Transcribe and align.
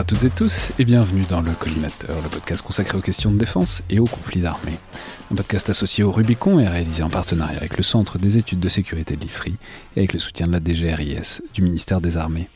à 0.00 0.04
toutes 0.04 0.24
et 0.24 0.30
tous 0.30 0.70
et 0.78 0.86
bienvenue 0.86 1.24
dans 1.28 1.42
le 1.42 1.50
Collimateur, 1.50 2.22
le 2.22 2.28
podcast 2.30 2.62
consacré 2.62 2.96
aux 2.96 3.02
questions 3.02 3.30
de 3.30 3.36
défense 3.36 3.82
et 3.90 3.98
aux 3.98 4.06
conflits 4.06 4.46
armés. 4.46 4.78
Un 5.30 5.34
podcast 5.34 5.68
associé 5.68 6.04
au 6.04 6.10
Rubicon 6.10 6.58
et 6.58 6.66
réalisé 6.66 7.02
en 7.02 7.10
partenariat 7.10 7.58
avec 7.58 7.76
le 7.76 7.82
Centre 7.82 8.16
des 8.16 8.38
études 8.38 8.60
de 8.60 8.68
sécurité 8.70 9.16
de 9.16 9.20
l'IFRI 9.20 9.58
et 9.96 9.98
avec 9.98 10.14
le 10.14 10.18
soutien 10.18 10.46
de 10.46 10.52
la 10.52 10.60
DGRIS 10.60 11.42
du 11.52 11.60
ministère 11.60 12.00
des 12.00 12.16
Armées. 12.16 12.48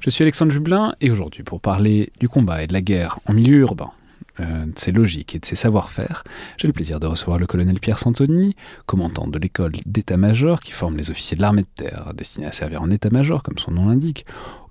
Je 0.00 0.10
suis 0.10 0.22
Alexandre 0.22 0.52
Jublin 0.52 0.94
et 1.00 1.10
aujourd'hui 1.10 1.44
pour 1.44 1.62
parler 1.62 2.12
du 2.20 2.28
combat 2.28 2.62
et 2.62 2.66
de 2.66 2.74
la 2.74 2.82
guerre 2.82 3.20
en 3.24 3.32
milieu 3.32 3.60
urbain, 3.60 3.92
euh, 4.40 4.66
de 4.66 4.78
ses 4.78 4.92
logiques 4.92 5.34
et 5.34 5.38
de 5.38 5.46
ses 5.46 5.56
savoir-faire, 5.56 6.24
j'ai 6.58 6.66
le 6.66 6.74
plaisir 6.74 7.00
de 7.00 7.06
recevoir 7.06 7.38
le 7.38 7.46
colonel 7.46 7.80
Pierre 7.80 7.98
Santoni, 7.98 8.54
commandant 8.84 9.26
de 9.26 9.38
l'école 9.38 9.72
d'état-major 9.86 10.60
qui 10.60 10.72
forme 10.72 10.98
les 10.98 11.10
officiers 11.10 11.38
de 11.38 11.42
l'armée 11.42 11.62
de 11.62 11.84
terre, 11.84 12.12
destinés 12.14 12.46
à 12.46 12.52
servir 12.52 12.82
en 12.82 12.90
état-major 12.90 13.42
comme 13.42 13.56
son 13.56 13.70
nom 13.70 13.88
l'indique, 13.88 14.26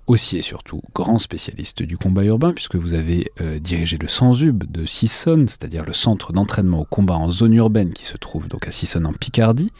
aussi 0.06 0.36
et 0.36 0.42
surtout 0.42 0.80
grand 0.94 1.18
spécialiste 1.18 1.82
du 1.82 1.98
combat 1.98 2.24
urbain, 2.24 2.52
puisque 2.52 2.76
vous 2.76 2.94
avez 2.94 3.30
euh, 3.40 3.58
dirigé 3.58 3.98
le 3.98 4.08
Sanzub 4.08 4.64
de 4.70 4.86
Sissonne, 4.86 5.48
c'est-à-dire 5.48 5.84
le 5.84 5.92
centre 5.92 6.32
d'entraînement 6.32 6.80
au 6.80 6.84
combat 6.84 7.16
en 7.16 7.30
zone 7.30 7.54
urbaine 7.54 7.92
qui 7.92 8.04
se 8.04 8.16
trouve 8.16 8.48
donc 8.48 8.68
à 8.68 8.72
Sissonne 8.72 9.06
en 9.06 9.12
Picardie, 9.12 9.72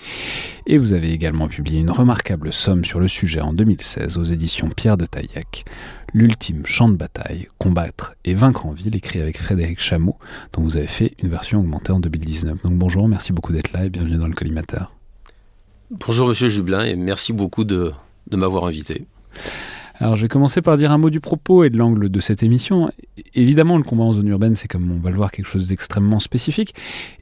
et 0.66 0.78
vous 0.78 0.92
avez 0.92 1.12
également 1.12 1.48
publié 1.48 1.80
une 1.80 1.90
remarquable 1.90 2.52
somme 2.52 2.84
sur 2.84 3.00
le 3.00 3.08
sujet 3.08 3.40
en 3.40 3.52
2016 3.52 4.16
aux 4.16 4.24
éditions 4.24 4.70
Pierre 4.70 4.96
de 4.96 5.06
Taillac, 5.06 5.64
L'ultime 6.14 6.64
champ 6.64 6.88
de 6.88 6.94
bataille, 6.94 7.48
combattre 7.58 8.14
et 8.24 8.32
vaincre 8.32 8.64
en 8.64 8.72
ville, 8.72 8.96
écrit 8.96 9.20
avec 9.20 9.38
Frédéric 9.38 9.80
Chameau, 9.80 10.16
dont 10.54 10.62
vous 10.62 10.78
avez 10.78 10.86
fait 10.86 11.12
une 11.22 11.28
version 11.28 11.60
augmentée 11.60 11.92
en 11.92 12.00
2019. 12.00 12.62
Donc 12.62 12.72
bonjour, 12.72 13.06
merci 13.06 13.32
beaucoup 13.32 13.52
d'être 13.52 13.72
là 13.72 13.84
et 13.84 13.90
bienvenue 13.90 14.16
dans 14.16 14.28
le 14.28 14.34
collimateur. 14.34 14.94
Bonjour 15.90 16.26
Monsieur 16.26 16.48
Jublin 16.48 16.84
et 16.84 16.96
merci 16.96 17.32
beaucoup 17.32 17.64
de, 17.64 17.92
de 18.30 18.36
m'avoir 18.36 18.64
invité. 18.64 19.06
Alors 19.98 20.14
je 20.14 20.22
vais 20.22 20.28
commencer 20.28 20.60
par 20.60 20.76
dire 20.76 20.92
un 20.92 20.98
mot 20.98 21.08
du 21.08 21.20
propos 21.20 21.64
et 21.64 21.70
de 21.70 21.78
l'angle 21.78 22.10
de 22.10 22.20
cette 22.20 22.42
émission. 22.42 22.90
Évidemment, 23.34 23.78
le 23.78 23.82
combat 23.82 24.04
en 24.04 24.12
zone 24.12 24.28
urbaine, 24.28 24.54
c'est 24.54 24.68
comme 24.68 24.92
on 24.92 25.00
va 25.00 25.08
le 25.08 25.16
voir 25.16 25.30
quelque 25.30 25.46
chose 25.46 25.68
d'extrêmement 25.68 26.20
spécifique, 26.20 26.74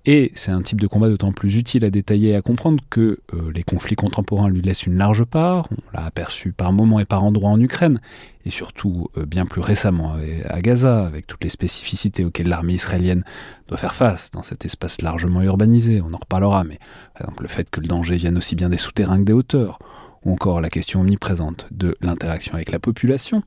et 0.07 0.33
c'est 0.35 0.51
un 0.51 0.61
type 0.61 0.81
de 0.81 0.89
combat 0.89 1.09
d'autant 1.09 1.31
plus 1.31 1.57
utile 1.57 1.85
à 1.85 1.91
détailler 1.91 2.31
et 2.31 2.35
à 2.35 2.43
comprendre 2.43 2.83
que 2.91 3.21
euh, 3.33 3.53
les 3.55 3.63
conflits 3.63 3.95
contemporains 3.95 4.49
lui 4.49 4.61
laissent 4.61 4.87
une 4.87 4.99
large 4.99 5.25
part. 5.25 5.69
On 5.71 5.97
l'a 5.97 6.05
aperçu 6.05 6.51
par 6.51 6.73
moments 6.73 6.99
et 6.99 7.05
par 7.05 7.23
endroits 7.23 7.51
en 7.51 7.61
Ukraine, 7.61 8.01
et 8.45 8.51
surtout 8.51 9.09
euh, 9.17 9.25
bien 9.25 9.47
plus 9.47 9.61
récemment 9.61 10.17
à 10.49 10.61
Gaza, 10.61 11.05
avec 11.05 11.29
toutes 11.29 11.45
les 11.45 11.51
spécificités 11.51 12.25
auxquelles 12.25 12.49
l'armée 12.49 12.75
israélienne 12.75 13.23
doit 13.69 13.79
faire 13.79 13.95
face 13.95 14.33
dans 14.33 14.43
cet 14.43 14.65
espace 14.65 15.01
largement 15.01 15.43
urbanisé. 15.43 16.01
On 16.01 16.13
en 16.13 16.19
reparlera, 16.19 16.65
mais 16.65 16.79
par 17.15 17.23
exemple 17.23 17.43
le 17.43 17.49
fait 17.49 17.71
que 17.71 17.81
le 17.81 17.87
danger 17.87 18.17
vienne 18.17 18.37
aussi 18.37 18.57
bien 18.57 18.69
des 18.69 18.79
souterrains 18.79 19.19
que 19.19 19.25
des 19.25 19.33
hauteurs 19.33 19.79
ou 20.25 20.33
encore 20.33 20.61
la 20.61 20.71
question 20.71 21.01
omniprésente 21.01 21.67
de 21.71 21.97
l'interaction 22.01 22.55
avec 22.55 22.71
la 22.71 22.79
population. 22.79 23.43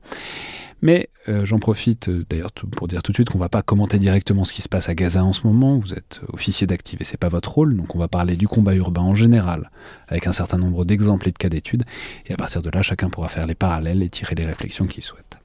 Mais 0.80 1.08
euh, 1.28 1.44
j'en 1.44 1.58
profite 1.58 2.08
euh, 2.08 2.24
d'ailleurs 2.30 2.52
pour 2.52 2.86
dire 2.86 3.02
tout 3.02 3.10
de 3.10 3.16
suite 3.16 3.30
qu'on 3.30 3.38
ne 3.38 3.42
va 3.42 3.48
pas 3.48 3.62
commenter 3.62 3.98
directement 3.98 4.44
ce 4.44 4.52
qui 4.52 4.62
se 4.62 4.68
passe 4.68 4.88
à 4.88 4.94
Gaza 4.94 5.24
en 5.24 5.32
ce 5.32 5.46
moment. 5.46 5.78
Vous 5.78 5.92
êtes 5.92 6.20
officier 6.32 6.66
d'active 6.66 7.00
et 7.00 7.04
c'est 7.04 7.16
pas 7.16 7.28
votre 7.28 7.52
rôle, 7.52 7.76
donc 7.76 7.96
on 7.96 7.98
va 7.98 8.06
parler 8.06 8.36
du 8.36 8.46
combat 8.46 8.74
urbain 8.74 9.02
en 9.02 9.14
général, 9.14 9.70
avec 10.06 10.26
un 10.28 10.32
certain 10.32 10.58
nombre 10.58 10.84
d'exemples 10.84 11.28
et 11.28 11.32
de 11.32 11.38
cas 11.38 11.48
d'études. 11.48 11.84
Et 12.26 12.32
à 12.32 12.36
partir 12.36 12.62
de 12.62 12.70
là, 12.70 12.82
chacun 12.82 13.10
pourra 13.10 13.28
faire 13.28 13.46
les 13.46 13.56
parallèles 13.56 14.02
et 14.02 14.08
tirer 14.08 14.36
les 14.36 14.46
réflexions 14.46 14.86
qu'il 14.86 15.02
souhaite. 15.02 15.38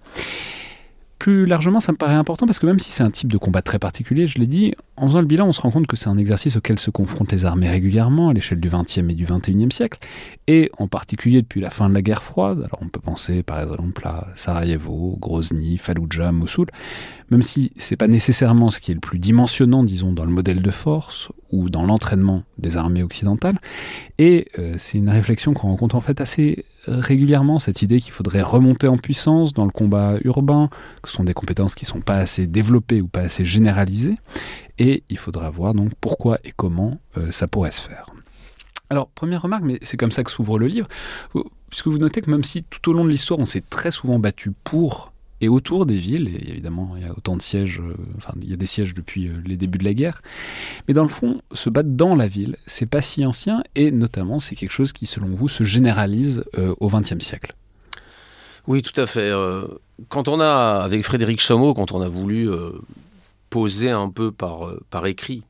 Plus 1.24 1.46
largement, 1.46 1.80
ça 1.80 1.94
me 1.94 1.98
paraît 1.98 2.16
important 2.16 2.46
parce 2.46 2.60
que 2.60 2.66
même 2.66 2.80
si 2.80 2.92
c'est 2.92 3.02
un 3.02 3.10
type 3.10 3.32
de 3.32 3.38
combat 3.38 3.62
très 3.62 3.80
particulier, 3.80 4.28
je 4.28 4.40
l'ai 4.40 4.46
dit, 4.46 4.74
en 4.98 5.08
faisant 5.08 5.22
le 5.22 5.26
bilan, 5.26 5.48
on 5.48 5.54
se 5.54 5.62
rend 5.62 5.72
compte 5.72 5.88
que 5.88 5.96
c'est 5.96 6.10
un 6.10 6.18
exercice 6.18 6.58
auquel 6.58 6.80
se 6.80 6.92
confrontent 6.92 7.32
les 7.32 7.46
armées 7.46 7.70
régulièrement 7.70 8.28
à 8.28 8.34
l'échelle 8.34 8.60
du 8.60 8.68
XXe 8.68 8.98
et 8.98 9.14
du 9.14 9.26
XXIe 9.26 9.72
siècle, 9.72 10.00
et 10.48 10.70
en 10.80 10.90
particulier 10.90 11.42
depuis 11.42 11.62
la 11.62 11.70
fin 11.70 11.88
de 11.88 11.94
la 11.94 12.02
guerre 12.02 12.24
froide. 12.24 12.58
Alors 12.58 12.80
on 12.82 12.90
peut 12.90 13.00
penser 13.00 13.42
par 13.42 13.62
exemple 13.62 14.06
à 14.06 14.28
Sarajevo, 14.36 15.18
Grozny, 15.18 15.78
Fallujah, 15.78 16.34
Mossoul, 16.34 16.68
même 17.30 17.42
si 17.42 17.72
c'est 17.78 17.96
pas 17.96 18.10
nécessairement 18.10 18.70
ce 18.70 18.82
qui 18.82 18.92
est 18.92 18.96
le 18.96 19.00
plus 19.00 19.18
dimensionnant, 19.18 19.86
disons, 19.86 20.12
dans 20.12 20.26
le 20.26 20.32
modèle 20.32 20.62
de 20.62 20.72
force 20.72 21.32
ou 21.54 21.70
dans 21.70 21.86
l'entraînement 21.86 22.44
des 22.58 22.76
armées 22.76 23.02
occidentales. 23.02 23.62
Et 24.18 24.48
euh, 24.60 24.76
c'est 24.78 24.98
une 24.98 25.10
réflexion 25.10 25.54
qu'on 25.54 25.70
rencontre 25.70 25.96
en 25.96 26.02
fait 26.02 26.20
assez 26.20 26.66
régulièrement 26.88 27.60
cette 27.60 27.82
idée 27.82 28.00
qu'il 28.00 28.12
faudrait 28.12 28.42
remonter 28.42 28.88
en 28.88 28.98
puissance 28.98 29.54
dans 29.54 29.66
le 29.66 29.72
combat 29.72 30.16
urbain, 30.24 30.70
que 31.02 31.10
ce 31.10 31.16
sont 31.16 31.24
des 31.24 31.34
compétences 31.34 31.76
qui 31.76 31.86
ne 31.86 31.90
sont 31.90 32.02
pas 32.02 32.18
assez 32.18 32.48
développées 32.48 33.02
ou 33.02 33.08
pas 33.08 33.22
assez 33.22 33.46
généralisées, 33.46 34.18
et 34.80 35.04
il 35.10 35.18
faudra 35.18 35.50
voir 35.50 35.74
donc 35.74 35.92
pourquoi 36.02 36.40
et 36.44 36.52
comment 36.56 37.00
euh, 37.18 37.32
ça 37.32 37.48
pourrait 37.48 37.72
se 37.72 37.82
faire. 37.82 38.08
Alors, 38.90 39.08
première 39.10 39.42
remarque, 39.42 39.64
mais 39.64 39.80
c'est 39.82 39.98
comme 39.98 40.12
ça 40.12 40.24
que 40.24 40.32
s'ouvre 40.32 40.60
le 40.60 40.68
livre, 40.68 40.88
puisque 41.70 41.88
vous 41.88 41.98
notez 41.98 42.22
que 42.22 42.30
même 42.30 42.44
si 42.44 42.64
tout 42.64 42.90
au 42.90 42.94
long 42.94 43.06
de 43.06 43.10
l'histoire 43.10 43.40
on 43.40 43.46
s'est 43.46 43.64
très 43.68 43.92
souvent 43.92 44.20
battu 44.20 44.52
pour 44.64 45.13
et 45.44 45.50
autour 45.50 45.86
des 45.86 45.96
villes, 45.96 46.30
et 46.30 46.52
évidemment 46.52 46.94
il 46.96 47.04
y 47.04 47.06
a 47.06 47.12
autant 47.12 47.36
de 47.36 47.42
sièges, 47.42 47.82
euh, 47.82 47.96
enfin 48.16 48.34
il 48.42 48.50
y 48.50 48.54
a 48.54 48.56
des 48.56 48.66
sièges 48.66 48.94
depuis 48.94 49.28
euh, 49.28 49.34
les 49.46 49.58
débuts 49.58 49.78
de 49.78 49.84
la 49.84 49.94
guerre, 49.94 50.22
mais 50.88 50.94
dans 50.94 51.04
le 51.04 51.10
fond, 51.10 51.42
se 51.52 51.70
battre 51.70 51.90
dans 51.90 52.16
la 52.16 52.28
ville, 52.28 52.56
c'est 52.66 52.86
pas 52.86 53.02
si 53.02 53.26
ancien, 53.26 53.62
et 53.76 53.92
notamment 53.92 54.40
c'est 54.40 54.56
quelque 54.56 54.72
chose 54.72 54.94
qui 54.94 55.06
selon 55.06 55.28
vous 55.28 55.50
se 55.50 55.66
généralise 55.66 56.46
euh, 56.58 56.74
au 56.80 56.88
XXe 56.88 57.20
siècle. 57.20 57.54
Oui, 58.68 58.82
tout 58.82 59.00
à 59.00 59.06
fait. 59.06 59.30
Quand 60.08 60.30
on 60.30 60.40
a, 60.40 60.82
avec 60.82 61.04
Frédéric 61.04 61.42
Chameau, 61.42 61.74
quand 61.74 61.92
on 61.92 62.00
a 62.00 62.08
voulu 62.08 62.50
poser 63.50 63.90
un 63.90 64.10
peu 64.10 64.32
par, 64.32 64.72
par 64.90 65.06
écrit 65.06 65.44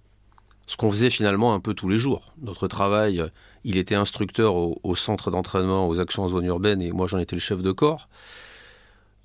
ce 0.66 0.78
qu'on 0.78 0.90
faisait 0.90 1.12
finalement 1.12 1.54
un 1.54 1.60
peu 1.60 1.76
tous 1.76 1.88
les 1.88 1.98
jours, 1.98 2.34
notre 2.42 2.68
travail, 2.68 3.24
il 3.64 3.78
était 3.78 3.94
instructeur 3.94 4.56
au, 4.56 4.80
au 4.82 4.96
centre 4.96 5.30
d'entraînement 5.30 5.88
aux 5.88 6.00
actions 6.00 6.24
en 6.24 6.28
zone 6.28 6.46
urbaine, 6.46 6.82
et 6.82 6.92
moi 6.92 7.06
j'en 7.06 7.20
étais 7.20 7.36
le 7.36 7.40
chef 7.40 7.62
de 7.62 7.72
corps 7.72 8.10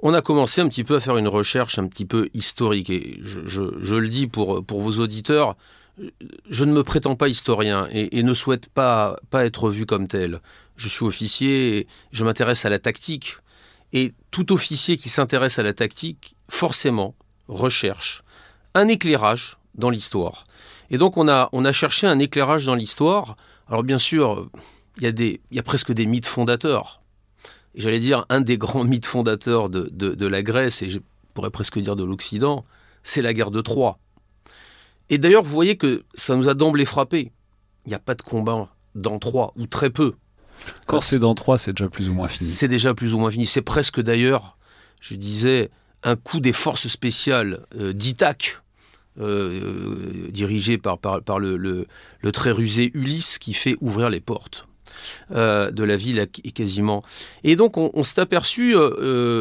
on 0.00 0.14
a 0.14 0.22
commencé 0.22 0.60
un 0.60 0.68
petit 0.68 0.84
peu 0.84 0.96
à 0.96 1.00
faire 1.00 1.16
une 1.16 1.28
recherche 1.28 1.78
un 1.78 1.86
petit 1.86 2.04
peu 2.04 2.28
historique. 2.34 2.90
Et 2.90 3.20
je, 3.22 3.94
le 3.94 4.08
dis 4.08 4.26
pour, 4.26 4.64
pour 4.64 4.80
vos 4.80 5.00
auditeurs, 5.00 5.56
je 6.48 6.64
ne 6.64 6.72
me 6.72 6.82
prétends 6.82 7.16
pas 7.16 7.28
historien 7.28 7.88
et, 7.90 8.22
ne 8.22 8.34
souhaite 8.34 8.68
pas, 8.68 9.16
pas 9.30 9.44
être 9.44 9.70
vu 9.70 9.86
comme 9.86 10.06
tel. 10.06 10.40
Je 10.76 10.88
suis 10.88 11.04
officier, 11.04 11.78
et 11.78 11.86
je 12.12 12.24
m'intéresse 12.24 12.64
à 12.64 12.68
la 12.68 12.78
tactique. 12.78 13.36
Et 13.92 14.12
tout 14.30 14.52
officier 14.52 14.96
qui 14.96 15.08
s'intéresse 15.08 15.58
à 15.58 15.62
la 15.62 15.72
tactique, 15.72 16.36
forcément, 16.48 17.14
recherche 17.48 18.22
un 18.74 18.86
éclairage 18.86 19.56
dans 19.74 19.90
l'histoire. 19.90 20.44
Et 20.90 20.98
donc 20.98 21.16
on 21.16 21.28
a, 21.28 21.48
on 21.52 21.64
a 21.64 21.72
cherché 21.72 22.06
un 22.06 22.18
éclairage 22.18 22.64
dans 22.64 22.74
l'histoire. 22.74 23.36
Alors 23.68 23.82
bien 23.82 23.98
sûr, 23.98 24.48
il 24.98 25.04
y, 25.04 25.06
a 25.06 25.12
des, 25.12 25.40
il 25.50 25.56
y 25.56 25.60
a 25.60 25.62
presque 25.62 25.92
des 25.92 26.06
mythes 26.06 26.26
fondateurs 26.26 26.97
j'allais 27.78 28.00
dire, 28.00 28.26
un 28.28 28.40
des 28.40 28.58
grands 28.58 28.84
mythes 28.92 29.06
fondateurs 29.06 29.70
de, 29.70 29.88
de, 29.88 30.26
la 30.26 30.42
Grèce, 30.42 30.82
et 30.82 30.90
je 30.90 30.98
pourrais 31.32 31.50
presque 31.50 31.78
dire 31.78 31.96
de 31.96 32.04
l'Occident, 32.04 32.64
c'est 33.02 33.22
la 33.22 33.32
guerre 33.32 33.50
de 33.50 33.60
Troie. 33.60 33.98
Et 35.08 35.16
d'ailleurs, 35.16 35.42
vous 35.42 35.54
voyez 35.54 35.76
que 35.76 36.02
ça 36.12 36.36
nous 36.36 36.48
a 36.48 36.54
d'emblée 36.54 36.84
frappé. 36.84 37.32
Il 37.86 37.88
n'y 37.88 37.94
a 37.94 37.98
pas 37.98 38.14
de 38.14 38.22
combat 38.22 38.68
dans 38.94 39.18
Troie, 39.18 39.54
ou 39.56 39.66
très 39.66 39.88
peu. 39.88 40.14
Quand 40.86 41.00
c'est 41.00 41.18
dans 41.18 41.34
Troie, 41.34 41.56
c'est 41.56 41.72
déjà 41.72 41.88
plus 41.88 42.10
ou 42.10 42.14
moins 42.14 42.28
fini. 42.28 42.50
C'est 42.50 42.68
déjà 42.68 42.92
plus 42.92 43.14
ou 43.14 43.18
moins 43.18 43.30
fini. 43.30 43.46
C'est 43.46 43.62
presque 43.62 44.00
d'ailleurs, 44.00 44.58
je 45.00 45.14
disais, 45.14 45.70
un 46.02 46.16
coup 46.16 46.40
des 46.40 46.52
forces 46.52 46.88
spéciales 46.88 47.64
euh, 47.78 47.92
d'Ithaque 47.92 48.60
dirigé 50.30 50.78
par, 50.78 50.98
par, 50.98 51.40
le, 51.40 51.56
le, 51.56 52.32
très 52.32 52.52
rusé 52.52 52.92
Ulysse 52.94 53.38
qui 53.38 53.52
fait 53.52 53.74
ouvrir 53.80 54.10
les 54.10 54.20
portes. 54.20 54.67
De 55.30 55.84
la 55.84 55.96
ville 55.96 56.26
quasiment. 56.54 57.02
Et 57.44 57.56
donc 57.56 57.76
on, 57.76 57.90
on 57.94 58.02
s'est 58.02 58.20
aperçu, 58.20 58.74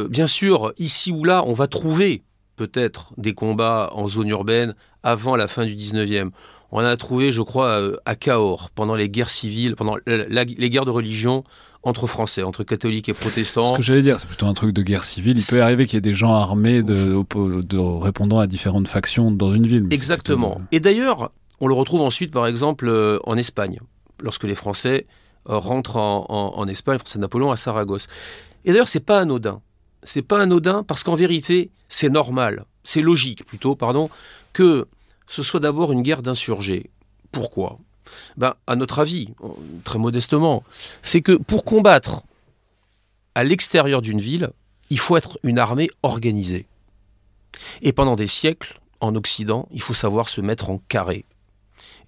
bien 0.10 0.28
sûr, 0.28 0.74
ici 0.78 1.12
ou 1.12 1.24
là, 1.24 1.44
on 1.46 1.54
va 1.54 1.68
trouver 1.68 2.24
peut-être 2.58 3.14
des 3.18 3.34
combats 3.34 3.90
en 3.94 4.08
zone 4.10 4.28
urbaine 4.28 4.75
avant 5.04 5.38
la 5.38 5.48
fin 5.48 5.66
du 5.66 5.75
19e. 5.75 6.31
On 6.72 6.80
a 6.80 6.98
trouvé, 6.98 7.31
je 7.31 7.42
crois, 7.42 7.80
euh, 7.80 7.96
à 8.06 8.16
Cahors, 8.16 8.69
pendant 8.72 8.96
les 8.96 9.10
guerres 9.10 9.30
civiles, 9.30 9.78
pendant 9.78 9.96
les 10.06 10.69
guerres 10.69 10.84
de 10.84 10.92
religion 10.92 11.46
entre 11.84 12.08
Français, 12.08 12.44
entre 12.44 12.64
catholiques 12.66 13.08
et 13.08 13.14
protestants. 13.14 13.72
Ce 13.72 13.78
que 13.78 13.81
j'allais 13.81 14.02
dire, 14.02 14.19
c'est 14.19 14.28
plutôt 14.28 14.48
un 14.48 14.54
truc 14.54 14.74
de 14.74 14.81
guerre 14.81 15.06
civile. 15.06 15.38
Il 15.38 15.46
peut 15.46 15.62
arriver 15.62 15.86
qu'il 15.86 15.96
y 15.96 16.00
ait 16.00 16.02
des 16.02 16.16
gens 16.16 16.34
armés 16.34 16.84
de, 16.84 17.24
de, 17.62 17.78
répondant 17.78 18.40
à 18.40 18.48
différentes 18.48 18.90
factions 18.90 19.31
dans 19.31 19.54
une 19.54 19.66
ville. 19.66 19.88
Exactement. 19.92 20.60
Et 20.74 20.81
d'ailleurs, 20.81 21.31
on 21.62 21.68
le 21.68 21.74
retrouve 21.74 22.02
ensuite, 22.02 22.31
par 22.31 22.48
exemple, 22.48 22.90
euh, 22.90 23.19
en 23.24 23.38
Espagne, 23.38 23.80
lorsque 24.22 24.44
les 24.44 24.56
Français 24.56 25.06
euh, 25.49 25.57
rentrent 25.57 25.97
en, 25.97 26.67
Espagne, 26.67 26.97
Français 26.97 27.17
de 27.19 27.21
Napoléon, 27.21 27.51
à 27.51 27.57
Saragosse. 27.57 28.07
Et 28.65 28.71
d'ailleurs, 28.71 28.88
c'est 28.88 28.99
pas 28.99 29.19
anodin 29.19 29.61
c'est 30.07 30.21
pas 30.21 30.41
anodin 30.41 30.83
parce 30.83 31.03
qu'en 31.03 31.15
vérité, 31.15 31.69
c'est 31.89 32.09
normal, 32.09 32.65
c'est 32.83 33.01
logique 33.01 33.45
plutôt, 33.45 33.75
pardon, 33.75 34.09
que 34.53 34.88
ce 35.27 35.44
soit 35.44 35.59
d'abord 35.59 35.91
une 35.91 36.01
guerre 36.01 36.21
d'insurgés. 36.21 36.89
Pourquoi? 37.31 37.79
Ben, 38.38 38.55
À 38.65 38.75
notre 38.75 38.99
avis, 38.99 39.29
très 39.83 39.99
modestement, 39.99 40.63
c'est 41.01 41.21
que 41.21 41.33
pour 41.33 41.65
combattre 41.65 42.23
à 43.35 43.44
l'extérieur 43.44 44.01
d'une 44.01 44.21
ville, 44.21 44.51
il 44.89 44.99
faut 44.99 45.17
être 45.17 45.38
une 45.44 45.59
armée 45.59 45.89
organisée. 46.01 46.65
Et 47.81 47.91
pendant 47.91 48.15
des 48.15 48.27
siècles, 48.27 48.79
en 49.01 49.15
Occident, 49.15 49.67
il 49.71 49.81
faut 49.81 49.94
savoir 49.94 50.29
se 50.29 50.41
mettre 50.41 50.69
en 50.69 50.79
carré, 50.88 51.25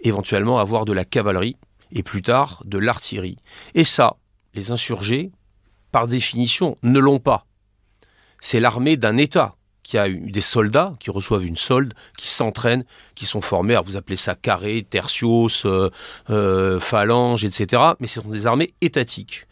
éventuellement 0.02 0.58
avoir 0.58 0.86
de 0.86 0.94
la 0.94 1.06
cavalerie, 1.06 1.58
et 1.92 2.04
plus 2.04 2.22
tard 2.22 2.62
de 2.66 2.78
l'artillerie. 2.78 3.38
Et 3.76 3.84
ça, 3.84 4.18
les 4.54 4.72
insurgés, 4.72 5.32
par 5.92 6.08
définition, 6.08 6.78
ne 6.84 7.00
l'ont 7.00 7.20
pas 7.20 7.46
c'est 8.40 8.60
l'armée 8.60 8.98
d'un 8.98 9.18
État 9.18 9.56
qui 9.84 9.98
a 9.98 10.08
des 10.08 10.42
soldats 10.42 10.96
qui 11.00 11.10
reçoivent 11.10 11.46
une 11.46 11.56
solde, 11.56 11.94
qui 12.18 12.28
s'entraînent, 12.28 12.86
qui 13.16 13.26
sont 13.26 13.42
formés, 13.42 13.74
alors 13.74 13.86
vous 13.86 13.96
appelez 13.98 14.18
ça 14.18 14.36
carré, 14.36 14.86
tertios, 14.88 15.48
euh, 15.66 15.90
euh, 16.30 16.80
phalange, 16.80 17.44
etc. 17.44 17.82
Mais 18.00 18.06
ce 18.06 18.22
sont 18.22 18.30
des 18.30 18.46
armées 18.46 18.74
étatiques. 18.82 19.48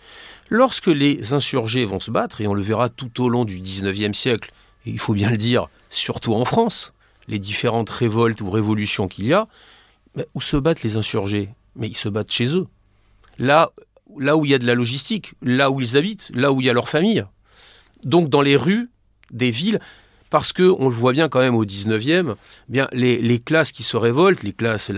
Lorsque 0.50 0.88
les 0.88 1.34
insurgés 1.34 1.86
vont 1.86 2.00
se 2.00 2.12
battre, 2.12 2.40
et 2.42 2.48
on 2.48 2.54
le 2.54 2.62
verra 2.62 2.90
tout 2.90 3.24
au 3.24 3.30
long 3.30 3.46
du 3.46 3.60
19e 3.60 4.14
siècle, 4.14 4.52
et 4.86 4.92
il 4.92 5.00
faut 5.00 5.14
bien 5.14 5.32
le 5.32 5.38
dire, 5.38 5.70
surtout 5.90 6.36
en 6.36 6.46
France, 6.46 6.94
les 7.28 7.40
différentes 7.40 7.90
révoltes 7.90 8.40
ou 8.42 8.52
révolutions 8.52 9.08
qu'il 9.08 9.28
y 9.28 9.34
a, 9.34 9.48
où 10.36 10.42
se 10.42 10.56
battent 10.56 10.84
les 10.84 10.98
insurgés? 10.98 11.50
Mais 11.78 11.88
ils 11.88 11.98
se 11.98 12.10
battent 12.10 12.32
chez 12.32 12.58
eux. 12.58 12.68
Là, 13.40 13.72
où 14.10 14.46
il 14.46 14.52
y 14.52 14.54
a 14.54 14.60
de 14.60 14.66
la 14.66 14.76
logistique, 14.76 15.34
là 15.42 15.72
où 15.72 15.80
ils 15.80 15.96
habitent, 15.96 16.32
là 16.34 16.52
où 16.52 16.60
il 16.60 16.68
y 16.68 16.70
a 16.70 16.74
leur 16.74 16.90
famille 16.90 17.24
donc 18.04 18.30
dans 18.30 18.42
les 18.42 18.56
rues 18.56 18.90
des 19.32 19.52
villes, 19.52 19.80
parce 20.30 20.54
que 20.54 20.64
on 20.80 20.86
le 20.86 20.96
voit 20.96 21.14
bien 21.14 21.30
quand 21.30 21.40
même 21.40 21.56
au 21.56 21.66
19e, 21.66 22.36
bien 22.68 22.88
les, 22.92 23.40
classes 23.40 23.72
qui 23.72 23.84
se 23.84 23.98
révoltent, 23.98 24.44
les 24.44 24.54
classes, 24.54 24.92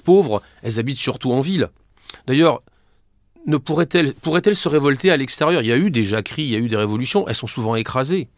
pauvres, 0.00 0.42
elles 0.62 0.78
habitent 0.78 0.98
surtout 0.98 1.32
en 1.32 1.40
ville. 1.40 1.68
D'ailleurs, 2.26 2.62
ne 3.46 3.56
pourraient-elles 3.56 4.14
pourraient 4.14 4.54
se 4.54 4.68
révolter 4.68 5.10
à 5.10 5.16
l'extérieur? 5.16 5.62
Il 5.62 5.68
y 5.68 5.72
a 5.72 5.76
eu 5.76 5.90
des 5.90 6.04
jacqueries, 6.04 6.44
il 6.44 6.50
y 6.50 6.56
a 6.56 6.58
eu 6.58 6.68
des 6.68 6.76
révolutions, 6.76 7.26
elles 7.28 7.34
sont 7.34 7.46
souvent 7.46 7.74
écrasées, 7.74 8.28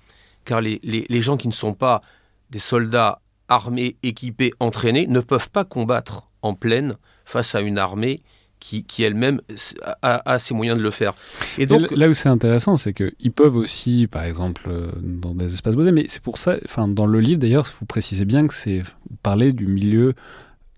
car 0.44 0.60
les 0.60 1.20
gens 1.20 1.36
qui 1.36 1.48
ne 1.48 1.52
sont 1.52 1.74
pas 1.74 2.02
des 2.50 2.58
soldats 2.58 3.20
armés, 3.48 3.96
équipés, 4.02 4.52
entraînés, 4.58 5.06
ne 5.06 5.20
peuvent 5.20 5.50
pas 5.50 5.64
combattre 5.64 6.28
en 6.42 6.54
pleine 6.54 6.96
face 7.26 7.54
à 7.54 7.60
une 7.60 7.76
armée 7.76 8.22
qui, 8.58 9.04
elle-même 9.04 9.40
a, 10.02 10.38
ses 10.38 10.54
moyens 10.54 10.76
de 10.78 10.82
le 10.82 10.90
faire. 10.90 11.14
Et 11.58 11.66
donc 11.66 11.90
là 11.90 12.08
où 12.08 12.14
c'est 12.14 12.28
intéressant, 12.28 12.76
c'est 12.76 12.92
qu'ils 12.92 13.32
peuvent 13.32 13.54
aussi, 13.54 14.08
par 14.08 14.24
exemple, 14.24 14.62
euh, 14.68 14.90
dans 15.00 15.34
des 15.34 15.52
espaces 15.52 15.74
boisés, 15.74 15.92
mais 15.92 16.06
c'est 16.08 16.22
pour 16.22 16.38
ça, 16.38 16.56
enfin 16.64 16.88
dans 16.88 17.06
le 17.06 17.20
livre 17.20 17.38
d'ailleurs, 17.38 17.70
vous 17.78 17.86
précisez 17.86 18.24
bien 18.24 18.46
que 18.48 18.54
c'est 18.54 18.82
parler 19.22 19.52
du 19.52 19.66
milieu 19.66 20.14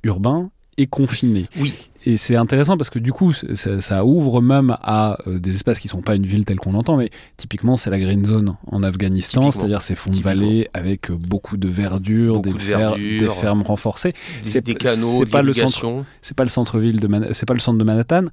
urbain 0.03 0.50
et 0.79 0.87
confiné. 0.87 1.47
Oui. 1.59 1.75
Et 2.07 2.17
c'est 2.17 2.37
intéressant 2.37 2.77
parce 2.79 2.89
que 2.89 3.01
du 3.01 3.13
coup, 3.13 3.33
ça, 3.33 4.05
ouvre 4.05 4.41
même 4.41 4.77
à 4.81 5.19
euh, 5.27 5.39
des 5.41 5.57
espaces 5.57 5.81
qui 5.81 5.89
ne 5.89 5.91
sont 5.91 6.01
pas 6.01 6.15
une 6.15 6.25
ville 6.25 6.45
telle 6.45 6.59
qu'on 6.59 6.73
l'entend, 6.73 6.97
mais 6.97 7.11
typiquement, 7.37 7.77
c'est 7.77 7.91
la 7.91 7.99
Green 7.99 8.25
Zone 8.25 8.57
en 8.69 8.83
Afghanistan, 8.85 9.51
c'est-à-dire 9.51 9.83
ces 9.83 9.97
fonds 9.97 10.11
de 10.11 10.21
vallée 10.21 10.69
avec 10.73 11.11
euh, 11.11 11.17
beaucoup 11.17 11.57
de 11.57 11.69
verdure, 11.69 12.41
des, 12.41 12.53
des, 12.53 13.29
fermes 13.29 13.63
renforcées. 13.63 14.15
C'est 14.47 14.65
des 14.65 14.77
canaux, 14.77 15.25
pas 15.31 15.43
le 15.43 15.53
centre, 15.53 16.05
c'est 16.23 16.37
pas 16.37 16.45
le 16.45 16.51
centre-ville 16.51 17.01
c'est 17.33 17.47
pas 17.47 17.55
le 17.55 17.61
centre 17.61 17.79
de 17.79 17.85
Manhattan. 17.85 18.27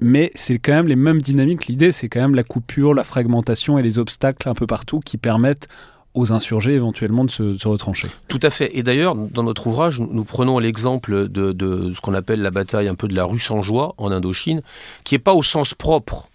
Mais 0.00 0.30
c'est 0.34 0.58
quand 0.58 0.72
même 0.72 0.88
les 0.88 0.96
mêmes 0.96 1.22
dynamiques. 1.22 1.68
L'idée, 1.68 1.92
c'est 1.92 2.08
quand 2.08 2.20
même 2.20 2.34
la 2.34 2.42
coupure, 2.42 2.92
la 2.92 3.04
fragmentation 3.04 3.78
et 3.78 3.82
les 3.82 3.98
obstacles 3.98 4.48
un 4.48 4.54
peu 4.54 4.66
partout 4.66 5.00
qui 5.00 5.16
permettent 5.16 5.68
aux 6.16 6.32
insurgés 6.32 6.72
éventuellement 6.72 7.24
de 7.24 7.30
se, 7.30 7.68
retrancher. 7.68 8.08
Tout 8.26 8.40
à 8.42 8.50
fait. 8.50 8.76
Et 8.76 8.82
d'ailleurs, 8.82 9.14
dans 9.14 9.42
notre 9.42 9.66
ouvrage, 9.66 10.00
nous 10.00 10.24
prenons 10.24 10.58
l'exemple 10.58 11.28
de, 11.28 11.92
ce 11.94 12.00
qu'on 12.00 12.14
appelle 12.14 12.40
la 12.40 12.50
bataille 12.50 12.88
un 12.88 12.94
peu 12.94 13.06
de 13.06 13.14
la 13.14 13.24
rue 13.24 13.38
sans 13.38 13.62
joie 13.62 13.94
en 13.98 14.10
Indochine, 14.10 14.62
qui 15.04 15.14
n'est 15.14 15.20
pas 15.20 15.34
au 15.34 15.42
sens 15.42 15.74
propre 15.74 16.28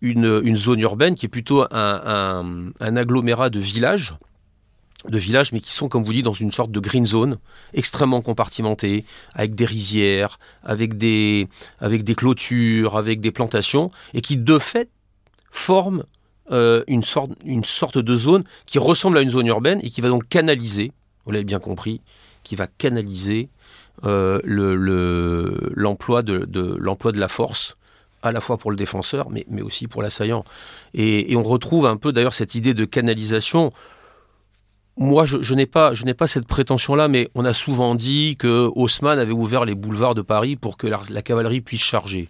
une, 0.00 0.56
zone 0.56 0.80
urbaine, 0.80 1.14
qui 1.14 1.26
est 1.26 1.30
plutôt 1.30 1.64
un, 1.70 2.72
agglomérat 2.80 3.50
de 3.50 3.60
villages 3.60 4.14
de 5.08 5.16
villages, 5.16 5.52
mais 5.52 5.60
qui 5.60 5.72
sont, 5.72 5.88
comme 5.88 6.02
vous 6.02 6.12
dites, 6.12 6.24
dans 6.24 6.32
une 6.32 6.50
sorte 6.50 6.72
de 6.72 6.80
green 6.80 7.06
zone, 7.06 7.38
extrêmement 7.72 8.20
compartimentée, 8.20 9.04
avec 9.36 9.54
des 9.54 9.64
rizières, 9.64 10.40
avec 10.64 10.98
des, 10.98 11.46
avec 11.78 12.02
des 12.02 12.16
clôtures, 12.16 12.96
avec 12.96 13.20
des 13.20 13.30
plantations, 13.30 13.92
et 14.12 14.20
qui, 14.20 14.36
de 14.36 14.58
fait, 14.58 14.90
forment 15.52 16.02
euh, 16.50 16.82
une, 16.86 17.02
sorte, 17.02 17.30
une 17.44 17.64
sorte 17.64 17.98
de 17.98 18.14
zone 18.14 18.44
qui 18.66 18.78
ressemble 18.78 19.18
à 19.18 19.20
une 19.20 19.30
zone 19.30 19.46
urbaine 19.46 19.80
et 19.82 19.90
qui 19.90 20.00
va 20.00 20.08
donc 20.08 20.28
canaliser, 20.28 20.92
vous 21.24 21.32
l'avez 21.32 21.44
bien 21.44 21.58
compris, 21.58 22.00
qui 22.42 22.56
va 22.56 22.66
canaliser 22.66 23.48
euh, 24.04 24.40
l'emploi 25.74 26.22
le, 26.22 26.46
de, 26.46 26.76
de 26.76 27.20
la 27.20 27.28
force 27.28 27.76
à 28.22 28.32
la 28.32 28.40
fois 28.40 28.58
pour 28.58 28.70
le 28.70 28.76
défenseur, 28.76 29.30
mais, 29.30 29.44
mais 29.48 29.62
aussi 29.62 29.86
pour 29.86 30.02
l'assaillant. 30.02 30.44
Et, 30.94 31.34
on 31.36 31.42
retrouve 31.42 31.86
un 31.86 31.96
peu 31.96 32.12
d'ailleurs 32.12 32.34
cette 32.34 32.54
idée 32.54 32.74
de 32.74 32.84
canalisation. 32.84 33.72
Moi, 34.96 35.24
je, 35.26 35.54
n'ai 35.54 35.66
pas, 35.66 35.94
je 35.94 36.04
n'ai 36.04 36.14
pas 36.14 36.26
cette 36.26 36.46
prétention-là, 36.46 37.08
mais 37.08 37.28
on 37.34 37.44
a 37.44 37.52
souvent 37.52 37.94
dit 37.94 38.36
que 38.36 38.68
Haussmann 38.74 39.18
avait 39.18 39.32
ouvert 39.32 39.64
les 39.64 39.76
boulevards 39.76 40.16
de 40.16 40.22
Paris 40.22 40.56
pour 40.56 40.76
que 40.76 40.88
la 40.88 41.22
cavalerie 41.22 41.60
puisse 41.60 41.82
charger. 41.82 42.28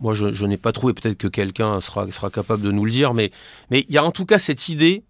Moi, 0.00 0.14
je, 0.14 0.46
n'ai 0.46 0.56
pas 0.56 0.72
trouvé, 0.72 0.92
peut-être 0.92 1.16
que 1.16 1.28
quelqu'un 1.28 1.80
sera, 1.80 2.30
capable 2.30 2.62
de 2.62 2.72
nous 2.72 2.84
le 2.84 2.90
dire, 2.90 3.14
mais 3.14 3.30
il 3.70 3.90
y 3.90 3.98
a 3.98 4.04
en 4.04 4.10
tout 4.10 4.26
cas 4.26 4.38
cette 4.38 4.68
idée 4.68 5.04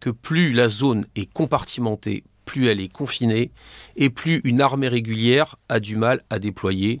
que 0.00 0.10
plus 0.10 0.52
la 0.52 0.68
zone 0.68 1.06
est 1.14 1.30
compartimentée, 1.32 2.24
plus 2.44 2.68
elle 2.68 2.80
est 2.80 2.92
confinée, 2.92 3.50
et 3.96 4.10
plus 4.10 4.40
une 4.44 4.60
armée 4.60 4.88
régulière 4.88 5.56
a 5.68 5.80
du 5.80 5.96
mal 5.96 6.22
à 6.30 6.38
déployer 6.38 7.00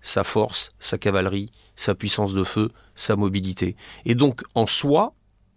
sa 0.00 0.24
force, 0.24 0.70
sa 0.78 0.98
cavalerie, 0.98 1.50
sa 1.76 1.94
puissance 1.94 2.34
de 2.34 2.44
feu, 2.44 2.70
sa 2.94 3.16
mobilité. 3.16 3.76
Et 4.04 4.14
donc, 4.14 4.42
en 4.54 4.66
soi, 4.66 5.14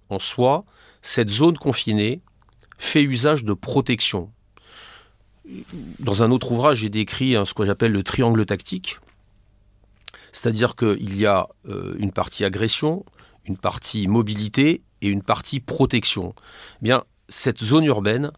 en 0.09 0.19
soi, 0.19 0.65
cette 1.01 1.29
zone 1.29 1.57
confinée 1.57 2.21
fait 2.77 3.03
usage 3.03 3.43
de 3.43 3.53
protection. 3.53 4.31
Dans 5.99 6.23
un 6.23 6.31
autre 6.31 6.51
ouvrage, 6.51 6.79
j'ai 6.79 6.89
décrit 6.89 7.35
ce 7.45 7.53
que 7.53 7.65
j'appelle 7.65 7.91
le 7.91 8.03
triangle 8.03 8.45
tactique. 8.45 8.99
C'est-à-dire 10.35 10.75
qu'il 10.75 11.17
y 11.17 11.25
a 11.25 11.47
euh, 11.69 11.95
une 11.97 12.11
partie 12.11 12.43
agression, 12.43 13.05
une 13.45 13.55
partie 13.55 14.09
mobilité 14.09 14.83
et 14.99 15.07
une 15.07 15.21
partie 15.21 15.61
protection. 15.61 16.35
Eh 16.85 16.91
cette 17.29 17.63
zone 17.63 17.85
urbaine, 17.85 18.33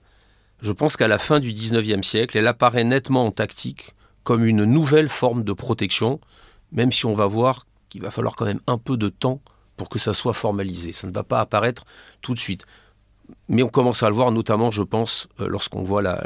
je 0.62 0.72
pense 0.72 0.96
qu'à 0.96 1.08
la 1.08 1.18
fin 1.18 1.40
du 1.40 1.54
19e 1.54 2.04
siècle, 2.04 2.38
elle 2.38 2.46
apparaît 2.46 2.84
nettement 2.84 3.26
en 3.26 3.32
tactique 3.32 3.96
comme 4.24 4.46
une 4.46 4.64
nouvelle 4.64 5.10
forme 5.10 5.44
de 5.44 5.54
protection, 5.54 6.22
même 6.72 6.92
si 6.92 7.08
on 7.08 7.14
va 7.14 7.26
voir 7.26 7.66
qu'il 7.90 8.04
va 8.04 8.12
falloir 8.12 8.36
quand 8.36 8.46
même 8.46 8.62
un 8.68 8.78
peu 8.78 8.96
de 8.96 9.10
temps 9.10 9.42
pour 9.76 9.90
que 9.90 9.98
ça 9.98 10.14
soit 10.14 10.34
formalisé. 10.34 10.94
Ça 10.94 11.08
ne 11.08 11.14
va 11.14 11.24
pas 11.24 11.40
apparaître 11.40 11.84
tout 12.22 12.36
de 12.36 12.40
suite. 12.40 12.68
Mais 13.50 13.64
on 13.64 13.70
commence 13.70 14.04
à 14.04 14.10
le 14.10 14.16
voir, 14.16 14.32
notamment, 14.32 14.70
je 14.70 14.84
pense, 14.84 15.30
euh, 15.40 15.48
lorsqu'on 15.48 15.82
voit 15.82 16.04
la, 16.04 16.22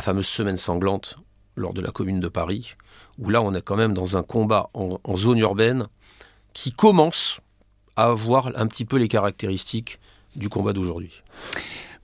fameuse 0.00 0.26
semaine 0.26 0.56
sanglante 0.56 1.18
lors 1.56 1.74
de 1.74 1.82
la 1.82 1.90
Commune 1.90 2.20
de 2.20 2.28
Paris, 2.28 2.74
où 3.18 3.30
là 3.30 3.42
on 3.42 3.54
est 3.54 3.62
quand 3.62 3.76
même 3.76 3.92
dans 3.92 4.16
un 4.16 4.22
combat 4.22 4.70
en, 4.74 4.98
zone 5.16 5.38
urbaine 5.38 5.86
qui 6.52 6.72
commence 6.72 7.40
à 7.96 8.06
avoir 8.06 8.50
un 8.56 8.66
petit 8.66 8.84
peu 8.84 8.96
les 8.96 9.08
caractéristiques 9.08 9.98
du 10.36 10.48
combat 10.48 10.72
d'aujourd'hui. 10.72 11.22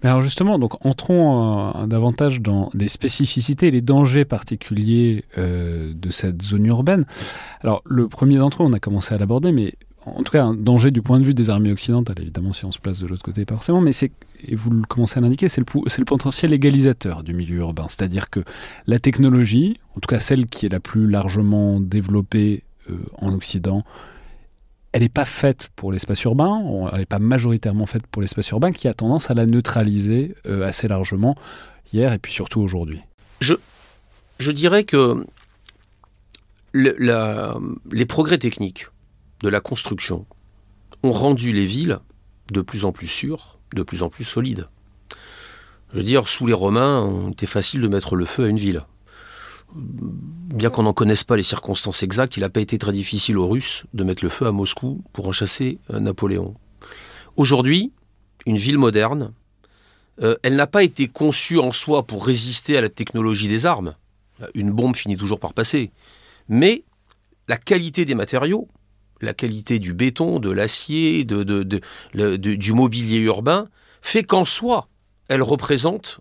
Mais 0.03 0.09
alors 0.09 0.23
justement, 0.23 0.59
donc 0.59 0.85
entrons 0.87 1.75
euh, 1.75 1.87
davantage 1.87 2.41
dans 2.41 2.71
les 2.73 2.89
spécificités 2.89 3.71
les 3.71 3.83
dangers 3.83 4.25
particuliers 4.25 5.25
euh, 5.37 5.93
de 5.95 6.11
cette 6.11 6.41
zone 6.41 6.65
urbaine. 6.67 7.05
Alors 7.61 7.83
le 7.85 8.09
premier 8.09 8.39
d'entre 8.39 8.63
eux, 8.63 8.67
on 8.67 8.73
a 8.73 8.79
commencé 8.79 9.15
à 9.15 9.19
l'aborder, 9.19 9.53
mais 9.53 9.75
en 10.17 10.23
tout 10.23 10.33
cas 10.33 10.45
un 10.45 10.55
danger 10.55 10.91
du 10.91 11.03
point 11.03 11.21
de 11.21 11.25
vue 11.25 11.35
des 11.35 11.51
armées 11.51 11.73
occidentales, 11.73 12.21
évidemment 12.21 12.53
si 12.53 12.65
on 12.65 12.73
se 12.73 12.79
place 12.79 13.01
de 13.01 13.07
l'autre 13.07 13.23
côté 13.23 13.45
forcément, 13.49 13.81
mais 13.81 13.93
c'est, 13.93 14.13
et 14.47 14.55
vous 14.55 14.71
le 14.71 14.83
commencez 14.83 15.19
à 15.19 15.21
l'indiquer, 15.21 15.49
c'est 15.49 15.61
le, 15.61 16.05
potentiel 16.05 16.53
égalisateur 16.53 17.23
du 17.23 17.35
milieu 17.35 17.59
urbain. 17.59 17.87
C'est-à-dire 17.89 18.31
que 18.31 18.41
la 18.87 18.99
technologie, 18.99 19.79
en 19.97 20.01
tout 20.01 20.09
cas 20.09 20.21
celle 20.21 20.47
qui 20.47 20.67
est 20.67 20.71
la 20.71 20.81
plus 20.81 21.09
largement 21.09 21.81
développée 21.81 22.65
euh, 22.91 22.99
en 23.19 23.33
Occident, 23.33 23.85
elle 24.93 25.03
n'est 25.03 25.09
pas 25.09 25.25
faite 25.25 25.71
pour 25.77 25.93
l'espace 25.93 26.23
urbain, 26.25 26.63
elle 26.93 26.99
n'est 26.99 27.07
pas 27.07 27.21
majoritairement 27.21 27.87
faite 27.87 28.07
pour 28.07 28.23
l'espace 28.23 28.51
urbain, 28.51 28.73
qui 28.73 28.89
a 28.89 28.95
tendance 28.95 29.31
à 29.31 29.35
la 29.35 29.47
neutraliser 29.47 30.35
euh, 30.47 30.67
assez 30.67 30.89
largement 30.89 31.37
hier 31.93 32.13
et 32.13 32.19
puis 32.19 32.33
surtout 32.33 32.61
aujourd'hui. 32.61 33.01
Je, 33.41 33.55
dirais 34.51 34.85
que 34.85 35.25
les 36.75 38.07
progrès 38.07 38.39
techniques 38.39 38.87
de 39.43 39.49
la 39.49 39.61
construction 39.61 40.27
ont 41.03 41.11
rendu 41.11 41.53
les 41.53 41.67
villes 41.67 41.99
de 42.53 42.61
plus 42.61 42.85
en 42.85 42.93
plus 42.93 43.07
sûres, 43.07 43.59
de 43.75 43.83
plus 43.83 44.03
en 44.03 44.09
plus 44.09 44.25
solides. 44.25 44.69
Je 45.93 45.99
veux 45.99 46.03
dire, 46.03 46.29
sous 46.29 46.47
les 46.47 46.53
Romains, 46.53 47.11
il 47.27 47.33
était 47.33 47.47
facile 47.47 47.81
de 47.81 47.89
mettre 47.89 48.17
le 48.17 48.25
feu 48.25 48.45
à 48.45 48.49
une 48.49 48.59
ville. 48.59 48.85
Bien 49.75 50.71
qu'on 50.71 50.83
n'en 50.83 50.93
connaisse 50.93 51.25
pas 51.25 51.37
les 51.37 51.43
circonstances 51.43 52.03
exactes, 52.03 52.37
il 52.37 52.41
n'a 52.41 52.49
pas 52.49 52.61
été 52.61 52.77
très 52.77 52.93
difficile 52.93 53.39
aux 53.39 53.49
Russes 53.49 53.85
de 53.95 54.05
mettre 54.05 54.25
le 54.25 54.29
feu 54.29 54.47
à 54.47 54.53
Moscou 54.53 55.03
pour 55.13 55.29
en 55.29 55.33
chasser 55.33 55.79
euh, 55.91 56.01
Napoléon. 56.01 56.55
Aujourd'hui, 57.37 57.93
une 58.47 58.57
ville 58.57 58.79
moderne, 58.79 59.33
euh, 60.23 60.37
elle 60.43 60.57
n'a 60.57 60.67
pas 60.67 60.83
été 60.83 61.09
conçue 61.09 61.59
en 61.59 61.73
soi 61.73 62.05
pour 62.05 62.27
résister 62.27 62.77
à 62.77 62.81
la 62.81 62.89
technologie 62.89 63.49
des 63.49 63.67
armes. 63.67 63.95
Une 64.55 64.73
bombe 64.73 64.97
finit 64.97 65.17
toujours 65.17 65.39
par 65.39 65.55
passer. 65.55 65.93
Mais 66.49 66.85
la 67.49 67.57
qualité 67.57 68.05
des 68.05 68.15
matériaux, 68.15 68.69
la 69.21 69.35
qualité 69.35 69.79
du 69.79 69.93
béton, 69.95 70.39
de 70.39 70.51
l'acier, 70.51 71.25
du 71.25 72.73
mobilier 72.73 73.19
urbain, 73.19 73.69
fait 74.03 74.23
qu'en 74.23 74.45
soi, 74.45 74.89
elle 75.29 75.43
représente 75.43 76.21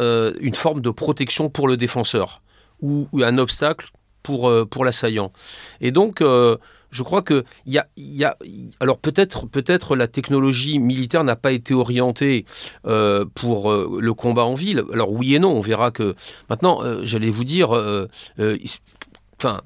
euh, 0.00 0.32
une 0.40 0.54
forme 0.54 0.80
de 0.80 0.90
protection 0.90 1.50
pour 1.50 1.66
le 1.66 1.76
défenseur 1.76 2.42
ou, 2.80 3.08
un 3.20 3.36
obstacle 3.38 3.90
pour, 4.22 4.48
euh, 4.48 4.64
pour 4.64 4.84
l'assaillant. 4.84 5.32
Et 5.80 5.90
donc, 5.90 6.20
euh, 6.20 6.56
je 6.90 7.02
crois 7.02 7.22
que 7.22 7.44
y 7.66 7.78
a, 7.78 8.38
alors 8.80 8.98
peut-être 8.98 9.46
peut-être 9.46 9.96
la 9.96 10.06
technologie 10.06 10.78
militaire 10.78 11.24
n'a 11.24 11.36
pas 11.36 11.52
été 11.52 11.74
orientée 11.74 12.46
pour 13.34 13.70
le 13.70 14.14
combat 14.14 14.44
en 14.44 14.54
ville. 14.54 14.84
Alors 14.94 15.12
oui 15.12 15.34
et 15.34 15.38
non, 15.38 15.50
on 15.50 15.60
verra 15.60 15.90
que 15.90 16.14
maintenant, 16.48 16.80
j'allais 17.02 17.28
vous 17.28 17.44
dire, 17.44 17.72
enfin 19.36 19.60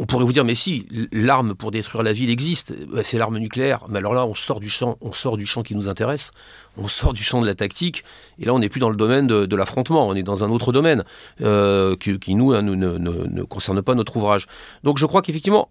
on 0.00 0.06
pourrait 0.06 0.24
vous 0.24 0.32
dire, 0.32 0.46
mais 0.46 0.54
si, 0.54 0.88
l'arme 1.12 1.54
pour 1.54 1.70
détruire 1.70 2.02
la 2.02 2.14
ville 2.14 2.30
existe, 2.30 2.72
bah, 2.88 3.02
c'est 3.04 3.18
l'arme 3.18 3.36
nucléaire. 3.36 3.84
Mais 3.90 3.98
alors 3.98 4.14
là, 4.14 4.24
on 4.24 4.34
sort 4.34 4.58
du 4.58 4.70
champ, 4.70 4.96
on 5.02 5.12
sort 5.12 5.36
du 5.36 5.44
champ 5.44 5.62
qui 5.62 5.74
nous 5.74 5.88
intéresse, 5.88 6.30
on 6.78 6.88
sort 6.88 7.12
du 7.12 7.22
champ 7.22 7.42
de 7.42 7.46
la 7.46 7.54
tactique, 7.54 8.02
et 8.38 8.46
là, 8.46 8.54
on 8.54 8.60
n'est 8.60 8.70
plus 8.70 8.80
dans 8.80 8.88
le 8.88 8.96
domaine 8.96 9.26
de, 9.26 9.56
l'affrontement, 9.56 10.08
on 10.08 10.14
est 10.14 10.22
dans 10.22 10.42
un 10.42 10.48
autre 10.48 10.72
domaine 10.72 11.04
euh, 11.42 11.96
qui, 11.96 12.34
nous, 12.34 12.54
hein, 12.54 12.62
ne, 12.62 13.42
concerne 13.42 13.82
pas 13.82 13.94
notre 13.94 14.16
ouvrage. 14.16 14.46
Donc, 14.84 14.96
je 14.96 15.04
crois 15.04 15.20
qu'effectivement, 15.20 15.68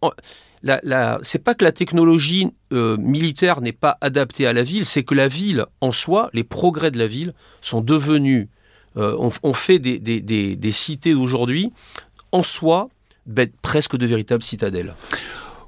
c'est 1.23 1.43
pas 1.43 1.55
que 1.55 1.65
la 1.65 1.71
technologie 1.71 2.53
euh, 2.71 2.97
militaire 2.97 3.61
n'est 3.61 3.71
pas 3.71 3.97
adaptée 3.99 4.45
à 4.45 4.53
la 4.53 4.61
ville, 4.61 4.85
c'est 4.85 5.01
que 5.01 5.15
la 5.15 5.27
ville 5.27 5.65
en 5.81 5.91
soi, 5.91 6.29
les 6.33 6.43
progrès 6.43 6.91
de 6.91 6.99
la 6.99 7.07
ville 7.07 7.33
sont 7.61 7.81
devenus, 7.81 8.47
euh, 8.95 9.17
on, 9.17 9.53
fait 9.53 9.79
des, 9.79 9.99
des 9.99 10.71
cités 10.71 11.13
d'aujourd'hui 11.13 11.71
en 12.31 12.43
soi 12.43 12.89
presque 13.61 13.97
de 13.97 14.05
véritables 14.05 14.43
citadelles. 14.43 14.93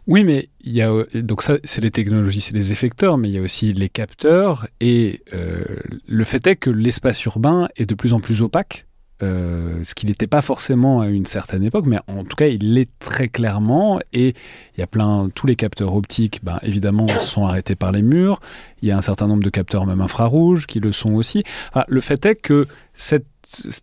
Oui, 0.07 0.23
mais 0.23 0.49
il 0.63 0.73
y 0.73 0.81
a 0.81 0.91
donc 1.15 1.43
ça, 1.43 1.57
c'est 1.63 1.81
les 1.81 1.91
technologies, 1.91 2.41
c'est 2.41 2.55
les 2.55 2.71
effecteurs, 2.71 3.17
mais 3.17 3.29
il 3.29 3.33
y 3.33 3.37
a 3.37 3.41
aussi 3.41 3.71
les 3.73 3.89
capteurs 3.89 4.67
et 4.79 5.21
euh, 5.33 5.63
le 6.07 6.23
fait 6.23 6.45
est 6.47 6.55
que 6.55 6.69
l'espace 6.71 7.23
urbain 7.25 7.67
est 7.75 7.85
de 7.85 7.93
plus 7.93 8.13
en 8.13 8.19
plus 8.19 8.41
opaque. 8.41 8.87
Euh, 9.23 9.83
ce 9.83 9.93
qu'il 9.93 10.09
n'était 10.09 10.27
pas 10.27 10.41
forcément 10.41 11.01
à 11.01 11.07
une 11.07 11.27
certaine 11.27 11.63
époque, 11.63 11.85
mais 11.85 11.99
en 12.07 12.23
tout 12.23 12.35
cas, 12.35 12.47
il 12.47 12.73
l'est 12.73 12.89
très 12.97 13.27
clairement. 13.27 13.99
Et 14.13 14.33
il 14.75 14.79
y 14.79 14.81
a 14.81 14.87
plein, 14.87 15.29
tous 15.35 15.45
les 15.45 15.55
capteurs 15.55 15.95
optiques, 15.95 16.39
ben, 16.43 16.57
évidemment, 16.63 17.07
sont 17.07 17.45
arrêtés 17.45 17.75
par 17.75 17.91
les 17.91 18.01
murs. 18.01 18.39
Il 18.81 18.89
y 18.89 18.91
a 18.91 18.97
un 18.97 19.01
certain 19.01 19.27
nombre 19.27 19.43
de 19.43 19.49
capteurs, 19.49 19.85
même 19.85 20.01
infrarouges, 20.01 20.65
qui 20.65 20.79
le 20.79 20.91
sont 20.91 21.13
aussi. 21.13 21.43
Ah, 21.73 21.85
le 21.87 22.01
fait 22.01 22.25
est 22.25 22.35
que 22.35 22.67
cette 22.95 23.27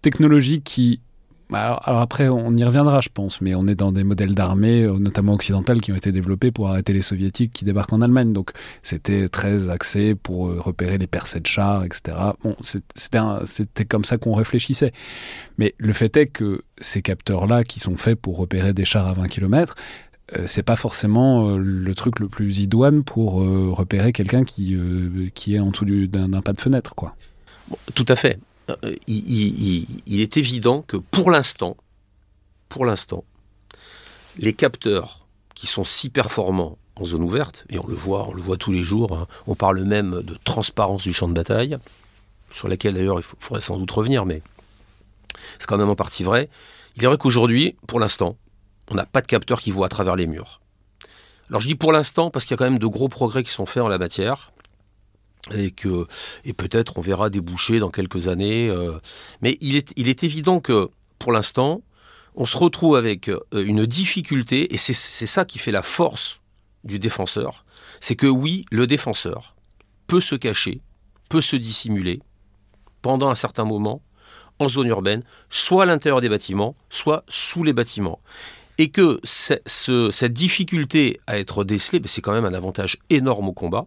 technologie 0.02 0.60
qui 0.60 1.00
bah, 1.50 1.80
alors, 1.84 2.00
après, 2.00 2.28
on 2.28 2.54
y 2.56 2.64
reviendra, 2.64 3.00
je 3.00 3.08
pense, 3.08 3.40
mais 3.40 3.54
on 3.54 3.66
est 3.66 3.74
dans 3.74 3.90
des 3.90 4.04
modèles 4.04 4.34
d'armée, 4.34 4.82
euh, 4.82 4.98
notamment 4.98 5.32
occidentales, 5.32 5.80
qui 5.80 5.92
ont 5.92 5.96
été 5.96 6.12
développés 6.12 6.50
pour 6.50 6.68
arrêter 6.68 6.92
les 6.92 7.00
soviétiques 7.00 7.52
qui 7.52 7.64
débarquent 7.64 7.94
en 7.94 8.02
Allemagne. 8.02 8.34
Donc 8.34 8.50
c'était 8.82 9.28
très 9.30 9.70
axé 9.70 10.14
pour 10.14 10.48
euh, 10.48 10.60
repérer 10.60 10.98
les 10.98 11.06
percées 11.06 11.40
de 11.40 11.46
chars, 11.46 11.84
etc. 11.84 12.16
Bon, 12.42 12.54
c'était 12.62 13.84
comme 13.86 14.04
ça 14.04 14.18
qu'on 14.18 14.34
réfléchissait. 14.34 14.92
Mais 15.56 15.74
le 15.78 15.92
fait 15.94 16.14
est 16.18 16.26
que 16.26 16.62
ces 16.80 17.00
capteurs-là, 17.00 17.64
qui 17.64 17.80
sont 17.80 17.96
faits 17.96 18.20
pour 18.20 18.36
repérer 18.36 18.74
des 18.74 18.84
chars 18.84 19.06
à 19.06 19.14
20 19.14 19.28
km, 19.28 19.74
euh, 20.36 20.44
c'est 20.46 20.62
pas 20.62 20.76
forcément 20.76 21.56
le 21.56 21.94
truc 21.94 22.18
le 22.20 22.28
plus 22.28 22.58
idoine 22.58 23.04
pour 23.04 23.36
repérer 23.74 24.12
quelqu'un 24.12 24.44
qui, 24.44 24.76
qui 25.34 25.54
est 25.54 25.60
en 25.60 25.70
dessous 25.70 25.86
d'un 26.06 26.42
pas 26.42 26.52
de 26.52 26.60
fenêtre, 26.60 26.94
quoi. 26.94 27.16
tout 27.94 28.04
à 28.08 28.16
fait. 28.16 28.38
Euh, 28.70 28.94
il, 29.06 30.20
est 30.20 30.36
évident 30.36 30.82
que 30.82 30.96
pour 30.96 31.30
l'instant, 31.30 31.76
pour 32.68 32.84
l'instant, 32.84 33.24
les 34.36 34.52
capteurs 34.52 35.26
qui 35.54 35.66
sont 35.66 35.84
si 35.84 36.10
performants 36.10 36.78
en 36.96 37.04
zone 37.04 37.22
ouverte, 37.22 37.64
et 37.70 37.78
on 37.78 37.86
le 37.86 37.94
voit, 37.94 38.28
on 38.28 38.34
le 38.34 38.42
voit 38.42 38.56
tous 38.56 38.72
les 38.72 38.82
jours, 38.82 39.16
hein, 39.16 39.26
on 39.46 39.54
parle 39.54 39.82
même 39.84 40.22
de 40.22 40.36
transparence 40.44 41.02
du 41.02 41.12
champ 41.12 41.28
de 41.28 41.32
bataille, 41.32 41.78
sur 42.52 42.68
laquelle 42.68 42.94
d'ailleurs 42.94 43.18
il 43.18 43.22
faudrait 43.22 43.60
sans 43.60 43.78
doute 43.78 43.90
revenir, 43.90 44.26
mais 44.26 44.42
c'est 45.58 45.66
quand 45.66 45.78
même 45.78 45.88
en 45.88 45.96
partie 45.96 46.24
vrai. 46.24 46.48
Il 46.96 47.04
est 47.04 47.06
vrai 47.06 47.16
qu'aujourd'hui, 47.16 47.76
pour 47.86 48.00
l'instant, 48.00 48.36
on 48.90 48.94
n'a 48.94 49.06
pas 49.06 49.20
de 49.20 49.26
capteurs 49.26 49.60
qui 49.60 49.70
voient 49.70 49.86
à 49.86 49.90
travers 49.90 50.16
les 50.16 50.26
murs. 50.26 50.60
Alors 51.48 51.60
je 51.60 51.66
dis 51.66 51.74
pour 51.74 51.92
l'instant 51.92 52.30
parce 52.30 52.44
qu'il 52.44 52.52
y 52.52 52.54
a 52.54 52.58
quand 52.58 52.70
même 52.70 52.78
de 52.78 52.86
gros 52.86 53.08
progrès 53.08 53.42
qui 53.42 53.50
sont 53.50 53.66
faits 53.66 53.82
en 53.82 53.88
la 53.88 53.98
matière 53.98 54.52
et 55.54 55.70
que 55.70 56.06
et 56.44 56.52
peut-être 56.52 56.98
on 56.98 57.00
verra 57.00 57.30
déboucher 57.30 57.78
dans 57.78 57.90
quelques 57.90 58.28
années. 58.28 58.68
Euh. 58.68 58.98
mais 59.40 59.58
il 59.60 59.76
est, 59.76 59.92
il 59.96 60.08
est 60.08 60.24
évident 60.24 60.60
que 60.60 60.88
pour 61.18 61.32
l'instant, 61.32 61.82
on 62.34 62.44
se 62.44 62.56
retrouve 62.56 62.96
avec 62.96 63.28
euh, 63.28 63.40
une 63.52 63.84
difficulté, 63.84 64.72
et 64.72 64.78
c'est 64.78 64.94
ça 64.94 65.44
qui 65.44 65.58
fait 65.58 65.72
la 65.72 65.82
force 65.82 66.40
du 66.84 66.98
défenseur, 66.98 67.64
c'est 68.00 68.14
que 68.14 68.26
oui, 68.26 68.64
le 68.70 68.86
défenseur 68.86 69.56
peut 70.06 70.20
se 70.20 70.36
cacher, 70.36 70.80
peut 71.28 71.40
se 71.40 71.56
dissimuler 71.56 72.20
pendant 73.02 73.28
un 73.28 73.34
certain 73.34 73.64
moment 73.64 74.02
en 74.60 74.68
zone 74.68 74.88
urbaine, 74.88 75.22
soit 75.50 75.84
à 75.84 75.86
l'intérieur 75.86 76.20
des 76.20 76.28
bâtiments, 76.28 76.76
soit 76.90 77.24
sous 77.28 77.62
les 77.62 77.72
bâtiments. 77.72 78.20
Et 78.78 78.90
que 78.90 79.20
cette 79.24 80.32
difficulté 80.32 81.20
à 81.26 81.38
être 81.38 81.64
décelée, 81.64 81.98
ben, 81.98 82.08
c'est 82.08 82.22
quand 82.22 82.32
même 82.32 82.44
un 82.44 82.54
avantage 82.54 82.98
énorme 83.10 83.48
au 83.48 83.52
combat. 83.52 83.86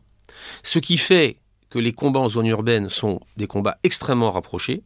Ce 0.64 0.80
qui 0.80 0.98
fait 0.98 1.38
que 1.72 1.80
les 1.80 1.94
combats 1.94 2.20
en 2.20 2.30
zone 2.30 2.46
urbaine 2.48 2.90
sont 2.90 3.20
des 3.38 3.48
combats 3.48 3.78
extrêmement 3.84 4.32
rapprochés 4.32 4.84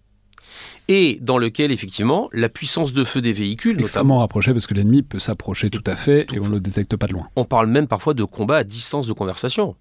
et 0.87 1.17
dans 1.19 1.39
lequel 1.39 1.71
effectivement 1.71 2.29
la 2.31 2.47
puissance 2.47 2.93
de 2.93 3.03
feu 3.03 3.19
des 3.19 3.33
véhicules 3.33 3.81
extrêmement 3.81 4.19
rapprochés 4.19 4.53
parce 4.53 4.67
que 4.67 4.75
l'ennemi 4.75 5.01
peut 5.01 5.19
s'approcher 5.19 5.69
tout 5.69 5.83
à 5.87 5.95
fait 5.95 6.31
et 6.31 6.39
on 6.39 6.45
ne 6.45 6.51
le 6.51 6.59
détecte 6.59 6.95
pas 6.95 7.07
de 7.07 7.13
loin. 7.13 7.27
On 7.35 7.43
parle 7.43 7.67
même 7.67 7.87
parfois 7.87 8.13
de 8.13 8.23
combats 8.23 8.57
à 8.57 8.63
distance 8.63 9.07
de 9.07 9.13
conversation. 9.13 9.75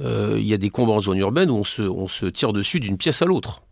Euh, 0.00 0.36
il 0.38 0.46
y 0.46 0.54
a 0.54 0.56
des 0.56 0.70
combats 0.70 0.92
en 0.92 1.00
zone 1.00 1.18
urbaine 1.18 1.50
où 1.50 1.56
on 1.56 1.64
se, 1.64 1.82
on 1.82 2.08
se 2.08 2.26
tire 2.26 2.52
dessus 2.52 2.78
d'une 2.80 2.96
pièce 2.96 3.20
à 3.20 3.26
l'autre. 3.26 3.62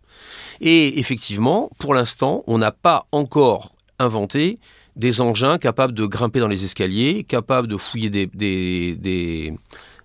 Et 0.61 0.99
effectivement, 0.99 1.71
pour 1.79 1.95
l'instant, 1.95 2.43
on 2.49 2.59
n'a 2.59 2.73
pas 2.73 3.07
encore 3.12 3.73
inventé 3.99 4.59
des 4.97 5.21
engins 5.21 5.59
capables 5.59 5.95
de 5.95 6.05
grimper 6.05 6.41
dans 6.41 6.49
les 6.49 6.65
escaliers, 6.65 7.25
capables 7.25 7.69
de 7.69 7.77
fouiller 7.77 8.11
des, 8.11 8.27
des, 8.27 9.55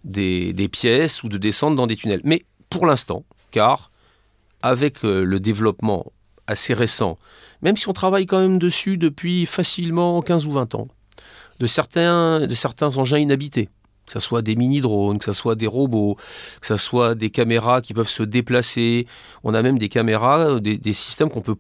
des, 0.04 0.54
des 0.54 0.68
pièces 0.70 1.24
ou 1.24 1.30
de 1.30 1.38
descendre 1.38 1.76
dans 1.76 1.88
des 1.88 1.96
tunnels. 1.96 2.22
Mais 2.24 2.46
l'instant, 2.86 3.24
car 3.52 3.90
avec 4.62 5.04
euh, 5.04 5.24
le 5.24 5.40
développement 5.40 6.12
assez 6.48 6.74
récent, 6.74 7.18
même 7.62 7.78
si 7.78 7.88
on 7.90 7.94
travaille 7.94 8.26
quand 8.26 8.40
même 8.40 8.60
dessus 8.60 8.98
depuis 8.98 9.46
facilement 9.46 10.22
15 10.22 10.48
ou 10.48 10.52
20 10.52 10.76
ans, 10.76 10.88
de 11.60 11.68
certains, 11.68 12.46
de 12.46 12.56
certains 12.56 12.98
engins 12.98 13.18
inhabités, 13.18 13.70
que 14.06 14.14
ce 14.14 14.20
soit 14.20 14.42
des 14.42 14.56
mini-drones, 14.56 15.20
que 15.20 15.26
ce 15.26 15.34
soit 15.34 15.56
des 15.56 15.68
robots, 15.68 16.16
que 16.62 16.68
ce 16.68 16.78
soit 16.78 17.16
des 17.16 17.30
caméras 17.30 17.82
qui 17.82 17.94
peuvent 17.94 18.10
se 18.10 18.24
déplacer. 18.24 19.06
On 19.44 19.54
a 19.54 19.62
même 19.62 19.78
des 19.78 19.90
caméras, 19.90 20.50
euh, 20.50 20.60
des, 20.60 20.94
systèmes 20.94 21.30
qu'on 21.30 21.42
peut 21.42 21.58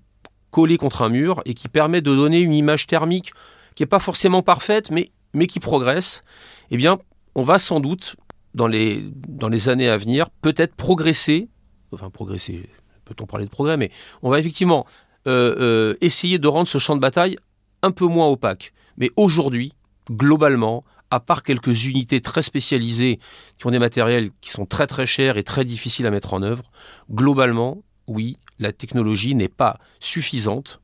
coller 0.51 0.77
contre 0.77 1.01
un 1.01 1.09
mur 1.09 1.41
et 1.45 1.53
qui 1.53 1.67
permettent 1.67 2.05
de 2.05 2.15
donner 2.15 2.39
une 2.39 2.53
image 2.53 2.88
thermique 2.88 3.33
qui 3.75 3.83
n'est 3.83 3.88
pas 3.88 4.00
forcément 4.00 4.41
parfaite, 4.41 4.91
mais, 4.91 5.12
mais 5.33 5.45
qui 5.45 5.59
progresse. 5.59 6.24
Eh 6.71 6.77
bien, 6.77 6.97
on 7.36 7.43
va 7.43 7.59
sans 7.59 7.79
doute 7.79 8.15
dans 8.53 8.67
les, 8.67 9.69
années 9.69 9.89
à 9.89 9.97
venir, 9.97 10.29
peut-être 10.41 10.75
progresser, 10.75 11.49
enfin 11.91 12.09
progresser, 12.09 12.69
peut-on 13.05 13.25
parler 13.25 13.45
de 13.45 13.51
progrès, 13.51 13.77
mais 13.77 13.91
on 14.21 14.29
va 14.29 14.39
effectivement 14.39 14.85
euh, 15.27 15.55
euh, 15.59 15.95
essayer 16.01 16.39
de 16.39 16.47
rendre 16.47 16.67
ce 16.67 16.77
champ 16.77 16.95
de 16.95 17.01
bataille 17.01 17.37
un 17.81 17.91
peu 17.91 18.05
moins 18.05 18.27
opaque. 18.27 18.73
Mais 18.97 19.11
aujourd'hui, 19.15 19.73
globalement, 20.09 20.83
à 21.11 21.19
part 21.19 21.43
quelques 21.43 21.85
unités 21.85 22.21
très 22.21 22.41
spécialisées 22.41 23.19
qui 23.57 23.67
ont 23.67 23.71
des 23.71 23.79
matériels 23.79 24.31
qui 24.41 24.49
sont 24.49 24.65
très 24.65 24.87
très 24.87 25.05
chers 25.05 25.37
et 25.37 25.43
très 25.43 25.63
difficiles 25.63 26.07
à 26.07 26.11
mettre 26.11 26.33
en 26.33 26.41
œuvre, 26.41 26.63
globalement, 27.11 27.83
oui, 28.07 28.37
la 28.59 28.71
technologie 28.71 29.35
n'est 29.35 29.47
pas 29.47 29.79
suffisante. 29.99 30.81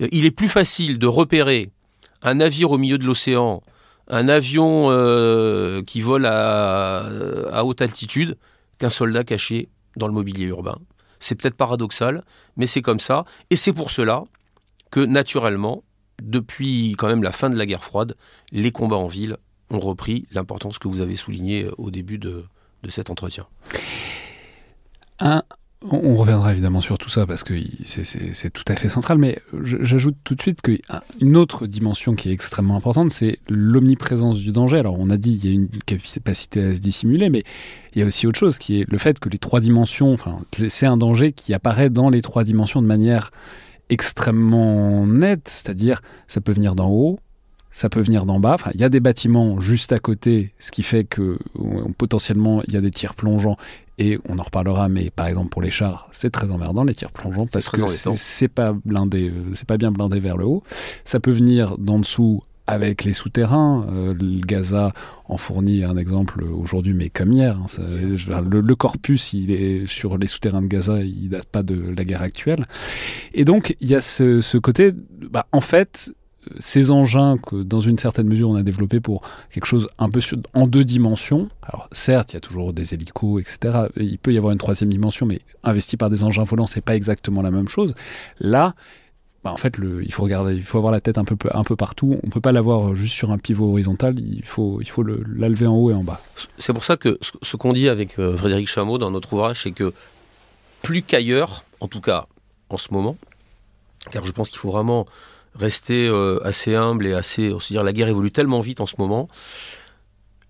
Euh, 0.00 0.08
il 0.12 0.24
est 0.24 0.30
plus 0.30 0.48
facile 0.48 0.98
de 0.98 1.06
repérer 1.06 1.70
un 2.22 2.34
navire 2.34 2.70
au 2.70 2.78
milieu 2.78 2.98
de 2.98 3.04
l'océan, 3.04 3.62
un 4.12 4.28
avion 4.28 4.90
euh, 4.90 5.82
qui 5.82 6.02
vole 6.02 6.26
à, 6.26 7.64
haute 7.64 7.80
altitude, 7.80 8.36
qu'un 8.78 8.90
soldat 8.90 9.24
caché 9.24 9.68
dans 9.96 10.06
le 10.06 10.12
mobilier 10.12 10.46
urbain. 10.46 10.78
C'est 11.18 11.34
peut-être 11.34 11.56
paradoxal, 11.56 12.22
mais 12.56 12.66
c'est 12.66 12.82
comme 12.82 13.00
ça. 13.00 13.24
Et 13.50 13.56
c'est 13.56 13.72
pour 13.72 13.90
cela 13.90 14.24
que, 14.90 15.00
naturellement, 15.00 15.82
depuis 16.22 16.92
quand 16.98 17.08
même 17.08 17.22
la 17.22 17.32
fin 17.32 17.48
de 17.48 17.56
la 17.56 17.64
guerre 17.64 17.84
froide, 17.84 18.14
les 18.52 18.70
combats 18.70 18.96
en 18.96 19.06
ville 19.06 19.38
ont 19.70 19.80
repris 19.80 20.26
l'importance 20.30 20.78
que 20.78 20.88
vous 20.88 21.00
avez 21.00 21.16
soulignée 21.16 21.68
au 21.78 21.90
début 21.90 22.18
de, 22.18 22.44
cet 22.90 23.08
entretien. 23.08 23.46
Un, 25.20 25.42
on 25.90 26.14
reviendra 26.14 26.52
évidemment 26.52 26.80
sur 26.80 26.98
tout 26.98 27.10
ça 27.10 27.26
parce 27.26 27.44
que 27.44 27.54
c'est 27.84 28.50
tout 28.50 28.64
à 28.68 28.76
fait 28.76 28.88
central, 28.88 29.18
mais 29.18 29.38
j'ajoute 29.62 30.16
tout 30.24 30.34
de 30.34 30.42
suite 30.42 30.60
qu'une 30.62 31.36
autre 31.36 31.66
dimension 31.66 32.14
qui 32.14 32.30
est 32.30 32.32
extrêmement 32.32 32.76
importante, 32.76 33.10
c'est 33.10 33.38
l'omniprésence 33.48 34.38
du 34.38 34.52
danger. 34.52 34.78
Alors 34.78 34.98
on 34.98 35.10
a 35.10 35.16
dit 35.16 35.38
qu'il 35.38 35.50
y 35.50 35.52
a 35.52 35.54
une 35.56 35.68
capacité 35.68 36.62
à 36.62 36.74
se 36.74 36.80
dissimuler, 36.80 37.30
mais 37.30 37.42
il 37.94 37.98
y 37.98 38.02
a 38.02 38.06
aussi 38.06 38.26
autre 38.26 38.38
chose 38.38 38.58
qui 38.58 38.80
est 38.80 38.90
le 38.90 38.98
fait 38.98 39.18
que 39.18 39.28
les 39.28 39.38
trois 39.38 39.60
dimensions, 39.60 40.16
c'est 40.68 40.86
un 40.86 40.96
danger 40.96 41.32
qui 41.32 41.54
apparaît 41.54 41.90
dans 41.90 42.10
les 42.10 42.22
trois 42.22 42.44
dimensions 42.44 42.80
de 42.80 42.86
manière 42.86 43.30
extrêmement 43.90 45.06
nette, 45.06 45.48
c'est-à-dire 45.48 46.00
ça 46.28 46.40
peut 46.40 46.52
venir 46.52 46.74
d'en 46.74 46.90
haut, 46.90 47.18
ça 47.72 47.88
peut 47.88 48.00
venir 48.00 48.26
d'en 48.26 48.38
bas. 48.40 48.56
Il 48.74 48.80
y 48.80 48.84
a 48.84 48.88
des 48.88 49.00
bâtiments 49.00 49.60
juste 49.60 49.92
à 49.92 49.98
côté, 49.98 50.52
ce 50.58 50.70
qui 50.70 50.82
fait 50.82 51.04
que 51.04 51.38
potentiellement 51.98 52.62
il 52.66 52.74
y 52.74 52.76
a 52.76 52.80
des 52.80 52.90
tirs 52.90 53.14
plongeants 53.14 53.56
et 53.98 54.18
on 54.28 54.38
en 54.38 54.42
reparlera. 54.42 54.88
Mais 54.88 55.10
par 55.10 55.26
exemple 55.26 55.48
pour 55.50 55.62
les 55.62 55.70
chars, 55.70 56.08
c'est 56.12 56.30
très 56.30 56.50
emmerdant 56.50 56.84
les 56.84 56.94
tirs 56.94 57.10
plongeants 57.10 57.46
parce 57.46 57.68
que 57.68 57.78
c'est 57.86 58.48
pas 58.48 58.74
blindé, 58.84 59.32
c'est 59.54 59.66
pas 59.66 59.76
bien 59.76 59.92
blindé 59.92 60.20
vers 60.20 60.36
le 60.36 60.44
haut. 60.44 60.62
Ça 61.04 61.20
peut 61.20 61.32
venir 61.32 61.78
d'en 61.78 61.98
dessous 61.98 62.42
avec 62.66 63.04
les 63.04 63.12
souterrains. 63.12 63.86
Euh, 63.90 64.14
le 64.14 64.44
Gaza 64.44 64.92
en 65.26 65.36
fournit 65.36 65.84
un 65.84 65.96
exemple 65.96 66.44
aujourd'hui, 66.44 66.94
mais 66.94 67.08
comme 67.08 67.32
hier. 67.32 67.58
Hein, 67.58 68.44
le, 68.50 68.74
corpus, 68.74 69.32
il 69.32 69.50
est 69.50 69.86
sur 69.86 70.18
les 70.18 70.26
souterrains 70.26 70.62
de 70.62 70.66
Gaza, 70.66 71.02
il 71.02 71.28
date 71.28 71.46
pas 71.46 71.62
de 71.62 71.92
la 71.96 72.04
guerre 72.04 72.22
actuelle. 72.22 72.64
Et 73.34 73.44
donc, 73.44 73.76
il 73.80 73.88
y 73.88 73.94
a 73.94 74.00
ce, 74.00 74.58
côté, 74.58 74.92
bah, 75.30 75.46
en 75.52 75.60
fait, 75.60 76.12
ces 76.58 76.90
engins 76.90 77.36
que 77.38 77.62
dans 77.62 77.80
une 77.80 77.98
certaine 77.98 78.26
mesure 78.26 78.50
on 78.50 78.56
a 78.56 78.62
développés 78.62 79.00
pour 79.00 79.22
quelque 79.50 79.66
chose 79.66 79.88
un 79.98 80.10
peu 80.10 80.20
en 80.54 80.66
deux 80.66 80.84
dimensions. 80.84 81.48
Alors 81.62 81.88
certes, 81.92 82.32
il 82.32 82.34
y 82.34 82.36
a 82.38 82.40
toujours 82.40 82.72
des 82.72 82.94
hélicos, 82.94 83.40
etc. 83.40 83.86
Il 83.96 84.18
peut 84.18 84.32
y 84.32 84.38
avoir 84.38 84.52
une 84.52 84.58
troisième 84.58 84.90
dimension, 84.90 85.26
mais 85.26 85.40
investi 85.64 85.96
par 85.96 86.10
des 86.10 86.24
engins 86.24 86.44
volants, 86.44 86.66
c'est 86.66 86.80
pas 86.80 86.96
exactement 86.96 87.42
la 87.42 87.50
même 87.50 87.68
chose. 87.68 87.94
Là, 88.40 88.74
bah, 89.44 89.50
en 89.50 89.56
fait, 89.56 89.76
il 90.02 90.12
faut 90.12 90.22
regarder, 90.22 90.54
il 90.54 90.62
faut 90.62 90.78
avoir 90.78 90.92
la 90.92 91.00
tête 91.00 91.18
un 91.18 91.24
peu, 91.24 91.36
un 91.52 91.64
peu 91.64 91.74
partout. 91.74 92.18
On 92.22 92.30
peut 92.30 92.40
pas 92.40 92.52
l'avoir 92.52 92.94
juste 92.94 93.14
sur 93.14 93.32
un 93.32 93.38
pivot 93.38 93.70
horizontal. 93.70 94.18
Il 94.20 94.44
faut, 94.44 94.80
il 94.80 94.88
faut 94.88 95.02
en 95.02 95.76
haut 95.76 95.90
et 95.90 95.94
en 95.94 96.04
bas. 96.04 96.20
C'est 96.58 96.72
pour 96.72 96.84
ça 96.84 96.96
que 96.96 97.18
ce 97.20 97.56
qu'on 97.56 97.72
dit 97.72 97.88
avec 97.88 98.18
euh, 98.18 98.36
Frédéric 98.36 98.68
Chameau 98.68 98.98
dans 98.98 99.10
notre 99.10 99.32
ouvrage, 99.32 99.62
c'est 99.62 99.72
que 99.72 99.92
plus 100.82 101.02
qu'ailleurs, 101.02 101.64
en 101.80 101.88
tout 101.88 102.00
cas 102.00 102.26
en 102.68 102.76
ce 102.76 102.92
moment, 102.94 103.16
car 104.10 104.24
je 104.24 104.32
pense 104.32 104.48
qu'il 104.48 104.58
faut 104.58 104.70
vraiment 104.70 105.06
rester 105.54 106.08
euh, 106.08 106.40
assez 106.44 106.74
humble 106.74 107.06
et 107.06 107.12
assez, 107.14 107.52
on 107.52 107.60
se 107.60 107.68
dire, 107.68 107.82
la 107.82 107.92
guerre 107.92 108.08
évolue 108.08 108.32
tellement 108.32 108.60
vite 108.60 108.80
en 108.80 108.86
ce 108.86 108.96
moment. 108.98 109.28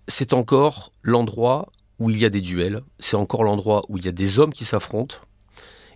C'est 0.08 0.32
encore 0.32 0.92
l'endroit 1.02 1.70
où 1.98 2.10
il 2.10 2.18
y 2.18 2.24
a 2.24 2.30
des 2.30 2.40
duels. 2.40 2.80
C'est 2.98 3.16
encore 3.16 3.44
l'endroit 3.44 3.82
où 3.88 3.98
il 3.98 4.04
y 4.04 4.08
a 4.08 4.12
des 4.12 4.38
hommes 4.38 4.52
qui 4.52 4.64
s'affrontent 4.64 5.18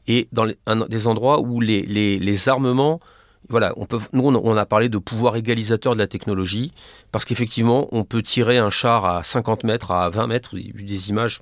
et 0.06 0.28
dans 0.32 0.46
des 0.88 1.06
endroits 1.06 1.40
où 1.40 1.60
les, 1.60 1.82
les, 1.82 2.48
armements, 2.48 3.00
voilà, 3.48 3.72
on 3.76 3.86
peut, 3.86 3.98
nous 4.12 4.22
on 4.22 4.56
a 4.56 4.66
parlé 4.66 4.88
de 4.88 4.98
pouvoir 4.98 5.36
égalisateur 5.36 5.94
de 5.94 5.98
la 5.98 6.06
technologie, 6.06 6.72
parce 7.12 7.24
qu'effectivement 7.24 7.88
on 7.92 8.04
peut 8.04 8.22
tirer 8.22 8.58
un 8.58 8.70
char 8.70 9.04
à 9.04 9.22
50 9.24 9.64
mètres, 9.64 9.90
à 9.90 10.08
20 10.08 10.26
mètres, 10.28 10.56
vu 10.56 10.84
des 10.84 11.10
images, 11.10 11.40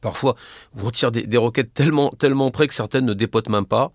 parfois 0.00 0.36
on 0.80 0.90
tire 0.90 1.10
des, 1.10 1.26
des, 1.26 1.36
roquettes 1.36 1.74
tellement, 1.74 2.10
tellement 2.10 2.50
près 2.50 2.68
que 2.68 2.74
certaines 2.74 3.06
ne 3.06 3.14
dépotent 3.14 3.48
même 3.48 3.66
pas. 3.66 3.90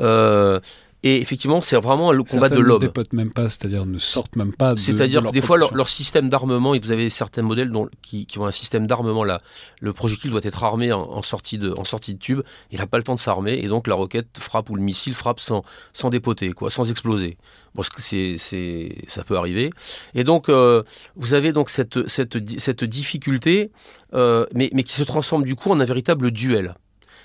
Euh, 0.00 0.58
et 1.02 1.20
effectivement, 1.20 1.60
c'est 1.62 1.76
vraiment 1.76 2.12
le 2.12 2.22
combat 2.22 2.48
de 2.48 2.58
l'homme. 2.58 2.80
ne 2.80 2.86
dépotent 2.86 3.12
même 3.14 3.32
pas, 3.32 3.48
c'est-à-dire 3.48 3.86
ne 3.86 3.98
sortent 3.98 4.36
même 4.36 4.52
pas. 4.52 4.74
C'est-à-dire 4.76 5.22
que 5.22 5.30
des 5.30 5.40
fois, 5.40 5.56
leur, 5.56 5.88
système 5.88 6.28
d'armement, 6.28 6.74
et 6.74 6.80
vous 6.80 6.90
avez 6.90 7.08
certains 7.08 7.42
modèles 7.42 7.70
dont, 7.70 7.88
qui, 8.02 8.26
qui, 8.26 8.38
ont 8.38 8.46
un 8.46 8.50
système 8.50 8.86
d'armement 8.86 9.24
là, 9.24 9.40
le 9.80 9.92
projectile 9.92 10.30
doit 10.30 10.40
être 10.44 10.62
armé 10.62 10.92
en, 10.92 11.22
sortie 11.22 11.58
de, 11.58 11.72
en 11.72 11.84
sortie 11.84 12.14
de 12.14 12.18
tube. 12.18 12.42
Il 12.70 12.78
n'a 12.78 12.86
pas 12.86 12.98
le 12.98 13.04
temps 13.04 13.14
de 13.14 13.20
s'armer, 13.20 13.54
et 13.54 13.68
donc 13.68 13.86
la 13.86 13.94
roquette 13.94 14.38
frappe 14.38 14.68
ou 14.68 14.76
le 14.76 14.82
missile 14.82 15.14
frappe 15.14 15.40
sans, 15.40 15.62
sans 15.92 16.10
dépoter, 16.10 16.52
quoi, 16.52 16.68
sans 16.68 16.90
exploser. 16.90 17.38
Bon, 17.74 17.82
c'est, 17.98 18.36
c'est, 18.36 18.94
ça 19.08 19.24
peut 19.24 19.36
arriver. 19.36 19.70
Et 20.14 20.24
donc, 20.24 20.48
euh, 20.48 20.82
vous 21.16 21.34
avez 21.34 21.52
donc 21.52 21.70
cette, 21.70 22.06
cette, 22.08 22.58
cette 22.58 22.84
difficulté, 22.84 23.70
euh, 24.12 24.44
mais, 24.54 24.70
mais 24.74 24.82
qui 24.82 24.92
se 24.92 25.04
transforme 25.04 25.44
du 25.44 25.54
coup 25.54 25.70
en 25.70 25.80
un 25.80 25.84
véritable 25.84 26.30
duel. 26.30 26.74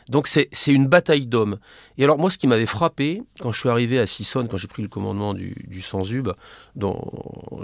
Donc 0.10 0.28
c'est 0.28 0.50
une 0.68 0.88
bataille 0.88 1.26
d'hommes. 1.26 1.58
Et 1.98 2.04
alors 2.04 2.18
moi, 2.18 2.30
ce 2.30 2.38
qui 2.38 2.48
m'avait 2.48 2.66
frappé, 2.66 3.24
quand 3.42 3.52
je 3.52 3.60
suis 3.60 3.70
arrivé 3.70 4.00
à 4.00 4.06
Sissonne, 4.06 4.48
quand 4.48 4.58
j'ai 4.58 4.68
pris 4.68 4.84
le 4.84 4.88
commandement 4.88 5.34
du, 5.34 5.56
du 5.68 5.82
Sanzub, 5.82 6.30
dont 6.76 7.00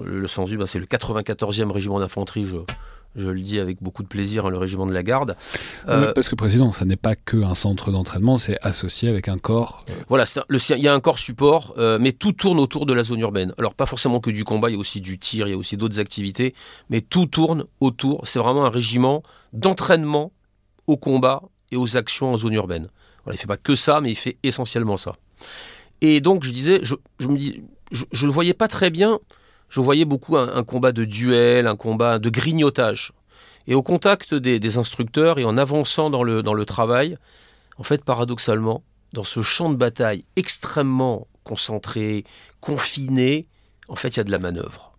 le 0.04 0.28
Sanzub, 0.28 0.66
c'est 0.66 0.80
le 0.80 0.86
94e 0.86 1.72
régiment 1.72 2.00
d'infanterie, 2.00 2.46
je, 2.46 2.58
je 3.16 3.30
le 3.30 3.42
dis 3.42 3.60
avec 3.60 3.82
beaucoup 3.82 4.04
de 4.04 4.08
plaisir, 4.08 4.46
hein, 4.46 4.50
le 4.50 4.58
régiment 4.58 4.86
de 4.86 4.94
la 4.94 5.04
garde. 5.04 5.36
Euh, 5.88 6.14
parce 6.14 6.30
que 6.30 6.36
précisément, 6.36 6.72
ça 6.72 6.86
n'est 6.86 6.96
pas 6.96 7.16
qu'un 7.16 7.56
centre 7.56 7.92
d'entraînement, 7.92 8.38
c'est 8.38 8.58
associé 8.62 9.10
avec 9.10 9.28
un 9.28 9.38
corps. 9.38 9.80
Euh. 9.90 9.94
Voilà, 10.08 10.26
il 10.50 10.82
y 10.82 10.88
a 10.88 10.94
un 10.94 11.00
corps 11.00 11.20
support, 11.20 11.74
euh, 11.78 11.98
mais 12.00 12.14
tout 12.14 12.32
tourne 12.32 12.60
autour 12.60 12.86
de 12.86 12.94
la 12.94 13.04
zone 13.04 13.20
urbaine. 13.20 13.54
Alors 13.58 13.74
pas 13.74 13.86
forcément 13.86 14.20
que 14.20 14.32
du 14.32 14.44
combat, 14.44 14.70
il 14.70 14.74
y 14.74 14.76
a 14.78 14.80
aussi 14.80 15.02
du 15.02 15.20
tir, 15.20 15.48
il 15.48 15.52
y 15.52 15.54
a 15.54 15.58
aussi 15.58 15.78
d'autres 15.78 16.00
activités, 16.00 16.54
mais 16.90 17.02
tout 17.02 17.26
tourne 17.26 17.66
autour. 17.82 18.22
C'est 18.26 18.40
vraiment 18.40 18.66
un 18.66 18.70
régiment 18.70 19.24
d'entraînement 19.54 20.32
au 20.88 20.98
combat 20.98 21.44
et 21.72 21.78
aux 21.78 21.98
actions 21.98 22.34
en 22.34 22.38
zone 22.38 22.54
urbaine. 22.54 22.88
Il 23.28 23.34
ne 23.34 23.38
fait 23.38 23.48
pas 23.48 23.58
que 23.58 23.76
ça, 23.76 24.02
mais 24.02 24.12
il 24.12 24.16
fait 24.16 24.38
essentiellement 24.44 24.98
ça. 24.98 25.16
Et 26.02 26.22
donc, 26.22 26.44
je 26.44 26.52
disais, 26.52 26.82
je, 26.84 26.96
me 27.28 27.38
dis, 27.38 27.64
je 27.92 28.04
ne 28.04 28.28
le 28.28 28.34
voyais 28.34 28.54
pas 28.54 28.68
très 28.68 28.90
bien. 28.90 29.20
Je 29.70 29.80
voyais 29.80 30.06
beaucoup 30.06 30.38
un, 30.38 30.64
combat 30.64 30.92
de 30.92 31.06
duel, 31.06 31.68
un 31.68 31.76
combat 31.76 32.20
de 32.20 32.30
grignotage. 32.30 33.14
Et 33.68 33.76
au 33.76 33.84
contact 33.84 34.34
des, 34.34 34.78
instructeurs 34.78 35.40
et 35.40 35.46
en 35.46 35.58
avançant 35.58 36.10
dans 36.10 36.24
le, 36.24 36.44
dans 36.44 36.56
le 36.56 36.66
travail, 36.66 37.18
en 37.78 37.84
fait, 37.84 38.04
paradoxalement, 38.04 38.84
dans 39.14 39.24
ce 39.24 39.42
champ 39.42 39.70
de 39.70 39.76
bataille 39.76 40.26
extrêmement 40.36 41.28
concentré, 41.44 42.24
confiné, 42.60 43.48
en 43.88 43.96
fait, 43.96 44.10
il 44.10 44.18
y 44.18 44.20
a 44.20 44.24
de 44.24 44.32
la 44.32 44.40
manœuvre. 44.40 44.98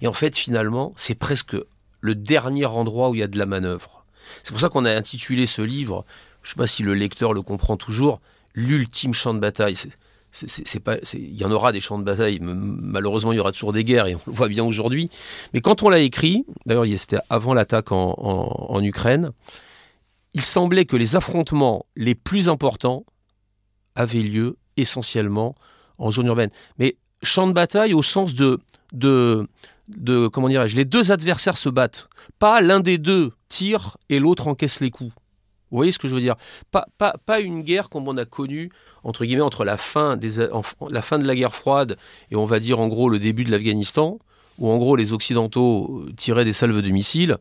Et 0.00 0.08
en 0.08 0.12
fait, 0.12 0.36
finalement, 0.36 0.92
c'est 0.96 1.14
presque 1.14 1.56
le 2.00 2.14
dernier 2.14 2.66
endroit 2.66 3.10
où 3.10 3.14
il 3.14 3.20
y 3.20 3.22
a 3.22 3.28
de 3.28 3.38
la 3.38 3.46
manœuvre. 3.46 3.95
C'est 4.42 4.52
pour 4.52 4.60
ça 4.60 4.68
qu'on 4.68 4.84
a 4.84 4.92
intitulé 4.92 5.46
ce 5.46 5.62
livre, 5.62 6.04
je 6.42 6.48
ne 6.48 6.50
sais 6.52 6.56
pas 6.56 6.66
si 6.66 6.82
le 6.82 6.94
lecteur 6.94 7.32
le 7.32 7.42
comprend 7.42 7.76
toujours, 7.76 8.20
L'ultime 8.54 9.12
champ 9.12 9.34
de 9.34 9.38
bataille. 9.38 9.76
Il 11.14 11.36
y 11.36 11.44
en 11.44 11.50
aura 11.50 11.72
des 11.72 11.80
champs 11.80 11.98
de 11.98 12.04
bataille. 12.04 12.38
Malheureusement, 12.40 13.32
il 13.32 13.36
y 13.36 13.38
aura 13.38 13.52
toujours 13.52 13.74
des 13.74 13.84
guerres 13.84 14.06
et 14.06 14.14
on 14.14 14.20
le 14.26 14.32
voit 14.32 14.48
bien 14.48 14.64
aujourd'hui. 14.64 15.10
Mais 15.52 15.60
quand 15.60 15.82
on 15.82 15.90
l'a 15.90 15.98
écrit, 15.98 16.46
d'ailleurs, 16.64 16.86
c'était 16.96 17.18
avant 17.28 17.52
l'attaque 17.52 17.92
en, 17.92 18.14
en, 18.16 18.82
Ukraine, 18.82 19.30
il 20.32 20.40
semblait 20.40 20.86
que 20.86 20.96
les 20.96 21.16
affrontements 21.16 21.84
les 21.96 22.14
plus 22.14 22.48
importants 22.48 23.04
avaient 23.94 24.22
lieu 24.22 24.56
essentiellement 24.78 25.54
en 25.98 26.10
zone 26.10 26.26
urbaine. 26.26 26.50
Mais 26.78 26.96
champ 27.22 27.46
de 27.46 27.52
bataille 27.52 27.92
au 27.92 28.02
sens 28.02 28.34
de, 28.34 28.58
de, 28.92 29.46
de 29.88 30.28
comment 30.28 30.48
dirais-je, 30.48 30.76
les 30.76 30.84
deux 30.84 31.12
adversaires 31.12 31.58
se 31.58 31.68
battent. 31.68 32.08
Pas 32.38 32.60
l'un 32.60 32.80
des 32.80 32.98
deux 32.98 33.32
tire 33.48 33.96
et 34.08 34.18
l'autre 34.18 34.48
encaisse 34.48 34.80
les 34.80 34.90
coups. 34.90 35.12
Vous 35.70 35.76
voyez 35.76 35.92
ce 35.92 35.98
que 35.98 36.08
je 36.08 36.14
veux 36.14 36.20
dire? 36.20 36.36
Pas, 36.70 36.86
pas, 36.96 37.14
pas, 37.26 37.40
une 37.40 37.62
guerre 37.62 37.88
comme 37.88 38.06
on 38.08 38.16
a 38.16 38.24
connu 38.24 38.70
entre 39.02 39.24
guillemets 39.24 39.42
entre 39.42 39.64
la 39.64 39.76
fin, 39.76 40.16
des, 40.16 40.48
la 40.90 41.02
fin 41.02 41.18
de 41.18 41.26
la 41.26 41.34
guerre 41.34 41.54
froide 41.54 41.96
et 42.30 42.36
on 42.36 42.44
va 42.44 42.58
dire 42.58 42.80
en 42.80 42.88
gros 42.88 43.08
le 43.08 43.18
début 43.18 43.44
de 43.44 43.50
l'Afghanistan, 43.50 44.18
où 44.58 44.70
en 44.70 44.78
gros 44.78 44.96
les 44.96 45.12
Occidentaux 45.12 46.04
euh, 46.06 46.12
tiraient 46.16 46.44
des 46.44 46.52
salves 46.52 46.82
de 46.82 46.90
missiles 46.90 47.36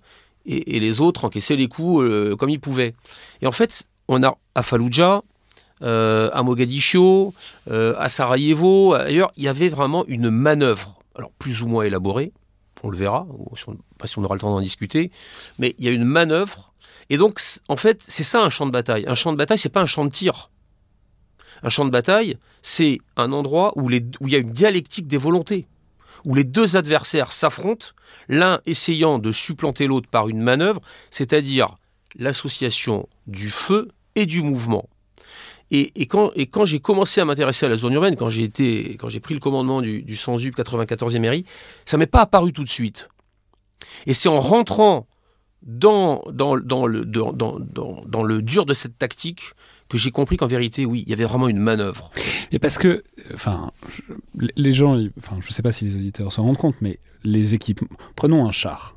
et, 0.46 0.80
les 0.80 1.02
autres 1.02 1.26
encaissaient 1.26 1.56
les 1.56 1.68
coups 1.68 2.04
euh, 2.04 2.36
comme 2.36 2.50
ils 2.50 2.60
pouvaient. 2.60 2.94
Et 3.42 3.48
en 3.48 3.52
fait, 3.52 3.86
on 4.08 4.22
a 4.22 4.38
à 4.54 4.62
Fallujah, 4.62 5.24
euh, 5.82 6.30
à 6.34 6.44
Mogadiscio, 6.44 7.34
à 7.68 8.10
Sarajevo, 8.10 8.94
ailleurs, 8.94 9.32
il 9.38 9.44
y 9.44 9.48
avait 9.48 9.70
vraiment 9.70 10.06
une 10.08 10.30
manœuvre 10.30 11.00
alors 11.16 11.32
plus 11.32 11.64
ou 11.64 11.68
moins 11.68 11.84
élaboré, 11.84 12.32
on 12.84 12.90
le 12.90 12.98
verra, 12.98 13.28
pas 13.98 14.08
si 14.08 14.20
on 14.20 14.24
aura 14.24 14.36
le 14.36 14.42
temps 14.42 14.52
d'en 14.52 14.62
discuter, 14.62 15.12
mais 15.58 15.74
il 15.80 15.86
y 15.86 15.88
a 15.88 15.92
une 15.92 16.04
manœuvre, 16.04 16.74
et 17.10 17.18
donc 17.18 17.40
en 17.68 17.76
fait 17.76 18.04
c'est 18.08 18.24
ça 18.24 18.42
un 18.42 18.50
champ 18.50 18.66
de 18.66 18.72
bataille. 18.72 19.06
Un 19.08 19.16
champ 19.16 19.32
de 19.32 19.38
bataille, 19.38 19.58
c'est 19.58 19.70
pas 19.70 19.82
un 19.82 19.88
champ 19.88 20.06
de 20.06 20.12
tir. 20.12 20.52
Un 21.64 21.70
champ 21.70 21.86
de 21.86 21.90
bataille, 21.90 22.38
c'est 22.62 23.00
un 23.16 23.32
endroit 23.32 23.74
où, 23.76 23.90
où 23.90 24.28
il 24.28 24.32
y 24.32 24.36
a 24.36 24.40
une 24.40 24.52
dialectique 24.52 25.08
des 25.08 25.18
volontés, 25.18 25.68
où 26.26 26.36
les 26.36 26.44
deux 26.44 26.78
adversaires 26.78 27.32
s'affrontent, 27.32 27.88
l'un 28.28 28.62
essayant 28.66 29.18
de 29.18 29.32
supplanter 29.32 29.88
l'autre 29.88 30.10
par 30.10 30.30
une 30.30 30.42
manœuvre, 30.42 30.82
c'est-à-dire 31.10 31.76
l'association 32.18 33.08
du 33.26 33.50
feu 33.50 33.90
et 34.16 34.26
du 34.26 34.42
mouvement. 34.42 34.88
Et, 35.72 36.06
quand, 36.06 36.32
j'ai 36.66 36.80
commencé 36.80 37.22
à 37.22 37.26
m'intéresser 37.26 37.66
à 37.66 37.70
la 37.70 37.76
zone 37.76 37.94
urbaine, 37.94 38.16
quand 38.16 38.30
j'ai 38.30 38.44
été, 38.44 38.98
quand 38.98 39.10
j'ai 39.10 39.20
pris 39.20 39.34
le 39.34 39.40
commandement 39.40 39.82
du, 39.82 40.04
du 40.04 40.16
94e 40.16 41.20
mairie, 41.20 41.46
ça 41.86 41.98
m'est 41.98 42.06
pas 42.06 42.22
apparu 42.22 42.54
tout 42.54 42.64
de 42.64 42.70
suite. 42.70 43.10
Et 44.06 44.14
c'est 44.14 44.30
en 44.30 44.40
rentrant 44.40 45.08
dans, 45.64 46.22
le 46.28 47.04
dur 48.42 48.66
de 48.66 48.74
cette 48.74 48.98
tactique 48.98 49.54
que 49.90 49.98
j'ai 49.98 50.12
compris 50.12 50.38
qu'en 50.38 50.48
vérité, 50.48 50.86
oui, 50.86 51.04
il 51.06 51.10
y 51.10 51.14
avait 51.14 51.26
vraiment 51.26 51.48
une 51.48 51.60
manœuvre. 51.60 52.12
Et 52.52 52.60
parce 52.60 52.78
que, 52.78 53.04
enfin, 53.34 53.72
les 54.56 54.74
gens, 54.74 54.98
enfin, 55.18 55.38
je 55.42 55.48
ne 55.48 55.52
sais 55.52 55.62
pas 55.62 55.72
si 55.72 55.86
les 55.86 55.96
auditeurs 55.96 56.34
se 56.34 56.42
rendent 56.42 56.58
compte, 56.58 56.76
mais 56.82 57.00
les 57.24 57.54
équipes, 57.54 57.82
prenons 58.16 58.48
un 58.48 58.52
char. 58.52 58.96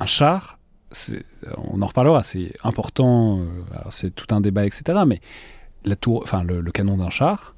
Un 0.00 0.06
char, 0.06 0.58
on 1.56 1.82
en 1.82 1.86
reparlera, 1.86 2.22
c'est 2.22 2.52
important, 2.62 3.40
euh, 3.40 3.44
c'est 3.90 4.14
tout 4.14 4.34
un 4.34 4.40
débat, 4.40 4.66
etc. 4.66 5.00
Mais 5.06 5.20
la 5.84 5.96
tour, 5.96 6.20
enfin, 6.22 6.42
le, 6.42 6.62
canon 6.70 6.96
d'un 6.96 7.10
char, 7.10 7.54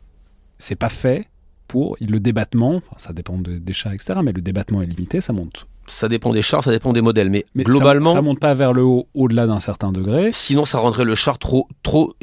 c'est 0.59 0.77
pas 0.77 0.89
fait 0.89 1.29
pour 1.69 1.97
le 2.01 2.19
débattement, 2.19 2.81
ça 2.97 3.13
dépend 3.13 3.39
des 3.39 3.73
chars, 3.73 3.93
etc. 3.93 4.21
Mais 4.23 4.33
le 4.33 4.41
débattement 4.41 4.83
est 4.83 4.87
limité, 4.87 5.21
ça 5.21 5.33
monte 5.33 5.67
ça 5.89 6.09
dépend 6.09 6.33
des 6.33 6.43
chars, 6.43 6.65
ça 6.65 6.71
dépend 6.71 6.93
des 6.93 7.01
modèles, 7.01 7.31
mais, 7.31 7.45
globalement, 7.57 8.13
ça, 8.13 8.23
monte 8.23 8.41
pas 8.41 8.55
vers 8.55 8.73
le 8.73 8.83
haut 8.83 9.09
au-delà 9.15 9.47
d'un 9.47 9.61
certain 9.61 9.93
degré. 9.93 10.31
Sinon, 10.33 10.65
ça 10.65 10.79
rendrait 10.79 11.05
le 11.05 11.15
char 11.15 11.39
trop, 11.39 11.69
trop. 11.83 12.15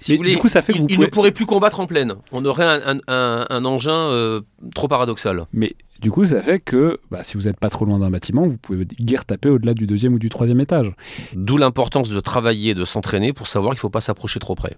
si 0.00 0.12
vous 0.12 0.16
voulez, 0.16 0.32
du 0.32 0.38
coup, 0.38 0.48
ça 0.48 0.62
fait 0.62 0.72
il, 0.88 0.98
ne 0.98 1.06
pourrait 1.06 1.30
plus 1.30 1.46
combattre 1.46 1.80
en 1.80 1.86
pleine. 1.86 2.14
On 2.32 2.44
aurait 2.44 2.66
un, 2.66 3.64
engin 3.64 3.92
euh, 3.92 4.40
trop 4.74 4.88
paradoxal. 4.88 5.46
Mais 5.52 5.74
du 6.00 6.10
coup, 6.10 6.24
ça 6.24 6.40
fait 6.40 6.60
que 6.60 6.98
bah, 7.10 7.22
si 7.22 7.36
vous 7.36 7.44
n'êtes 7.44 7.58
pas 7.58 7.70
trop 7.70 7.84
loin 7.84 7.98
d'un 7.98 8.10
bâtiment, 8.10 8.46
vous 8.46 8.56
pouvez 8.56 8.84
guère 8.84 9.24
taper 9.24 9.50
au-delà 9.50 9.74
du 9.74 9.86
deuxième 9.86 10.14
ou 10.14 10.18
du 10.18 10.30
troisième 10.30 10.60
étage. 10.60 10.92
D'où 11.34 11.56
l'importance 11.56 12.08
de 12.08 12.20
travailler, 12.20 12.74
de 12.74 12.84
s'entraîner 12.84 13.32
pour 13.32 13.46
savoir 13.46 13.72
qu'il 13.72 13.78
ne 13.78 13.82
faut 13.82 13.90
pas 13.90 14.00
s'approcher 14.00 14.40
trop 14.40 14.54
près. 14.54 14.76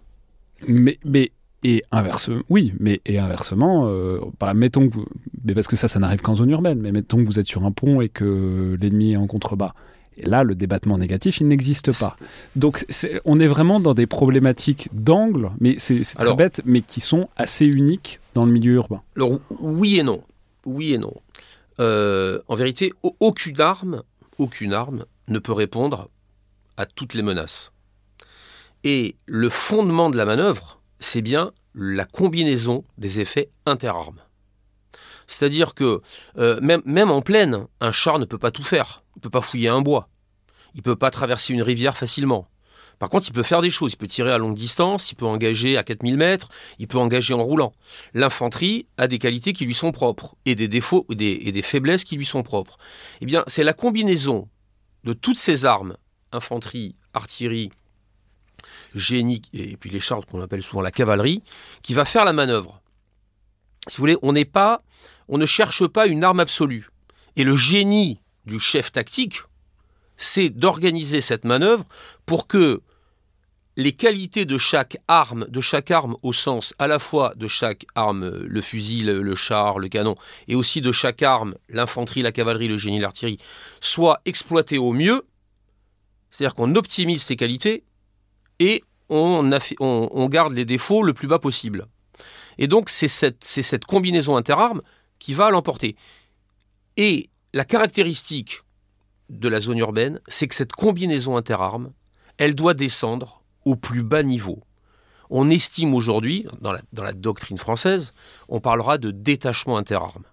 Mais, 0.67 0.99
mais 1.05 1.33
et 1.65 1.85
inversement, 1.93 2.43
oui, 2.51 2.73
mais 2.81 3.01
et 3.07 3.19
inversement, 3.19 3.87
euh, 3.87 4.19
bah, 4.41 4.53
mettons 4.53 4.89
que 4.89 4.95
vous, 4.95 5.07
mais 5.45 5.55
parce 5.55 5.69
que 5.69 5.77
ça, 5.77 5.87
ça 5.87 6.01
n'arrive 6.01 6.21
qu'en 6.21 6.35
zone 6.35 6.51
urbaine, 6.51 6.81
mais 6.81 6.91
mettons 6.91 7.19
que 7.19 7.25
vous 7.25 7.39
êtes 7.39 7.47
sur 7.47 7.65
un 7.65 7.71
pont 7.71 8.01
et 8.01 8.09
que 8.09 8.77
l'ennemi 8.81 9.13
est 9.13 9.17
en 9.17 9.29
contrebas. 9.29 9.73
Et 10.19 10.27
là, 10.27 10.45
le 10.45 10.55
débattement 10.55 10.99
négatif, 10.99 11.41
il 11.41 11.49
n'existe 11.49 11.97
pas. 11.99 12.17
Donc, 12.57 12.85
on 13.25 13.41
est 13.41 13.47
vraiment 13.47 13.81
dans 13.81 13.95
des 13.95 14.07
problématiques 14.07 14.89
d'angle, 14.93 15.51
mais 15.61 15.77
c'est 15.79 16.03
très 16.03 16.35
bête, 16.35 16.61
mais 16.67 16.81
qui 16.83 17.01
sont 17.01 17.29
assez 17.37 17.65
uniques 17.65 18.21
dans 18.35 18.45
le 18.45 18.53
milieu 18.53 18.75
urbain. 18.75 19.03
Alors, 19.17 19.39
oui 19.61 19.99
et 19.99 20.03
non. 20.03 20.21
Oui 20.67 20.95
et 20.95 20.99
non. 20.99 21.15
Euh, 21.81 22.41
en 22.49 22.55
vérité, 22.55 22.93
aucune 23.21 23.61
arme, 23.61 24.03
aucune 24.39 24.73
arme 24.73 25.05
ne 25.29 25.39
peut 25.39 25.53
répondre 25.53 26.11
à 26.77 26.87
toutes 26.87 27.15
les 27.15 27.23
menaces. 27.23 27.73
Et 28.85 29.17
le 29.27 29.49
fondement 29.49 30.11
de 30.11 30.17
la 30.17 30.25
manœuvre, 30.25 30.81
c'est 30.99 31.23
bien 31.23 31.53
la 31.75 32.05
combinaison 32.05 32.85
des 32.99 33.21
effets 33.21 33.51
interarmes. 33.67 34.21
C'est-à-dire 35.27 35.75
que 35.75 36.03
euh, 36.39 36.61
même, 36.61 36.83
même 36.85 37.11
en 37.11 37.23
plaine, 37.23 37.67
un 37.81 37.93
char 37.93 38.19
ne 38.19 38.25
peut 38.25 38.39
pas 38.39 38.51
tout 38.51 38.65
faire. 38.65 39.03
Il 39.17 39.19
ne 39.19 39.23
peut 39.23 39.31
pas 39.31 39.41
fouiller 39.41 39.69
un 39.69 39.81
bois. 39.81 40.09
Il 40.75 40.79
ne 40.79 40.83
peut 40.83 40.97
pas 40.97 41.11
traverser 41.11 41.53
une 41.53 41.63
rivière 41.63 41.97
facilement. 41.97 42.49
Par 42.99 43.09
contre, 43.09 43.29
il 43.29 43.33
peut 43.33 43.43
faire 43.43 43.63
des 43.63 43.71
choses. 43.71 43.93
Il 43.93 43.97
peut 43.97 44.07
tirer 44.07 44.33
à 44.33 44.39
longue 44.39 44.55
distance, 44.55 45.11
il 45.11 45.17
peut 45.17 45.27
engager 45.27 45.77
à 45.77 45.83
4000 45.83 46.17
mètres, 46.17 46.49
il 46.79 46.89
peut 46.89 46.99
engager 46.99 47.35
en 47.35 47.43
roulant. 47.43 47.73
L'infanterie 48.15 48.87
a 48.97 49.09
des 49.09 49.19
qualités 49.19 49.53
qui 49.53 49.65
lui 49.65 49.75
sont 49.75 49.93
propres 49.93 50.37
et 50.45 50.55
des 50.55 50.69
défauts 50.69 51.07
et 51.11 51.53
des 51.53 51.63
faiblesses 51.63 52.05
qui 52.05 52.17
lui 52.17 52.27
sont 52.27 52.43
propres. 52.43 52.79
Eh 53.21 53.27
bien, 53.27 53.45
c'est 53.47 53.65
la 53.65 53.73
combinaison 53.73 54.49
de 55.05 55.13
toutes 55.13 55.39
ces 55.39 55.65
armes, 55.65 55.97
infanterie, 56.31 56.95
artillerie, 57.15 57.71
génie 58.95 59.43
et 59.53 59.77
puis 59.77 59.91
les 59.91 60.01
chars 60.01 60.25
qu'on 60.27 60.41
appelle 60.41 60.63
souvent 60.63 60.83
la 60.83 60.91
cavalerie, 60.91 61.43
qui 61.83 61.95
va 61.95 62.05
faire 62.05 62.25
la 62.25 62.33
manœuvre. 62.33 62.81
Si 63.89 63.97
vous 63.97 64.03
voulez, 64.03 64.17
on 64.23 64.35
on 65.29 65.39
ne 65.39 65.47
cherche 65.47 65.87
pas 65.87 66.07
une 66.07 66.25
arme 66.25 66.41
absolue. 66.41 66.89
Et 67.37 67.45
le 67.45 67.57
génie 67.57 68.21
du 68.47 68.61
chef 68.61 68.93
tactique, 68.93 69.41
c'est 70.17 70.51
d'organiser 70.51 71.21
cette 71.21 71.45
manœuvre 71.45 71.85
pour 72.27 72.47
que 72.47 72.83
les 73.77 73.93
qualités 73.93 74.45
de 74.45 74.59
chaque 74.59 74.99
arme, 75.09 75.47
de 75.49 75.61
chaque 75.61 75.91
arme 75.91 76.17
au 76.23 76.33
sens 76.33 76.75
à 76.79 76.87
la 76.87 76.99
fois 76.99 77.33
de 77.37 77.47
chaque 77.47 77.87
arme, 77.95 78.29
le 78.29 78.61
fusil, 78.61 79.03
le, 79.03 79.35
char, 79.35 79.79
le 79.79 79.89
canon, 79.89 80.15
et 80.49 80.55
aussi 80.55 80.81
de 80.81 80.93
chaque 80.93 81.23
arme, 81.23 81.55
l'infanterie, 81.69 82.23
la 82.23 82.33
cavalerie, 82.33 82.69
le 82.69 82.77
génie, 82.77 82.99
l'artillerie, 82.99 83.39
soient 83.81 84.21
exploitées 84.27 84.79
au 84.79 84.93
mieux. 84.93 85.23
C'est-à-dire 86.31 86.55
qu'on 86.55 86.75
optimise 86.75 87.23
ces 87.23 87.37
qualités 87.37 87.85
et 88.59 88.85
on, 89.09 90.29
garde 90.29 90.55
les 90.55 90.65
défauts 90.65 91.03
le 91.03 91.13
plus 91.13 91.29
bas 91.29 91.39
possible. 91.39 91.87
Et 92.59 92.67
donc 92.67 92.89
c'est 92.89 93.09
cette, 93.09 93.45
cette 93.45 93.85
combinaison 93.85 94.37
interarmes 94.37 94.83
qui 95.19 95.33
va 95.33 95.51
l'emporter. 95.51 95.97
Et 96.97 97.31
la 97.55 97.65
caractéristique 97.65 98.61
de 99.33 99.49
la 99.49 99.61
zone 99.61 99.79
urbaine, 99.79 100.21
c'est 100.29 100.47
que 100.47 100.55
cette 100.55 100.73
combinaison 100.73 101.37
interarmes, 101.37 101.93
elle 102.39 102.55
doit 102.55 102.75
descendre 102.75 103.43
au 103.65 103.77
plus 103.77 104.03
bas 104.03 104.23
niveau. 104.23 104.61
On 105.31 105.51
estime 105.51 105.95
aujourd'hui, 105.95 106.47
dans 106.61 106.73
la, 106.73 107.13
doctrine 107.13 107.59
française, 107.59 108.13
on 108.49 108.61
parlera 108.61 108.99
de 108.99 109.11
détachement 109.11 109.79
interarmes. 109.79 110.25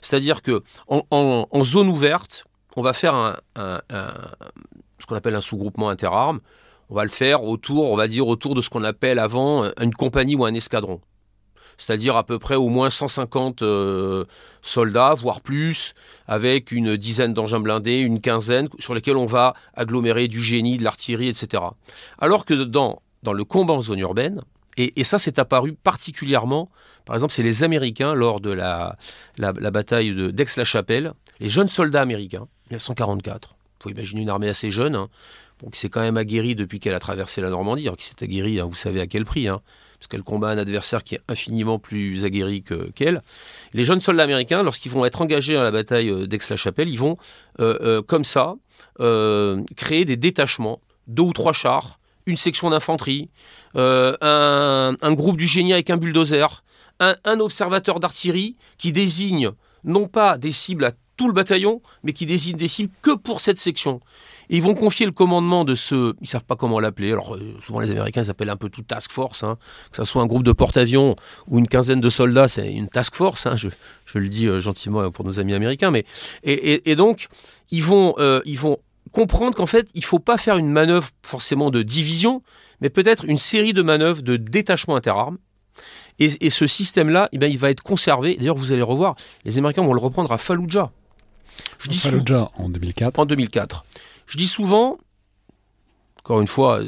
C'est-à-dire 0.00 0.42
que 0.42 0.62
en, 0.88 1.64
zone 1.64 1.88
ouverte, 1.88 2.46
on 2.76 2.82
va 2.82 2.92
faire 2.92 3.40
ce 3.56 5.06
qu'on 5.06 5.16
appelle 5.16 5.34
un 5.34 5.40
sous-groupement 5.40 5.88
interarmes 5.88 6.40
on 6.90 6.94
va 6.94 7.04
le 7.04 7.10
faire 7.10 7.42
autour, 7.44 7.90
on 7.90 7.96
va 7.96 8.08
dire 8.08 8.26
autour 8.26 8.54
de 8.54 8.60
ce 8.60 8.70
qu'on 8.70 8.84
appelle 8.84 9.18
avant 9.18 9.64
une 9.80 9.94
compagnie 9.94 10.34
ou 10.34 10.44
un 10.44 10.54
escadron. 10.54 11.00
C'est-à-dire 11.78 12.16
à 12.16 12.24
peu 12.24 12.38
près 12.38 12.54
au 12.54 12.68
moins 12.68 12.90
150 12.90 13.62
euh, 13.62 14.24
soldats, 14.62 15.14
voire 15.14 15.40
plus, 15.40 15.94
avec 16.26 16.72
une 16.72 16.96
dizaine 16.96 17.34
d'engins 17.34 17.60
blindés, 17.60 17.98
une 17.98 18.20
quinzaine, 18.20 18.68
sur 18.78 18.94
lesquels 18.94 19.16
on 19.16 19.26
va 19.26 19.54
agglomérer 19.74 20.28
du 20.28 20.40
génie, 20.40 20.78
de 20.78 20.84
l'artillerie, 20.84 21.28
etc. 21.28 21.62
Alors 22.18 22.44
que 22.44 22.54
dans, 22.54 23.02
dans 23.22 23.32
le 23.32 23.44
combat 23.44 23.74
en 23.74 23.82
zone 23.82 23.98
urbaine, 23.98 24.42
et, 24.76 25.04
ça 25.04 25.18
c'est 25.18 25.38
apparu 25.38 25.72
particulièrement, 25.72 26.68
par 27.04 27.14
exemple, 27.14 27.32
c'est 27.32 27.42
les 27.42 27.62
Américains 27.62 28.14
lors 28.14 28.40
de 28.40 28.50
la, 28.50 28.96
la, 29.38 29.52
bataille 29.52 30.32
d'Aix-la-Chapelle, 30.32 31.12
les 31.38 31.48
jeunes 31.48 31.68
soldats 31.68 32.00
américains, 32.00 32.48
1944. 32.70 33.54
Il 33.54 33.82
faut 33.82 33.90
imaginer 33.90 34.22
une 34.22 34.30
armée 34.30 34.48
assez 34.48 34.70
jeune, 34.70 34.96
hein, 34.96 35.08
qui 35.70 35.78
s'est 35.78 35.90
quand 35.90 36.00
même 36.00 36.16
aguerrie 36.16 36.54
depuis 36.54 36.80
qu'elle 36.80 36.94
a 36.94 37.00
traversé 37.00 37.40
la 37.40 37.50
Normandie, 37.50 37.88
qui 37.96 38.04
s'est 38.04 38.22
aguerrie, 38.22 38.58
hein, 38.58 38.64
vous 38.64 38.76
savez 38.76 39.00
à 39.00 39.06
quel 39.06 39.24
prix, 39.24 39.48
hein, 39.48 39.60
parce 40.04 40.10
qu'elle 40.10 40.22
combat 40.22 40.50
un 40.50 40.58
adversaire 40.58 41.02
qui 41.02 41.14
est 41.14 41.22
infiniment 41.28 41.78
plus 41.78 42.26
aguerri 42.26 42.62
qu'elle. 42.94 43.22
les 43.72 43.84
jeunes 43.84 44.02
soldats 44.02 44.24
américains, 44.24 44.62
lorsqu'ils 44.62 44.92
vont 44.92 45.06
être 45.06 45.22
engagés 45.22 45.56
à 45.56 45.62
la 45.62 45.70
bataille 45.70 46.10
euh, 46.10 46.26
d'Aix-la-Chapelle, 46.26 46.90
ils 46.90 46.98
vont, 46.98 47.16
euh, 47.60 47.78
euh, 47.80 48.02
comme 48.02 48.24
ça, 48.24 48.56
créer 49.76 50.04
des 50.04 50.18
détachements, 50.18 50.80
deux 51.06 51.22
ou 51.22 51.32
trois 51.32 51.54
chars, 51.54 51.98
une 52.26 52.36
section 52.36 52.68
d'infanterie, 52.68 53.30
un, 53.74 55.12
groupe 55.12 55.38
du 55.38 55.46
génie 55.46 55.72
avec 55.72 55.88
un 55.88 55.96
bulldozer, 55.96 56.62
un, 57.00 57.16
un 57.24 57.40
observateur 57.40 57.98
d'artillerie 57.98 58.56
qui 58.76 58.92
désigne 58.92 59.52
non 59.84 60.06
pas 60.06 60.36
des 60.36 60.52
cibles 60.52 60.84
à 60.84 60.92
tout 61.16 61.28
le 61.28 61.32
bataillon, 61.32 61.80
mais 62.02 62.12
qui 62.12 62.26
désigne 62.26 62.56
des 62.56 62.68
cibles 62.68 62.92
que 63.00 63.14
pour 63.16 63.40
cette 63.40 63.58
section 63.58 64.00
ils 64.48 64.62
vont 64.62 64.74
confier 64.74 65.06
le 65.06 65.12
commandement 65.12 65.64
de 65.64 65.74
ce, 65.74 66.14
ils 66.20 66.26
savent 66.26 66.44
pas 66.44 66.56
comment 66.56 66.80
l'appeler. 66.80 67.12
Alors 67.12 67.34
euh, 67.34 67.56
souvent 67.62 67.80
les 67.80 67.90
Américains 67.90 68.22
ils 68.22 68.30
appellent 68.30 68.50
un 68.50 68.56
peu 68.56 68.68
tout 68.68 68.82
task 68.82 69.10
force, 69.10 69.42
hein. 69.42 69.58
que 69.90 69.96
ce 69.96 70.04
soit 70.04 70.22
un 70.22 70.26
groupe 70.26 70.42
de 70.42 70.52
porte-avions 70.52 71.16
ou 71.48 71.58
une 71.58 71.68
quinzaine 71.68 72.00
de 72.00 72.08
soldats, 72.08 72.48
c'est 72.48 72.72
une 72.72 72.88
task 72.88 73.14
force. 73.14 73.46
Hein. 73.46 73.56
je, 73.56 73.68
le 74.18 74.28
dis 74.28 74.46
euh, 74.46 74.60
gentiment 74.60 75.10
pour 75.10 75.24
nos 75.24 75.40
amis 75.40 75.54
américains, 75.54 75.90
mais 75.90 76.04
et, 76.44 76.96
donc 76.96 77.28
ils 77.70 77.82
vont 77.82 78.14
euh, 78.18 78.40
ils 78.44 78.58
vont 78.58 78.78
comprendre 79.12 79.56
qu'en 79.56 79.66
fait 79.66 79.88
il 79.94 80.04
faut 80.04 80.18
pas 80.18 80.38
faire 80.38 80.56
une 80.56 80.70
manœuvre 80.70 81.08
forcément 81.22 81.70
de 81.70 81.82
division, 81.82 82.42
mais 82.80 82.90
peut-être 82.90 83.24
une 83.24 83.38
série 83.38 83.72
de 83.72 83.82
manœuvres 83.82 84.22
de 84.22 84.36
détachement 84.36 84.96
interarmes. 84.96 85.38
Et, 86.20 86.46
et 86.46 86.50
ce 86.50 86.68
système-là, 86.68 87.28
eh 87.32 87.38
bien, 87.38 87.48
il 87.48 87.58
va 87.58 87.70
être 87.70 87.82
conservé. 87.82 88.36
D'ailleurs, 88.36 88.54
vous 88.54 88.72
allez 88.72 88.82
revoir, 88.82 89.16
les 89.44 89.58
Américains 89.58 89.82
vont 89.82 89.94
le 89.94 90.00
reprendre 90.00 90.30
à 90.30 90.38
Fallujah. 90.38 90.92
Je 91.80 91.88
dis 91.88 91.98
Fallujah 91.98 92.50
en 92.56 92.68
2004. 92.68 93.18
En 93.18 93.26
2004. 93.26 93.84
Je 94.26 94.36
dis 94.36 94.46
souvent, 94.46 94.98
encore 96.20 96.40
une 96.40 96.46
fois, 96.46 96.80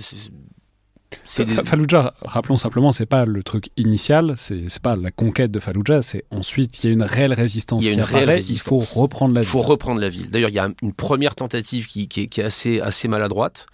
c'est 1.24 1.46
Fallujah, 1.64 2.14
rappelons 2.22 2.56
simplement, 2.56 2.92
c'est 2.92 3.06
pas 3.06 3.24
le 3.26 3.42
truc 3.42 3.70
initial, 3.76 4.34
c'est 4.36 4.80
pas 4.80 4.96
la 4.96 5.10
conquête 5.10 5.50
de 5.50 5.60
Fallujah, 5.60 6.02
c'est 6.02 6.24
ensuite 6.30 6.82
il 6.82 6.86
y 6.88 6.90
a 6.90 6.92
une 6.92 7.02
réelle 7.02 7.32
résistance 7.32 7.82
il 7.82 7.86
y 7.86 7.90
a 7.90 7.92
une 7.92 8.02
réelle 8.02 8.30
résistance. 8.30 8.84
il 8.84 8.94
faut 8.94 9.00
reprendre 9.00 9.34
la 9.34 9.40
ville. 9.40 9.48
Il 9.48 9.52
faut 9.52 9.62
reprendre 9.62 10.00
la 10.00 10.08
ville. 10.08 10.30
D'ailleurs, 10.30 10.50
il 10.50 10.54
y 10.54 10.58
a 10.58 10.68
une 10.82 10.92
première 10.92 11.34
tentative 11.34 11.86
qui, 11.86 12.08
est, 12.16 12.38
assez, 12.38 12.80
assez 12.80 13.08
maladroite. 13.08 13.66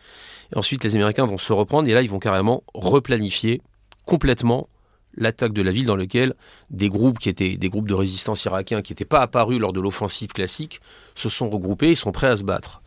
Et 0.52 0.58
ensuite, 0.58 0.84
les 0.84 0.96
Américains 0.96 1.24
vont 1.24 1.38
se 1.38 1.52
reprendre 1.52 1.88
et 1.88 1.94
là, 1.94 2.02
ils 2.02 2.10
vont 2.10 2.18
carrément 2.18 2.62
replanifier 2.74 3.62
complètement 4.04 4.68
l'attaque 5.16 5.52
de 5.52 5.62
la 5.62 5.70
ville 5.70 5.86
dans 5.86 5.96
laquelle 5.96 6.34
des 6.70 6.88
groupes 6.88 7.18
qui 7.18 7.28
étaient 7.28 7.56
des 7.56 7.68
groupes 7.68 7.88
de 7.88 7.94
résistance 7.94 8.44
irakiens 8.44 8.82
qui 8.82 8.92
n'étaient 8.92 9.04
pas 9.04 9.20
apparus 9.20 9.58
lors 9.58 9.72
de 9.72 9.80
l'offensive 9.80 10.28
classique 10.28 10.80
se 11.14 11.28
sont 11.28 11.50
regroupés 11.50 11.90
et 11.90 11.94
sont 11.94 12.12
prêts 12.12 12.28
à 12.28 12.36
se 12.36 12.44
battre. 12.44 12.82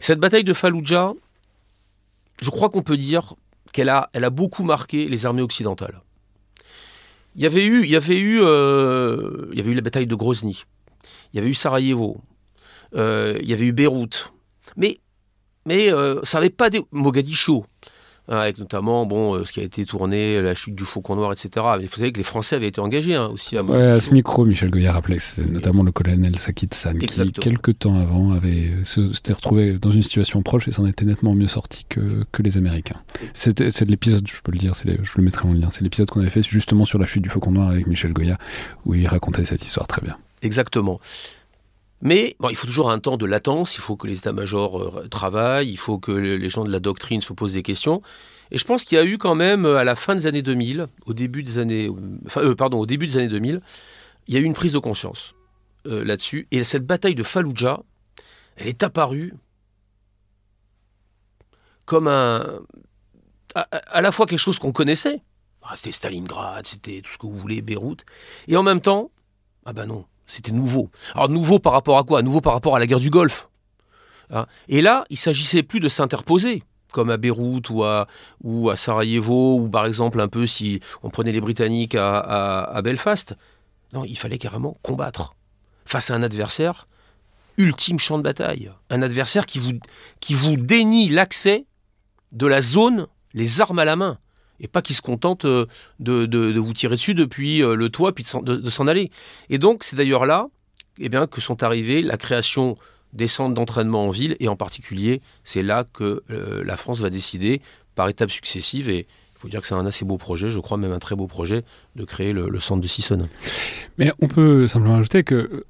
Cette 0.00 0.20
bataille 0.20 0.44
de 0.44 0.52
Fallujah, 0.52 1.12
je 2.40 2.50
crois 2.50 2.68
qu'on 2.68 2.82
peut 2.82 2.96
dire 2.96 3.34
qu'elle 3.72 3.88
a, 3.88 4.10
elle 4.12 4.24
a 4.24 4.30
beaucoup 4.30 4.64
marqué 4.64 5.06
les 5.08 5.26
armées 5.26 5.42
occidentales. 5.42 6.00
Il 7.36 7.42
y 7.42 7.46
avait 7.46 7.66
eu, 7.66 7.82
il 7.82 7.90
y 7.90 7.96
avait 7.96 8.18
eu, 8.18 8.40
euh, 8.40 9.48
il 9.52 9.58
y 9.58 9.60
avait 9.60 9.72
eu 9.72 9.74
la 9.74 9.80
bataille 9.80 10.06
de 10.06 10.14
Grozny, 10.14 10.62
il 11.32 11.36
y 11.36 11.38
avait 11.40 11.48
eu 11.48 11.54
Sarajevo, 11.54 12.20
euh, 12.94 13.36
il 13.42 13.48
y 13.48 13.52
avait 13.52 13.66
eu 13.66 13.72
Beyrouth, 13.72 14.32
mais 14.76 15.00
mais 15.66 15.92
euh, 15.92 16.20
ça 16.22 16.38
n'avait 16.38 16.50
pas 16.50 16.70
des 16.70 16.82
Mogadiscio, 16.92 17.64
avec 18.28 18.58
notamment 18.58 19.04
bon, 19.06 19.34
euh, 19.34 19.44
ce 19.44 19.52
qui 19.52 19.60
a 19.60 19.62
été 19.62 19.84
tourné, 19.84 20.40
la 20.40 20.54
chute 20.54 20.74
du 20.74 20.84
Faucon 20.84 21.16
Noir, 21.16 21.32
etc. 21.32 21.50
Mais 21.76 21.82
il 21.82 21.88
faut 21.88 21.96
savoir 21.96 22.12
que 22.12 22.18
les 22.18 22.24
Français 22.24 22.56
avaient 22.56 22.68
été 22.68 22.80
engagés 22.80 23.14
hein, 23.14 23.28
aussi. 23.32 23.56
À, 23.56 23.62
ouais, 23.62 23.82
à 23.82 24.00
ce 24.00 24.12
micro, 24.14 24.44
Michel 24.44 24.70
Goya 24.70 24.92
rappelait 24.92 25.16
que 25.16 25.22
c'est 25.22 25.46
notamment 25.46 25.82
le 25.82 25.92
colonel 25.92 26.38
Sakit 26.38 26.68
San 26.72 26.98
qui, 26.98 27.32
quelques 27.32 27.78
temps 27.78 27.98
avant, 27.98 28.32
avait 28.32 28.70
s'était 28.84 29.32
retrouvé 29.32 29.74
dans 29.74 29.90
une 29.90 30.02
situation 30.02 30.42
proche 30.42 30.68
et 30.68 30.72
s'en 30.72 30.86
était 30.86 31.04
nettement 31.04 31.34
mieux 31.34 31.48
sorti 31.48 31.84
que, 31.88 32.24
que 32.32 32.42
les 32.42 32.56
Américains. 32.56 33.00
C'est 33.34 33.58
de 33.58 33.90
l'épisode, 33.90 34.26
je 34.26 34.40
peux 34.42 34.52
le 34.52 34.58
dire, 34.58 34.74
je 34.84 35.12
le 35.16 35.22
mettrai 35.22 35.48
en 35.48 35.52
lien, 35.52 35.68
c'est 35.70 35.82
l'épisode 35.82 36.10
qu'on 36.10 36.20
avait 36.20 36.30
fait 36.30 36.42
justement 36.42 36.84
sur 36.84 36.98
la 36.98 37.06
chute 37.06 37.22
du 37.22 37.28
Faucon 37.28 37.52
Noir 37.52 37.68
avec 37.68 37.86
Michel 37.86 38.12
Goya, 38.12 38.38
où 38.84 38.94
il 38.94 39.06
racontait 39.06 39.44
cette 39.44 39.64
histoire 39.64 39.86
très 39.86 40.02
bien. 40.02 40.16
Exactement. 40.42 41.00
Mais 42.04 42.36
bon, 42.38 42.50
il 42.50 42.56
faut 42.56 42.66
toujours 42.66 42.90
un 42.90 42.98
temps 42.98 43.16
de 43.16 43.24
latence, 43.24 43.76
il 43.76 43.80
faut 43.80 43.96
que 43.96 44.06
les 44.06 44.18
états-majors 44.18 44.78
euh, 44.78 45.08
travaillent, 45.08 45.70
il 45.70 45.78
faut 45.78 45.98
que 45.98 46.12
les 46.12 46.50
gens 46.50 46.62
de 46.62 46.70
la 46.70 46.78
doctrine 46.78 47.22
se 47.22 47.32
posent 47.32 47.54
des 47.54 47.62
questions. 47.62 48.02
Et 48.50 48.58
je 48.58 48.64
pense 48.64 48.84
qu'il 48.84 48.96
y 48.96 49.00
a 49.00 49.04
eu 49.06 49.16
quand 49.16 49.34
même, 49.34 49.64
euh, 49.64 49.78
à 49.78 49.84
la 49.84 49.96
fin 49.96 50.14
des 50.14 50.26
années 50.26 50.42
2000, 50.42 50.86
au 51.06 51.14
début 51.14 51.42
des 51.42 51.58
années, 51.58 51.90
euh, 52.36 52.54
pardon, 52.54 52.78
au 52.78 52.84
début 52.84 53.06
des 53.06 53.16
années 53.16 53.28
2000, 53.28 53.62
il 54.28 54.34
y 54.34 54.36
a 54.36 54.40
eu 54.40 54.44
une 54.44 54.52
prise 54.52 54.72
de 54.72 54.78
conscience 54.78 55.34
là-dessus. 55.86 56.48
Et 56.50 56.64
cette 56.64 56.86
bataille 56.86 57.14
de 57.14 57.22
Fallujah, 57.22 57.80
elle 58.56 58.68
est 58.68 58.82
apparue 58.82 59.34
comme 61.84 62.08
un, 62.08 62.60
à, 63.54 64.00
la 64.00 64.12
fois 64.12 64.26
quelque 64.26 64.38
chose 64.38 64.58
qu'on 64.58 64.72
connaissait. 64.72 65.22
Ah, 65.62 65.76
c'était 65.76 65.92
Stalingrad, 65.92 66.66
c'était 66.66 67.02
tout 67.02 67.10
ce 67.10 67.18
que 67.18 67.26
vous 67.26 67.34
voulez, 67.34 67.60
Beyrouth. 67.60 68.04
Et 68.48 68.56
en 68.56 68.62
même 68.62 68.80
temps, 68.80 69.10
ah 69.66 69.74
ben 69.74 69.86
non, 69.86 70.06
c'était 70.26 70.52
nouveau. 70.52 70.90
Alors 71.14 71.28
nouveau 71.28 71.58
par 71.58 71.72
rapport 71.72 71.98
à 71.98 72.04
quoi? 72.04 72.22
Nouveau 72.22 72.40
par 72.40 72.52
rapport 72.52 72.76
à 72.76 72.78
la 72.78 72.86
guerre 72.86 73.00
du 73.00 73.10
Golfe. 73.10 73.48
Hein? 74.30 74.46
Et 74.68 74.80
là, 74.80 75.04
il 75.10 75.18
s'agissait 75.18 75.62
plus 75.62 75.80
de 75.80 75.88
s'interposer, 75.88 76.62
comme 76.92 77.10
à 77.10 77.16
Beyrouth 77.16 77.70
ou 77.70 77.82
à, 77.82 78.06
Sarajevo, 78.76 79.58
ou 79.58 79.68
par 79.68 79.86
exemple 79.86 80.20
un 80.20 80.28
peu 80.28 80.46
si 80.46 80.80
on 81.02 81.10
prenait 81.10 81.32
les 81.32 81.40
Britanniques 81.40 81.94
à, 81.94 82.80
Belfast. 82.82 83.36
Non, 83.92 84.04
il 84.04 84.16
fallait 84.16 84.38
carrément 84.38 84.76
combattre 84.82 85.34
face 85.84 86.10
à 86.10 86.14
un 86.14 86.22
adversaire 86.22 86.86
ultime 87.56 88.00
champ 88.00 88.18
de 88.18 88.22
bataille. 88.22 88.72
Un 88.90 89.02
adversaire 89.02 89.46
qui 89.46 89.78
qui 90.18 90.34
vous 90.34 90.56
dénie 90.56 91.08
l'accès 91.08 91.66
de 92.32 92.46
la 92.46 92.60
zone, 92.60 93.06
les 93.32 93.60
armes 93.60 93.78
à 93.78 93.84
la 93.84 93.94
main 93.94 94.18
et 94.60 94.68
pas 94.68 94.82
qu'ils 94.82 94.96
se 94.96 95.02
contentent 95.02 95.44
euh, 95.44 95.66
de, 96.00 96.58
vous 96.58 96.72
tirer 96.72 96.96
dessus 96.96 97.14
depuis 97.14 97.62
euh, 97.62 97.74
le 97.74 97.88
toit 97.88 98.14
puis 98.14 98.24
de, 98.42 98.70
s'en 98.70 98.86
aller. 98.86 99.10
Et 99.50 99.58
donc 99.58 99.84
c'est 99.84 99.96
d'ailleurs 99.96 100.26
là 100.26 100.48
eh 100.98 101.08
bien, 101.08 101.26
que 101.26 101.40
sont 101.40 101.62
arrivées 101.62 102.02
la 102.02 102.16
création 102.16 102.76
des 103.12 103.28
centres 103.28 103.54
d'entraînement 103.54 104.06
en 104.06 104.10
ville 104.10 104.36
et 104.40 104.48
en 104.48 104.56
particulier 104.56 105.22
c'est 105.44 105.62
là 105.62 105.84
que 105.84 106.22
euh, 106.30 106.62
la 106.64 106.76
France 106.76 107.00
va 107.00 107.10
décider 107.10 107.60
par 107.94 108.08
étapes 108.08 108.30
successives 108.30 108.88
et 108.88 109.06
il 109.06 109.38
faut 109.38 109.48
dire 109.48 109.60
que 109.60 109.66
c'est 109.66 109.74
un 109.74 109.86
assez 109.86 110.04
beau 110.04 110.16
projet, 110.16 110.48
je 110.48 110.58
crois 110.58 110.78
même 110.78 110.92
un 110.92 110.98
très 110.98 111.14
beau 111.14 111.26
projet 111.26 111.64
de 111.96 112.04
créer 112.04 112.32
le, 112.32 112.60
centre 112.60 112.80
de 112.80 112.86
Sissonne. 112.86 113.28
Mais 113.98 114.10
on 114.20 114.26
peut 114.26 114.66
simplement 114.66 114.96
ajouter 114.96 115.22
que 115.22 115.66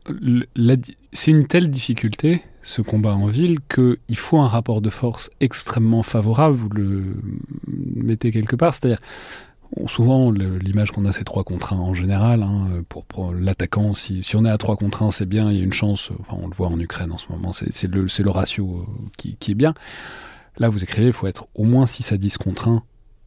c'est 1.10 1.32
une 1.32 1.48
telle 1.48 1.70
difficulté 1.70 2.42
ce 2.64 2.83
combat 2.83 3.14
en 3.14 3.27
ville 3.27 3.59
qu'il 3.68 4.16
faut 4.16 4.38
un 4.38 4.48
rapport 4.48 4.81
de 4.81 4.90
force 4.90 5.31
extrêmement 5.40 6.03
favorable, 6.03 6.57
vous 6.57 6.68
le 6.70 7.14
mettez 7.68 8.33
quelque 8.33 8.57
part, 8.57 8.74
c'est-à-dire 8.74 9.00
souvent 9.87 10.31
l'image 10.31 10.90
qu'on 10.90 11.05
a 11.05 11.12
c'est 11.12 11.24
trois 11.24 11.44
contre 11.44 11.72
1 11.72 11.77
en 11.77 11.94
général, 11.94 12.42
hein, 12.42 12.83
pour, 12.88 13.33
l'attaquant, 13.33 13.94
si, 13.94 14.24
on 14.35 14.44
est 14.44 14.50
à 14.50 14.59
3 14.59 14.77
contre 14.77 15.03
1 15.03 15.11
c'est 15.11 15.27
bien, 15.27 15.50
il 15.50 15.59
y 15.59 15.61
a 15.61 15.64
une 15.64 15.72
chance, 15.72 16.11
enfin 16.20 16.40
on 16.42 16.48
le 16.48 16.55
voit 16.55 16.68
en 16.68 16.81
Ukraine 16.81 17.12
en 17.12 17.18
ce 17.18 17.27
moment, 17.31 17.53
c'est 17.53 17.88
le, 17.88 18.07
le, 18.07 18.31
ratio 18.31 18.85
euh, 18.87 18.92
qui, 19.16 19.37
qui, 19.37 19.53
est 19.53 19.57
bien. 19.57 19.74
Là 20.59 20.68
vous 20.68 20.83
écrivez, 20.83 21.09
il 21.09 21.12
faut 21.12 21.27
être 21.27 21.46
au 21.55 21.64
moins 21.64 21.87
6 21.87 22.12
à 22.12 22.16
10 22.16 22.38
contre 22.38 22.68
1 22.68 22.83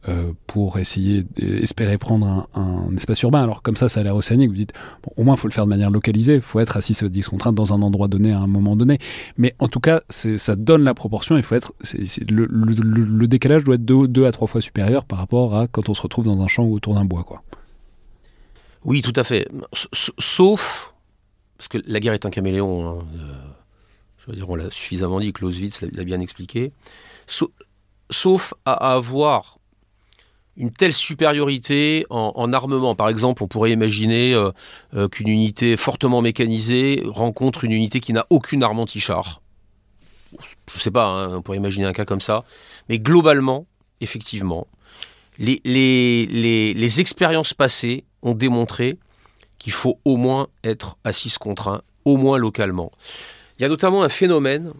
euh, 0.08 0.32
pour 0.46 0.78
essayer 0.78 1.24
d'espérer 1.24 1.98
prendre 1.98 2.46
un, 2.54 2.96
espace 2.96 3.20
urbain. 3.22 3.42
Alors 3.42 3.62
comme 3.62 3.76
ça, 3.76 3.88
ça 3.88 3.98
a 3.98 4.02
l'air 4.04 4.14
océanique. 4.14 4.48
Vous 4.48 4.54
dites, 4.54 4.72
au 5.16 5.24
moins, 5.24 5.34
il 5.34 5.38
faut 5.38 5.48
le 5.48 5.52
faire 5.52 5.64
de 5.64 5.68
manière 5.68 5.90
localisée. 5.90 6.34
Il 6.36 6.40
faut 6.40 6.60
être 6.60 6.76
assis 6.76 6.94
sur 6.94 7.10
10 7.10 7.26
contraintes 7.26 7.56
dans 7.56 7.72
un 7.72 7.82
endroit 7.82 8.06
donné 8.06 8.32
à 8.32 8.38
un 8.38 8.46
moment 8.46 8.76
donné. 8.76 8.98
Mais 9.36 9.56
en 9.58 9.66
tout 9.66 9.80
cas, 9.80 10.02
ça 10.08 10.54
donne 10.54 10.84
la 10.84 10.94
proportion. 10.94 11.36
Il 11.36 11.42
faut 11.42 11.56
être, 11.56 11.72
le, 12.28 13.26
décalage 13.26 13.64
doit 13.64 13.74
être 13.74 13.84
2 13.84 14.24
à 14.24 14.30
3 14.30 14.46
fois 14.46 14.60
supérieur 14.60 15.04
par 15.04 15.18
rapport 15.18 15.56
à 15.56 15.66
quand 15.66 15.88
on 15.88 15.94
se 15.94 16.02
retrouve 16.02 16.26
dans 16.26 16.40
un 16.40 16.46
champ 16.46 16.62
ou 16.62 16.74
autour 16.74 16.94
d'un 16.94 17.04
bois. 17.04 17.24
Quoi. 17.24 17.42
Oui, 18.84 19.02
tout 19.02 19.12
à 19.16 19.24
fait. 19.24 19.48
Sauf, 19.72 20.94
parce 21.56 21.66
que 21.66 21.78
la 21.86 21.98
guerre 21.98 22.14
est 22.14 22.24
un 22.24 22.30
caméléon. 22.30 23.00
Hein, 23.00 23.04
je 24.18 24.30
veux 24.30 24.36
dire, 24.36 24.48
on 24.48 24.54
l'a 24.54 24.70
suffisamment 24.70 25.18
dit, 25.18 25.32
Clausewitz 25.32 25.82
l'a 25.82 26.04
bien 26.04 26.20
expliqué. 26.20 26.70
Sauf 28.10 28.54
à 28.64 28.94
avoir 28.94 29.57
une 30.58 30.72
telle 30.72 30.92
supériorité 30.92 32.04
en, 32.10 32.52
armement. 32.52 32.96
Par 32.96 33.08
exemple, 33.08 33.44
on 33.44 33.46
pourrait 33.46 33.70
imaginer 33.70 34.34
euh, 34.34 34.50
euh, 34.94 35.08
qu'une 35.08 35.28
unité 35.28 35.76
fortement 35.76 36.20
mécanisée 36.20 37.02
rencontre 37.06 37.64
une 37.64 37.70
unité 37.70 38.00
qui 38.00 38.12
n'a 38.12 38.26
aucune 38.28 38.64
arme 38.64 38.80
anti-char. 38.80 39.40
Je 40.32 40.74
ne 40.74 40.80
sais 40.80 40.90
pas, 40.90 41.06
hein, 41.06 41.36
on 41.36 41.42
pourrait 41.42 41.58
imaginer 41.58 41.86
un 41.86 41.92
cas 41.92 42.04
comme 42.04 42.20
ça. 42.20 42.44
Mais 42.88 42.98
globalement, 42.98 43.66
effectivement, 44.00 44.66
les, 45.38 47.00
expériences 47.00 47.54
passées 47.54 48.04
ont 48.22 48.34
démontré 48.34 48.98
qu'il 49.58 49.72
faut 49.72 50.00
au 50.04 50.16
moins 50.16 50.48
être 50.64 50.98
à 51.04 51.12
6 51.12 51.38
contre 51.38 51.68
1, 51.68 51.82
au 52.04 52.16
moins 52.16 52.36
localement. 52.36 52.90
Il 53.58 53.62
y 53.62 53.64
a 53.64 53.68
notamment 53.68 54.02
un 54.02 54.08
phénomène 54.08 54.72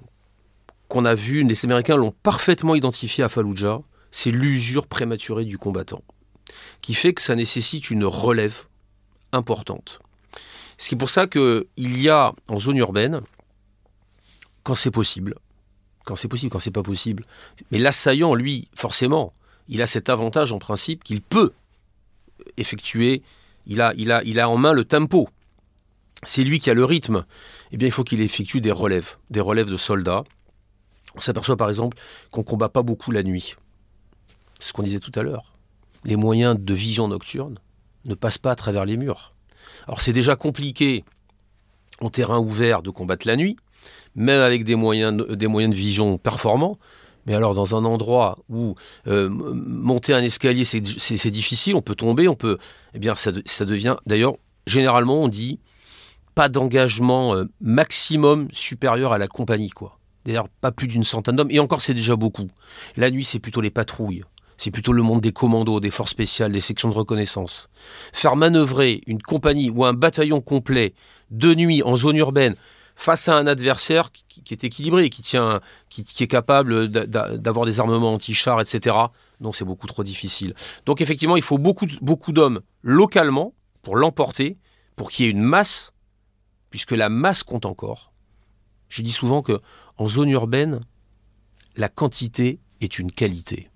qu'on 0.89 1.05
a 1.05 1.15
vu, 1.15 1.45
les 1.45 1.65
Américains 1.65 1.97
l'ont 1.97 2.15
parfaitement 2.23 2.75
identifié 2.75 3.23
à 3.23 3.29
Fallujah, 3.29 3.81
c'est 4.11 4.31
l'usure 4.31 4.87
prématurée 4.87 5.45
du 5.45 5.59
combattant, 5.59 6.03
qui 6.81 6.95
fait 6.95 7.13
que 7.13 7.23
ça 7.23 7.35
nécessite 7.35 7.91
une 7.91 8.05
relève 8.05 8.65
importante. 9.33 10.01
C'est 10.77 10.97
pour 10.97 11.11
ça 11.11 11.27
qu'il 11.27 11.67
y 11.79 12.09
a 12.09 12.33
en 12.49 12.59
zone 12.59 12.77
urbaine, 12.77 13.21
quand 14.63 14.75
c'est 14.75 14.91
possible, 14.91 15.35
quand 16.05 16.17
c'est 16.17 16.29
possible, 16.29 16.53
quand 16.53 16.61
c'est 16.61 16.71
pas 16.71 16.83
possible, 16.83 17.25
mais 17.71 17.79
l'assaillant, 17.79 18.35
lui, 18.35 18.69
forcément, 18.75 19.33
il 19.69 19.83
a 19.83 19.87
cet 19.87 20.09
avantage 20.09 20.53
en 20.53 20.59
principe 20.59 21.05
qu'il 21.05 21.21
peut 21.21 21.53
effectuer, 22.57 23.23
il 23.67 23.81
a, 23.81 24.49
en 24.49 24.57
main 24.57 24.73
le 24.73 24.85
tempo. 24.85 25.29
C'est 26.23 26.43
lui 26.43 26.59
qui 26.59 26.71
a 26.71 26.75
le 26.75 26.85
rythme. 26.85 27.25
Eh 27.71 27.77
bien, 27.77 27.87
il 27.87 27.93
faut 27.93 28.05
qu'il 28.05 28.21
effectue 28.21 28.61
des 28.61 28.73
relèves, 28.73 29.17
des 29.31 29.41
relèves 29.41 29.71
de 29.71 29.77
soldats. 29.77 30.25
On 31.15 31.21
s'aperçoit 31.21 31.57
par 31.57 31.69
exemple 31.69 31.99
qu'on 32.31 32.43
combat 32.43 32.69
pas 32.69 32.83
beaucoup 32.83 33.11
la 33.11 33.23
nuit 33.23 33.55
ce 34.59 34.73
qu'on 34.73 34.83
disait 34.83 35.01
tout 35.01 35.13
à 35.15 35.23
l'heure. 35.23 35.55
Les 36.05 36.17
moyens 36.17 36.57
de 36.59 36.75
vision 36.75 37.09
nocturne 37.09 37.59
ne 38.05 38.15
passent 38.15 38.39
pas 38.39 38.53
à 38.53 38.57
travers 38.57 38.85
les 38.85 38.97
murs. 38.97 39.35
Alors 39.87 40.01
c'est 40.01 40.13
déjà 40.13 40.37
compliqué 40.37 41.05
en 42.01 42.11
terrain 42.11 42.39
ouvert 42.39 42.83
de 42.83 42.91
combattre 42.91 43.27
la 43.27 43.37
nuit, 43.37 43.57
même 44.15 44.41
avec 44.41 44.65
des 44.65 44.75
moyens, 44.75 45.17
de 45.17 45.75
vision 45.75 46.19
performants. 46.19 46.79
Mais 47.27 47.35
alors 47.35 47.55
dans 47.55 47.77
un 47.77 47.85
endroit 47.85 48.37
où 48.49 48.75
euh, 49.07 49.29
monter 49.31 50.15
un 50.15 50.23
escalier 50.23 50.65
c'est 50.65 50.81
difficile, 51.31 51.75
on 51.75 51.83
peut 51.83 51.95
tomber, 51.95 52.27
on 52.27 52.35
peut, 52.35 52.59
eh 52.95 52.99
bien 52.99 53.15
ça, 53.17 53.33
ça 53.45 53.65
devient. 53.65 53.97
D'ailleurs, 54.07 54.37
généralement 54.67 55.23
on 55.23 55.29
dit 55.29 55.61
pas 56.35 56.49
d'engagement 56.49 57.35
euh, 57.35 57.45
maximum 57.61 58.49
supérieur 58.53 59.13
à 59.13 59.19
la 59.19 59.29
compagnie 59.29 59.71
quoi. 59.71 59.99
D'ailleurs 60.25 60.49
pas 60.49 60.73
plus 60.73 60.89
d'une 60.89 61.05
centaine 61.05 61.37
d'hommes 61.37 61.51
et 61.51 61.59
encore 61.59 61.83
c'est 61.83 61.95
déjà 61.95 62.17
beaucoup. 62.17 62.49
La 62.97 63.11
nuit 63.11 63.25
c'est 63.25 63.41
plutôt 63.41 63.61
les 63.61 63.71
patrouilles 63.71 64.25
c'est 64.59 64.73
plutôt 64.73 64.93
le 64.93 65.03
monde 65.03 65.21
des 65.21 65.33
commandos, 65.33 65.81
des 65.81 65.91
forces 65.91 66.11
spéciales, 66.11 66.53
des 66.53 66.61
sections 66.61 66.91
de 66.91 66.95
reconnaissance. 66.95 67.71
Faire 68.13 68.37
manœuvrer 68.37 69.03
une 69.07 69.23
compagnie 69.23 69.71
ou 69.71 69.85
un 69.85 69.95
bataillon 69.95 70.41
complet 70.41 70.95
de 71.31 71.55
nuit 71.55 71.83
en 71.85 71.97
zone 71.97 72.17
urbaine 72.17 72.57
face 72.97 73.29
à 73.29 73.37
un 73.37 73.47
adversaire 73.47 74.11
qui, 74.11 74.53
est 74.53 74.65
équilibré, 74.65 75.09
qui, 75.09 75.23
qui, 75.23 76.23
est 76.25 76.27
capable 76.27 76.89
d'avoir 76.89 77.65
des 77.65 77.79
armements 77.79 78.15
anti-chars, 78.15 78.61
etc. 78.61 78.97
Non, 79.41 79.53
c'est 79.53 79.65
beaucoup 79.65 79.87
trop 79.87 80.03
difficile. 80.03 80.55
Donc 80.85 81.01
effectivement, 81.01 81.37
il 81.37 81.43
faut 81.43 81.59
beaucoup, 81.59 81.87
beaucoup 82.03 82.33
d'hommes 82.33 82.61
localement 82.83 83.55
pour 83.83 83.95
l'emporter, 83.95 84.59
pour 84.97 85.11
qu'il 85.11 85.27
y 85.27 85.29
ait 85.29 85.31
une 85.31 85.41
masse, 85.41 85.93
puisque 86.71 86.91
la 86.91 87.09
masse 87.09 87.45
compte 87.45 87.65
encore. 87.65 88.13
Je 88.89 89.03
dis 89.03 89.13
souvent 89.13 89.43
que 89.43 89.61
en 89.97 90.09
zone 90.09 90.31
urbaine, 90.31 90.81
la 91.77 91.89
quantité 91.89 92.59
est 92.81 92.99
une 92.99 93.13
qualité. 93.13 93.71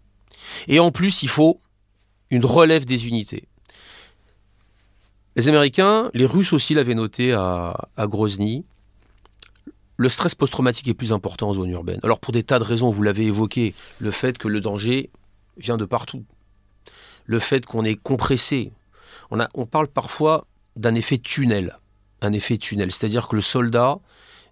Et 0.69 0.81
en 0.81 0.91
plus, 0.91 1.23
il 1.23 1.29
faut 1.29 1.61
une 2.31 2.45
relève 2.45 2.85
des 2.85 3.07
unités. 3.07 3.45
Les 5.37 5.49
Américains, 5.49 6.11
les 6.13 6.27
Russes 6.27 6.53
aussi 6.53 6.75
l'avaient 6.75 6.95
noté 6.95 7.33
à, 7.33 7.89
Grozny, 8.01 8.65
le 9.97 10.09
stress 10.09 10.35
post-traumatique 10.35 10.89
est 10.89 10.95
plus 10.95 11.13
important 11.13 11.51
en 11.51 11.53
zone 11.55 11.71
urbaine. 11.71 12.01
Alors 12.03 12.19
pour 12.19 12.33
des 12.33 12.43
tas 12.43 12.59
de 12.59 12.65
raisons, 12.65 12.91
vous 12.91 13.03
l'avez 13.03 13.27
évoqué, 13.27 13.75
le 13.99 14.11
fait 14.11 14.37
que 14.37 14.49
le 14.49 14.61
danger 14.61 15.11
vient 15.57 15.77
de 15.77 15.85
partout, 15.85 16.25
le 17.25 17.39
fait 17.39 17.65
qu'on 17.65 17.85
est 17.85 17.95
compressé. 17.95 18.73
On, 19.31 19.41
a, 19.41 19.49
on 19.55 19.65
parle 19.65 19.89
parfois 19.89 20.47
d'un 20.77 20.95
effet 20.95 21.19
tunnel, 21.19 21.79
un 22.21 22.33
effet 22.33 22.59
tunnel, 22.59 22.93
c'est-à-dire 22.93 23.29
que 23.29 23.37
le 23.37 23.43
soldat 23.43 24.01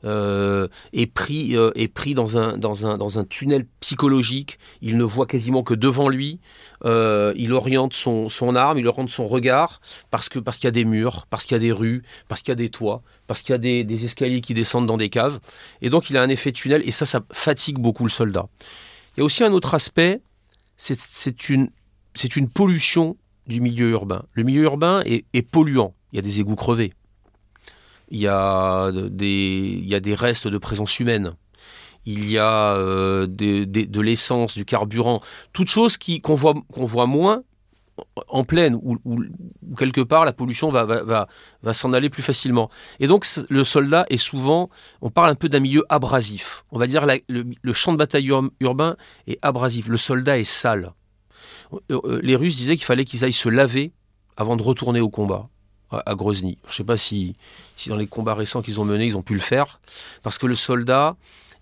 euh, 0.05 0.69
est 0.95 1.07
pris, 1.07 1.57
euh, 1.57 1.73
est 1.75 1.89
pris 1.89 2.15
dans, 2.15 2.39
un, 2.39 2.57
dans, 2.57 2.87
un, 2.87 2.97
dans 2.97 3.19
un 3.19 3.25
tunnel 3.25 3.67
psychologique. 3.81 4.59
Il 4.81 4.97
ne 4.97 5.05
voit 5.05 5.27
quasiment 5.27 5.63
que 5.63 5.75
devant 5.75 6.09
lui. 6.09 6.41
Euh, 6.85 7.35
il 7.37 7.53
oriente 7.53 7.93
son, 7.93 8.29
son 8.29 8.57
arme, 8.57 8.79
il 8.79 8.87
oriente 8.87 9.11
son 9.11 9.27
regard 9.27 9.81
parce 10.11 10.31
que 10.31 10.39
parce 10.39 10.57
qu'il 10.57 10.67
y 10.67 10.69
a 10.69 10.73
des 10.73 10.87
murs, 10.87 11.27
parce 11.29 11.45
qu'il 11.45 11.55
y 11.55 11.57
a 11.57 11.61
des 11.61 11.73
rues, 11.73 12.03
parce 12.29 12.41
qu'il 12.41 12.51
y 12.51 12.53
a 12.53 12.57
des 12.57 12.71
toits, 12.71 13.03
parce 13.27 13.43
qu'il 13.43 13.53
y 13.53 13.55
a 13.55 13.59
des, 13.59 14.05
escaliers 14.05 14.41
qui 14.41 14.55
descendent 14.55 14.87
dans 14.87 14.97
des 14.97 15.11
caves. 15.11 15.39
Et 15.83 15.91
donc 15.91 16.09
il 16.09 16.17
a 16.17 16.23
un 16.23 16.29
effet 16.31 16.53
tunnel 16.53 16.83
et 16.87 16.91
ça, 16.91 17.05
ça 17.05 17.21
fatigue 17.33 17.79
beaucoup 17.79 18.05
le 18.05 18.11
soldat. 18.11 18.49
Il 19.17 19.21
y 19.21 19.23
a 19.23 19.25
aussi 19.25 19.45
un 19.45 19.53
autre 19.53 19.75
aspect, 19.75 20.23
c'est 20.79 21.49
une, 21.51 21.69
une 22.37 22.49
pollution 22.49 23.17
du 23.47 23.61
milieu 23.61 23.91
urbain. 23.91 24.25
Le 24.33 24.45
milieu 24.45 24.63
urbain 24.63 25.03
est 25.05 25.43
polluant. 25.43 25.95
Il 26.13 26.17
y 26.17 26.19
a 26.19 26.23
des 26.23 26.41
égouts 26.41 26.57
crevés 26.57 26.95
il 28.11 28.19
y 28.19 28.29
a 28.29 28.91
des, 28.93 29.79
il 29.81 29.87
y 29.87 29.95
a 29.95 30.01
des 30.01 30.15
restes 30.15 30.49
de 30.49 30.59
présence 30.59 30.99
humaine, 30.99 31.35
il 32.07 32.31
y 32.31 32.39
a 32.39 32.75
euh, 32.75 33.27
de, 33.27 34.01
l'essence, 34.01 34.57
du 34.57 34.65
carburant, 34.65 35.21
toutes 35.53 35.69
choses 35.69 35.97
qui, 35.97 36.21
qu'on, 36.21 36.35
voit, 36.35 36.55
qu'on 36.73 36.85
voit 36.85 37.07
moins 37.07 37.43
en 38.29 38.45
pleine, 38.45 38.79
où, 38.83 38.99
quelque 39.77 40.01
part 40.01 40.25
la 40.25 40.33
pollution 40.33 40.71
va, 40.71 41.27
s'en 41.75 41.93
aller 41.93 42.09
plus 42.09 42.23
facilement. 42.23 42.71
Et 42.99 43.07
donc 43.07 43.27
le 43.51 43.63
soldat 43.65 44.07
est 44.09 44.17
souvent, 44.17 44.71
on 45.03 45.11
parle 45.11 45.31
un 45.31 45.35
peu 45.35 45.51
d'un 45.51 45.61
milieu 45.61 45.85
abrasif. 45.91 46.65
On 46.71 46.79
va 46.79 46.87
dire 46.87 47.05
la, 47.05 47.17
le, 47.29 47.73
champ 47.75 47.93
de 47.93 47.99
bataille 47.99 48.31
urbain 48.61 48.97
est 49.27 49.39
abrasif, 49.43 49.89
le 49.89 49.99
soldat 49.99 50.39
est 50.39 50.45
sale. 50.45 50.93
Euh, 51.73 52.01
euh, 52.05 52.21
les 52.23 52.37
Russes 52.37 52.57
disaient 52.57 52.77
qu'il 52.77 52.87
fallait 52.87 53.05
qu'ils 53.05 53.25
aillent 53.25 53.33
se 53.33 53.49
laver 53.49 53.93
avant 54.37 54.57
de 54.57 54.63
retourner 54.63 55.01
au 55.01 55.11
combat 55.11 55.49
à 55.91 56.15
Grozny. 56.15 56.59
Je 56.67 56.73
ne 56.73 56.77
sais 56.77 56.85
pas 56.85 56.97
si, 56.97 57.35
si 57.77 57.89
dans 57.89 57.97
les 57.97 58.07
combats 58.07 58.35
récents 58.35 58.63
qu'ils 58.63 58.81
ont 58.81 58.85
menés, 58.85 59.07
ils 59.07 59.17
ont 59.17 59.23
pu 59.23 59.35
le 59.35 59.41
faire, 59.41 59.81
parce 60.23 60.39
que 60.39 60.47
le 60.47 60.55
soldat 60.55 61.17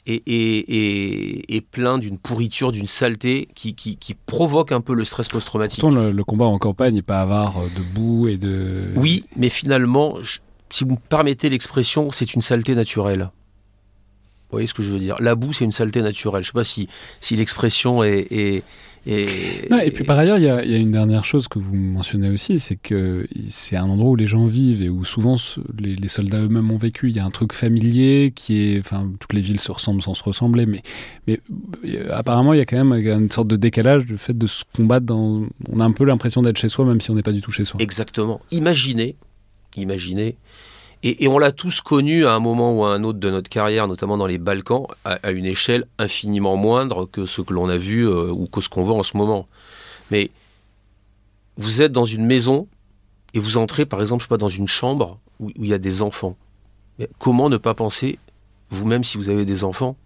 est, 0.06 0.22
est, 0.26 0.64
est, 0.68 1.56
est 1.56 1.60
plein 1.60 1.98
d'une 1.98 2.18
pourriture, 2.18 2.72
d'une 2.72 2.86
saleté 2.86 3.48
qui, 3.54 3.74
qui, 3.74 3.96
qui, 3.96 4.14
provoque 4.14 4.72
un 4.72 4.80
peu 4.80 4.94
le 4.94 5.04
stress 5.04 5.28
post-traumatique. 5.28 5.82
Le, 5.82 6.10
le, 6.10 6.24
combat 6.24 6.46
en 6.46 6.58
campagne 6.58 6.94
n'est 6.94 7.02
pas 7.02 7.20
avare 7.20 7.54
de 7.76 7.82
boue 7.82 8.28
et 8.28 8.36
de... 8.38 8.80
Oui, 8.96 9.24
mais 9.36 9.48
finalement, 9.48 10.16
je, 10.22 10.38
si 10.70 10.84
vous 10.84 10.92
me 10.92 10.96
permettez 10.96 11.48
l'expression, 11.48 12.10
c'est 12.10 12.34
une 12.34 12.40
saleté 12.40 12.74
naturelle. 12.74 13.30
Vous 14.50 14.52
voyez 14.52 14.66
ce 14.66 14.74
que 14.74 14.82
je 14.82 14.90
veux 14.90 14.98
dire? 14.98 15.14
La 15.20 15.34
boue, 15.34 15.52
c'est 15.52 15.64
une 15.64 15.72
saleté 15.72 16.00
naturelle. 16.00 16.42
Je 16.42 16.48
ne 16.48 16.52
sais 16.52 16.58
pas 16.58 16.64
si, 16.64 16.88
si 17.20 17.36
l'expression 17.36 18.02
est, 18.02 18.62
et, 19.10 19.26
non, 19.70 19.78
et 19.78 19.90
puis 19.90 20.04
par 20.04 20.18
ailleurs, 20.18 20.36
il 20.36 20.42
y, 20.42 20.46
y, 20.70 20.74
a 20.74 20.76
une 20.76 20.92
dernière 20.92 21.24
chose 21.24 21.48
que 21.48 21.58
vous 21.58 21.74
mentionnez 21.74 22.28
aussi, 22.28 22.58
c'est 22.58 22.76
que 22.76 23.26
c'est 23.48 23.76
un 23.76 23.86
endroit 23.86 24.10
où 24.10 24.16
les 24.16 24.26
gens 24.26 24.46
vivent 24.46 24.82
et 24.82 24.90
où 24.90 25.02
souvent 25.02 25.36
les, 25.78 25.96
les 25.96 26.08
soldats 26.08 26.42
eux-mêmes 26.42 26.70
ont 26.70 26.76
vécu. 26.76 27.08
Il 27.08 27.16
y 27.16 27.18
a 27.18 27.24
un 27.24 27.30
truc 27.30 27.54
familier 27.54 28.34
qui 28.34 28.60
est, 28.60 28.80
enfin, 28.80 29.10
toutes 29.18 29.32
les 29.32 29.40
villes 29.40 29.60
se 29.60 29.72
ressemblent 29.72 30.02
sans 30.02 30.12
se 30.12 30.22
ressembler, 30.22 30.66
mais, 30.66 30.82
mais 31.26 31.40
apparemment, 32.10 32.52
il 32.52 32.58
y 32.58 32.60
a 32.60 32.66
quand 32.66 32.84
même 32.84 32.92
une 32.92 33.30
sorte 33.30 33.48
de 33.48 33.56
décalage 33.56 34.04
du 34.04 34.18
fait 34.18 34.36
de 34.36 34.46
se 34.46 34.64
combattre 34.76 35.06
dans. 35.06 35.46
On 35.72 35.80
a 35.80 35.84
un 35.84 35.92
peu 35.92 36.04
l'impression 36.04 36.42
d'être 36.42 36.58
chez 36.58 36.68
soi, 36.68 36.84
même 36.84 37.00
si 37.00 37.10
on 37.10 37.14
n'est 37.14 37.22
pas 37.22 37.32
du 37.32 37.40
tout 37.40 37.50
chez 37.50 37.64
soi. 37.64 37.80
Exactement. 37.80 38.42
Imaginez, 38.50 39.16
imaginez 39.78 40.36
et, 41.02 41.28
on 41.28 41.38
l'a 41.38 41.52
tous 41.52 41.80
connu 41.80 42.26
à 42.26 42.32
un 42.32 42.40
moment 42.40 42.72
ou 42.72 42.84
à 42.84 42.92
un 42.92 43.04
autre 43.04 43.20
de 43.20 43.30
notre 43.30 43.48
carrière, 43.48 43.86
notamment 43.86 44.16
dans 44.16 44.26
les 44.26 44.38
Balkans, 44.38 44.86
à, 45.04 45.30
une 45.30 45.44
échelle 45.44 45.86
infiniment 45.98 46.56
moindre 46.56 47.06
que 47.06 47.24
ce 47.24 47.40
que 47.40 47.54
l'on 47.54 47.68
a 47.68 47.76
vu 47.76 48.08
euh, 48.08 48.30
ou 48.30 48.46
que 48.46 48.60
ce 48.60 48.68
qu'on 48.68 48.82
voit 48.82 48.96
en 48.96 49.04
ce 49.04 49.16
moment. 49.16 49.46
Mais 50.10 50.30
vous 51.56 51.82
êtes 51.82 51.92
dans 51.92 52.04
une 52.04 52.26
maison 52.26 52.66
et 53.32 53.38
vous 53.38 53.58
entrez, 53.58 53.86
par 53.86 54.00
exemple, 54.00 54.22
je 54.22 54.24
sais 54.24 54.28
pas, 54.28 54.38
dans 54.38 54.48
une 54.48 54.66
chambre 54.66 55.18
où, 55.38 55.50
il 55.56 55.66
y 55.66 55.74
a 55.74 55.78
des 55.78 56.02
enfants. 56.02 56.36
Mais 56.98 57.08
comment 57.18 57.48
ne 57.48 57.58
pas 57.58 57.74
penser, 57.74 58.18
vous-même, 58.70 59.04
si 59.04 59.18
vous 59.18 59.28
avez 59.28 59.44
des 59.44 59.62
enfants, 59.62 59.96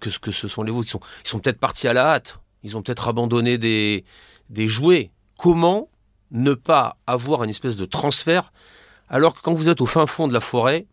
que, 0.00 0.10
ce 0.32 0.48
sont 0.48 0.64
les 0.64 0.72
vôtres, 0.72 0.88
ils 0.88 0.90
sont, 0.90 1.00
sont 1.22 1.38
peut-être 1.38 1.60
partis 1.60 1.86
à 1.86 1.92
la 1.92 2.14
hâte, 2.14 2.40
ils 2.64 2.76
ont 2.76 2.82
peut-être 2.82 3.06
abandonné 3.06 3.58
des 3.58 4.04
jouets. 4.66 5.12
Comment 5.38 5.88
ne 6.32 6.54
pas 6.54 6.96
avoir 7.06 7.44
une 7.44 7.50
espèce 7.50 7.76
de 7.76 7.84
transfert 7.84 8.52
alors 9.08 9.34
que 9.34 9.40
quand 9.42 9.54
vous 9.54 9.68
êtes 9.68 9.80
au 9.80 9.86
fin 9.86 10.06
fond 10.06 10.28
de 10.28 10.32
la 10.32 10.40
forêt, 10.40 10.86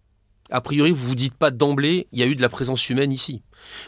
a 0.50 0.62
priori, 0.62 0.92
vous 0.92 1.08
vous 1.08 1.16
dites 1.16 1.34
pas 1.34 1.52
d'emblée, 1.52 2.08
il 2.12 2.20
y 2.20 2.24
a 2.24 2.28
eu 2.28 2.36
de 2.36 2.42
la 2.42 2.50
présence 2.50 2.90
humaine 2.90 3.12
ici. 3.12 3.42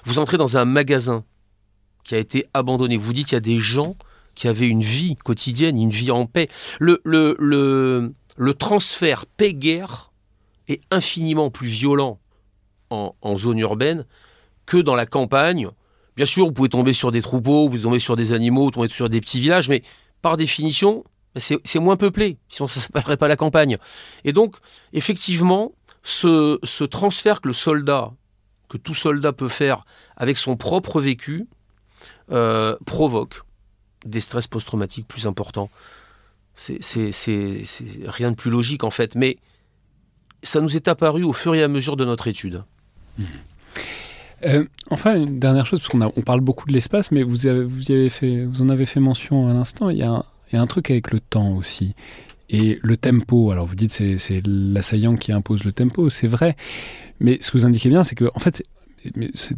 Vous 0.05 0.19
entrez 0.19 0.37
dans 0.37 0.57
un 0.57 0.65
magasin 0.65 1.23
qui 2.03 2.15
a 2.15 2.17
été 2.17 2.45
abandonné. 2.53 2.97
Vous 2.97 3.13
dites, 3.13 3.31
il 3.31 3.35
y 3.35 3.37
a 3.37 3.41
des 3.41 3.59
gens 3.59 3.95
qui 4.33 4.47
avaient 4.47 4.67
une 4.67 4.81
vie 4.81 5.15
quotidienne, 5.15 5.79
une 5.79 5.89
vie 5.89 6.11
en 6.11 6.25
paix. 6.25 6.47
Le, 6.79 6.99
le, 7.03 7.35
le, 7.39 8.13
le 8.37 8.53
transfert 8.53 9.25
paix-guerre 9.25 10.11
est 10.67 10.81
infiniment 10.91 11.49
plus 11.49 11.67
violent 11.67 12.19
en, 12.89 13.15
en, 13.21 13.37
zone 13.37 13.59
urbaine 13.59 14.05
que 14.65 14.77
dans 14.77 14.95
la 14.95 15.05
campagne. 15.05 15.69
Bien 16.15 16.25
sûr, 16.25 16.45
vous 16.45 16.51
pouvez 16.51 16.69
tomber 16.69 16.93
sur 16.93 17.11
des 17.11 17.21
troupeaux, 17.21 17.63
vous 17.63 17.69
pouvez 17.69 17.81
tomber 17.81 17.99
sur 17.99 18.15
des 18.15 18.33
animaux, 18.33 18.65
vous 18.65 18.71
tomber 18.71 18.89
sur 18.89 19.09
des 19.09 19.21
petits 19.21 19.39
villages, 19.39 19.69
mais 19.69 19.83
par 20.21 20.37
définition, 20.37 21.03
c'est 21.39 21.79
moins 21.79 21.97
peuplé, 21.97 22.37
sinon 22.49 22.67
ça 22.67 22.79
ne 22.79 22.83
s'appellerait 22.83 23.17
pas 23.17 23.27
la 23.27 23.35
campagne. 23.35 23.77
Et 24.23 24.33
donc, 24.33 24.55
effectivement, 24.93 25.73
ce, 26.03 26.83
transfert 26.85 27.41
que 27.41 27.49
le 27.49 27.53
soldat, 27.53 28.11
que 28.69 28.77
tout 28.77 28.93
soldat 28.93 29.33
peut 29.33 29.49
faire 29.49 29.81
avec 30.15 30.37
son 30.37 30.55
propre 30.55 31.01
vécu, 31.01 31.47
euh, 32.31 32.75
provoque 32.85 33.41
des 34.05 34.19
stress 34.19 34.47
post-traumatiques 34.47 35.07
plus 35.07 35.27
importants. 35.27 35.69
C'est 36.55 36.79
rien 38.05 38.31
de 38.31 38.35
plus 38.35 38.49
logique 38.49 38.83
en 38.83 38.89
fait, 38.89 39.15
mais 39.15 39.37
ça 40.43 40.61
nous 40.61 40.75
est 40.75 40.87
apparu 40.87 41.23
au 41.23 41.33
fur 41.33 41.53
et 41.55 41.63
à 41.63 41.67
mesure 41.67 41.97
de 41.97 42.05
notre 42.05 42.27
étude. 42.27 42.63
Euh, 44.45 44.65
enfin, 44.91 45.15
une 45.15 45.39
dernière 45.39 45.65
chose, 45.65 45.79
parce 45.79 45.89
qu'on 45.89 46.01
on 46.01 46.21
parle 46.21 46.41
beaucoup 46.41 46.67
de 46.67 46.73
l'espace, 46.73 47.11
mais 47.11 47.23
vous, 47.23 47.37
vous 47.37 48.61
en 48.61 48.69
avez 48.69 48.85
fait 48.85 48.99
mention 48.99 49.47
à 49.47 49.53
l'instant, 49.53 49.89
il 49.89 49.97
y 49.97 50.03
a 50.03 50.11
un, 50.11 50.23
il 50.51 50.55
y 50.55 50.57
a 50.57 50.61
un 50.61 50.67
truc 50.67 50.91
avec 50.91 51.11
le 51.11 51.19
temps 51.19 51.51
aussi. 51.51 51.95
Et 52.49 52.79
le 52.81 52.95
tempo, 52.95 53.51
alors 53.51 53.65
vous 53.65 53.75
dites 53.75 53.91
c'est, 53.91 54.17
c'est 54.17 54.41
l'assaillant 54.45 55.15
qui 55.15 55.31
impose 55.31 55.63
le 55.63 55.73
tempo, 55.73 56.09
c'est 56.09 56.27
vrai. 56.27 56.55
Mais 57.19 57.37
ce 57.41 57.51
que 57.51 57.57
vous 57.57 57.65
indiquez 57.65 57.89
bien, 57.89 58.03
c'est 58.03 58.15
que, 58.15 58.29
en 58.35 58.39
fait, 58.39 58.63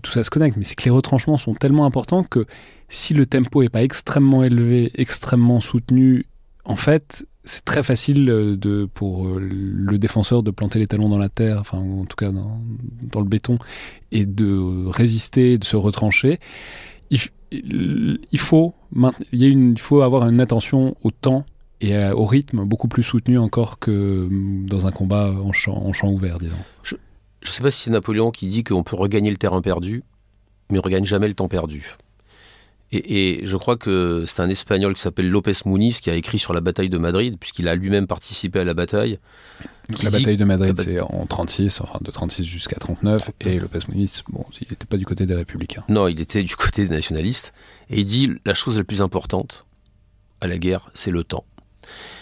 tout 0.01 0.11
ça 0.11 0.23
se 0.23 0.29
connecte, 0.29 0.57
mais 0.57 0.63
c'est 0.63 0.75
que 0.75 0.85
les 0.85 0.91
retranchements 0.91 1.37
sont 1.37 1.53
tellement 1.53 1.85
importants 1.85 2.23
que 2.23 2.45
si 2.87 3.13
le 3.13 3.25
tempo 3.25 3.61
n'est 3.61 3.69
pas 3.69 3.83
extrêmement 3.83 4.43
élevé, 4.43 4.91
extrêmement 4.95 5.59
soutenu, 5.59 6.25
en 6.65 6.75
fait, 6.75 7.27
c'est 7.43 7.63
très 7.63 7.83
facile 7.83 8.25
de, 8.25 8.89
pour 8.93 9.27
le 9.39 9.97
défenseur 9.97 10.43
de 10.43 10.51
planter 10.51 10.79
les 10.79 10.87
talons 10.87 11.09
dans 11.09 11.17
la 11.17 11.29
terre, 11.29 11.59
enfin, 11.59 11.77
en 11.77 12.05
tout 12.05 12.15
cas 12.15 12.31
dans, 12.31 12.59
dans 13.01 13.21
le 13.21 13.27
béton, 13.27 13.57
et 14.11 14.25
de 14.25 14.87
résister, 14.87 15.57
de 15.57 15.65
se 15.65 15.75
retrancher. 15.75 16.39
Il, 17.11 17.19
il 17.51 18.39
faut, 18.39 18.73
il, 19.31 19.79
faut 19.79 20.01
avoir 20.01 20.27
une 20.27 20.41
attention 20.41 20.95
au 21.03 21.11
temps 21.11 21.45
et 21.81 21.97
au 22.09 22.25
rythme 22.25 22.65
beaucoup 22.65 22.87
plus 22.87 23.03
soutenu 23.03 23.37
encore 23.37 23.79
que 23.79 24.27
dans 24.67 24.85
un 24.85 24.91
combat 24.91 25.31
en 25.31 25.51
champ, 25.51 25.93
ouvert. 26.03 26.37
Je 26.83 26.95
ne 26.95 27.47
sais 27.49 27.63
pas 27.63 27.71
si 27.71 27.83
c'est 27.83 27.91
Napoléon 27.91 28.31
qui 28.31 28.47
dit 28.47 28.63
qu'on 28.63 28.83
peut 28.83 28.95
regagner 28.95 29.31
le 29.31 29.37
terrain 29.37 29.61
perdu, 29.61 30.03
mais 30.69 30.77
on 30.77 30.81
ne 30.81 30.85
regagne 30.85 31.05
jamais 31.05 31.27
le 31.27 31.33
temps 31.33 31.47
perdu. 31.47 31.95
Et, 32.91 33.41
et 33.41 33.45
je 33.45 33.55
crois 33.55 33.77
que 33.77 34.23
c'est 34.25 34.41
un 34.41 34.49
Espagnol 34.49 34.93
qui 34.93 35.01
s'appelle 35.01 35.29
Lopez 35.29 35.53
Muniz 35.65 35.99
qui 35.99 36.09
a 36.09 36.15
écrit 36.15 36.39
sur 36.39 36.53
la 36.53 36.61
bataille 36.61 36.89
de 36.89 36.97
Madrid, 36.97 37.37
puisqu'il 37.39 37.67
a 37.67 37.75
lui-même 37.75 38.07
participé 38.07 38.59
à 38.59 38.63
la 38.63 38.73
bataille. 38.73 39.19
Donc 39.89 40.03
la 40.03 40.09
bataille 40.09 40.37
de 40.37 40.45
Madrid, 40.45 40.75
bat... 40.75 40.83
c'est 40.83 40.99
en 40.99 41.25
36, 41.25 41.81
enfin 41.81 41.99
de 42.01 42.11
36 42.11 42.43
jusqu'à 42.45 42.77
39, 42.77 43.31
et 43.41 43.59
Lopez 43.59 43.79
Muniz, 43.89 44.23
bon, 44.29 44.45
il 44.61 44.67
n'était 44.69 44.85
pas 44.85 44.97
du 44.97 45.05
côté 45.05 45.25
des 45.25 45.35
républicains. 45.35 45.83
Non, 45.89 46.07
il 46.07 46.19
était 46.19 46.43
du 46.43 46.55
côté 46.55 46.85
des 46.85 46.95
nationalistes. 46.95 47.53
Et 47.89 47.99
il 47.99 48.05
dit 48.05 48.31
la 48.45 48.53
chose 48.53 48.77
la 48.77 48.83
plus 48.83 49.01
importante 49.01 49.65
à 50.41 50.47
la 50.47 50.57
guerre, 50.57 50.89
c'est 50.93 51.11
le 51.11 51.23
temps. 51.23 51.45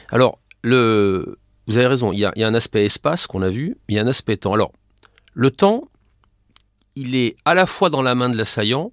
Alors, 0.09 0.39
le, 0.63 1.37
vous 1.67 1.77
avez 1.77 1.87
raison, 1.87 2.11
il 2.11 2.19
y, 2.19 2.25
a, 2.25 2.31
il 2.35 2.41
y 2.41 2.43
a 2.43 2.47
un 2.47 2.53
aspect 2.53 2.85
espace 2.85 3.27
qu'on 3.27 3.41
a 3.41 3.49
vu, 3.49 3.77
il 3.89 3.95
y 3.95 3.99
a 3.99 4.01
un 4.01 4.07
aspect 4.07 4.37
temps. 4.37 4.53
Alors, 4.53 4.71
le 5.33 5.51
temps, 5.51 5.87
il 6.95 7.15
est 7.15 7.35
à 7.45 7.53
la 7.53 7.65
fois 7.65 7.89
dans 7.89 8.01
la 8.01 8.15
main 8.15 8.29
de 8.29 8.37
l'assaillant, 8.37 8.91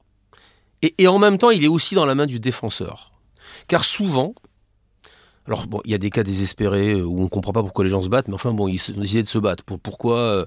et, 0.98 1.08
en 1.08 1.18
même 1.18 1.38
temps, 1.38 1.50
il 1.50 1.64
est 1.64 1.68
aussi 1.68 1.94
dans 1.94 2.04
la 2.04 2.14
main 2.14 2.26
du 2.26 2.40
défenseur. 2.40 3.12
Car 3.68 3.84
souvent, 3.84 4.34
alors 5.46 5.66
bon, 5.66 5.80
il 5.84 5.92
y 5.92 5.94
a 5.94 5.98
des 5.98 6.10
cas 6.10 6.22
désespérés 6.22 7.00
où 7.00 7.18
on 7.18 7.24
ne 7.24 7.28
comprend 7.28 7.52
pas 7.52 7.62
pourquoi 7.62 7.84
les 7.84 7.90
gens 7.90 8.02
se 8.02 8.08
battent, 8.08 8.28
mais 8.28 8.34
enfin 8.34 8.52
bon, 8.52 8.68
ils 8.68 8.80
décidé 8.96 9.22
de 9.22 9.28
se 9.28 9.38
battre. 9.38 9.62
Pour, 9.64 9.78
pourquoi, 9.78 10.46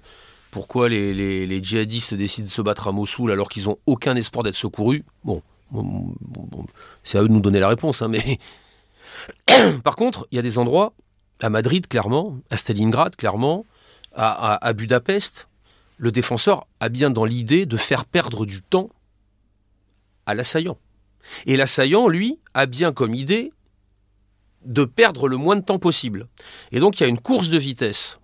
pourquoi 0.52 0.90
les, 0.90 1.64
djihadistes 1.64 2.14
décident 2.14 2.46
de 2.48 2.52
se 2.52 2.62
battre 2.62 2.88
à 2.88 2.92
Mossoul 2.92 3.32
alors 3.32 3.50
qu'ils 3.50 3.66
n'ont 3.66 3.78
aucun 3.86 4.16
espoir 4.16 4.44
d'être 4.44 4.56
secourus? 4.56 5.04
Bon 5.24 5.42
c'est 7.04 7.18
à 7.18 7.24
eux 7.24 7.28
de 7.28 7.34
nous 7.34 7.40
donner 7.40 7.60
la 7.60 7.70
réponse, 7.70 8.02
hein, 8.02 8.08
mais 8.08 8.40
par 9.84 9.96
contre, 9.96 10.28
il 10.32 10.36
y 10.36 10.40
a 10.40 10.42
des 10.42 10.58
endroits 10.58 10.94
à 11.42 11.50
Madrid, 11.50 11.88
clairement, 11.88 12.38
à 12.50 12.58
Stalingrad, 12.58 13.16
clairement, 13.16 13.66
à, 14.16 14.74
Budapest, 14.74 15.48
le 15.98 16.12
défenseur 16.12 16.66
a 16.80 16.90
bien 16.90 17.12
dans 17.12 17.26
l'idée 17.26 17.68
de 17.68 17.78
faire 17.78 18.06
perdre 18.06 18.48
du 18.48 18.64
temps 18.64 18.90
à 20.28 20.36
l'assaillant. 20.36 20.78
Et 21.47 21.57
l'assaillant, 21.57 22.07
lui, 22.07 22.39
a 22.53 22.67
bien 22.67 22.93
comme 22.93 23.15
idée 23.15 23.51
de 24.65 24.86
perdre 24.86 25.28
le 25.28 25.38
moins 25.38 25.55
de 25.55 25.61
temps 25.61 25.80
possible. 25.80 26.28
Et 26.71 26.80
donc 26.80 26.99
il 26.99 27.03
y 27.03 27.05
a 27.05 27.09
une 27.09 27.19
course 27.19 27.49
de 27.49 27.57
vitesse 27.57 28.19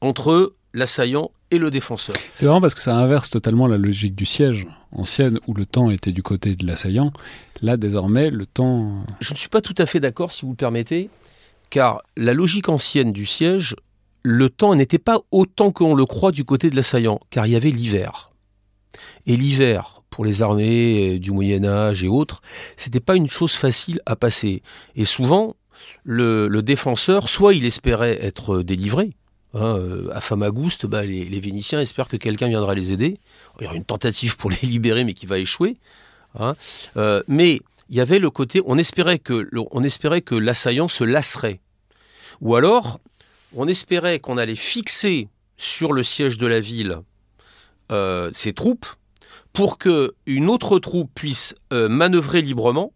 entre 0.00 0.54
l'assaillant 0.72 1.30
et 1.50 1.58
le 1.58 1.70
défenseur. 1.70 2.16
C'est 2.34 2.46
vraiment 2.46 2.60
parce 2.60 2.74
que 2.74 2.80
ça 2.80 2.96
inverse 2.96 3.30
totalement 3.30 3.66
la 3.66 3.76
logique 3.76 4.14
du 4.14 4.24
siège 4.24 4.66
ancienne 4.92 5.38
où 5.46 5.54
le 5.54 5.66
temps 5.66 5.90
était 5.90 6.12
du 6.12 6.22
côté 6.22 6.54
de 6.54 6.66
l'assaillant. 6.66 7.12
Là, 7.60 7.76
désormais, 7.76 8.30
le 8.30 8.46
temps... 8.46 9.04
Je 9.20 9.32
ne 9.32 9.38
suis 9.38 9.48
pas 9.48 9.60
tout 9.60 9.74
à 9.78 9.86
fait 9.86 10.00
d'accord, 10.00 10.32
si 10.32 10.42
vous 10.42 10.52
le 10.52 10.56
permettez, 10.56 11.10
car 11.70 12.02
la 12.16 12.34
logique 12.34 12.68
ancienne 12.68 13.12
du 13.12 13.26
siège, 13.26 13.76
le 14.22 14.50
temps 14.50 14.74
n'était 14.74 14.98
pas 14.98 15.20
autant 15.30 15.72
qu'on 15.72 15.94
le 15.94 16.04
croit 16.04 16.32
du 16.32 16.44
côté 16.44 16.70
de 16.70 16.76
l'assaillant, 16.76 17.20
car 17.30 17.46
il 17.46 17.52
y 17.52 17.56
avait 17.56 17.70
l'hiver. 17.70 18.32
Et 19.26 19.36
l'hiver, 19.36 20.01
pour 20.12 20.24
les 20.26 20.42
armées 20.42 21.18
du 21.18 21.32
Moyen 21.32 21.64
Âge 21.64 22.04
et 22.04 22.08
autres, 22.08 22.42
c'était 22.76 23.00
pas 23.00 23.16
une 23.16 23.28
chose 23.28 23.52
facile 23.52 24.00
à 24.06 24.14
passer. 24.14 24.62
Et 24.94 25.06
souvent, 25.06 25.56
le, 26.04 26.60
défenseur, 26.60 27.28
soit 27.28 27.54
il 27.54 27.64
espérait 27.64 28.22
être 28.22 28.62
délivré, 28.62 29.16
hein, 29.54 29.76
euh, 29.78 30.10
à 30.12 30.20
Famagouste, 30.20 30.86
bah, 30.86 31.04
les, 31.04 31.40
Vénitiens 31.40 31.80
espèrent 31.80 32.08
que 32.08 32.18
quelqu'un 32.18 32.48
viendra 32.48 32.74
les 32.74 32.92
aider. 32.92 33.18
Il 33.58 33.64
y 33.64 33.66
aura 33.66 33.74
une 33.74 33.84
tentative 33.84 34.36
pour 34.36 34.50
les 34.62 34.68
libérer, 34.68 35.02
mais 35.02 35.14
qui 35.14 35.26
va 35.26 35.38
échouer. 35.38 35.78
Hein. 36.38 36.54
Euh, 36.98 37.22
mais 37.26 37.60
il 37.88 37.96
y 37.96 38.00
avait 38.00 38.18
le 38.18 38.30
côté, 38.30 38.60
on 38.66 38.76
espérait 38.76 39.18
que, 39.18 39.48
on 39.70 39.82
espérait 39.82 40.20
que 40.20 40.34
l'assaillant 40.34 40.88
se 40.88 41.04
lasserait. 41.04 41.60
Ou 42.42 42.54
alors, 42.54 43.00
on 43.54 43.66
espérait 43.66 44.20
qu'on 44.20 44.36
allait 44.36 44.56
fixer 44.56 45.28
sur 45.56 45.94
le 45.94 46.02
siège 46.02 46.36
de 46.36 46.46
la 46.46 46.60
ville 46.60 46.98
euh, 47.90 48.30
ses 48.32 48.52
troupes 48.52 48.86
pour 49.52 49.78
que 49.78 50.14
une 50.26 50.48
autre 50.48 50.78
troupe 50.78 51.10
puisse 51.14 51.54
euh, 51.72 51.88
manœuvrer 51.88 52.42
librement 52.42 52.92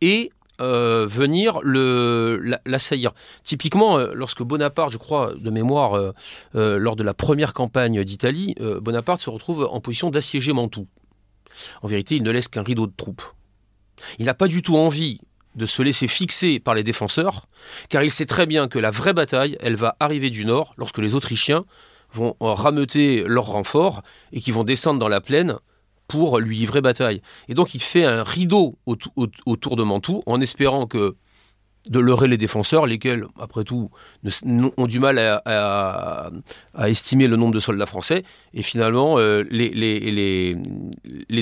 et 0.00 0.30
euh, 0.60 1.06
venir 1.08 1.60
l'assaillir. 1.64 3.12
Typiquement, 3.42 3.98
lorsque 3.98 4.42
Bonaparte, 4.42 4.92
je 4.92 4.98
crois, 4.98 5.32
de 5.34 5.50
mémoire, 5.50 6.12
lors 6.54 6.94
de 6.94 7.02
la 7.02 7.14
première 7.14 7.52
campagne 7.52 8.04
d'Italie, 8.04 8.54
Bonaparte 8.80 9.20
se 9.20 9.30
retrouve 9.30 9.68
en 9.70 9.80
position 9.80 10.10
d'assiéger 10.10 10.52
Mantoue. 10.52 10.86
En 11.82 11.88
vérité, 11.88 12.16
il 12.16 12.22
ne 12.22 12.30
laisse 12.30 12.48
qu'un 12.48 12.62
rideau 12.62 12.86
de 12.86 12.92
troupes. 12.96 13.24
Il 14.18 14.26
n'a 14.26 14.34
pas 14.34 14.48
du 14.48 14.62
tout 14.62 14.76
envie 14.76 15.20
de 15.54 15.66
se 15.66 15.82
laisser 15.82 16.08
fixer 16.08 16.60
par 16.60 16.74
les 16.74 16.82
défenseurs, 16.82 17.46
car 17.88 18.02
il 18.02 18.10
sait 18.10 18.26
très 18.26 18.46
bien 18.46 18.68
que 18.68 18.78
la 18.78 18.90
vraie 18.90 19.12
bataille, 19.12 19.56
elle 19.60 19.76
va 19.76 19.96
arriver 20.00 20.30
du 20.30 20.44
nord, 20.44 20.72
lorsque 20.78 20.98
les 20.98 21.14
Autrichiens 21.14 21.64
vont 22.12 22.36
rameuter 22.40 23.24
leur 23.26 23.46
renfort 23.46 24.02
et 24.32 24.40
qui 24.40 24.50
vont 24.50 24.64
descendre 24.64 24.98
dans 24.98 25.08
la 25.08 25.20
plaine 25.20 25.56
pour 26.08 26.38
lui 26.38 26.56
livrer 26.56 26.80
bataille. 26.80 27.22
Et 27.48 27.54
donc 27.54 27.74
il 27.74 27.80
fait 27.80 28.04
un 28.04 28.22
rideau 28.22 28.78
autour 28.86 29.76
de 29.76 29.82
Mantoue 29.82 30.22
en 30.26 30.40
espérant 30.40 30.86
que 30.86 31.16
de 31.88 31.98
leurrer 31.98 32.28
les 32.28 32.36
défenseurs, 32.36 32.86
lesquels, 32.86 33.26
après 33.40 33.64
tout, 33.64 33.90
ont 34.76 34.86
du 34.86 35.00
mal 35.00 35.18
à, 35.18 36.30
estimer 36.86 37.26
le 37.26 37.36
nombre 37.36 37.54
de 37.54 37.58
soldats 37.58 37.86
français. 37.86 38.22
Et 38.54 38.62
finalement, 38.62 39.18
euh, 39.18 39.42
les, 39.50 40.54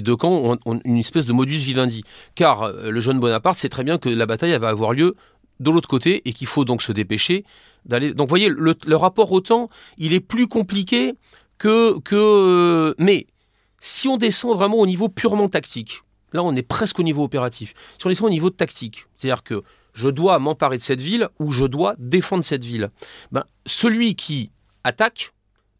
deux 0.00 0.16
camps 0.16 0.56
ont, 0.64 0.80
une 0.84 0.96
espèce 0.96 1.26
de 1.26 1.32
modus 1.32 1.58
vivendi. 1.58 2.04
Car 2.34 2.62
euh, 2.62 2.90
le 2.90 3.00
jeune 3.00 3.20
Bonaparte 3.20 3.58
sait 3.58 3.68
très 3.68 3.84
bien 3.84 3.98
que 3.98 4.08
la 4.08 4.26
bataille 4.26 4.56
va 4.58 4.68
avoir 4.68 4.92
lieu 4.92 5.14
de 5.58 5.70
l'autre 5.70 5.88
côté 5.88 6.22
et 6.24 6.32
qu'il 6.32 6.46
faut 6.46 6.64
donc 6.64 6.80
se 6.80 6.92
dépêcher 6.92 7.44
Donc, 7.86 8.18
vous 8.18 8.26
voyez, 8.26 8.48
le, 8.48 8.96
rapport 8.96 9.32
au 9.32 9.40
temps, 9.40 9.68
il 9.98 10.12
est 10.12 10.20
plus 10.20 10.46
compliqué 10.46 11.14
que. 11.58 11.98
que 12.00 12.16
euh, 12.16 12.94
mais 12.98 13.26
si 13.80 14.08
on 14.08 14.16
descend 14.16 14.54
vraiment 14.54 14.78
au 14.78 14.86
niveau 14.86 15.08
purement 15.08 15.48
tactique, 15.48 16.02
là, 16.32 16.42
on 16.42 16.54
est 16.54 16.62
presque 16.62 16.98
au 16.98 17.02
niveau 17.02 17.24
opératif. 17.24 17.74
Si 17.98 18.06
on 18.06 18.10
descend 18.10 18.26
au 18.26 18.30
niveau 18.30 18.50
tactique, 18.50 19.06
c'est-à-dire 19.16 19.42
que 19.42 19.62
je 19.94 20.08
dois 20.08 20.38
m'emparer 20.38 20.78
de 20.78 20.82
cette 20.82 21.00
ville 21.00 21.28
ou 21.38 21.52
je 21.52 21.64
dois 21.64 21.94
défendre 21.98 22.44
cette 22.44 22.64
ville. 22.64 22.90
Ben, 23.32 23.44
celui 23.66 24.14
qui 24.14 24.50
attaque 24.84 25.32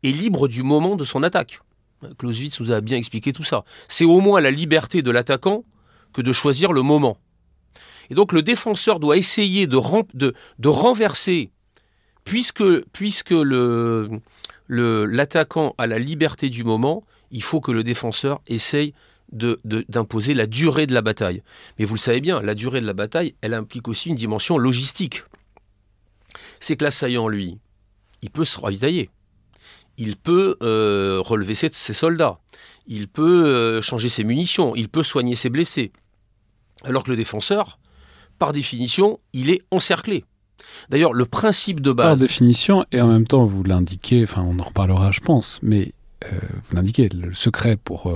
est 0.03 0.12
libre 0.12 0.48
du 0.48 0.62
moment 0.62 0.96
de 0.96 1.05
son 1.05 1.22
attaque. 1.22 1.61
Clausewitz 2.18 2.59
nous 2.61 2.72
a 2.72 2.80
bien 2.80 2.96
expliqué 2.96 3.32
tout 3.32 3.44
ça. 3.44 3.64
C'est 3.88 4.05
au 4.05 4.20
moins 4.20 4.40
la 4.40 4.51
liberté 4.51 5.03
de 5.03 5.11
l'attaquant 5.11 5.64
que 6.12 6.22
de 6.22 6.32
choisir 6.32 6.72
le 6.72 6.82
moment. 6.82 7.18
Et 8.09 8.14
donc 8.14 8.32
le 8.32 8.42
défenseur 8.42 8.98
doit 8.98 9.16
essayer 9.16 9.66
de, 9.66 9.78
de, 10.14 10.68
renverser, 10.68 11.51
puisque, 12.25 12.62
l'attaquant 14.68 15.75
a 15.79 15.87
la 15.87 15.99
liberté 15.99 16.49
du 16.49 16.64
moment, 16.64 17.05
il 17.31 17.43
faut 17.43 17.61
que 17.61 17.73
le 17.73 17.85
défenseur 17.85 18.41
essaye 18.47 18.95
d'imposer 19.33 20.35
la 20.35 20.47
durée 20.47 20.87
de 20.87 20.95
la 20.95 21.03
bataille. 21.03 21.43
Mais 21.79 21.85
vous 21.85 21.95
le 21.95 22.01
savez 22.01 22.21
bien, 22.21 22.43
la 22.43 22.55
durée 22.55 22.81
de 22.81 22.87
la 22.87 22.93
bataille, 22.93 23.35
elle 23.43 23.55
implique 23.55 23.89
aussi 23.89 24.09
une 24.09 24.16
dimension 24.16 24.59
logistique. 24.59 25.23
C'est 26.59 26.77
que 26.77 26.85
l'assaillant, 26.85 27.29
lui, 27.29 27.59
il 28.23 28.31
peut 28.31 28.45
se 28.45 28.59
ravitailler. 28.61 29.11
Il 29.99 30.16
peut 30.16 30.57
euh, 30.62 31.21
relever 31.21 31.55
ses, 31.55 31.71
soldats. 31.93 32.41
Il 32.87 33.07
peut 33.07 33.45
euh, 33.45 33.83
changer 33.83 34.09
ses 34.09 34.25
munitions. 34.25 34.75
Il 34.75 34.89
peut 34.89 35.03
soigner 35.03 35.35
ses 35.35 35.51
blessés. 35.51 35.93
Alors 36.85 37.05
que 37.05 37.11
le 37.11 37.16
défenseur, 37.16 37.79
par 38.39 38.53
définition, 38.53 39.21
il 39.33 39.51
est 39.51 39.62
encerclé. 39.71 40.25
D'ailleurs, 40.89 41.13
le 41.13 41.25
principe 41.25 41.81
de 41.81 41.93
base. 41.93 42.07
Par 42.07 42.17
définition, 42.17 42.85
et 42.93 43.01
en 43.01 43.09
même 43.09 43.27
temps, 43.27 43.45
vous 43.45 43.63
l'indiquez, 43.63 44.23
enfin, 44.25 44.45
on 44.49 44.59
en 44.59 44.63
reparlera, 44.63 45.13
je 45.13 45.21
pense, 45.21 45.59
mais 45.63 45.93
euh, 46.25 46.37
vous 46.69 46.77
l'indiquez, 46.77 47.09
le 47.09 47.33
secret 47.33 47.77
pour 47.77 48.13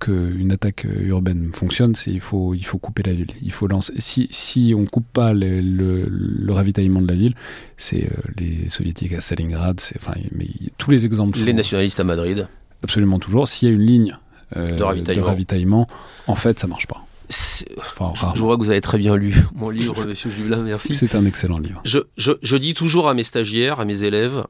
qu'une 0.00 0.50
attaque 0.50 0.86
urbaine 1.02 1.50
fonctionne, 1.52 1.94
c'est 1.94 2.10
il 2.10 2.20
faut, 2.20 2.54
il 2.54 2.64
faut 2.64 2.78
couper 2.78 3.02
la 3.04 3.12
ville. 3.12 3.30
Il 3.42 3.52
faut 3.52 3.68
lancer. 3.68 3.92
Si, 3.98 4.26
si 4.30 4.74
on 4.76 4.86
coupe 4.86 5.06
pas 5.12 5.34
le, 5.34 5.60
le, 5.60 6.52
ravitaillement 6.52 7.02
de 7.02 7.06
la 7.06 7.14
ville, 7.14 7.34
c'est 7.76 8.04
euh, 8.04 8.16
les 8.38 8.70
soviétiques 8.70 9.12
à 9.12 9.20
Stalingrad, 9.20 9.78
c'est 9.78 9.96
enfin, 9.98 10.18
mais 10.32 10.46
tous 10.78 10.90
les 10.90 11.04
exemples. 11.04 11.38
Les 11.38 11.52
nationalistes 11.52 12.00
à 12.00 12.04
Madrid. 12.04 12.48
Absolument 12.82 13.18
toujours. 13.18 13.46
S'il 13.48 13.68
y 13.68 13.70
a 13.70 13.74
une 13.74 13.86
ligne 13.86 14.16
euh, 14.56 14.76
de, 14.78 15.20
ravitaillement. 15.20 15.86
en 16.26 16.34
fait, 16.34 16.58
ça 16.58 16.66
marche 16.66 16.86
pas. 16.86 17.06
Je, 17.30 18.40
vois 18.40 18.56
que 18.56 18.62
vous 18.62 18.70
avez 18.70 18.80
très 18.80 18.98
bien 18.98 19.16
lu 19.16 19.34
mon 19.54 19.70
livre, 19.70 20.04
Monsieur 20.04 20.30
Jubelin, 20.30 20.62
merci. 20.62 20.94
C'est 20.94 21.14
un 21.14 21.24
excellent 21.24 21.58
livre. 21.58 21.80
Je, 21.84 22.00
je, 22.16 22.32
je 22.42 22.56
dis 22.56 22.74
toujours 22.74 23.08
à 23.08 23.14
mes 23.14 23.24
stagiaires, 23.24 23.80
à 23.80 23.84
mes 23.84 24.02
élèves, 24.04 24.44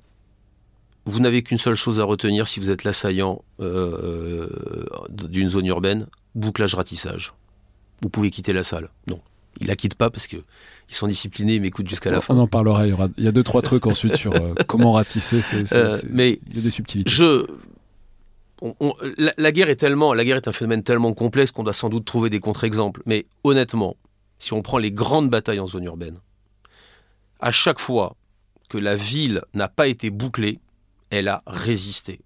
vous 1.06 1.20
n'avez 1.20 1.42
qu'une 1.42 1.58
seule 1.58 1.74
chose 1.74 2.00
à 2.00 2.04
retenir 2.04 2.46
si 2.46 2.60
vous 2.60 2.70
êtes 2.70 2.84
l'assaillant 2.84 3.42
euh, 3.60 4.48
d'une 5.08 5.48
zone 5.48 5.66
urbaine, 5.66 6.06
bouclage 6.34 6.74
ratissage. 6.74 7.32
Vous 8.02 8.08
pouvez 8.08 8.30
quitter 8.30 8.52
la 8.52 8.62
salle. 8.62 8.88
Non, 9.08 9.20
ils 9.60 9.66
la 9.66 9.76
quittent 9.76 9.94
pas 9.94 10.10
parce 10.10 10.26
que 10.26 10.36
ils 10.88 10.94
sont 10.94 11.06
disciplinés, 11.06 11.54
ils 11.54 11.60
m'écoutent 11.60 11.88
jusqu'à 11.88 12.10
la 12.10 12.20
fin. 12.20 12.34
On 12.34 12.38
en 12.38 12.46
parlera. 12.46 12.86
Il 12.86 12.90
y, 12.90 12.92
aura, 12.92 13.08
il 13.16 13.24
y 13.24 13.28
a 13.28 13.32
deux 13.32 13.42
trois 13.42 13.62
trucs 13.62 13.86
ensuite 13.86 14.16
sur 14.16 14.34
euh, 14.34 14.54
comment 14.66 14.92
ratisser. 14.92 15.40
Euh, 15.72 15.98
mais 16.10 16.38
il 16.50 16.56
y 16.56 16.58
a 16.58 16.62
des 16.62 16.70
subtilités. 16.70 17.10
Je 17.10 17.46
la, 19.36 19.52
guerre 19.52 19.70
est 19.70 19.76
tellement, 19.76 20.12
un 20.12 20.52
phénomène 20.52 20.82
tellement 20.82 21.12
complexe 21.12 21.50
qu'on 21.52 21.62
doit 21.62 21.72
sans 21.72 21.88
doute 21.88 22.04
trouver 22.04 22.30
des 22.30 22.40
contre-exemples. 22.40 23.02
Mais 23.06 23.26
honnêtement, 23.44 23.96
si 24.38 24.52
on 24.52 24.62
prend 24.62 24.78
les 24.78 24.92
grandes 24.92 25.30
batailles 25.30 25.60
en 25.60 25.66
zone 25.66 25.84
urbaine, 25.84 26.18
à 27.40 27.50
chaque 27.50 27.78
fois 27.78 28.16
que 28.68 28.78
la 28.78 28.96
ville 28.96 29.42
n'a 29.54 29.68
pas 29.68 29.88
été 29.88 30.10
bouclée, 30.10 30.60
elle 31.10 31.28
a 31.28 31.42
résisté. 31.46 32.20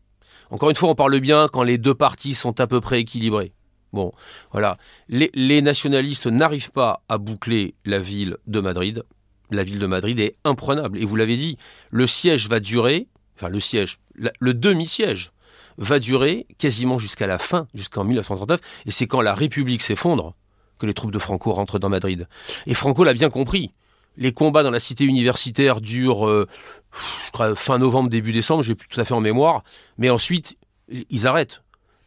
Encore 0.51 0.71
une 0.71 0.77
fois, 0.77 0.91
on 0.91 0.95
parle 0.95 1.19
bien 1.21 1.47
quand 1.53 1.63
les 1.63 1.79
deux 1.79 1.95
parties 1.95 2.35
sont 2.35 2.61
à 2.61 2.67
peu 2.67 2.81
près 2.81 3.01
équilibrées. 3.01 3.53
Bon, 3.93 4.13
voilà. 4.51 4.77
Les, 5.09 5.63
nationalistes 5.63 6.27
n'arrivent 6.27 6.73
pas 6.73 7.03
à 7.09 7.17
boucler 7.19 7.75
la 7.85 8.01
ville 8.01 8.37
de 8.47 8.61
Madrid. 8.61 9.05
La 9.51 9.63
ville 9.63 9.79
de 9.79 9.87
Madrid 9.87 10.19
est 10.19 10.37
imprenable. 10.45 10.99
Et 10.99 11.05
vous 11.05 11.17
l'avez 11.17 11.37
dit, 11.37 11.59
le 11.91 12.07
siège 12.07 12.49
va 12.49 12.59
durer, 12.59 13.07
enfin 13.37 13.49
le 13.49 13.61
siège, 13.61 14.01
le 14.17 14.53
demi-siège 14.53 15.31
va 15.79 15.99
durer 15.99 16.47
quasiment 16.59 16.99
jusqu'à 16.99 17.27
la 17.27 17.39
fin, 17.39 17.67
jusqu'en 17.75 18.05
1939. 18.05 18.61
Et 18.87 18.91
c'est 18.91 19.07
quand 19.07 19.21
la 19.21 19.35
République 19.35 19.83
s'effondre 19.83 20.35
que 20.79 20.87
les 20.87 20.95
troupes 20.95 21.13
de 21.13 21.19
Franco 21.19 21.53
rentrent 21.53 21.79
dans 21.79 21.89
Madrid. 21.89 22.29
Et 22.67 22.75
Franco 22.75 23.05
l'a 23.05 23.15
bien 23.15 23.31
compris. 23.31 23.73
Les 24.17 24.33
combats 24.33 24.63
dans 24.63 24.71
la 24.71 24.81
cité 24.81 25.05
universitaire 25.05 25.81
durent 25.81 26.29
euh, 26.29 26.47
fin 27.57 27.79
novembre, 27.79 28.09
début 28.09 28.33
décembre, 28.33 28.63
j'ai 28.63 28.75
plus 28.75 28.89
tout 28.89 29.01
à 29.01 29.05
fait 29.05 29.15
en 29.15 29.21
mémoire, 29.21 29.65
mais 29.99 30.11
ensuite, 30.11 30.57
ils 30.89 31.27
arrêtent. 31.27 31.63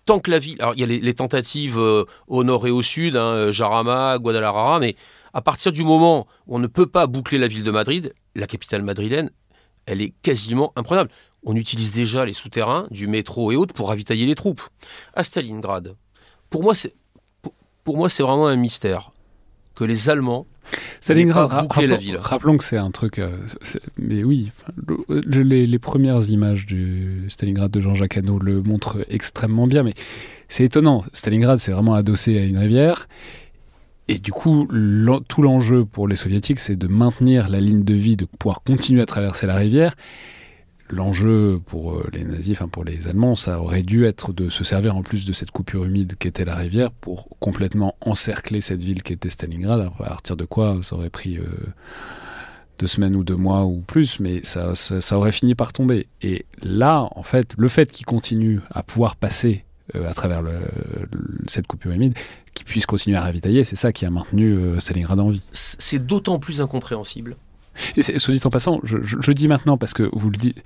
Tant 0.05 0.19
que 0.19 0.31
la 0.31 0.39
ville. 0.39 0.55
Alors, 0.61 0.73
il 0.75 0.79
y 0.79 0.83
a 0.83 0.85
les, 0.85 1.13
tentatives 1.13 1.77
euh, 1.77 2.05
au 2.27 2.45
nord 2.45 2.65
et 2.65 2.71
au 2.71 2.81
sud, 2.81 3.17
hein, 3.17 3.25
euh, 3.25 3.51
Jarama, 3.51 4.17
Guadalajara, 4.19 4.79
mais 4.79 4.95
à 5.33 5.41
partir 5.41 5.73
du 5.73 5.83
moment 5.83 6.27
où 6.47 6.55
on 6.55 6.59
ne 6.59 6.67
peut 6.67 6.85
pas 6.85 7.07
boucler 7.07 7.37
la 7.37 7.49
ville 7.49 7.63
de 7.63 7.71
Madrid, 7.71 8.13
la 8.33 8.47
capitale 8.47 8.83
madrilène, 8.83 9.31
elle 9.85 10.01
est 10.01 10.13
quasiment 10.21 10.71
imprenable. 10.77 11.09
On 11.43 11.55
utilise 11.55 11.93
déjà 11.93 12.25
les 12.25 12.33
souterrains 12.33 12.87
du 12.91 13.07
métro 13.07 13.51
et 13.51 13.55
autres 13.55 13.73
pour 13.73 13.89
ravitailler 13.89 14.25
les 14.25 14.35
troupes. 14.35 14.61
À 15.13 15.23
Stalingrad, 15.23 15.95
pour 16.49 16.63
moi, 16.63 16.75
c'est, 16.75 16.93
pour 17.83 17.97
moi, 17.97 18.09
c'est 18.09 18.23
vraiment 18.23 18.47
un 18.47 18.55
mystère 18.55 19.11
que 19.75 19.83
les 19.83 20.09
Allemands 20.09 20.45
Stalingrad, 20.99 21.49
rappelons, 21.49 21.87
la 21.87 21.95
ville. 21.95 22.17
rappelons 22.17 22.57
que 22.57 22.63
c'est 22.65 22.75
un 22.77 22.91
truc. 22.91 23.19
euh, 23.19 23.29
mais 23.97 24.23
oui, 24.25 24.51
le- 24.75 25.21
le- 25.21 25.43
les, 25.43 25.65
les 25.67 25.79
premières 25.79 26.29
images 26.29 26.65
du 26.65 27.27
Stalingrad 27.29 27.71
de 27.71 27.79
Jean-Jacques 27.79 28.17
Hano 28.17 28.39
le 28.39 28.61
montrent 28.61 28.97
extrêmement 29.09 29.67
bien. 29.67 29.83
Mais 29.83 29.93
c'est 30.49 30.65
étonnant. 30.65 31.05
Stalingrad, 31.13 31.59
c'est 31.59 31.71
vraiment 31.71 31.93
adossé 31.93 32.37
à 32.37 32.43
une 32.43 32.57
rivière. 32.57 33.07
Et 34.09 34.17
du 34.19 34.31
coup, 34.33 34.67
l'en- 34.69 35.21
tout 35.21 35.41
l'enjeu 35.41 35.85
pour 35.85 36.07
les 36.09 36.17
soviétiques, 36.17 36.59
c'est 36.59 36.75
de 36.75 36.87
maintenir 36.87 37.47
la 37.47 37.61
ligne 37.61 37.83
de 37.83 37.93
vie, 37.93 38.17
de 38.17 38.25
pouvoir 38.25 38.63
continuer 38.63 39.01
à 39.01 39.05
traverser 39.05 39.47
la 39.47 39.55
rivière. 39.55 39.95
L'enjeu 40.89 41.59
pour 41.65 41.95
euh, 41.95 42.09
les 42.13 42.23
nazis, 42.23 42.53
enfin 42.53 42.69
pour 42.69 42.85
les 42.85 43.09
Allemands, 43.09 43.35
ça 43.35 43.59
aurait 43.59 43.83
dû 43.83 44.05
être 44.05 44.31
de 44.31 44.49
se 44.49 44.63
servir 44.63 44.95
en 44.95 45.03
plus 45.03 45.25
de 45.25 45.33
cette 45.33 45.51
coupure 45.51 45.83
humide 45.83 46.15
qu'était 46.17 46.45
la 46.45 46.55
rivière 46.55 46.91
pour 46.91 47.27
complètement 47.39 47.95
encercler 47.99 48.61
cette 48.61 48.81
ville 48.81 49.03
qu'était 49.03 49.29
Stalingrad, 49.29 49.81
à 49.81 49.89
partir 49.89 50.37
de 50.37 50.45
quoi 50.45 50.77
ça 50.83 50.95
aurait 50.95 51.09
pris 51.09 51.39
euh, 51.39 51.43
deux 52.79 52.87
semaines 52.87 53.17
ou 53.17 53.25
deux 53.25 53.35
mois 53.35 53.65
ou 53.65 53.81
plus, 53.81 54.21
mais 54.21 54.41
ça, 54.45 54.75
ça, 54.75 55.17
aurait 55.17 55.33
fini 55.33 55.55
par 55.55 55.73
tomber. 55.73 56.07
Et 56.21 56.45
là, 56.61 57.09
en 57.15 57.23
fait, 57.23 57.53
le 57.57 57.67
fait 57.67 57.91
qu'ils 57.91 58.05
continuent 58.05 58.59
à 58.71 58.81
pouvoir 58.81 59.17
passer 59.17 59.65
euh, 59.95 60.09
à 60.09 60.13
travers 60.13 60.41
cette 61.47 61.67
coupure 61.67 61.91
humide, 61.91 62.13
qu'ils 62.53 62.65
puissent 62.65 62.85
continuer 62.85 63.17
à 63.17 63.23
ravitailler, 63.23 63.65
c'est 63.65 63.75
ça 63.75 63.91
qui 63.91 64.05
a 64.05 64.09
maintenu 64.09 64.57
Stalingrad 64.79 65.19
en 65.19 65.31
vie. 65.31 65.45
C'est 65.51 66.05
d'autant 66.05 66.39
plus 66.39 66.61
incompréhensible. 66.61 67.35
Et 67.95 68.01
soit 68.01 68.33
dit 68.33 68.41
en 68.43 68.49
passant, 68.49 68.79
je, 68.83 68.97
je- 69.03 69.31
dis 69.31 69.47
maintenant 69.47 69.77
parce 69.77 69.93
que 69.93 70.09
vous 70.13 70.29
le 70.29 70.37
dites, 70.37 70.63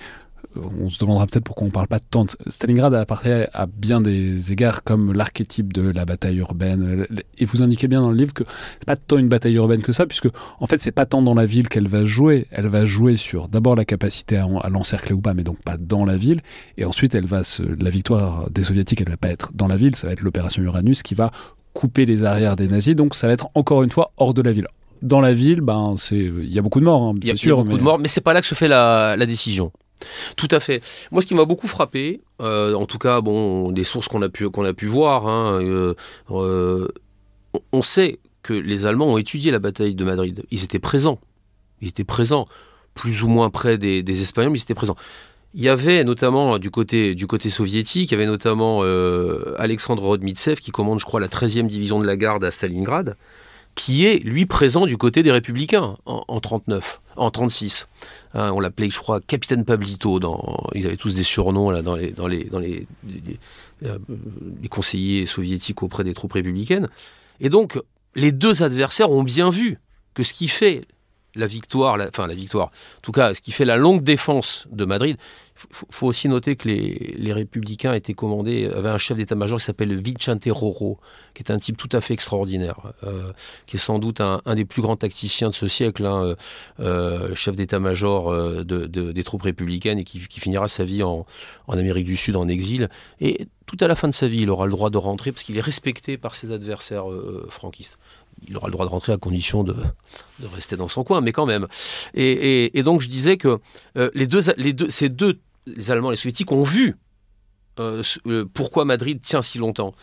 on 0.56 0.90
se 0.90 0.98
demandera 1.00 1.28
peut-être 1.28 1.44
pourquoi 1.46 1.64
on 1.64 1.68
ne 1.68 1.72
parle 1.72 1.88
pas 1.88 2.00
de 2.00 2.06
tente. 2.10 2.36
Stalingrad 2.48 2.94
apparaît 2.96 3.48
à 3.54 3.68
bien 3.68 4.02
des 4.02 4.52
égards 4.52 4.84
comme 4.84 5.14
l'archétype 5.14 5.72
de 5.72 5.90
la 5.92 6.04
bataille 6.04 6.38
urbaine. 6.38 7.08
Et 7.38 7.46
vous 7.46 7.62
indiquez 7.62 7.88
bien 7.88 8.02
dans 8.02 8.10
le 8.12 8.18
livre 8.18 8.34
que 8.34 8.44
c'est 8.80 8.86
pas 8.86 8.98
tant 8.98 9.18
une 9.18 9.30
bataille 9.30 9.56
urbaine 9.56 9.82
que 9.82 9.94
ça, 9.94 10.06
puisque 10.06 10.28
en 10.60 10.68
fait 10.68 10.82
c'est 10.82 10.92
pas 10.92 11.06
tant 11.06 11.22
dans 11.22 11.36
la 11.36 11.46
ville 11.46 11.70
qu'elle 11.70 11.88
va 11.88 12.04
jouer. 12.04 12.48
Elle 12.52 12.68
va 12.68 12.86
jouer 12.86 13.16
sur 13.16 13.48
d'abord 13.48 13.76
la 13.76 13.86
capacité 13.86 14.38
à, 14.38 14.48
en- 14.48 14.58
à 14.60 14.70
l'encercler 14.70 15.14
ou 15.14 15.22
pas, 15.22 15.34
mais 15.34 15.44
donc 15.44 15.62
pas 15.62 15.78
dans 15.78 16.04
la 16.06 16.18
ville. 16.18 16.42
Et 16.78 16.84
ensuite 16.86 17.14
la 17.14 17.90
victoire 17.90 18.50
des 18.50 18.64
soviétiques, 18.66 19.00
elle 19.02 19.10
va 19.10 19.18
pas 19.18 19.30
être 19.30 19.52
dans 19.54 19.68
la 19.68 19.78
ville, 19.78 19.96
ça 19.96 20.08
va 20.08 20.14
être 20.14 20.22
l'opération 20.22 20.62
Uranus 20.64 21.02
qui 21.04 21.16
va 21.16 21.32
couper 21.74 22.06
les 22.06 22.26
arrières 22.26 22.58
des 22.58 22.68
nazis. 22.68 22.96
Donc 22.96 23.16
ça 23.16 23.28
va 23.28 23.34
être 23.34 23.50
encore 23.56 23.84
une 23.84 23.92
fois 23.92 24.12
hors 24.18 24.34
de 24.34 24.42
la 24.42 24.52
ville. 24.52 24.68
Dans 25.02 25.22
la 25.22 25.34
ville, 25.34 25.62
ben 25.62 25.96
c'est 25.98 26.16
il 26.20 26.52
y 26.54 26.60
a 26.60 26.62
beaucoup 26.62 26.80
de 26.80 26.86
morts, 26.86 27.02
hein, 27.04 27.14
c'est 27.22 27.28
il 27.28 27.30
y 27.30 27.32
a 27.32 27.36
sûr. 27.36 27.58
beaucoup 27.58 27.72
mais- 27.72 27.78
de 27.78 27.84
morts, 27.84 28.00
mais 28.00 28.08
c'est 28.08 28.22
pas 28.22 28.34
là 28.34 28.42
que 28.42 28.48
se 28.48 28.56
fait 28.56 28.68
la, 28.68 29.16
la 29.18 29.26
décision. 29.26 29.72
Tout 30.36 30.48
à 30.52 30.60
fait. 30.60 30.82
Moi, 31.12 31.22
ce 31.22 31.28
qui 31.28 31.36
m'a 31.36 31.46
beaucoup 31.46 31.68
frappé, 31.68 32.22
euh, 32.42 32.74
en 32.74 32.86
tout 32.86 32.98
cas, 32.98 33.22
bon, 33.22 33.72
des 33.72 33.84
sources 33.84 34.08
qu'on 34.08 34.22
a 34.24 34.30
pu 34.30 34.50
qu'on 34.50 34.66
a 34.66 34.74
pu 34.74 34.86
voir, 34.88 35.28
hein, 35.28 35.60
euh, 35.62 35.94
euh, 36.32 36.88
on- 37.72 37.82
sait 37.84 38.20
que 38.44 38.54
les 38.54 38.86
Allemands 38.88 39.08
ont 39.14 39.18
étudié 39.20 39.52
la 39.52 39.60
bataille 39.60 39.94
de 39.94 40.04
Madrid. 40.04 40.44
Ils 40.50 40.64
étaient 40.64 40.80
présents. 40.80 41.20
Ils 41.82 41.90
étaient 41.90 42.04
présents, 42.04 42.48
plus 42.96 43.24
ou 43.24 43.28
moins 43.28 43.50
près 43.52 43.78
des, 43.78 44.02
des 44.02 44.22
Espagnols, 44.24 44.52
mais 44.52 44.58
ils 44.60 44.64
étaient 44.64 44.74
présents. 44.74 44.96
Il 45.54 45.62
y 45.62 45.70
avait 45.70 46.04
notamment 46.04 46.58
du 46.58 46.72
côté, 46.72 47.14
du 47.14 47.28
côté 47.28 47.50
soviétique, 47.50 48.10
il 48.12 48.14
y 48.14 48.16
avait 48.16 48.26
notamment 48.26 48.82
Alexandre 49.58 50.04
Rodmitsev 50.04 50.56
qui 50.62 50.72
commande, 50.72 51.00
je 51.00 51.06
crois, 51.06 51.20
la 51.20 51.28
13e 51.28 51.68
division 51.68 52.00
de 52.00 52.08
la 52.08 52.16
garde 52.18 52.44
à 52.44 52.52
Stalingrad, 52.52 53.16
qui 53.76 54.06
est, 54.06 54.20
lui, 54.20 54.46
présent 54.46 54.86
du 54.86 54.98
côté 54.98 55.24
des 55.24 55.32
républicains 55.32 55.98
en, 56.06 56.24
en 56.28 56.40
39, 56.40 57.02
en 57.16 57.32
36. 57.32 57.88
Hein, 58.34 58.52
on 58.54 58.60
l'appelait, 58.60 58.90
je 58.90 58.98
crois, 59.00 59.22
Capitaine 59.22 59.64
Pablito. 59.66 60.20
Dans, 60.20 60.68
ils 60.76 60.86
avaient 60.86 60.98
tous 60.98 61.14
des 61.14 61.24
surnoms 61.24 61.72
dans, 61.82 61.98
euh, 61.98 62.80
les 64.62 64.70
conseillers 64.70 65.26
soviétiques 65.26 65.84
auprès 65.84 66.04
des 66.04 66.14
troupes 66.14 66.34
républicaines. 66.34 66.88
Et 67.40 67.50
donc, 67.50 67.80
les 68.16 68.32
deux 68.32 68.64
adversaires 68.64 69.12
ont 69.12 69.24
bien 69.24 69.50
vu 69.50 69.80
que 70.14 70.24
ce 70.24 70.34
qui 70.34 70.48
fait 70.48 70.84
la 71.36 71.48
victoire, 71.48 71.96
la- 71.98 72.08
enfin 72.10 72.28
la 72.28 72.34
victoire, 72.36 72.68
en 72.68 73.02
tout 73.02 73.14
cas, 73.14 73.34
ce 73.34 73.42
qui 73.42 73.52
fait 73.54 73.64
la 73.66 73.78
longue 73.78 74.04
défense 74.04 74.68
de 74.72 74.84
Madrid, 74.86 75.16
faut, 75.72 76.08
aussi 76.08 76.28
noter 76.28 76.56
que 76.56 76.68
les, 76.68 77.34
républicains 77.34 77.94
étaient 77.94 78.14
commandés, 78.14 78.68
avaient 78.68 78.90
un 78.90 78.98
chef 78.98 79.18
d'état-major 79.18 79.60
qui 79.60 79.66
s'appelle 79.66 79.94
Vicente 79.96 80.44
Roro, 80.48 81.00
qui 81.34 81.44
est 81.44 81.52
un 81.52 81.58
type 81.58 81.78
tout 81.78 81.90
à 81.92 82.02
fait 82.02 82.14
extraordinaire, 82.14 82.94
euh, 83.04 83.32
qui 83.68 83.78
est 83.78 83.80
sans 83.80 84.00
doute 84.00 84.22
un, 84.22 84.42
des 84.56 84.66
plus 84.66 84.82
grands 84.82 84.98
tacticiens 84.98 85.50
de 85.50 85.54
ce 85.54 85.68
siècle, 85.68 86.06
hein, 86.06 86.36
euh, 86.80 87.36
chef 87.36 87.56
d'état-major 87.56 88.32
euh, 88.32 88.64
de- 88.64 88.86
de- 88.86 89.12
des 89.12 89.24
troupes 89.24 89.44
républicaines 89.44 90.00
et 90.00 90.04
qui, 90.04 90.20
finira 90.20 90.68
sa 90.68 90.84
vie 90.84 91.04
en, 91.04 91.26
Amérique 91.68 92.06
du 92.06 92.18
Sud 92.18 92.36
en 92.36 92.48
exil. 92.48 92.90
Et 93.22 93.48
tout 93.66 93.78
à 93.80 93.88
la 93.88 93.96
fin 93.96 94.10
de 94.10 94.14
sa 94.14 94.28
vie, 94.28 94.42
il 94.42 94.50
aura 94.50 94.66
le 94.66 94.72
droit 94.72 94.90
de 94.90 94.98
rentrer 94.98 95.32
parce 95.32 95.44
qu'il 95.44 95.58
est 95.58 95.62
respecté 95.62 96.18
par 96.18 96.36
ses 96.36 96.52
adversaires 96.52 97.06
franquistes. 97.48 97.98
Il 98.48 98.58
aura 98.58 98.68
le 98.68 98.74
droit 98.74 98.86
de 98.86 98.92
rentrer 98.92 99.14
à 99.14 99.18
condition 99.18 99.64
de, 99.64 99.76
rester 100.54 100.76
dans 100.76 100.90
son 100.90 101.04
coin, 101.06 101.22
mais 101.22 101.32
quand 101.32 101.46
même. 101.46 101.68
Et, 102.14 102.82
donc 102.84 103.02
je 103.02 103.08
disais 103.08 103.38
que 103.38 103.60
les 104.14 104.28
deux, 104.28 104.42
ces 104.90 105.10
deux, 105.10 105.40
les 105.66 105.92
Allemands 105.92 106.10
et 106.10 106.14
les 106.14 106.18
Soviétiques, 106.18 106.52
ont 106.52 106.64
vu 106.64 106.96
euh, 107.80 108.04
euh, 108.28 108.46
pourquoi 108.54 108.86
Madrid 108.86 109.22
tient 109.22 109.42
si 109.42 109.58
longtemps. 109.58 109.94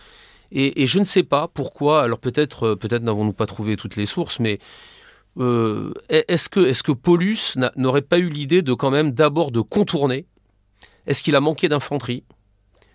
Et, 0.51 0.87
je 0.87 0.99
ne 0.99 1.05
sais 1.05 1.23
pas 1.23 1.47
pourquoi, 1.49 2.03
alors 2.03 2.19
peut-être 2.19 2.79
euh, 2.83 2.99
n'avons-nous 3.01 3.35
pas 3.35 3.45
trouvé 3.45 3.77
toutes 3.77 3.97
les 3.97 4.07
sources, 4.07 4.41
mais 4.41 4.59
est-ce 6.09 6.49
que, 6.49 6.61
est 6.61 6.83
que 6.83 6.91
Paulus 6.91 7.57
n'a- 7.57 7.71
n'aurait 7.77 8.03
pas 8.03 8.19
eu 8.19 8.29
l'idée 8.29 8.63
de 8.63 8.73
quand 8.73 8.91
même 8.91 9.13
d'abord 9.13 9.53
de 9.53 9.61
contourner? 9.61 10.27
Est-ce 11.07 11.23
qu'il 11.23 11.37
a 11.37 11.41
manqué 11.41 11.69
d'infanterie? 11.69 12.25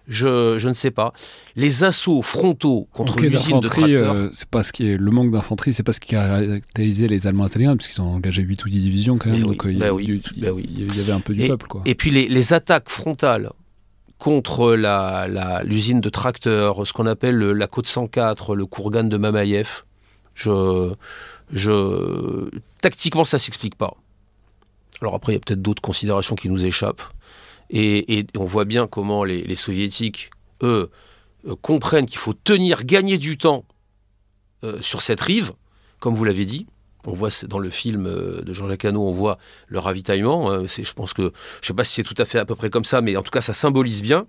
Je, 0.08 0.58
je 0.60 0.68
ne 0.68 0.74
sais 0.74 0.92
pas. 0.92 1.14
Les 1.56 1.84
assauts 1.84 2.22
frontaux 2.22 2.88
contre 2.94 3.20
l'usine 3.20 3.60
de 3.62 3.68
tracteurs. 3.68 4.14
euh, 4.14 4.30
c'est 4.34 4.50
pas 4.50 4.64
ce 4.64 4.74
qui 4.74 4.90
est 4.90 4.98
le 4.98 5.12
manque 5.12 5.32
d'infanterie, 5.32 5.74
c'est 5.74 5.84
pas 5.84 5.94
ce 5.94 6.00
qui 6.00 6.10
caractérisait 6.10 7.08
les 7.08 7.26
Allemands 7.28 7.46
à 7.46 7.50
Stalingrad, 7.50 7.78
parce 7.78 7.88
qu'ils 7.88 8.02
ont 8.02 8.14
engagé 8.14 8.42
8 8.42 8.66
ou 8.66 8.70
10 8.70 8.80
divisions 8.80 9.18
quand 9.18 9.30
même, 9.30 9.44
oui, 9.44 9.48
donc 9.58 9.62
il 9.66 9.78
y, 9.78 9.84
a- 9.84 9.94
oui, 9.94 10.22
il 10.34 10.38
y- 10.38 10.42
bah 10.42 10.52
oui. 10.52 10.66
il 10.70 10.96
y 10.98 11.00
avait 11.00 11.12
un 11.14 11.20
peu 11.22 11.34
du 11.34 11.42
Et- 11.44 11.48
peuple. 11.48 11.68
Quoi. 11.68 11.82
Et 11.86 11.96
puis 11.96 12.12
les, 12.12 12.28
les 12.28 12.54
attaques 12.54 12.90
frontales 12.90 13.52
contre 14.18 14.74
la- 14.76 15.28
la- 15.30 15.64
l'usine 15.64 16.00
de 16.02 16.10
tracteurs, 16.10 16.86
ce 16.88 16.94
qu'on 16.94 17.06
appelle 17.08 17.36
le- 17.36 17.54
la 17.54 17.68
côte 17.68 17.88
104, 17.88 18.56
le 18.56 18.66
Kourgan 18.66 19.04
de 19.06 19.18
Mamaïev, 19.18 19.84
je, 20.34 20.94
je, 21.52 22.50
tactiquement 22.82 23.26
ça 23.26 23.38
s'explique 23.40 23.76
pas. 23.76 23.96
Alors 25.02 25.16
après 25.16 25.34
il 25.34 25.36
y 25.36 25.38
a 25.38 25.42
peut-être 25.46 25.62
d'autres 25.62 25.82
considérations 25.82 26.36
qui 26.36 26.50
nous 26.50 26.66
échappent. 26.66 27.02
Et, 27.76 28.28
on 28.38 28.46
voit 28.46 28.66
bien 28.66 28.86
comment 28.86 29.24
les, 29.24 29.56
soviétiques, 29.56 30.30
eux, 30.62 30.92
euh, 31.48 31.56
comprennent 31.56 32.06
qu'il 32.06 32.20
faut 32.20 32.34
tenir, 32.34 32.86
gagner 32.86 33.18
du 33.18 33.36
temps 33.36 33.66
euh, 34.64 34.80
sur 34.80 35.02
cette 35.02 35.20
rive, 35.20 35.54
comme 36.00 36.14
vous 36.14 36.24
l'avez 36.24 36.46
dit. 36.46 36.68
On 37.06 37.14
voit 37.14 37.30
dans 37.48 37.58
le 37.58 37.72
film 37.72 38.06
euh, 38.06 38.44
de 38.44 38.54
Jean-Jacques 38.54 38.86
Hano, 38.86 39.06
on 39.06 39.12
voit 39.12 39.40
le 39.68 39.80
ravitaillement. 39.80 40.52
hein. 40.52 40.66
Je 40.68 40.94
pense 40.94 41.14
que, 41.14 41.24
je 41.24 41.28
ne 41.28 41.66
sais 41.66 41.74
pas 41.74 41.84
si 41.84 41.96
c'est 41.96 42.04
tout 42.04 42.16
à 42.20 42.26
fait 42.26 42.38
à 42.38 42.46
peu 42.46 42.56
près 42.56 42.70
comme 42.70 42.86
ça, 42.86 43.02
mais 43.02 43.18
en 43.18 43.24
tout 43.24 43.32
cas, 43.32 43.42
ça 43.42 43.56
symbolise 43.56 44.04
bien. 44.04 44.28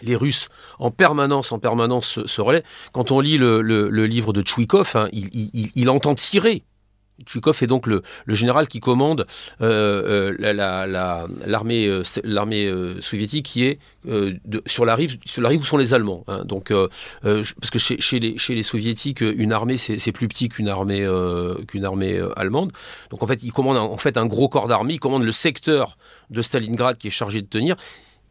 Les 0.00 0.16
Russes, 0.16 0.48
en 0.78 0.90
permanence, 0.90 1.52
en 1.52 1.58
permanence, 1.58 2.24
se, 2.24 2.40
relaient. 2.40 2.64
Quand 2.92 3.10
on 3.10 3.20
lit 3.20 3.36
le, 3.36 3.60
livre 4.06 4.32
de 4.32 4.40
Tchouikov, 4.40 4.92
hein, 4.94 5.08
il 5.12 5.90
entend 5.90 6.14
tirer. 6.14 6.64
Tchouikov 7.26 7.58
est 7.62 7.66
donc 7.66 7.86
le, 7.86 8.02
général 8.28 8.68
qui 8.68 8.80
commande 8.80 9.26
euh, 9.60 10.30
euh, 10.32 10.36
la- 10.38 10.52
la- 10.52 10.86
la- 10.86 11.26
l'armée 11.46 11.86
euh, 11.86 13.00
soviétique 13.00 13.46
qui 13.46 13.64
est 13.64 13.78
sur 14.66 14.84
la 14.84 14.94
rive 14.94 15.18
sur 15.24 15.42
la 15.42 15.48
rive 15.48 15.60
où 15.60 15.64
sont 15.64 15.76
les 15.76 15.94
Allemands. 15.94 16.24
hein. 16.28 16.44
Donc 16.44 16.72
parce 17.22 17.70
que 17.70 17.78
chez, 17.78 18.18
les, 18.20 18.62
soviétiques, 18.62 19.20
une 19.20 19.52
armée 19.52 19.76
c'est 19.76 20.12
plus 20.12 20.28
petit 20.28 20.48
qu'une 20.48 20.68
armée 20.68 21.06
qu'une 21.66 21.84
armée 21.84 22.20
allemande. 22.36 22.72
Donc 23.10 23.22
en 23.22 23.26
fait, 23.26 23.42
il 23.42 23.52
commande 23.52 23.76
un- 23.76 23.80
en 23.82 23.98
fait 23.98 24.16
un 24.16 24.26
gros 24.26 24.48
corps 24.48 24.68
d'armée. 24.68 24.94
Il 24.94 25.00
commande 25.00 25.24
le 25.24 25.32
secteur 25.32 25.96
de 26.30 26.42
Stalingrad 26.42 26.96
qui 26.98 27.08
est 27.08 27.10
chargé 27.10 27.42
de 27.42 27.46
tenir. 27.46 27.76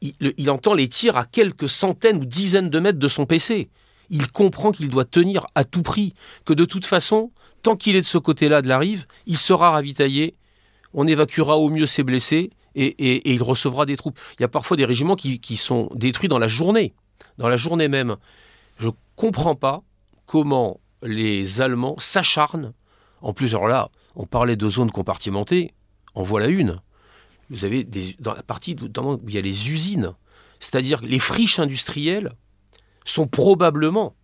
Il 0.01 0.49
entend 0.49 0.73
les 0.73 0.87
tirs 0.87 1.17
à 1.17 1.25
quelques 1.25 1.69
centaines 1.69 2.17
ou 2.17 2.25
dizaines 2.25 2.69
de 2.69 2.79
mètres 2.79 2.99
de 2.99 3.07
son 3.07 3.25
PC. 3.25 3.69
Il 4.09 4.31
comprend 4.31 4.71
qu'il 4.71 4.89
doit 4.89 5.05
tenir 5.05 5.45
à 5.55 5.63
tout 5.65 5.81
prix, 5.81 6.13
que 6.45 6.53
de 6.53 6.63
toute 6.65 6.85
façon, 6.85 7.31
tant 7.63 7.75
qu'il 7.75 7.95
est 7.95 8.01
de 8.01 8.05
ce 8.05 8.17
côté-là 8.17 8.61
de 8.61 8.67
la 8.67 8.77
rive, 8.77 9.05
il 9.25 9.37
sera 9.37 9.71
ravitaillé, 9.71 10.35
on 10.93 11.07
évacuera 11.07 11.57
au 11.57 11.69
mieux 11.69 11.87
ses 11.87 12.03
blessés 12.03 12.51
et, 12.75 13.33
il 13.33 13.41
recevra 13.41 13.85
des 13.85 13.97
troupes. 13.97 14.19
Il 14.37 14.43
y 14.43 14.45
a 14.45 14.49
parfois 14.49 14.77
des 14.77 14.85
régiments 14.85 15.15
qui, 15.15 15.57
sont 15.57 15.89
détruits 15.95 16.29
dans 16.29 16.39
la 16.39 16.47
journée, 16.47 16.93
dans 17.37 17.47
la 17.47 17.57
journée 17.57 17.87
même. 17.87 18.17
Je 18.77 18.87
ne 18.87 18.93
comprends 19.15 19.55
pas 19.55 19.79
comment 20.25 20.79
les 21.01 21.61
Allemands 21.61 21.95
s'acharnent. 21.97 22.73
En 23.21 23.33
plus, 23.33 23.49
alors 23.49 23.67
là, 23.67 23.89
on 24.15 24.25
parlait 24.25 24.55
de 24.55 24.69
zones 24.69 24.91
compartimentées, 24.91 25.73
en 26.13 26.23
voilà 26.23 26.47
une. 26.47 26.81
Vous 27.49 27.65
avez 27.65 27.83
dans 28.19 28.33
la 28.33 28.43
partie 28.43 28.75
où 28.81 29.19
il 29.27 29.33
y 29.33 29.37
a 29.37 29.41
les 29.41 29.71
usines, 29.71 30.13
c'est-à-dire 30.59 31.01
les 31.01 31.19
friches 31.19 31.59
industrielles 31.59 32.33
sont 33.05 33.27
probablement 33.27 34.15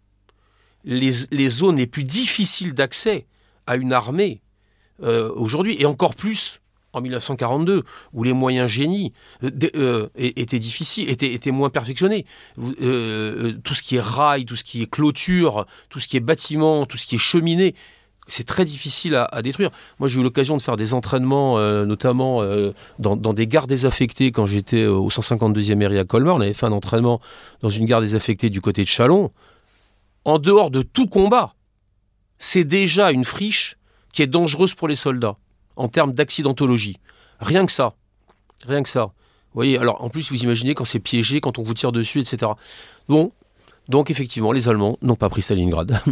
les, 0.84 1.50
zones 1.50 1.78
les 1.78 1.88
plus 1.88 2.04
difficiles 2.04 2.74
d'accès 2.74 3.26
à 3.68 3.76
une 3.76 3.94
armée 3.94 4.42
euh, 5.02 5.32
aujourd'hui, 5.36 5.76
et 5.80 5.86
encore 5.86 6.16
plus 6.16 6.60
en 6.94 7.02
1942, 7.02 7.84
où 8.14 8.24
les 8.24 8.34
moyens 8.34 8.70
génies 8.70 9.14
euh, 9.44 9.50
euh, 9.76 10.10
étaient 10.16 10.60
difficiles, 10.60 11.10
étaient, 11.10 11.34
étaient 11.34 11.52
moins 11.52 11.72
perfectionnés. 11.72 12.26
Tout 12.56 13.74
ce 13.74 13.82
qui 13.82 13.96
est 13.96 14.02
rail, 14.02 14.46
tout 14.46 14.56
ce 14.56 14.64
qui 14.64 14.84
est 14.84 14.90
clôture, 14.90 15.66
tout 15.90 16.00
ce 16.00 16.08
qui 16.08 16.18
est 16.18 16.22
bâtiment, 16.22 16.86
tout 16.86 16.98
ce 16.98 17.08
qui 17.08 17.16
est 17.16 17.20
cheminée, 17.20 17.74
c'est 18.28 18.46
très 18.46 18.64
difficile 18.64 19.16
à, 19.16 19.42
détruire. 19.42 19.70
Moi, 20.00 20.08
j'ai 20.08 20.20
eu 20.20 20.24
l'occasion 20.24 20.56
de 20.56 20.62
faire 20.62 20.78
des 20.78 20.94
entraînements, 20.94 21.60
notamment 21.86 22.42
euh, 22.42 22.72
dans, 23.00 23.16
des 23.34 23.48
gares 23.48 23.68
désaffectées 23.68 24.32
quand 24.32 24.46
j'étais 24.46 24.86
au 24.86 25.10
152e 25.10 25.76
mairie 25.76 26.00
à 26.00 26.06
Colmar. 26.06 26.36
On 26.36 26.42
avait 26.42 26.54
fait 26.54 26.66
un 26.66 26.72
entraînement 26.72 27.20
dans 27.62 27.70
une 27.70 27.86
gare 27.86 28.02
désaffectée 28.02 28.50
du 28.50 28.62
côté 28.62 28.84
de 28.84 28.88
Chalon. 28.88 29.32
En 30.26 30.40
dehors 30.40 30.72
de 30.72 30.82
tout 30.82 31.08
combat, 31.08 31.54
c'est 32.38 32.64
déjà 32.64 33.12
une 33.12 33.24
friche 33.24 33.78
qui 34.12 34.22
est 34.22 34.28
dangereuse 34.28 34.74
pour 34.74 34.88
les 34.88 34.96
soldats 34.96 35.38
en 35.76 35.88
termes 35.88 36.14
d'accidentologie. 36.14 37.00
Rien 37.40 37.66
que 37.66 37.72
ça. 37.72 37.96
Rien 38.66 38.84
que 38.84 38.90
ça. 38.90 39.06
Vous 39.06 39.60
voyez, 39.60 39.78
alors 39.78 40.04
en 40.04 40.10
plus, 40.10 40.32
vous 40.32 40.44
imaginez 40.44 40.74
quand 40.74 40.86
c'est 40.86 41.00
piégé, 41.00 41.42
quand 41.42 41.60
on 41.60 41.64
vous 41.64 41.74
tire 41.74 41.92
dessus, 41.92 42.20
etc. 42.20 42.52
Bon, 43.08 43.32
donc 43.90 44.10
effectivement, 44.10 44.52
les 44.52 44.70
Allemands 44.70 44.98
n'ont 45.02 45.16
pas 45.16 45.30
pris 45.30 45.42
Stalingrad. 45.42 46.00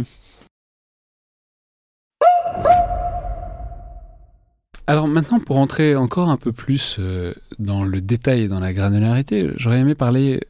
Alors 4.88 5.06
maintenant, 5.06 5.38
pour 5.38 5.58
entrer 5.58 5.94
encore 5.94 6.28
un 6.28 6.36
peu 6.36 6.52
plus 6.52 6.96
euh, 6.98 7.32
dans 7.58 7.84
le 7.84 8.00
détail 8.00 8.42
et 8.42 8.48
dans 8.48 8.58
la 8.60 8.72
granularité, 8.72 9.48
j'aurais 9.56 9.78
aimé 9.78 9.94
parler 9.94 10.40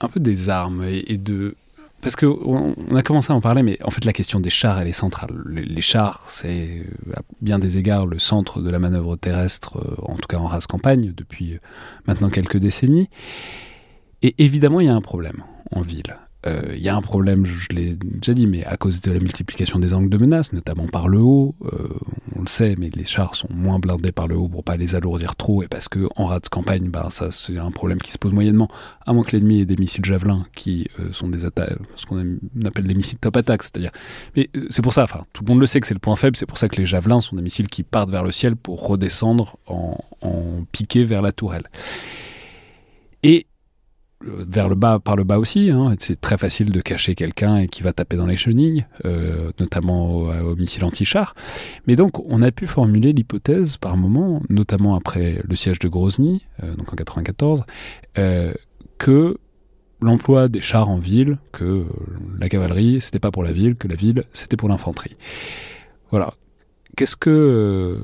un 0.00 0.08
peu 0.08 0.20
des 0.20 0.48
armes 0.48 0.84
et, 0.84 1.16
de... 1.18 1.54
Parce 2.04 2.16
qu'on 2.16 2.74
on 2.76 2.94
a 2.94 3.02
commencé 3.02 3.32
à 3.32 3.34
en 3.34 3.40
parler, 3.40 3.62
mais 3.62 3.82
en 3.82 3.90
fait 3.90 4.04
la 4.04 4.12
question 4.12 4.38
des 4.38 4.50
chars, 4.50 4.78
elle 4.78 4.88
est 4.88 4.92
centrale. 4.92 5.42
Les, 5.46 5.80
chars, 5.80 6.22
c'est 6.28 6.86
à 7.16 7.22
bien 7.40 7.58
des 7.58 7.78
égards 7.78 8.04
le 8.04 8.18
centre 8.18 8.60
de 8.60 8.68
la 8.68 8.78
manœuvre 8.78 9.16
terrestre, 9.16 9.78
euh, 9.78 9.96
en 10.02 10.16
tout 10.16 10.28
cas 10.28 10.36
en 10.36 10.46
race 10.46 10.66
campagne, 10.66 11.14
depuis 11.16 11.58
maintenant 12.06 12.28
quelques 12.28 12.58
décennies. 12.58 13.08
Et 14.20 14.34
évidemment, 14.36 14.80
il 14.80 14.86
y 14.86 14.90
a 14.90 14.94
un 14.94 15.00
problème 15.00 15.42
en 15.72 15.80
ville. 15.80 16.18
Il 16.46 16.50
euh, 16.50 16.76
y 16.76 16.88
a 16.90 16.96
un 16.96 17.00
problème, 17.00 17.46
je 17.46 17.68
l'ai 17.70 17.94
déjà 17.94 18.34
dit, 18.34 18.46
mais 18.46 18.64
à 18.64 18.76
cause 18.76 19.00
de 19.00 19.10
la 19.10 19.18
multiplication 19.18 19.78
des 19.78 19.94
angles 19.94 20.10
de 20.10 20.18
menace, 20.18 20.52
notamment 20.52 20.86
par 20.86 21.08
le 21.08 21.18
haut, 21.18 21.54
euh, 21.72 21.88
on 22.36 22.42
le 22.42 22.46
sait, 22.48 22.74
mais 22.78 22.90
les 22.94 23.06
chars 23.06 23.34
sont 23.34 23.48
moins 23.50 23.78
blindés 23.78 24.12
par 24.12 24.28
le 24.28 24.36
haut 24.36 24.48
pour 24.48 24.62
pas 24.62 24.76
les 24.76 24.94
alourdir 24.94 25.36
trop, 25.36 25.62
et 25.62 25.68
parce 25.68 25.88
que 25.88 26.06
en 26.16 26.26
rade 26.26 26.46
campagne, 26.50 26.90
bah, 26.90 27.08
ça 27.10 27.32
c'est 27.32 27.56
un 27.56 27.70
problème 27.70 27.98
qui 27.98 28.12
se 28.12 28.18
pose 28.18 28.32
moyennement, 28.32 28.68
à 29.06 29.14
moins 29.14 29.24
que 29.24 29.32
l'ennemi 29.32 29.60
ait 29.60 29.64
des 29.64 29.76
missiles 29.76 30.04
javelins 30.04 30.44
qui 30.54 30.86
euh, 31.00 31.12
sont 31.12 31.28
des 31.28 31.46
attaques, 31.46 31.78
ce 31.96 32.04
qu'on 32.04 32.22
appelle 32.66 32.86
des 32.86 32.94
missiles 32.94 33.18
top 33.18 33.38
attack, 33.38 33.62
c'est-à-dire, 33.62 33.92
mais 34.36 34.50
c'est 34.68 34.82
pour 34.82 34.92
ça, 34.92 35.04
enfin 35.04 35.24
tout 35.32 35.44
le 35.44 35.48
monde 35.48 35.60
le 35.60 35.66
sait 35.66 35.80
que 35.80 35.86
c'est 35.86 35.94
le 35.94 36.00
point 36.00 36.16
faible, 36.16 36.36
c'est 36.36 36.46
pour 36.46 36.58
ça 36.58 36.68
que 36.68 36.76
les 36.76 36.86
javelins 36.86 37.22
sont 37.22 37.36
des 37.36 37.42
missiles 37.42 37.68
qui 37.68 37.84
partent 37.84 38.10
vers 38.10 38.24
le 38.24 38.32
ciel 38.32 38.54
pour 38.54 38.86
redescendre 38.86 39.56
en, 39.66 39.96
en 40.20 40.64
piqué 40.72 41.04
vers 41.04 41.22
la 41.22 41.32
tourelle. 41.32 41.70
Et 43.22 43.46
vers 44.24 44.68
le 44.68 44.74
bas, 44.74 44.98
par 44.98 45.16
le 45.16 45.24
bas 45.24 45.38
aussi. 45.38 45.70
Hein. 45.70 45.94
C'est 45.98 46.20
très 46.20 46.38
facile 46.38 46.70
de 46.70 46.80
cacher 46.80 47.14
quelqu'un 47.14 47.56
et 47.58 47.68
qui 47.68 47.82
va 47.82 47.92
taper 47.92 48.16
dans 48.16 48.26
les 48.26 48.36
chenilles, 48.36 48.86
euh, 49.04 49.50
notamment 49.58 50.10
au, 50.10 50.56
missile 50.56 50.84
anti-char. 50.84 51.34
Mais 51.86 51.96
donc, 51.96 52.18
on 52.30 52.42
a 52.42 52.50
pu 52.50 52.66
formuler 52.66 53.12
l'hypothèse 53.12 53.76
par 53.76 53.96
moment, 53.96 54.42
notamment 54.48 54.94
après 54.94 55.40
le 55.44 55.56
siège 55.56 55.78
de 55.78 55.88
Grozny, 55.88 56.44
euh, 56.62 56.74
donc 56.74 56.92
en 56.92 56.96
94, 56.96 57.64
euh, 58.18 58.52
que 58.98 59.38
l'emploi 60.00 60.48
des 60.48 60.60
chars 60.60 60.88
en 60.88 60.96
ville, 60.96 61.38
que 61.52 61.84
la 62.38 62.48
cavalerie, 62.48 63.00
c'était 63.00 63.20
pas 63.20 63.30
pour 63.30 63.44
la 63.44 63.52
ville, 63.52 63.76
que 63.76 63.88
la 63.88 63.96
ville, 63.96 64.22
c'était 64.32 64.56
pour 64.56 64.68
l'infanterie. 64.68 65.16
Voilà. 66.10 66.32
Qu'est-ce 66.96 67.16
que 67.16 67.98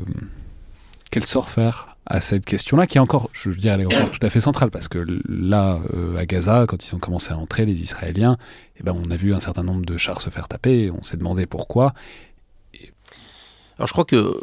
quel 1.11 1.27
sort 1.27 1.51
faire? 1.51 1.90
À 2.11 2.21
cette 2.21 2.45
question-là, 2.45 2.89
qui 2.89 2.99
est 2.99 3.01
encore, 3.01 3.31
je 3.33 3.49
veux 3.49 3.55
dire, 3.55 3.73
elle 3.75 3.83
est 3.83 3.87
encore 3.87 4.11
tout 4.11 4.27
à 4.27 4.31
fait 4.31 4.41
centrale, 4.41 4.73
parce 4.73 4.89
que 4.89 4.99
là, 5.29 5.79
euh, 5.95 6.17
à 6.17 6.27
Gaza, 6.27 6.67
quand 6.67 6.85
ils 6.85 6.93
ont 6.93 6.99
commencé 6.99 7.33
à 7.33 7.39
entrer, 7.39 7.65
les 7.65 7.83
Israéliens, 7.83 8.37
eh 8.77 8.83
ben, 8.83 8.93
on 9.01 9.11
a 9.13 9.17
vu 9.17 9.33
un 9.33 9.39
certain 9.39 9.63
nombre 9.63 9.87
de 9.87 9.97
chars 9.97 10.21
se 10.21 10.29
faire 10.29 10.49
taper, 10.49 10.91
on 10.91 11.05
s'est 11.05 11.17
demandé 11.17 11.47
pourquoi. 11.47 11.95
Alors 13.79 13.87
je 13.87 13.93
crois 13.93 14.05
que, 14.05 14.37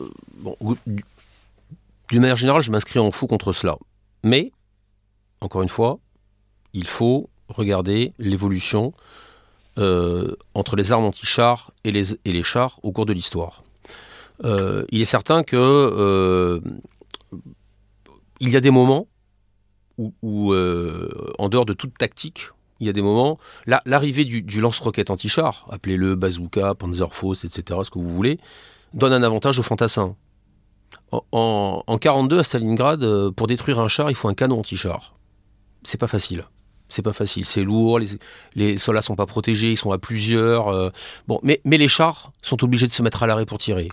d'une 2.09 2.21
manière 2.21 2.37
générale, 2.37 2.61
je 2.61 2.71
m'inscris 2.71 2.99
en 2.99 3.11
fou 3.11 3.27
contre 3.27 3.51
cela. 3.51 3.77
Mais, 4.23 4.53
encore 5.41 5.61
une 5.61 5.69
fois, 5.69 5.99
il 6.71 6.87
faut 6.87 7.29
regarder 7.49 8.13
l'évolution 8.17 8.93
euh, 9.77 10.35
entre 10.53 10.77
les 10.77 10.93
armes 10.93 11.03
anti-chars 11.03 11.71
et 11.83 11.91
les, 11.91 12.13
et 12.13 12.31
les 12.31 12.43
chars 12.43 12.79
au 12.81 12.93
cours 12.93 13.05
de 13.05 13.11
l'histoire. 13.11 13.63
Euh, 14.45 14.85
il 14.89 15.01
est 15.01 15.05
certain 15.05 15.43
que 15.43 16.61
il 18.39 18.49
y 18.49 18.55
a 18.55 18.61
des 18.61 18.71
moments 18.71 19.07
où, 19.97 20.53
euh, 20.53 21.33
en 21.39 21.49
dehors 21.49 21.65
de 21.65 21.73
toute 21.73 21.97
tactique, 21.97 22.49
il 22.79 22.85
y 22.85 22.89
a 22.89 22.93
des 22.93 23.01
moments, 23.01 23.37
l'arrivée 23.65 24.25
du, 24.25 24.61
lance-roquette 24.61 25.09
anti-char, 25.09 25.67
appelez-le 25.71 26.15
bazooka, 26.15 26.75
Panzerfaust, 26.75 27.45
etc., 27.45 27.79
ce 27.83 27.89
que 27.89 27.99
vous 27.99 28.09
voulez, 28.09 28.39
donne 28.93 29.13
un 29.13 29.23
avantage 29.23 29.57
aux 29.57 29.63
fantassins. 29.63 30.15
En, 31.11 31.23
en, 31.31 31.83
en 31.87 31.97
42 31.97 32.39
à 32.39 32.43
Stalingrad, 32.43 33.01
euh, 33.01 33.31
pour 33.31 33.47
détruire 33.47 33.79
un 33.79 33.87
char, 33.87 34.11
il 34.11 34.15
faut 34.15 34.27
un 34.27 34.35
canon 34.35 34.59
anti-char. 34.59 35.15
C'est 35.83 35.99
pas 35.99 36.07
facile 36.07 36.45
c'est 36.89 37.01
pas 37.01 37.13
facile, 37.13 37.45
c'est 37.45 37.63
lourd, 37.63 37.99
les, 37.99 38.07
les, 38.55 38.77
soldats 38.77 39.01
sont 39.01 39.15
pas 39.15 39.25
protégés, 39.25 39.71
ils 39.71 39.77
sont 39.77 39.91
à 39.91 39.97
plusieurs. 39.97 40.69
Euh, 40.69 40.89
mais, 41.43 41.59
les 41.65 41.87
chars 41.87 42.31
sont 42.41 42.63
obligés 42.63 42.87
de 42.87 42.91
se 42.91 43.01
mettre 43.01 43.23
à 43.23 43.27
l'arrêt 43.27 43.45
pour 43.45 43.57
tirer. 43.57 43.89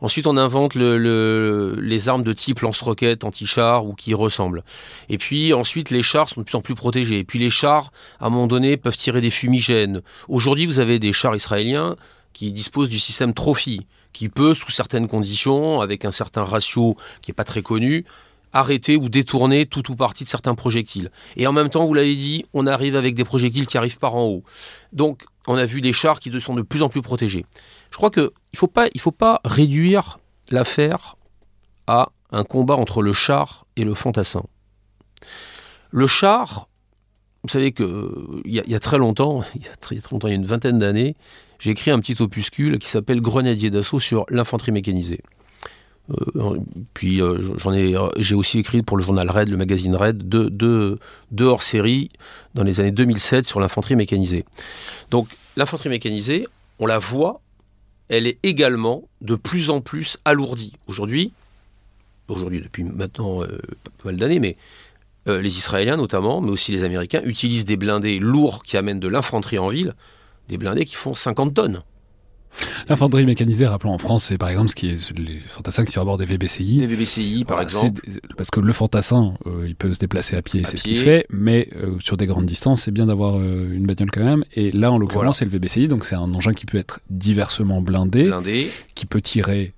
Ensuite 0.00 0.26
on 0.26 0.36
invente 0.36 0.74
le, 0.74 1.76
les 1.80 2.08
armes 2.08 2.22
de 2.22 2.32
type 2.32 2.60
lance-roquettes, 2.60 3.24
anti-char 3.24 3.84
ou 3.84 3.94
qui 3.94 4.14
ressemblent. 4.14 4.62
Et 5.08 5.18
puis 5.18 5.52
ensuite 5.52 5.90
les 5.90 6.02
chars 6.02 6.28
sont 6.28 6.40
de 6.40 6.46
plus 6.46 6.56
en 6.56 6.60
plus 6.60 6.74
protégés. 6.74 7.18
Et 7.18 7.24
puis 7.24 7.38
les 7.38 7.50
chars, 7.50 7.92
à 8.20 8.26
un 8.26 8.30
moment 8.30 8.46
donné, 8.46 8.76
peuvent 8.76 8.96
tirer 8.96 9.20
des 9.20 9.30
fumigènes. 9.30 10.02
Aujourd'hui, 10.28 10.66
vous 10.66 10.78
avez 10.78 10.98
des 10.98 11.12
chars 11.12 11.34
israéliens 11.34 11.96
qui 12.32 12.52
disposent 12.52 12.88
du 12.88 12.98
système 12.98 13.34
Trophy, 13.34 13.86
qui 14.12 14.28
peut, 14.28 14.54
sous 14.54 14.70
certaines 14.70 15.08
conditions, 15.08 15.80
avec 15.80 16.04
un 16.04 16.10
certain 16.10 16.44
ratio 16.44 16.96
qui 17.22 17.32
est 17.32 17.34
pas 17.34 17.44
très 17.44 17.62
connu, 17.62 18.04
arrêter 18.52 18.96
ou 18.96 19.08
détourner 19.08 19.66
tout 19.66 19.90
ou 19.90 19.96
partie 19.96 20.24
de 20.24 20.28
certains 20.28 20.54
projectiles. 20.54 21.10
Et 21.36 21.46
en 21.46 21.52
même 21.52 21.70
temps, 21.70 21.84
vous 21.84 21.94
l'avez 21.94 22.14
dit, 22.14 22.44
on 22.52 22.66
arrive 22.66 22.96
avec 22.96 23.14
des 23.14 23.24
projectiles 23.24 23.66
qui 23.66 23.78
arrivent 23.78 23.98
par 23.98 24.14
en 24.14 24.26
haut. 24.26 24.44
Donc, 24.92 25.24
on 25.46 25.56
a 25.56 25.66
vu 25.66 25.80
des 25.80 25.92
chars 25.92 26.20
qui 26.20 26.38
sont 26.40 26.54
de 26.54 26.62
plus 26.62 26.82
en 26.82 26.88
plus 26.88 27.02
protégés. 27.02 27.46
Je 27.90 27.96
crois 27.96 28.10
qu'il 28.10 28.22
ne 28.22 28.58
faut 28.98 29.12
pas, 29.12 29.40
réduire 29.44 30.18
l'affaire 30.50 31.16
à 31.86 32.10
un 32.32 32.44
combat 32.44 32.76
entre 32.76 33.02
le 33.02 33.12
char 33.12 33.66
et 33.76 33.84
le 33.84 33.94
fantassin. 33.94 34.44
Le 35.90 36.06
char, 36.06 36.68
vous 37.42 37.48
savez 37.48 37.72
que 37.72 38.42
il 38.44 38.54
y, 38.54 38.74
a 38.74 38.80
très 38.80 38.98
longtemps, 38.98 39.42
il 39.54 39.64
y 39.64 39.68
a 39.68 39.76
très, 39.76 39.96
longtemps, 40.10 40.28
il 40.28 40.32
y 40.32 40.34
a 40.34 40.36
une 40.36 40.46
vingtaine 40.46 40.78
d'années, 40.78 41.16
j'ai 41.58 41.70
écrit 41.70 41.90
un 41.90 42.00
petit 42.00 42.20
opuscule 42.20 42.78
qui 42.78 42.88
s'appelle 42.88 43.20
Grenadier 43.20 43.70
d'assaut 43.70 43.98
sur 43.98 44.24
l'infanterie 44.28 44.72
mécanisée. 44.72 45.20
Euh, 46.10 46.58
puis 46.94 47.20
euh, 47.20 47.38
j'en 47.58 47.72
ai, 47.72 47.96
euh, 47.96 48.08
j'ai 48.16 48.34
aussi 48.34 48.58
écrit 48.58 48.82
pour 48.82 48.96
le 48.96 49.02
journal 49.02 49.28
Red, 49.30 49.48
le 49.48 49.56
magazine 49.56 49.94
Red, 49.94 50.28
deux, 50.28 50.50
deux, 50.50 50.98
deux 51.30 51.44
hors-série 51.44 52.10
dans 52.54 52.62
les 52.62 52.80
années 52.80 52.90
2007 52.90 53.46
sur 53.46 53.60
l'infanterie 53.60 53.96
mécanisée. 53.96 54.44
Donc 55.10 55.28
l'infanterie 55.56 55.88
mécanisée, 55.88 56.46
on 56.78 56.86
la 56.86 56.98
voit, 56.98 57.40
elle 58.08 58.26
est 58.26 58.38
également 58.42 59.04
de 59.20 59.36
plus 59.36 59.70
en 59.70 59.80
plus 59.80 60.18
alourdie. 60.24 60.72
Aujourd'hui, 60.86 61.32
aujourd'hui 62.28 62.60
depuis 62.60 62.84
maintenant 62.84 63.40
pas 63.40 64.06
mal 64.06 64.16
d'années, 64.16 64.40
mais 64.40 64.56
les 65.26 65.58
Israéliens 65.58 65.96
notamment, 65.96 66.40
mais 66.40 66.50
aussi 66.50 66.72
les 66.72 66.82
Américains, 66.82 67.20
utilisent 67.24 67.66
des 67.66 67.76
blindés 67.76 68.18
lourds 68.18 68.62
qui 68.62 68.76
amènent 68.76 68.98
de 68.98 69.08
l'infanterie 69.08 69.58
en 69.58 69.68
ville, 69.68 69.94
des 70.48 70.58
blindés 70.58 70.84
qui 70.84 70.96
font 70.96 71.14
50 71.14 71.54
tonnes. 71.54 71.82
L'infanterie 72.88 73.24
mécanisée, 73.24 73.66
rappelons 73.66 73.92
en 73.92 73.98
France, 73.98 74.24
c'est 74.24 74.38
par 74.38 74.48
exemple 74.48 74.68
ce 74.70 74.74
qui 74.74 74.88
est 74.90 75.18
les 75.18 75.38
fantassins 75.48 75.84
qui 75.84 75.92
sont 75.92 76.00
à 76.00 76.04
bord 76.04 76.18
des 76.18 76.24
VBCI. 76.24 76.78
Des 76.78 76.86
VBCI, 76.86 77.44
par 77.44 77.60
exemple. 77.60 78.00
Parce 78.36 78.50
que 78.50 78.60
le 78.60 78.72
fantassin, 78.72 79.34
euh, 79.46 79.64
il 79.66 79.74
peut 79.74 79.92
se 79.92 79.98
déplacer 79.98 80.36
à 80.36 80.42
pied, 80.42 80.62
c'est 80.64 80.76
ce 80.76 80.84
qu'il 80.84 80.98
fait, 80.98 81.26
mais 81.30 81.68
euh, 81.82 81.96
sur 82.00 82.16
des 82.16 82.26
grandes 82.26 82.46
distances, 82.46 82.82
c'est 82.82 82.90
bien 82.90 83.06
d'avoir 83.06 83.36
euh, 83.36 83.72
une 83.72 83.86
bagnole 83.86 84.10
quand 84.10 84.24
même. 84.24 84.44
Et 84.54 84.72
là, 84.72 84.92
en 84.92 84.98
l'occurrence, 84.98 85.38
c'est 85.38 85.44
le 85.44 85.50
VBCI, 85.50 85.88
donc 85.88 86.04
c'est 86.04 86.16
un 86.16 86.34
engin 86.34 86.52
qui 86.52 86.66
peut 86.66 86.78
être 86.78 87.00
diversement 87.10 87.80
blindé, 87.80 88.24
blindé. 88.24 88.70
qui 88.94 89.06
peut 89.06 89.20
tirer 89.20 89.72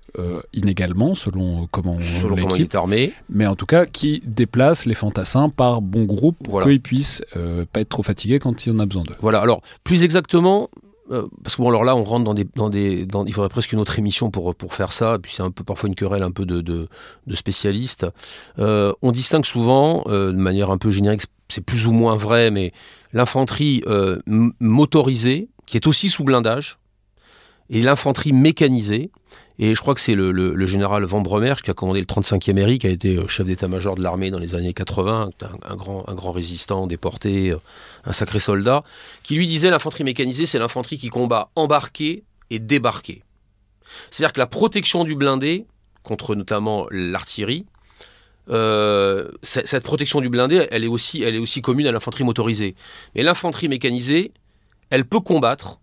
inégalement 0.53 1.15
selon 1.15 1.67
comment 1.71 1.99
selon 1.99 2.35
on 2.35 2.55
est 2.55 2.75
armé. 2.75 3.13
mais 3.29 3.47
en 3.47 3.55
tout 3.55 3.65
cas 3.65 3.87
qui 3.87 4.21
déplace 4.27 4.85
les 4.85 4.93
fantassins 4.93 5.49
par 5.49 5.81
bon 5.81 6.03
groupe 6.03 6.37
pour 6.43 6.61
qu'ils 6.61 6.81
puissent 6.81 7.23
pas 7.71 7.79
être 7.79 7.89
trop 7.89 8.03
fatigués 8.03 8.37
quand 8.37 8.67
il 8.67 8.73
en 8.73 8.79
a 8.79 8.85
besoin 8.85 9.01
d'eux. 9.01 9.15
Voilà, 9.21 9.39
alors 9.39 9.63
plus 9.83 10.03
exactement, 10.03 10.69
euh, 11.11 11.27
parce 11.43 11.55
que 11.55 11.61
bon, 11.61 11.69
alors 11.69 11.83
là, 11.83 11.95
on 11.95 12.03
rentre 12.03 12.23
dans 12.23 12.33
des, 12.33 12.45
dans 12.55 12.69
des, 12.69 13.05
dans, 13.05 13.25
il 13.25 13.33
faudrait 13.33 13.49
presque 13.49 13.73
une 13.73 13.79
autre 13.79 13.99
émission 13.99 14.31
pour 14.31 14.55
pour 14.55 14.73
faire 14.73 14.93
ça. 14.93 15.15
Et 15.15 15.19
puis 15.19 15.33
c'est 15.35 15.43
un 15.43 15.51
peu 15.51 15.63
parfois 15.63 15.89
une 15.89 15.95
querelle 15.95 16.23
un 16.23 16.31
peu 16.31 16.45
de, 16.45 16.61
de, 16.61 16.87
spécialistes. 17.33 18.05
Euh, 18.59 18.93
on 19.01 19.11
distingue 19.11 19.45
souvent, 19.45 20.03
euh, 20.07 20.31
de 20.31 20.37
manière 20.37 20.71
un 20.71 20.77
peu 20.77 20.91
générique, 20.91 21.23
c'est 21.49 21.63
plus 21.63 21.87
ou 21.87 21.91
moins 21.91 22.15
vrai, 22.15 22.51
mais 22.51 22.71
l'infanterie 23.11 23.83
motorisée, 24.59 25.49
qui 25.65 25.77
est 25.77 25.87
aussi 25.87 26.09
sous 26.09 26.23
blindage, 26.23 26.79
et 27.69 27.81
l'infanterie 27.81 28.33
mécanisée, 28.33 29.11
et 29.59 29.75
je 29.75 29.81
crois 29.81 29.93
que 29.93 30.01
c'est 30.01 30.15
le, 30.15 30.65
général 30.65 31.03
Van 31.03 31.21
Bremersch 31.21 31.61
qui 31.61 31.69
a 31.69 31.73
commandé 31.73 31.99
le 31.99 32.05
35e 32.05 32.57
ERI, 32.57 32.79
qui 32.79 32.87
a 32.87 32.89
été 32.89 33.17
euh, 33.17 33.27
chef 33.27 33.45
d'état-major 33.45 33.95
de 33.95 34.01
l'armée 34.01 34.31
dans 34.31 34.39
les 34.39 34.55
années 34.55 34.73
80, 34.73 35.29
un, 35.63 35.75
grand, 35.75 36.31
résistant, 36.31 36.87
déporté, 36.87 37.51
euh, 37.51 37.57
un 38.05 38.13
sacré 38.13 38.39
soldat, 38.39 38.83
qui 39.21 39.35
lui 39.35 39.45
disait 39.45 39.69
l'infanterie 39.69 40.03
mécanisée, 40.03 40.45
c'est 40.45 40.59
l'infanterie 40.59 40.97
qui 40.97 41.09
combat 41.09 41.49
embarqué 41.55 42.23
et 42.49 42.59
débarqué. 42.59 43.21
C'est-à-dire 44.09 44.33
que 44.33 44.39
la 44.39 44.47
protection 44.47 45.03
du 45.03 45.15
blindé, 45.15 45.65
contre 46.01 46.33
notamment 46.33 46.87
l'artillerie, 46.89 47.65
euh, 48.49 49.29
cette 49.41 49.83
protection 49.83 50.19
du 50.19 50.29
blindé, 50.29 50.67
elle 50.71 50.83
est 50.83 50.87
aussi, 50.87 51.21
elle 51.21 51.35
est 51.35 51.39
aussi 51.39 51.61
commune 51.61 51.87
à 51.87 51.91
l'infanterie 51.91 52.23
motorisée. 52.23 52.75
Mais 53.15 53.23
l'infanterie 53.23 53.69
mécanisée, 53.69 54.31
elle 54.89 55.05
peut 55.05 55.19
combattre 55.19 55.79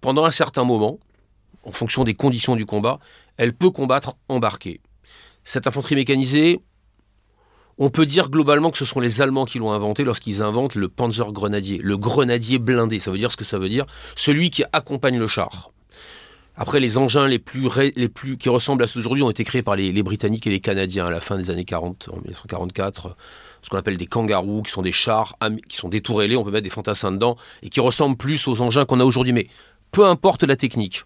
pendant 0.00 0.24
un 0.24 0.30
certain 0.30 0.64
moment, 0.64 0.98
en 1.66 1.72
fonction 1.72 2.04
des 2.04 2.14
conditions 2.14 2.56
du 2.56 2.64
combat, 2.64 2.98
elle 3.36 3.52
peut 3.52 3.70
combattre 3.70 4.16
embarquée. 4.28 4.80
Cette 5.44 5.66
infanterie 5.66 5.96
mécanisée, 5.96 6.60
on 7.78 7.90
peut 7.90 8.06
dire 8.06 8.30
globalement 8.30 8.70
que 8.70 8.78
ce 8.78 8.84
sont 8.84 9.00
les 9.00 9.20
Allemands 9.20 9.44
qui 9.44 9.58
l'ont 9.58 9.72
inventé 9.72 10.04
lorsqu'ils 10.04 10.42
inventent 10.42 10.76
le 10.76 10.88
Panzer 10.88 11.30
Grenadier, 11.32 11.78
le 11.82 11.98
grenadier 11.98 12.58
blindé. 12.58 12.98
Ça 12.98 13.10
veut 13.10 13.18
dire 13.18 13.32
ce 13.32 13.36
que 13.36 13.44
ça 13.44 13.58
veut 13.58 13.68
dire, 13.68 13.84
celui 14.14 14.50
qui 14.50 14.64
accompagne 14.72 15.18
le 15.18 15.26
char. 15.26 15.72
Après, 16.58 16.80
les 16.80 16.96
engins 16.96 17.26
les 17.26 17.38
plus, 17.38 17.68
les 17.96 18.08
plus 18.08 18.38
qui 18.38 18.48
ressemblent 18.48 18.82
à 18.82 18.86
ceux 18.86 19.00
d'aujourd'hui 19.00 19.22
ont 19.22 19.30
été 19.30 19.44
créés 19.44 19.60
par 19.60 19.76
les, 19.76 20.02
Britanniques 20.02 20.46
et 20.46 20.50
les 20.50 20.60
Canadiens 20.60 21.04
à 21.04 21.10
la 21.10 21.20
fin 21.20 21.36
des 21.36 21.50
années 21.50 21.66
40, 21.66 22.08
en 22.10 22.16
1944. 22.16 23.14
Ce 23.60 23.68
qu'on 23.68 23.76
appelle 23.76 23.98
des 23.98 24.06
kangaroos, 24.06 24.62
qui 24.62 24.70
sont 24.70 24.80
des 24.80 24.92
chars 24.92 25.36
qui 25.68 25.76
sont 25.76 25.90
détourélés, 25.90 26.34
on 26.34 26.44
peut 26.44 26.50
mettre 26.50 26.64
des 26.64 26.70
fantassins 26.70 27.12
dedans, 27.12 27.36
et 27.62 27.68
qui 27.68 27.80
ressemblent 27.80 28.16
plus 28.16 28.48
aux 28.48 28.62
engins 28.62 28.86
qu'on 28.86 29.00
a 29.00 29.04
aujourd'hui. 29.04 29.34
Mais 29.34 29.48
peu 29.92 30.06
importe 30.06 30.44
la 30.44 30.56
technique. 30.56 31.02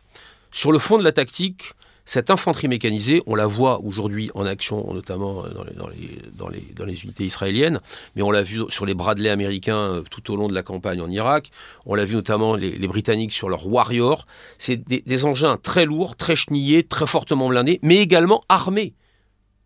Sur 0.53 0.73
le 0.73 0.79
fond 0.79 0.99
de 0.99 1.05
la 1.05 1.13
tactique, 1.13 1.75
cette 2.05 2.29
infanterie 2.29 2.67
mécanisée, 2.67 3.23
on 3.27 3.37
la 3.37 3.47
voit 3.47 3.81
aujourd'hui 3.83 4.33
en 4.35 4.45
action, 4.45 4.93
notamment 4.93 5.45
dans 5.45 5.63
les, 5.89 6.61
dans, 6.75 6.85
les, 6.85 7.05
unités 7.05 7.25
israéliennes, 7.25 7.81
mais 8.17 8.23
on 8.23 8.33
l'a 8.33 8.43
vu 8.43 8.63
sur 8.69 8.85
les 8.85 8.95
Bradley 8.95 9.31
américains 9.31 9.77
euh, 9.77 10.03
tout 10.11 10.33
au 10.33 10.37
long 10.37 10.49
de 10.49 10.55
la 10.55 10.65
campagne 10.65 11.01
en 11.01 11.09
Irak. 11.09 11.53
On 11.87 11.95
l'a 11.95 12.05
vu 12.05 12.17
notamment 12.17 12.57
les, 12.57 12.89
Britanniques 12.89 13.33
sur 13.33 13.49
leurs 13.49 13.69
Warrior. 13.69 14.27
C'est 14.59 14.77
des, 14.77 15.25
engins 15.25 15.57
très 15.57 15.85
lourds, 15.85 16.17
très 16.17 16.35
chenillés, 16.35 16.83
très 16.83 17.07
fortement 17.07 17.49
blindés, 17.49 17.79
mais 17.83 17.99
également 17.99 18.43
armés 18.49 18.95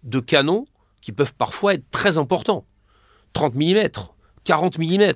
de 0.03 0.21
canons 0.21 0.67
qui 1.01 1.13
peuvent 1.13 1.35
parfois 1.35 1.73
être 1.73 1.91
très 1.91 2.19
importants. 2.19 2.67
30 3.33 3.55
mm, 3.55 3.89
40 4.45 4.79
mm. 4.79 5.13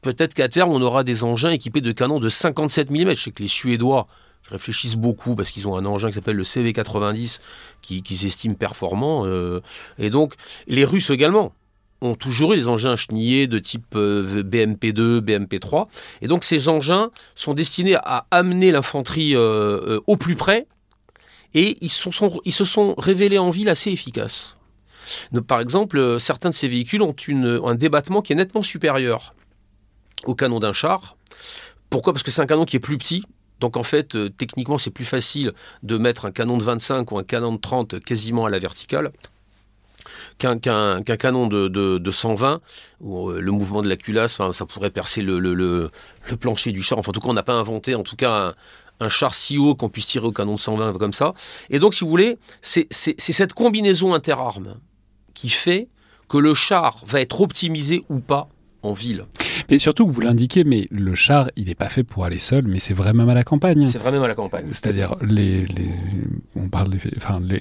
Peut-être 0.00 0.34
qu'à 0.34 0.48
terme, 0.48 0.70
on 0.70 0.80
aura 0.80 1.02
des 1.02 1.24
engins 1.24 1.50
équipés 1.50 1.80
de 1.80 1.90
canons 1.90 2.20
de 2.20 2.28
57 2.28 2.90
mm. 2.90 3.14
Je 3.14 3.22
sais 3.22 3.30
que 3.32 3.42
les 3.42 3.48
Suédois 3.48 4.06
réfléchissent 4.52 4.96
beaucoup 4.96 5.34
parce 5.34 5.50
qu'ils 5.50 5.66
ont 5.68 5.76
un 5.76 5.84
engin 5.84 6.08
qui 6.08 6.14
s'appelle 6.14 6.36
le 6.36 6.44
CV90 6.44 7.40
qu'ils 7.80 8.02
qui 8.02 8.26
estiment 8.26 8.54
performant. 8.54 9.26
Euh, 9.26 9.60
et 9.98 10.10
donc, 10.10 10.34
les 10.66 10.84
Russes 10.84 11.10
également 11.10 11.52
ont 12.00 12.14
toujours 12.14 12.52
eu 12.52 12.56
des 12.56 12.68
engins 12.68 12.96
chenillés 12.96 13.46
de 13.46 13.58
type 13.58 13.94
euh, 13.94 14.42
BMP2, 14.42 15.20
BMP3. 15.20 15.86
Et 16.20 16.26
donc, 16.28 16.44
ces 16.44 16.68
engins 16.68 17.10
sont 17.34 17.54
destinés 17.54 17.96
à 17.96 18.26
amener 18.30 18.70
l'infanterie 18.70 19.34
euh, 19.34 20.00
au 20.06 20.16
plus 20.16 20.36
près 20.36 20.66
et 21.54 21.76
ils, 21.80 21.90
se 21.90 22.10
sont 22.64 22.94
révélés 22.96 23.38
en 23.38 23.50
ville 23.50 23.68
assez 23.68 23.90
efficaces. 23.90 24.56
Par 25.46 25.60
exemple, 25.60 26.18
certains 26.18 26.50
de 26.50 26.54
ces 26.54 26.68
véhicules 26.68 27.02
ont 27.02 27.14
un 27.66 27.74
débattement 27.74 28.22
qui 28.22 28.32
est 28.32 28.36
nettement 28.36 28.62
supérieur 28.62 29.34
au 30.24 30.34
canon 30.34 30.60
d'un 30.60 30.72
char. 30.72 31.16
Pourquoi? 31.90 32.12
Parce 32.14 32.22
que 32.22 32.30
c'est 32.30 32.40
un 32.40 32.46
canon 32.46 32.64
qui 32.64 32.76
est 32.76 32.80
plus 32.80 32.96
petit, 32.96 33.24
donc 33.62 33.76
en 33.76 33.84
fait, 33.84 34.16
euh, 34.16 34.28
techniquement, 34.28 34.76
c'est 34.76 34.90
plus 34.90 35.04
facile 35.04 35.52
de 35.84 35.96
mettre 35.96 36.24
un 36.24 36.32
canon 36.32 36.58
de 36.58 36.64
25 36.64 37.12
ou 37.12 37.18
un 37.18 37.22
canon 37.22 37.52
de 37.52 37.60
30 37.60 38.00
quasiment 38.00 38.44
à 38.44 38.50
la 38.50 38.58
verticale 38.58 39.12
qu'un 40.36 40.58
canon 40.58 41.46
de, 41.46 42.10
120, 42.10 42.60
où 43.00 43.30
euh, 43.30 43.40
le 43.40 43.52
mouvement 43.52 43.80
de 43.80 43.88
la 43.88 43.96
culasse, 43.96 44.40
ça 44.52 44.66
pourrait 44.66 44.90
percer 44.90 45.22
le, 45.22 45.90
plancher 46.40 46.72
du 46.72 46.82
char. 46.82 46.98
Enfin, 46.98 47.10
en 47.10 47.12
tout 47.12 47.20
cas, 47.20 47.28
on 47.28 47.34
n'a 47.34 47.44
pas 47.44 47.54
inventé, 47.54 47.94
en 47.94 48.02
tout 48.02 48.16
cas, 48.16 48.56
un, 48.98 49.08
char 49.08 49.32
si 49.32 49.58
haut 49.58 49.76
qu'on 49.76 49.88
puisse 49.88 50.08
tirer 50.08 50.26
au 50.26 50.32
canon 50.32 50.56
de 50.56 50.60
120 50.60 50.98
comme 50.98 51.12
ça. 51.12 51.34
Et 51.70 51.78
donc, 51.78 51.94
si 51.94 52.02
vous 52.02 52.10
voulez, 52.10 52.38
c'est 52.60 52.88
cette 52.90 53.52
combinaison 53.52 54.12
interarmes 54.12 54.80
qui 55.34 55.50
fait 55.50 55.86
que 56.28 56.38
le 56.38 56.54
char 56.54 56.98
va 57.06 57.20
être 57.20 57.40
optimisé 57.40 58.04
ou 58.08 58.18
pas 58.18 58.48
en 58.82 58.92
ville. 58.92 59.26
Mais 59.70 59.78
surtout 59.78 60.06
que 60.06 60.12
vous 60.12 60.20
l'indiquez, 60.20 60.64
mais 60.64 60.86
le 60.90 61.14
char, 61.14 61.48
il 61.56 61.66
n'est 61.66 61.74
pas 61.74 61.88
fait 61.88 62.04
pour 62.04 62.24
aller 62.24 62.38
seul, 62.38 62.66
mais 62.66 62.80
c'est 62.80 62.94
vrai 62.94 63.12
même 63.12 63.28
à 63.28 63.34
la 63.34 63.44
campagne. 63.44 63.86
C'est 63.86 63.98
vrai 63.98 64.12
même 64.12 64.22
à 64.22 64.28
la 64.28 64.34
campagne. 64.34 64.66
C'est-à-dire, 64.68 65.16
les, 65.22 65.66
on 66.56 66.68
parle 66.68 66.90
des, 66.90 66.98
enfin, 67.16 67.40
les, 67.40 67.60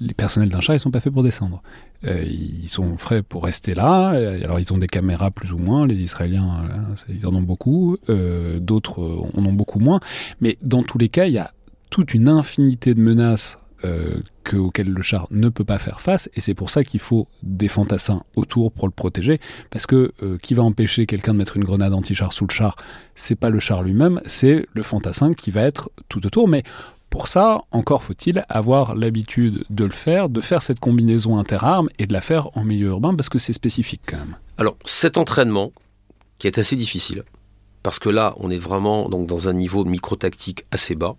les 0.00 0.14
personnels 0.14 0.48
d'un 0.48 0.60
char, 0.60 0.76
ils 0.76 0.80
sont 0.80 0.90
pas 0.90 1.00
faits 1.00 1.12
pour 1.12 1.22
descendre. 1.22 1.62
Euh, 2.06 2.22
ils 2.24 2.68
sont 2.68 2.96
faits 2.96 3.26
pour 3.26 3.44
rester 3.44 3.74
là. 3.74 4.10
Alors, 4.42 4.60
ils 4.60 4.72
ont 4.72 4.78
des 4.78 4.86
caméras 4.86 5.30
plus 5.30 5.52
ou 5.52 5.58
moins. 5.58 5.86
Les 5.86 5.96
Israéliens, 5.96 6.64
euh, 6.70 7.12
ils 7.12 7.26
en 7.26 7.34
ont 7.34 7.42
beaucoup. 7.42 7.96
Euh, 8.08 8.60
d'autres 8.60 9.00
en 9.34 9.44
ont 9.44 9.52
beaucoup 9.52 9.80
moins. 9.80 10.00
Mais 10.40 10.58
dans 10.62 10.82
tous 10.82 10.98
les 10.98 11.08
cas, 11.08 11.26
il 11.26 11.32
y 11.32 11.38
a 11.38 11.50
toute 11.90 12.14
une 12.14 12.28
infinité 12.28 12.94
de 12.94 13.00
menaces 13.00 13.58
euh, 13.84 14.20
que, 14.44 14.56
auquel 14.56 14.88
le 14.88 15.02
char 15.02 15.26
ne 15.30 15.48
peut 15.48 15.64
pas 15.64 15.78
faire 15.78 16.00
face, 16.00 16.28
et 16.34 16.40
c'est 16.40 16.54
pour 16.54 16.70
ça 16.70 16.84
qu'il 16.84 17.00
faut 17.00 17.28
des 17.42 17.68
fantassins 17.68 18.22
autour 18.36 18.72
pour 18.72 18.86
le 18.86 18.92
protéger, 18.92 19.40
parce 19.70 19.86
que 19.86 20.12
euh, 20.22 20.38
qui 20.38 20.54
va 20.54 20.62
empêcher 20.62 21.06
quelqu'un 21.06 21.32
de 21.32 21.38
mettre 21.38 21.56
une 21.56 21.64
grenade 21.64 21.94
anti-char 21.94 22.32
sous 22.32 22.46
le 22.46 22.52
char, 22.52 22.76
c'est 23.14 23.36
pas 23.36 23.50
le 23.50 23.60
char 23.60 23.82
lui-même, 23.82 24.20
c'est 24.26 24.66
le 24.72 24.82
fantassin 24.82 25.32
qui 25.32 25.50
va 25.50 25.62
être 25.62 25.90
tout 26.08 26.26
autour, 26.26 26.48
mais 26.48 26.62
pour 27.10 27.28
ça, 27.28 27.62
encore 27.70 28.02
faut-il 28.02 28.44
avoir 28.48 28.94
l'habitude 28.94 29.64
de 29.70 29.84
le 29.84 29.90
faire, 29.90 30.28
de 30.28 30.40
faire 30.40 30.62
cette 30.62 30.80
combinaison 30.80 31.38
interarmes 31.38 31.88
et 31.98 32.06
de 32.06 32.12
la 32.12 32.20
faire 32.20 32.56
en 32.56 32.64
milieu 32.64 32.88
urbain, 32.88 33.14
parce 33.14 33.28
que 33.28 33.38
c'est 33.38 33.52
spécifique 33.52 34.02
quand 34.06 34.18
même. 34.18 34.36
Alors, 34.58 34.76
cet 34.84 35.18
entraînement, 35.18 35.72
qui 36.38 36.46
est 36.46 36.58
assez 36.58 36.76
difficile, 36.76 37.24
parce 37.82 37.98
que 37.98 38.08
là, 38.08 38.34
on 38.38 38.50
est 38.50 38.58
vraiment 38.58 39.08
donc, 39.08 39.26
dans 39.26 39.48
un 39.48 39.52
niveau 39.52 39.84
micro-tactique 39.84 40.66
assez 40.70 40.94
bas, 40.94 41.16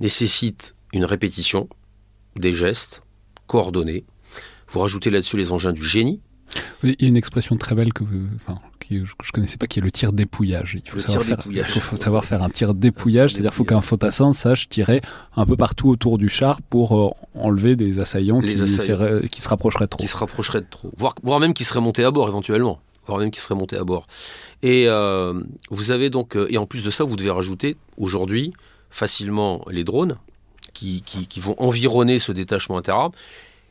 nécessite 0.00 0.74
une 0.92 1.04
répétition, 1.04 1.68
des 2.36 2.54
gestes 2.54 3.02
coordonnés. 3.46 4.04
Vous 4.68 4.80
rajoutez 4.80 5.10
là-dessus 5.10 5.36
les 5.36 5.52
engins 5.52 5.72
du 5.72 5.84
génie. 5.84 6.20
il 6.82 6.96
y 7.00 7.04
a 7.04 7.08
une 7.08 7.16
expression 7.16 7.56
très 7.56 7.74
belle 7.74 7.92
que, 7.92 8.04
enfin, 8.36 8.58
je 8.90 8.96
ne 8.98 9.32
connaissais 9.32 9.56
pas, 9.56 9.66
qui 9.66 9.78
est 9.78 9.82
le 9.82 9.90
tir 9.90 10.12
dépouillage. 10.12 10.78
Il 10.82 10.90
faut, 10.90 11.00
savoir, 11.00 11.24
faire, 11.24 11.42
il 11.50 11.64
faut, 11.64 11.96
savoir 11.96 12.24
faire 12.24 12.42
un 12.42 12.50
tir 12.50 12.74
dépouillage, 12.74 13.32
c'est-à-dire 13.32 13.50
qu'il 13.50 13.56
faut 13.56 13.64
qu'un 13.64 13.80
fantassin 13.80 14.32
sache 14.32 14.68
tirer 14.68 15.00
un 15.36 15.46
peu 15.46 15.56
partout 15.56 15.88
autour 15.88 16.18
du 16.18 16.28
char 16.28 16.62
pour 16.62 16.98
euh, 16.98 17.10
enlever 17.34 17.76
des 17.76 17.98
assaillants, 17.98 18.40
qui, 18.40 18.54
qui, 18.54 19.40
se 19.40 19.48
rapprocheraient 19.48 19.88
trop. 19.88 20.00
Qui 20.00 20.08
se 20.08 20.16
rapprocheraient 20.16 20.60
de 20.60 20.66
trop, 20.70 20.90
voire, 20.96 21.14
voire 21.22 21.40
même 21.40 21.54
qui 21.54 21.64
seraient 21.64 21.80
montés 21.80 22.04
à 22.04 22.10
bord 22.10 22.28
éventuellement, 22.28 22.80
voire 23.06 23.18
même 23.18 23.30
qui 23.30 23.40
seraient 23.40 23.54
montés 23.54 23.76
à 23.76 23.84
bord. 23.84 24.06
Et 24.62 24.84
euh, 24.88 25.40
vous 25.70 25.90
avez 25.90 26.10
donc, 26.10 26.36
euh, 26.36 26.46
et 26.50 26.58
en 26.58 26.66
plus 26.66 26.82
de 26.82 26.90
ça, 26.90 27.04
vous 27.04 27.16
devez 27.16 27.30
rajouter 27.30 27.76
aujourd'hui 27.96 28.52
facilement 28.90 29.64
les 29.70 29.84
drones 29.84 30.16
qui, 30.78 31.40
vont 31.40 31.54
environner 31.58 32.18
ce 32.18 32.32
détachement 32.32 32.78
interarmes. 32.78 33.12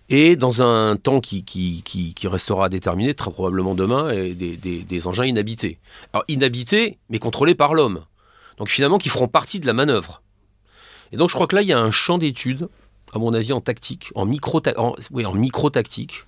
Et 0.09 0.37
dans 0.37 0.61
un 0.61 0.95
temps 0.95 1.19
qui, 1.19 1.43
qui, 1.43 2.27
restera 2.27 2.69
déterminé, 2.69 3.13
très 3.13 3.31
probablement 3.31 3.75
demain, 3.75 4.13
des, 4.13 4.57
des, 4.57 5.07
engins 5.07 5.25
inhabités. 5.25 5.79
Alors 6.13 6.23
inhabités, 6.27 6.97
mais 7.09 7.19
contrôlés 7.19 7.55
par 7.55 7.73
l'homme. 7.73 8.05
Donc 8.57 8.69
finalement, 8.69 8.97
qui 8.97 9.09
feront 9.09 9.27
partie 9.27 9.59
de 9.59 9.65
la 9.65 9.73
manœuvre. 9.73 10.21
Et 11.11 11.17
donc 11.17 11.29
je 11.29 11.35
crois 11.35 11.47
que 11.47 11.55
là, 11.55 11.61
il 11.61 11.67
y 11.67 11.73
a 11.73 11.79
un 11.79 11.91
champ 11.91 12.17
d'études, 12.17 12.69
à 13.13 13.19
mon 13.19 13.33
avis, 13.33 13.53
en 13.53 13.61
tactique, 13.61 14.11
en 14.15 14.25
micro-tactique, 14.25 16.25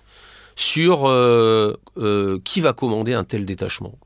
sur 0.56 1.06
euh, 1.06 1.74
euh, 1.98 2.38
qui 2.44 2.60
va 2.60 2.72
commander 2.72 3.14
un 3.14 3.24
tel 3.24 3.46
détachement. 3.46 3.98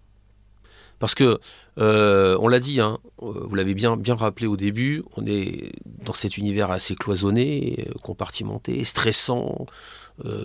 Parce 1.00 1.14
que 1.14 1.40
euh, 1.78 2.36
on 2.40 2.48
l'a 2.48 2.60
dit, 2.60 2.80
hein, 2.80 2.98
euh, 3.22 3.46
vous 3.46 3.54
l'avez 3.54 3.74
bien, 3.74 3.96
bien 3.96 4.14
rappelé 4.14 4.46
au 4.46 4.56
début, 4.56 5.02
on 5.16 5.26
est 5.26 5.72
dans 5.84 6.12
cet 6.12 6.38
univers 6.38 6.70
assez 6.70 6.94
cloisonné, 6.94 7.86
euh, 7.88 7.92
compartimenté, 8.02 8.84
stressant, 8.84 9.66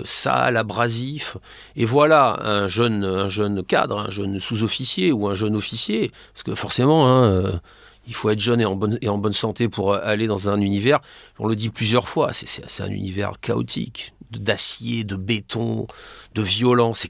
sale, 0.04 0.58
abrasif. 0.58 1.38
Et 1.76 1.86
voilà 1.86 2.40
un 2.42 2.68
jeune, 2.68 3.04
un 3.04 3.28
jeune 3.28 3.64
cadre, 3.64 4.00
un 4.00 4.10
jeune 4.10 4.40
sous-officier 4.40 5.12
ou 5.12 5.28
un 5.28 5.36
jeune 5.36 5.56
officier, 5.56 6.12
parce 6.34 6.42
que 6.42 6.56
forcément, 6.56 7.08
hein, 7.08 7.62
il 8.08 8.16
faut 8.16 8.32
être 8.32 8.42
jeune 8.42 8.62
et 8.62 8.66
en, 8.66 8.76
bonne, 8.76 8.98
et 9.04 9.10
en 9.10 9.20
bonne 9.20 9.34
santé 9.34 9.70
pour 9.70 9.94
aller 9.94 10.26
dans 10.26 10.50
un 10.50 10.60
univers, 10.60 11.00
on 11.38 11.48
le 11.48 11.56
dit 11.56 11.70
plusieurs 11.70 12.08
fois, 12.08 12.34
c'est 12.34 12.82
un 12.82 12.90
univers 12.90 13.40
chaotique, 13.42 14.14
d'acier, 14.32 15.04
de 15.04 15.16
béton, 15.16 15.86
de 16.34 16.42
violence. 16.42 17.06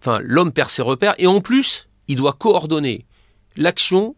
Enfin, 0.00 0.18
l'homme 0.24 0.50
perd 0.50 0.70
ses 0.70 0.82
repères 0.82 1.14
et 1.18 1.28
en 1.28 1.40
plus, 1.40 1.88
il 2.08 2.16
doit 2.16 2.32
coordonner 2.32 3.05
l'action, 3.56 4.16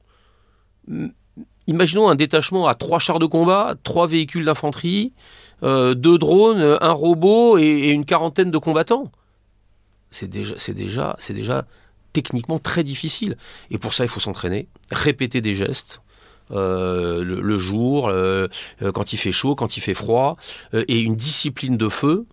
imaginons 1.69 2.09
un 2.09 2.15
détachement 2.15 2.67
à 2.67 2.75
trois 2.75 2.99
chars 2.99 3.19
de 3.19 3.27
combat, 3.27 3.77
trois 3.85 4.07
véhicules 4.07 4.45
d'infanterie, 4.45 5.13
euh, 5.63 5.95
deux 5.95 6.19
drones, 6.19 6.79
un 6.81 6.93
robot 6.93 7.59
et, 7.59 7.91
une 7.91 8.05
quarantaine 8.05 8.51
de 8.51 8.59
combattants. 8.59 9.13
C'est 10.11 10.29
déjà, 10.29 10.55
c'est 10.57 10.75
déjà, 10.75 11.15
c'est 11.19 11.35
déjà 11.35 11.67
techniquement 12.13 12.59
très 12.59 12.83
difficile. 12.83 13.37
Et 13.71 13.79
pour 13.79 13.93
ça, 13.93 14.05
il 14.05 14.09
faut 14.09 14.21
s'entraîner, 14.21 14.67
répéter 14.91 15.41
des 15.41 15.55
gestes. 15.55 16.01
Euh, 16.51 17.23
le, 17.23 17.59
jour, 17.59 18.09
euh, 18.09 18.49
quand 18.95 19.13
il 19.13 19.19
fait 19.19 19.33
chaud, 19.33 19.55
quand 19.55 19.77
il 19.77 19.81
fait 19.81 19.93
froid, 19.93 20.37
et 20.73 21.01
une 21.01 21.15
discipline 21.15 21.77
de 21.77 21.91
feu, 21.91 22.25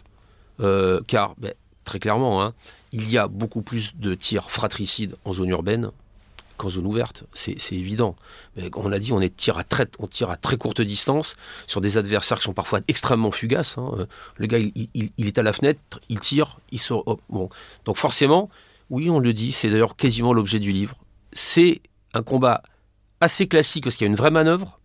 car 1.07 1.35
ben, 1.37 1.53
très 1.83 1.99
clairement, 1.99 2.41
hein, 2.41 2.53
il 2.93 3.09
y 3.11 3.17
a 3.17 3.27
beaucoup 3.27 3.61
plus 3.61 3.97
de 3.97 4.15
tirs 4.15 4.49
fratricides 4.49 5.17
en 5.25 5.33
zone 5.33 5.49
urbaine 5.49 5.91
qu'en 6.57 6.69
zone 6.69 6.85
ouverte, 6.85 7.23
c'est 7.33 7.57
évident. 7.71 8.15
On 8.75 8.87
l'a 8.87 8.99
dit, 8.99 9.13
on, 9.13 9.19
tire 9.29 9.57
à 9.57 9.63
très, 9.63 9.87
on 9.99 10.07
tire 10.07 10.29
à 10.29 10.37
très 10.37 10.57
courte 10.57 10.81
distance 10.81 11.35
sur 11.67 11.81
des 11.81 11.97
adversaires 11.97 12.37
qui 12.37 12.43
sont 12.43 12.53
parfois 12.53 12.79
extrêmement 12.87 13.31
fugaces. 13.31 13.77
Hein. 13.77 14.07
Le 14.37 14.47
gars, 14.47 14.59
il, 14.59 15.27
est 15.27 15.37
à 15.37 15.43
la 15.43 15.53
fenêtre, 15.53 15.99
il 16.09 16.19
tire, 16.19 16.59
il 16.71 16.79
sort. 16.79 17.19
bon. 17.29 17.49
Donc 17.85 17.97
forcément, 17.97 18.49
oui, 18.89 19.09
on 19.09 19.19
le 19.19 19.33
dit, 19.33 19.51
c'est 19.51 19.69
d'ailleurs 19.69 19.95
quasiment 19.95 20.33
l'objet 20.33 20.59
du 20.59 20.71
livre. 20.71 20.97
C'est 21.33 21.81
un 22.13 22.23
combat 22.23 22.63
assez 23.21 23.47
classique 23.47 23.83
parce 23.83 23.95
qu'il 23.95 24.05
y 24.05 24.07
a 24.07 24.11
une 24.11 24.15
vraie 24.15 24.31
manœuvre, 24.31 24.79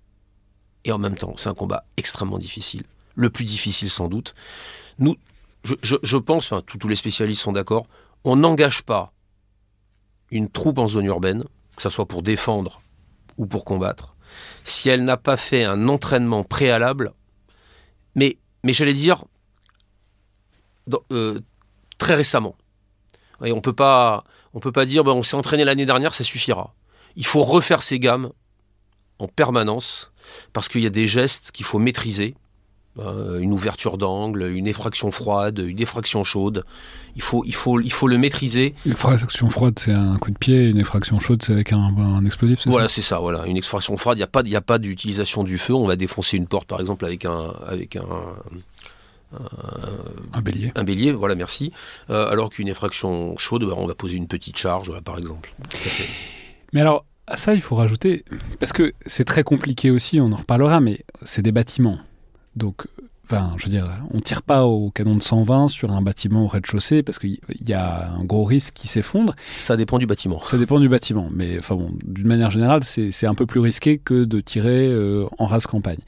et 0.85 0.93
en 0.93 0.99
même 0.99 1.17
temps, 1.17 1.35
c'est 1.37 1.49
un 1.49 1.55
combat 1.55 1.85
extrêmement 1.97 2.39
difficile. 2.39 2.85
Le 3.15 3.29
plus 3.31 3.45
difficile 3.45 3.91
sans 3.91 4.09
doute. 4.09 4.35
Nous, 4.99 5.17
je, 5.65 6.17
pense, 6.17 6.51
enfin 6.51 6.63
tous 6.67 6.89
les 6.89 6.97
spécialistes 6.97 7.43
sont 7.43 7.53
d'accord, 7.53 7.87
on 8.25 8.37
n'engage 8.37 8.83
pas 8.83 9.13
une 10.31 10.49
troupe 10.49 10.79
en 10.79 10.87
zone 10.87 11.07
urbaine, 11.07 11.45
que 11.81 11.85
ce 11.85 11.89
soit 11.89 12.07
pour 12.07 12.21
défendre 12.23 12.83
ou 13.39 13.47
pour 13.47 13.65
combattre, 13.65 14.15
si 14.65 14.91
elle 14.91 15.03
n'a 15.03 15.17
pas 15.17 15.39
fait 15.39 15.65
un 15.65 15.89
entraînement 15.89 16.45
préalable, 16.45 17.15
mais, 18.15 18.37
j'allais 18.65 18.93
dire 18.93 19.25
euh, 21.11 21.41
très 21.97 22.17
récemment. 22.17 22.55
On 23.41 23.51
on 23.51 23.61
peut 23.63 23.73
pas 23.73 24.25
dire 24.85 25.05
ben, 25.05 25.13
on 25.13 25.23
s'est 25.23 25.37
entraîné 25.37 25.65
l'année 25.65 25.87
dernière, 25.87 26.13
ça 26.13 26.23
suffira. 26.23 26.75
Il 27.17 27.25
faut 27.25 27.43
refaire 27.43 27.83
ses 27.83 27.99
gammes 27.99 28.31
en 29.19 29.27
permanence 29.27 30.13
parce 30.53 30.69
qu'il 30.69 30.83
y 30.83 30.87
a 30.87 30.91
des 30.91 31.07
gestes 31.07 31.51
qu'il 31.51 31.65
faut 31.65 31.79
maîtriser 31.79 32.35
une 32.99 33.53
ouverture 33.53 33.99
d'angle, 33.99 34.43
une 34.43 34.67
effraction 34.67 35.11
froide, 35.11 35.59
une 35.59 35.81
effraction 35.81 36.25
chaude. 36.25 36.65
Il 37.17 37.23
faut, 37.23 37.45
il 37.47 37.55
faut, 37.55 37.81
il 37.81 37.93
faut 37.93 38.09
le 38.09 38.19
maîtriser. 38.19 38.75
Une 38.85 38.93
effraction 38.93 39.49
froide, 39.49 39.79
c'est 39.79 39.93
un 39.93 40.17
coup 40.17 40.31
de 40.31 40.39
pied. 40.39 40.69
Une 40.69 40.79
effraction 40.79 41.19
chaude, 41.19 41.43
c'est 41.43 41.53
avec 41.53 41.73
un, 41.73 42.25
explosif. 42.25 42.67
Voilà, 42.67 42.89
c'est 42.89 43.03
ça. 43.03 43.19
Voilà, 43.19 43.47
une 43.47 43.57
effraction 43.57 43.97
froide. 43.97 44.19
Il 44.19 44.21
n'y 44.21 44.25
a 44.25 44.27
pas, 44.27 44.43
a 44.43 44.61
pas 44.61 44.79
d'utilisation 44.79 45.45
du 45.45 45.57
feu. 45.57 45.75
On 45.75 45.87
va 45.87 45.97
défoncer 45.97 46.37
une 46.37 46.47
porte, 46.47 46.67
par 46.67 46.81
exemple, 46.81 47.05
avec 47.05 47.25
un, 47.25 47.55
avec 47.67 47.97
un. 47.97 48.05
Un, 50.33 50.43
bélier. 50.43 50.73
Un 50.75 50.83
bélier, 50.83 51.13
voilà, 51.13 51.37
merci. 51.37 51.73
Euh, 52.11 52.29
alors 52.29 52.51
qu'une 52.51 52.67
effraction 52.67 53.39
chaude, 53.39 53.65
bah, 53.65 53.75
on 53.77 53.87
va 53.87 53.95
poser 53.95 54.17
une 54.17 54.27
petite 54.27 54.59
charge, 54.59 54.93
par 55.03 55.19
exemple. 55.19 55.55
Mais 56.73 56.81
alors, 56.81 57.05
à 57.29 57.37
ça, 57.37 57.55
il 57.55 57.61
faut 57.61 57.77
rajouter, 57.77 58.25
parce 58.59 58.73
que 58.73 58.93
c'est 59.07 59.25
très 59.25 59.45
compliqué 59.45 59.93
aussi, 59.93 60.21
on 60.21 60.33
en 60.33 60.37
reparlera, 60.37 60.81
mais 60.81 61.05
c'est 61.23 61.43
des 61.43 61.53
bâtiments. 61.53 62.01
Donc, 62.57 62.87
enfin, 63.25 63.55
je 63.57 63.65
veux 63.65 63.71
dire, 63.71 63.87
on 64.13 64.21
tire 64.21 64.43
pas 64.43 64.67
au 64.67 64.91
canon 64.91 65.17
de 65.17 65.23
120 65.23 65.69
sur 65.69 65.93
un 65.93 66.03
bâtiment 66.03 66.45
au 66.45 66.49
rez-de-chaussée 66.49 67.03
parce 67.03 67.19
qu'il 67.19 67.39
y 67.67 67.73
a 67.73 68.11
un 68.11 68.25
gros 68.25 68.45
risque 68.45 68.75
qui 68.75 68.89
s'effondre. 68.89 69.35
Ça 69.47 69.77
dépend 69.77 69.99
du 69.99 70.07
bâtiment. 70.07 70.43
Ça 70.45 70.59
dépend 70.59 70.81
du 70.81 70.89
bâtiment, 70.89 71.29
mais 71.33 71.59
enfin 71.59 71.77
bon, 71.77 71.91
d'une 72.05 72.27
manière 72.27 72.51
générale, 72.51 72.83
c'est 72.85 73.27
un 73.27 73.35
peu 73.35 73.47
plus 73.47 73.61
risqué 73.61 73.99
que 73.99 74.25
de 74.25 74.41
tirer 74.41 74.89
euh, 74.89 75.27
en 75.39 75.47
race 75.47 75.67
campagne. 75.67 76.01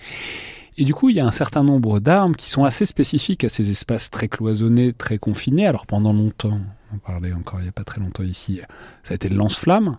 Et 0.78 0.84
du 0.84 0.95
coup, 0.95 1.11
il 1.11 1.16
y 1.16 1.20
a 1.20 1.26
un 1.26 1.32
certain 1.32 1.64
nombre 1.64 2.01
d'armes 2.01 2.34
qui 2.34 2.51
sont 2.51 2.64
assez 2.64 2.86
spécifiques 2.86 3.45
à 3.45 3.51
ces 3.51 3.70
espaces 3.70 4.11
très 4.11 4.28
cloisonnés, 4.28 4.93
très 4.93 5.18
confinés. 5.18 5.66
Alors 5.66 5.86
pendant 5.86 6.14
longtemps, 6.14 6.61
on 6.95 6.99
parlait 6.99 7.32
encore 7.32 7.61
il 7.61 7.64
n'y 7.64 7.68
a 7.68 7.72
pas 7.72 7.84
très 7.84 8.01
longtemps 8.01 8.22
ici, 8.22 8.61
ça 9.03 9.12
a 9.12 9.14
été 9.14 9.28
le 9.28 9.36
lance-flamme. 9.36 9.99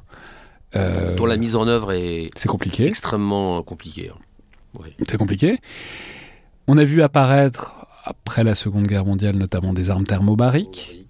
Euh, 0.75 1.15
dont 1.15 1.27
la 1.27 1.37
mise 1.37 1.55
en 1.55 1.67
œuvre 1.67 1.91
est, 1.91 2.27
compliqué. 2.47 2.87
extrêmement 2.87 3.61
compliquée. 3.61 4.11
Oui. 4.79 4.89
C'est 5.07 5.17
compliqué. 5.17 5.59
On 6.67 6.77
a 6.77 6.83
vu 6.83 7.01
apparaître, 7.01 7.73
après 8.03 8.43
la 8.43 8.55
Seconde 8.55 8.87
Guerre 8.87 9.05
mondiale, 9.05 9.35
notamment 9.35 9.73
des 9.73 9.89
armes 9.89 10.05
thermobariques. 10.05 11.05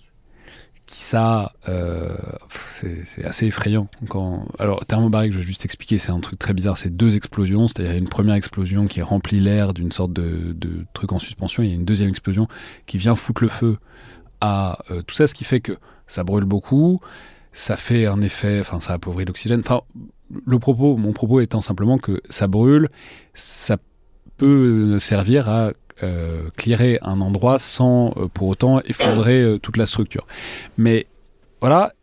Qui 0.86 1.00
ça, 1.00 1.52
euh, 1.70 2.14
c'est 2.70 3.26
assez 3.26 3.48
effrayant. 3.48 3.88
Quand... 4.10 4.46
Alors, 4.60 4.86
thermobarique, 4.86 5.32
je 5.32 5.38
vais 5.38 5.44
juste 5.44 5.66
expliquer, 5.66 5.98
c'est 5.98 6.12
un 6.12 6.20
truc 6.20 6.38
très 6.38 6.54
bizarre. 6.54 6.78
C'est 6.78 6.96
deux 6.96 7.16
explosions, 7.16 7.68
c'est-à-dire 7.68 7.96
une 7.96 8.10
première 8.10 8.36
explosion 8.36 8.88
qui 8.88 9.02
remplit 9.02 9.40
l'air 9.40 9.74
d'une 9.74 9.92
sorte 9.92 10.14
de, 10.14 10.56
truc 10.94 11.12
en 11.12 11.20
suspension, 11.20 11.64
et 11.64 11.70
une 11.70 11.86
deuxième 11.86 12.10
explosion 12.10 12.48
qui 12.86 12.98
vient 12.98 13.16
foutre 13.16 13.44
le 13.44 13.50
feu 13.50 13.78
à 14.42 14.78
euh, 14.92 15.02
tout 15.02 15.16
ça, 15.16 15.28
ce 15.28 15.34
qui 15.34 15.46
fait 15.46 15.62
que 15.62 15.74
ça 16.06 16.24
brûle 16.24 16.44
beaucoup, 16.44 17.00
ça 17.54 17.78
fait 17.78 18.06
un 18.06 18.22
effet, 18.22 18.60
enfin, 18.60 18.82
ça 18.82 18.94
appauvrit 18.94 19.26
l'oxygène. 19.26 19.62
Enfin, 19.62 19.82
le 20.46 20.60
propos, 20.60 20.98
mon 20.98 21.14
propos 21.14 21.40
étant 21.40 21.62
simplement 21.62 21.98
que 21.98 22.22
ça 22.30 22.48
brûle, 22.48 22.90
ça 23.34 23.78
peut 24.38 25.00
servir 25.00 25.50
à 25.50 25.72
euh, 26.02 26.50
clearer 26.58 26.98
un 27.04 27.22
endroit 27.22 27.60
sans 27.60 28.14
euh, 28.18 28.28
pour 28.28 28.48
autant 28.48 28.82
effondrer 28.82 29.42
euh, 29.42 29.60
toute 29.60 29.78
la 29.78 29.86
structure. 29.86 30.26
Mais 30.76 31.06
voilà, 31.62 31.94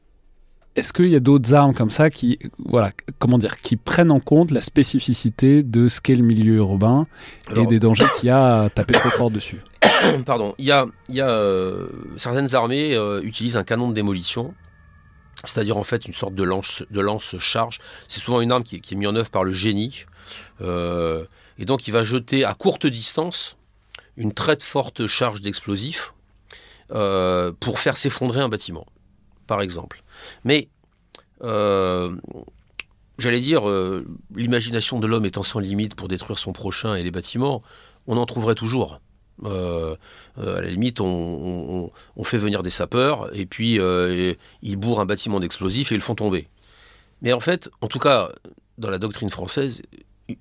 est-ce 0.76 0.92
qu'il 0.92 1.08
y 1.08 1.16
a 1.16 1.20
d'autres 1.20 1.52
armes 1.54 1.74
comme 1.74 1.90
ça 1.90 2.08
qui, 2.08 2.38
voilà, 2.64 2.92
comment 3.18 3.36
dire, 3.36 3.56
qui 3.56 3.74
prennent 3.74 4.12
en 4.12 4.20
compte 4.20 4.52
la 4.52 4.60
spécificité 4.60 5.64
de 5.64 5.88
ce 5.88 6.00
qu'est 6.00 6.14
le 6.14 6.22
milieu 6.22 6.54
urbain 6.54 7.08
et 7.56 7.66
des 7.66 7.80
dangers 7.80 8.06
qu'il 8.18 8.28
y 8.28 8.30
a 8.30 8.62
à 8.62 8.70
taper 8.70 8.94
trop 8.94 9.10
fort 9.10 9.30
dessus? 9.30 9.60
Pardon, 10.24 10.54
il 10.58 10.66
y 10.66 10.72
a, 10.72 10.86
y 11.08 11.20
a 11.20 11.66
certaines 12.16 12.54
armées 12.54 12.96
utilisent 13.22 13.56
un 13.56 13.64
canon 13.64 13.88
de 13.88 13.94
démolition 13.94 14.54
c'est-à-dire 15.44 15.76
en 15.76 15.82
fait 15.82 16.06
une 16.06 16.12
sorte 16.12 16.34
de 16.34 16.42
lance, 16.42 16.84
de 16.90 17.00
lance 17.00 17.38
charge. 17.38 17.78
C'est 18.08 18.20
souvent 18.20 18.40
une 18.40 18.52
arme 18.52 18.62
qui, 18.62 18.80
qui, 18.80 18.94
est 18.94 18.96
mise 18.96 19.08
en 19.08 19.16
œuvre 19.16 19.30
par 19.30 19.44
le 19.44 19.52
génie. 19.52 20.04
Euh, 20.60 21.24
et 21.60 21.66
donc 21.66 21.86
il 21.86 21.92
va 21.92 22.02
jeter 22.02 22.44
à 22.44 22.54
courte 22.54 22.86
distance 22.86 23.56
une 24.16 24.32
très 24.32 24.56
forte 24.60 25.06
charge 25.06 25.42
d'explosifs 25.42 26.14
euh, 26.90 27.52
pour 27.60 27.78
faire 27.78 27.96
s'effondrer 27.96 28.40
un 28.40 28.48
bâtiment, 28.48 28.86
par 29.46 29.60
exemple. 29.60 30.02
Mais 30.42 30.68
euh, 31.42 32.16
j'allais 33.18 33.40
dire, 33.40 33.68
euh, 33.68 34.04
l'imagination 34.34 34.98
de 34.98 35.06
l'homme 35.06 35.26
étant 35.26 35.42
sans 35.42 35.60
limite 35.60 35.94
pour 35.94 36.08
détruire 36.08 36.38
son 36.38 36.52
prochain 36.52 36.94
et 36.94 37.02
les 37.02 37.10
bâtiments, 37.10 37.62
on 38.06 38.16
en 38.16 38.26
trouverait 38.26 38.56
toujours. 38.56 38.98
à 39.44 39.96
la 40.36 40.68
limite, 40.68 41.00
on, 41.00 41.90
fait 42.24 42.38
venir 42.38 42.62
des 42.62 42.70
sapeurs 42.70 43.28
et 43.36 43.46
puis 43.46 43.78
ils 44.62 44.76
bourrent 44.76 45.00
un 45.00 45.06
bâtiment 45.06 45.40
d'explosifs 45.40 45.92
et 45.92 45.94
ils 45.94 45.98
le 45.98 46.02
font 46.02 46.14
tomber. 46.14 46.48
Mais 47.22 47.34
en 47.34 47.40
fait, 47.40 47.70
en 47.82 47.86
tout 47.86 47.98
cas, 47.98 48.30
dans 48.78 48.88
la 48.88 48.98
doctrine 48.98 49.28
française, 49.28 49.82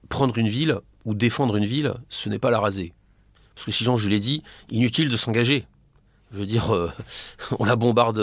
prendre 0.10 0.38
une 0.38 0.48
ville 0.48 0.80
ou 1.06 1.14
défendre 1.14 1.56
une 1.56 1.66
ville, 1.66 1.94
ce 2.10 2.30
n'est 2.30 2.40
pas 2.40 2.52
la 2.52 2.60
raser. 2.60 2.94
Parce 3.56 3.66
que 3.66 3.72
sinon, 3.72 3.98
je 3.98 4.10
l'ai 4.10 4.20
dit, 4.20 4.44
inutile 4.70 5.10
de 5.10 5.18
s'engager. 5.18 5.66
Je 6.32 6.38
veux 6.38 6.46
dire, 6.46 6.74
euh, 6.74 6.92
on 7.60 7.66
la 7.66 7.76
bombarde 7.76 8.20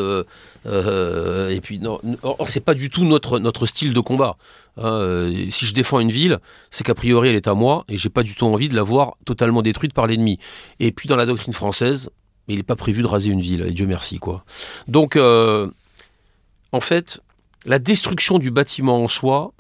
euh, 0.66 1.48
et 1.50 1.60
puis 1.60 1.78
non, 1.78 2.00
c'est 2.46 2.60
pas 2.60 2.74
du 2.74 2.88
tout 2.88 3.04
notre 3.04 3.38
notre 3.38 3.66
style 3.66 3.92
de 3.92 4.00
combat. 4.00 4.36
Euh, 4.78 5.46
si 5.50 5.66
je 5.66 5.74
défends 5.74 5.98
une 5.98 6.10
ville, 6.10 6.38
c'est 6.70 6.84
qu'a 6.84 6.94
priori 6.94 7.30
elle 7.30 7.36
est 7.36 7.48
à 7.48 7.54
moi 7.54 7.84
et 7.88 7.96
j'ai 7.96 8.10
pas 8.10 8.22
du 8.22 8.34
tout 8.34 8.46
envie 8.46 8.68
de 8.68 8.76
la 8.76 8.82
voir 8.82 9.16
totalement 9.24 9.62
détruite 9.62 9.92
par 9.92 10.06
l'ennemi. 10.06 10.38
Et 10.78 10.92
puis 10.92 11.08
dans 11.08 11.16
la 11.16 11.26
doctrine 11.26 11.52
française, 11.52 12.10
il 12.46 12.56
n'est 12.56 12.62
pas 12.62 12.76
prévu 12.76 13.02
de 13.02 13.08
raser 13.08 13.30
une 13.30 13.40
ville. 13.40 13.62
Et 13.62 13.72
Dieu 13.72 13.86
merci 13.86 14.18
quoi. 14.18 14.44
Donc 14.86 15.16
en 15.16 16.80
fait, 16.80 17.20
la 17.64 17.78
destruction 17.78 18.38
du 18.38 18.50
bâtiment 18.50 19.02
en 19.02 19.08
soi, 19.08 19.52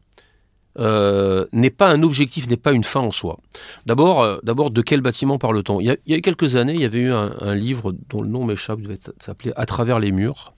euh, 0.78 1.46
n'est 1.52 1.70
pas 1.70 1.88
un 1.88 2.02
objectif, 2.02 2.48
n'est 2.48 2.56
pas 2.56 2.72
une 2.72 2.84
fin 2.84 3.00
en 3.00 3.10
soi. 3.10 3.38
D'abord, 3.86 4.22
euh, 4.22 4.38
d'abord 4.42 4.70
de 4.70 4.82
quel 4.82 5.00
bâtiment 5.00 5.38
parle-t-on? 5.38 5.80
Il, 5.80 5.96
y 6.06 6.14
a 6.14 6.20
quelques 6.20 6.56
années, 6.56 6.74
il 6.74 6.80
y 6.80 6.84
avait 6.84 6.98
eu 6.98 7.12
un, 7.12 7.54
livre 7.54 7.94
dont 8.10 8.20
le 8.20 8.28
nom 8.28 8.44
m'échappe, 8.44 8.80
devait 8.80 8.98
s'appeler 9.18 9.52
À 9.56 9.64
travers 9.64 9.98
les 9.98 10.12
murs, 10.12 10.52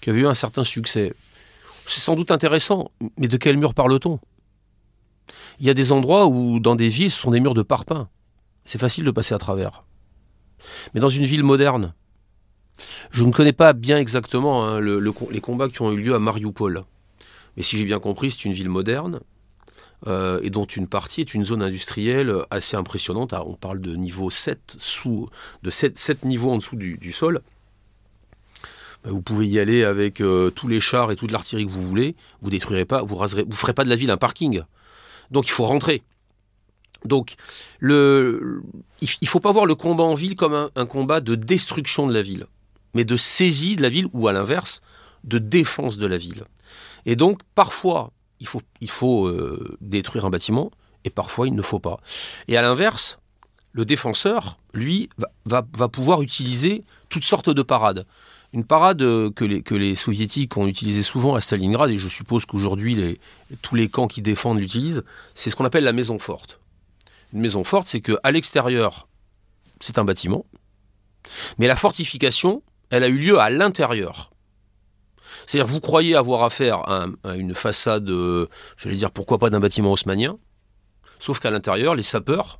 qui 0.00 0.10
avait 0.10 0.20
eu 0.20 0.26
un 0.26 0.34
certain 0.34 0.64
succès. 0.64 1.12
C'est 1.86 2.00
sans 2.00 2.16
doute 2.16 2.30
intéressant, 2.30 2.90
mais 3.18 3.28
de 3.28 3.36
quel 3.36 3.56
mur 3.56 3.74
parle-t-on? 3.74 4.18
Il 5.60 5.66
y 5.66 5.70
a 5.70 5.74
des 5.74 5.92
endroits 5.92 6.26
où, 6.26 6.58
dans 6.58 6.74
des 6.74 6.88
villes, 6.88 7.10
ce 7.10 7.20
sont 7.20 7.30
des 7.30 7.40
murs 7.40 7.54
de 7.54 7.62
parpaing. 7.62 8.08
C'est 8.64 8.80
facile 8.80 9.04
de 9.04 9.10
passer 9.12 9.34
à 9.34 9.38
travers. 9.38 9.84
Mais 10.94 11.00
dans 11.00 11.08
une 11.08 11.24
ville 11.24 11.44
moderne, 11.44 11.94
je 13.10 13.24
ne 13.24 13.30
connais 13.30 13.52
pas 13.52 13.72
bien 13.72 13.98
exactement 13.98 14.66
hein, 14.66 14.80
les 14.80 15.40
combats 15.40 15.68
qui 15.68 15.82
ont 15.82 15.92
eu 15.92 15.96
lieu 15.96 16.14
à 16.14 16.18
Mariupol. 16.18 16.84
Mais 17.56 17.62
si 17.62 17.78
j'ai 17.78 17.84
bien 17.84 18.00
compris, 18.00 18.30
c'est 18.30 18.44
une 18.44 18.52
ville 18.52 18.68
moderne 18.68 19.20
euh, 20.06 20.40
et 20.42 20.50
dont 20.50 20.64
une 20.64 20.88
partie 20.88 21.20
est 21.20 21.34
une 21.34 21.44
zone 21.44 21.62
industrielle 21.62 22.34
assez 22.50 22.76
impressionnante. 22.76 23.32
Ah, 23.32 23.44
on 23.46 23.54
parle 23.54 23.80
de 23.80 23.94
niveau 23.94 24.30
7, 24.30 24.76
sous, 24.78 25.28
de 25.62 25.70
7, 25.70 26.24
niveaux 26.24 26.50
en 26.50 26.58
dessous 26.58 26.76
du, 26.76 27.12
sol. 27.12 27.40
Bah, 29.04 29.10
vous 29.10 29.22
pouvez 29.22 29.46
y 29.46 29.60
aller 29.60 29.84
avec 29.84 30.20
euh, 30.20 30.50
tous 30.50 30.66
les 30.66 30.80
chars 30.80 31.12
et 31.12 31.16
toute 31.16 31.30
l'artillerie 31.30 31.66
que 31.66 31.70
vous 31.70 31.82
voulez. 31.82 32.16
Vous 32.40 32.50
détruirez 32.50 32.84
pas, 32.84 33.02
vous 33.02 33.16
raserez, 33.16 33.44
vous 33.46 33.56
ferez 33.56 33.74
pas 33.74 33.84
de 33.84 33.90
la 33.90 33.96
ville 33.96 34.10
un 34.10 34.16
parking. 34.16 34.62
Donc 35.30 35.46
il 35.46 35.52
faut 35.52 35.64
rentrer. 35.64 36.02
Donc 37.04 37.34
le, 37.78 38.62
il 39.00 39.28
faut 39.28 39.40
pas 39.40 39.52
voir 39.52 39.66
le 39.66 39.74
combat 39.74 40.04
en 40.04 40.14
ville 40.14 40.36
comme 40.36 40.70
un 40.74 40.86
combat 40.86 41.20
de 41.20 41.34
destruction 41.34 42.06
de 42.06 42.14
la 42.14 42.22
ville, 42.22 42.46
mais 42.94 43.04
de 43.04 43.16
saisie 43.16 43.76
de 43.76 43.82
la 43.82 43.88
ville 43.88 44.06
ou 44.12 44.28
à 44.28 44.32
l'inverse 44.32 44.82
de 45.24 45.38
défense 45.38 45.96
de 45.96 46.06
la 46.06 46.16
ville. 46.16 46.44
Et 47.06 47.16
donc 47.16 47.40
parfois 47.54 48.12
il 48.80 48.88
faut, 48.88 49.26
euh, 49.26 49.76
détruire 49.80 50.24
un 50.24 50.30
bâtiment, 50.30 50.70
et 51.04 51.10
parfois 51.10 51.46
il 51.46 51.54
ne 51.54 51.62
faut 51.62 51.78
pas. 51.78 52.00
Et 52.48 52.56
à 52.56 52.62
l'inverse, 52.62 53.18
le 53.72 53.84
défenseur, 53.84 54.58
lui, 54.74 55.08
va, 55.46 55.62
pouvoir 55.88 56.22
utiliser 56.22 56.84
toutes 57.08 57.24
sortes 57.24 57.50
de 57.50 57.62
parades. 57.62 58.06
une 58.52 58.64
parade 58.64 58.98
que 59.34 59.44
les, 59.44 59.62
que 59.62 59.74
les 59.74 59.96
soviétiques 59.96 60.56
ont 60.58 60.66
utilisée 60.66 61.02
souvent 61.02 61.34
à 61.34 61.40
Stalingrad, 61.40 61.90
et 61.90 61.98
je 61.98 62.08
suppose 62.08 62.44
qu'aujourd'hui 62.44 62.94
les, 62.94 63.18
tous 63.62 63.74
les 63.74 63.88
camps 63.88 64.08
qui 64.08 64.20
défendent 64.20 64.60
l'utilisent, 64.60 65.04
c'est 65.34 65.48
ce 65.48 65.56
qu'on 65.56 65.64
appelle 65.64 65.84
la 65.84 65.94
maison 65.94 66.18
forte. 66.18 66.60
Une 67.32 67.40
maison 67.40 67.64
forte, 67.64 67.86
c'est 67.86 68.02
qu'à 68.02 68.30
l'extérieur, 68.30 69.08
c'est 69.80 69.98
un 69.98 70.04
bâtiment, 70.04 70.44
mais 71.58 71.66
la 71.66 71.76
fortification, 71.76 72.62
elle 72.90 73.04
a 73.04 73.08
eu 73.08 73.18
lieu 73.18 73.38
à 73.38 73.50
l'intérieur. 73.50 74.31
C'est-à-dire, 75.52 75.70
vous 75.70 75.80
croyez 75.80 76.16
avoir 76.16 76.44
affaire 76.44 76.78
à, 76.88 77.36
une 77.36 77.54
façade, 77.54 78.08
euh, 78.08 78.48
j'allais 78.78 78.96
dire 78.96 79.10
pourquoi 79.10 79.36
pas 79.36 79.50
d'un 79.50 79.60
bâtiment 79.60 79.92
haussmanien, 79.92 80.38
sauf 81.18 81.40
qu'à 81.40 81.50
l'intérieur, 81.50 81.94
les 81.94 82.02
sapeurs, 82.02 82.58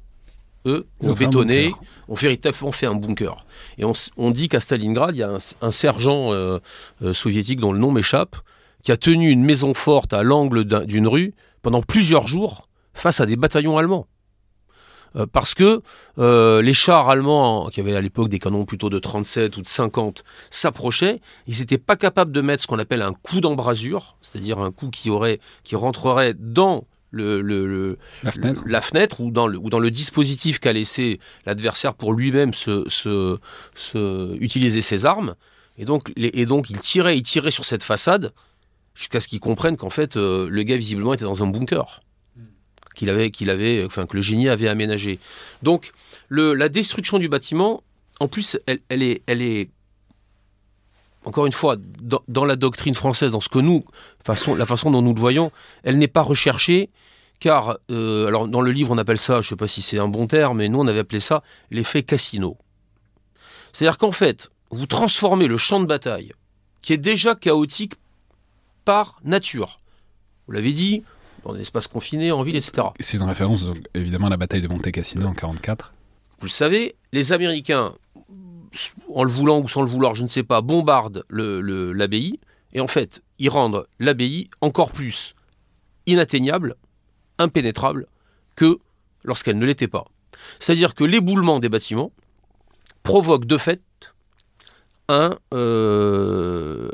eux, 0.67 0.87
ont 1.01 1.15
bétonné, 1.15 1.73
ont 2.09 2.15
véritablement 2.15 2.71
fait 2.71 2.85
un 2.85 2.95
bunker. 2.95 3.47
Et 3.79 3.85
on, 4.19 4.31
dit 4.31 4.51
qu'à 4.51 4.61
Stalingrad, 4.61 5.17
il 5.17 5.21
y 5.21 5.23
a 5.23 5.39
un, 5.63 5.71
sergent 5.71 6.35
euh, 6.35 6.59
euh, 7.01 7.15
soviétique 7.15 7.61
dont 7.61 7.73
le 7.73 7.79
nom 7.79 7.93
m'échappe, 7.93 8.37
qui 8.83 8.93
a 8.93 8.99
tenu 8.99 9.31
une 9.31 9.43
maison 9.43 9.73
forte 9.73 10.13
à 10.13 10.23
l'angle 10.23 10.67
d'une 10.85 11.09
rue 11.09 11.33
pendant 11.63 11.81
plusieurs 11.81 12.27
jours 12.27 12.67
face 12.93 13.23
à 13.23 13.27
des 13.27 13.37
bataillons 13.37 13.79
allemands. 13.79 14.07
Euh, 15.17 15.27
parce 15.31 15.55
que 15.55 15.83
euh, 16.19 16.63
les 16.63 16.75
chars 16.75 17.09
allemands, 17.09 17.69
qui 17.71 17.81
avaient 17.81 17.95
à 17.95 18.01
l'époque 18.01 18.29
des 18.29 18.39
canons 18.39 18.65
plutôt 18.65 18.91
de 18.91 18.99
37 18.99 19.57
ou 19.57 19.63
de 19.63 19.69
50, 19.69 20.25
s'approchaient, 20.51 21.21
ils 21.47 21.59
n'étaient 21.61 21.79
pas 21.79 21.97
capables 21.97 22.33
de 22.33 22.41
mettre 22.41 22.63
ce 22.63 22.67
qu'on 22.67 22.79
appelle 22.79 23.03
un 23.03 23.13
coup 23.13 23.41
d'embrasure, 23.41 24.17
c'est-à-dire 24.23 24.59
un 24.59 24.73
coup 24.73 24.89
qui, 24.89 25.11
aurait, 25.11 25.41
qui 25.65 25.77
rentrerait 25.77 26.35
dans 26.39 26.87
le, 27.13 27.99
la, 28.23 28.81
fenêtre. 28.81 29.21
ou, 29.21 29.31
dans 29.31 29.47
le, 29.47 29.59
ou 29.59 29.69
dans 29.69 29.79
le 29.79 29.91
dispositif 29.91 30.59
qu'a 30.59 30.73
laissé 30.73 31.21
l'adversaire 31.45 31.95
pour 31.95 32.15
lui-même 32.15 32.55
se, 32.55 32.85
se, 32.89 34.37
utiliser 34.41 34.81
ses 34.81 35.05
armes. 35.05 35.35
Et 35.79 35.85
donc, 35.85 36.11
les, 36.17 36.31
et 36.35 36.47
donc 36.47 36.71
il 36.71 36.81
tirait, 36.81 37.17
il 37.17 37.23
tirait 37.23 37.51
sur 37.51 37.65
cette 37.65 37.83
façade 37.83 38.33
jusqu'à 38.95 39.21
ce 39.21 39.29
qu'ils 39.29 39.41
comprennent 39.41 39.77
qu'en 39.77 39.91
fait, 39.91 40.17
euh, 40.17 40.49
le 40.51 40.63
gars 40.63 40.77
visiblement 40.77 41.15
était 41.15 41.25
dans 41.25 41.43
un 41.43 41.47
bunker 41.47 42.01
qu'il 42.95 43.11
avait, 43.11 43.31
qu'il 43.31 43.51
avait, 43.51 43.85
enfin 43.85 44.07
que 44.07 44.17
le 44.17 44.23
génie 44.23 44.49
avait 44.49 44.69
aménagé. 44.69 45.19
Donc 45.63 45.93
la 46.31 46.69
destruction 46.69 47.19
du 47.19 47.29
bâtiment, 47.29 47.83
en 48.21 48.29
plus, 48.29 48.59
elle, 48.67 48.81
elle, 48.89 49.03
est, 49.03 49.23
elle 49.27 49.43
est 49.43 49.69
encore 51.25 51.47
une 51.47 51.53
fois, 51.53 51.77
dans, 51.79 52.45
la 52.45 52.57
doctrine 52.57 52.95
française, 52.95 53.31
dans 53.31 53.41
ce 53.41 53.49
que 53.49 53.59
nous, 53.59 53.85
façon, 54.25 54.55
la 54.55 54.67
façon 54.67 54.91
dont 54.91 55.03
nous 55.03 55.15
le 55.15 55.21
voyons, 55.21 55.53
elle 55.85 55.99
n'est 55.99 56.09
pas 56.09 56.23
recherchée, 56.23 56.91
car, 57.39 57.79
euh, 57.91 58.27
alors 58.27 58.49
dans 58.49 58.61
le 58.61 58.73
livre 58.73 58.93
on 58.93 58.99
appelle 58.99 59.19
ça, 59.19 59.35
je 59.35 59.47
ne 59.47 59.51
sais 59.51 59.57
pas 59.57 59.69
si 59.69 59.83
c'est 59.83 59.99
un 59.99 60.09
bon 60.09 60.27
terme, 60.27 60.59
mais 60.59 60.69
nous 60.69 60.81
on 60.81 60.87
avait 60.87 61.01
appelé 61.01 61.21
ça 61.21 61.43
l'effet 61.71 62.03
casino. 62.03 62.57
C'est-à-dire 63.73 63.99
qu'en 63.99 64.13
fait, 64.13 64.51
vous 64.71 64.87
transformez 64.87 65.47
le 65.47 65.57
champ 65.57 65.81
de 65.81 65.87
bataille, 65.87 66.33
qui 66.83 66.93
est 66.93 66.99
déjà 66.99 67.35
chaotique 67.35 67.95
par 68.85 69.19
nature. 69.25 69.81
Vous 70.47 70.53
l'avez 70.53 70.73
dit, 70.73 71.05
dans 71.45 71.55
des 71.55 71.61
espaces 71.61 71.89
confinés, 71.89 72.33
en 72.33 72.43
ville, 72.43 72.57
etc. 72.57 72.89
C'est 73.01 73.17
une 73.17 73.25
référence, 73.25 73.63
donc, 73.63 73.79
évidemment, 73.95 74.29
à 74.29 74.31
la 74.31 74.37
bataille 74.37 74.63
de 74.63 74.69
Monte 74.69 74.91
Cassino 74.91 75.27
en 75.27 75.31
1944. 75.31 75.93
Vous 76.39 76.47
le 76.47 76.51
savez, 76.51 76.97
les 77.13 77.33
Américains, 77.33 77.95
en 79.15 79.25
le 79.25 79.31
voulant 79.31 79.61
ou 79.61 79.69
sans 79.69 79.83
le 79.83 79.89
vouloir, 79.89 80.15
je 80.15 80.23
ne 80.23 80.29
sais 80.29 80.43
pas, 80.43 80.61
bombardent 80.61 81.25
l'abbaye, 81.31 82.41
et 82.73 82.81
en 82.81 82.87
fait, 82.87 83.23
ils 83.39 83.49
rendent 83.49 83.87
l'abbaye 83.99 84.49
encore 84.61 84.93
plus 84.93 85.35
inatteignable, 86.07 86.77
impénétrable, 87.39 88.07
que 88.57 88.79
lorsqu'elle 89.25 89.59
ne 89.59 89.67
l'était 89.67 89.89
pas. 89.89 90.05
C'est-à-dire 90.59 90.95
que 90.95 91.05
l'éboulement 91.05 91.61
des 91.61 91.69
bâtiments 91.69 92.13
provoque 93.03 93.45
de 93.45 93.59
fait 93.59 93.83
un, 95.09 95.37
euh, 95.53 96.91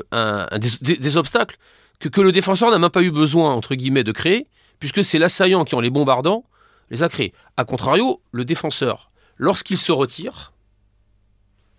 des, 0.51 1.17
obstacles 1.17 1.57
que, 1.99 2.21
le 2.21 2.31
défenseur 2.31 2.71
n'a 2.71 2.79
même 2.79 2.89
pas 2.89 3.03
eu 3.03 3.11
besoin, 3.11 3.53
entre 3.53 3.75
guillemets, 3.75 4.03
de 4.03 4.11
créer, 4.11 4.47
puisque 4.79 5.03
c'est 5.03 5.19
l'assaillant 5.19 5.63
qui, 5.65 5.75
en 5.75 5.81
les 5.81 5.89
bombardant, 5.89 6.45
les 6.89 7.03
a 7.03 7.09
créés. 7.09 7.33
A 7.57 7.65
contrario, 7.65 8.21
le 8.31 8.45
défenseur, 8.45 9.11
lorsqu'il 9.37 9.77
se 9.77 9.91
retire, 9.91 10.53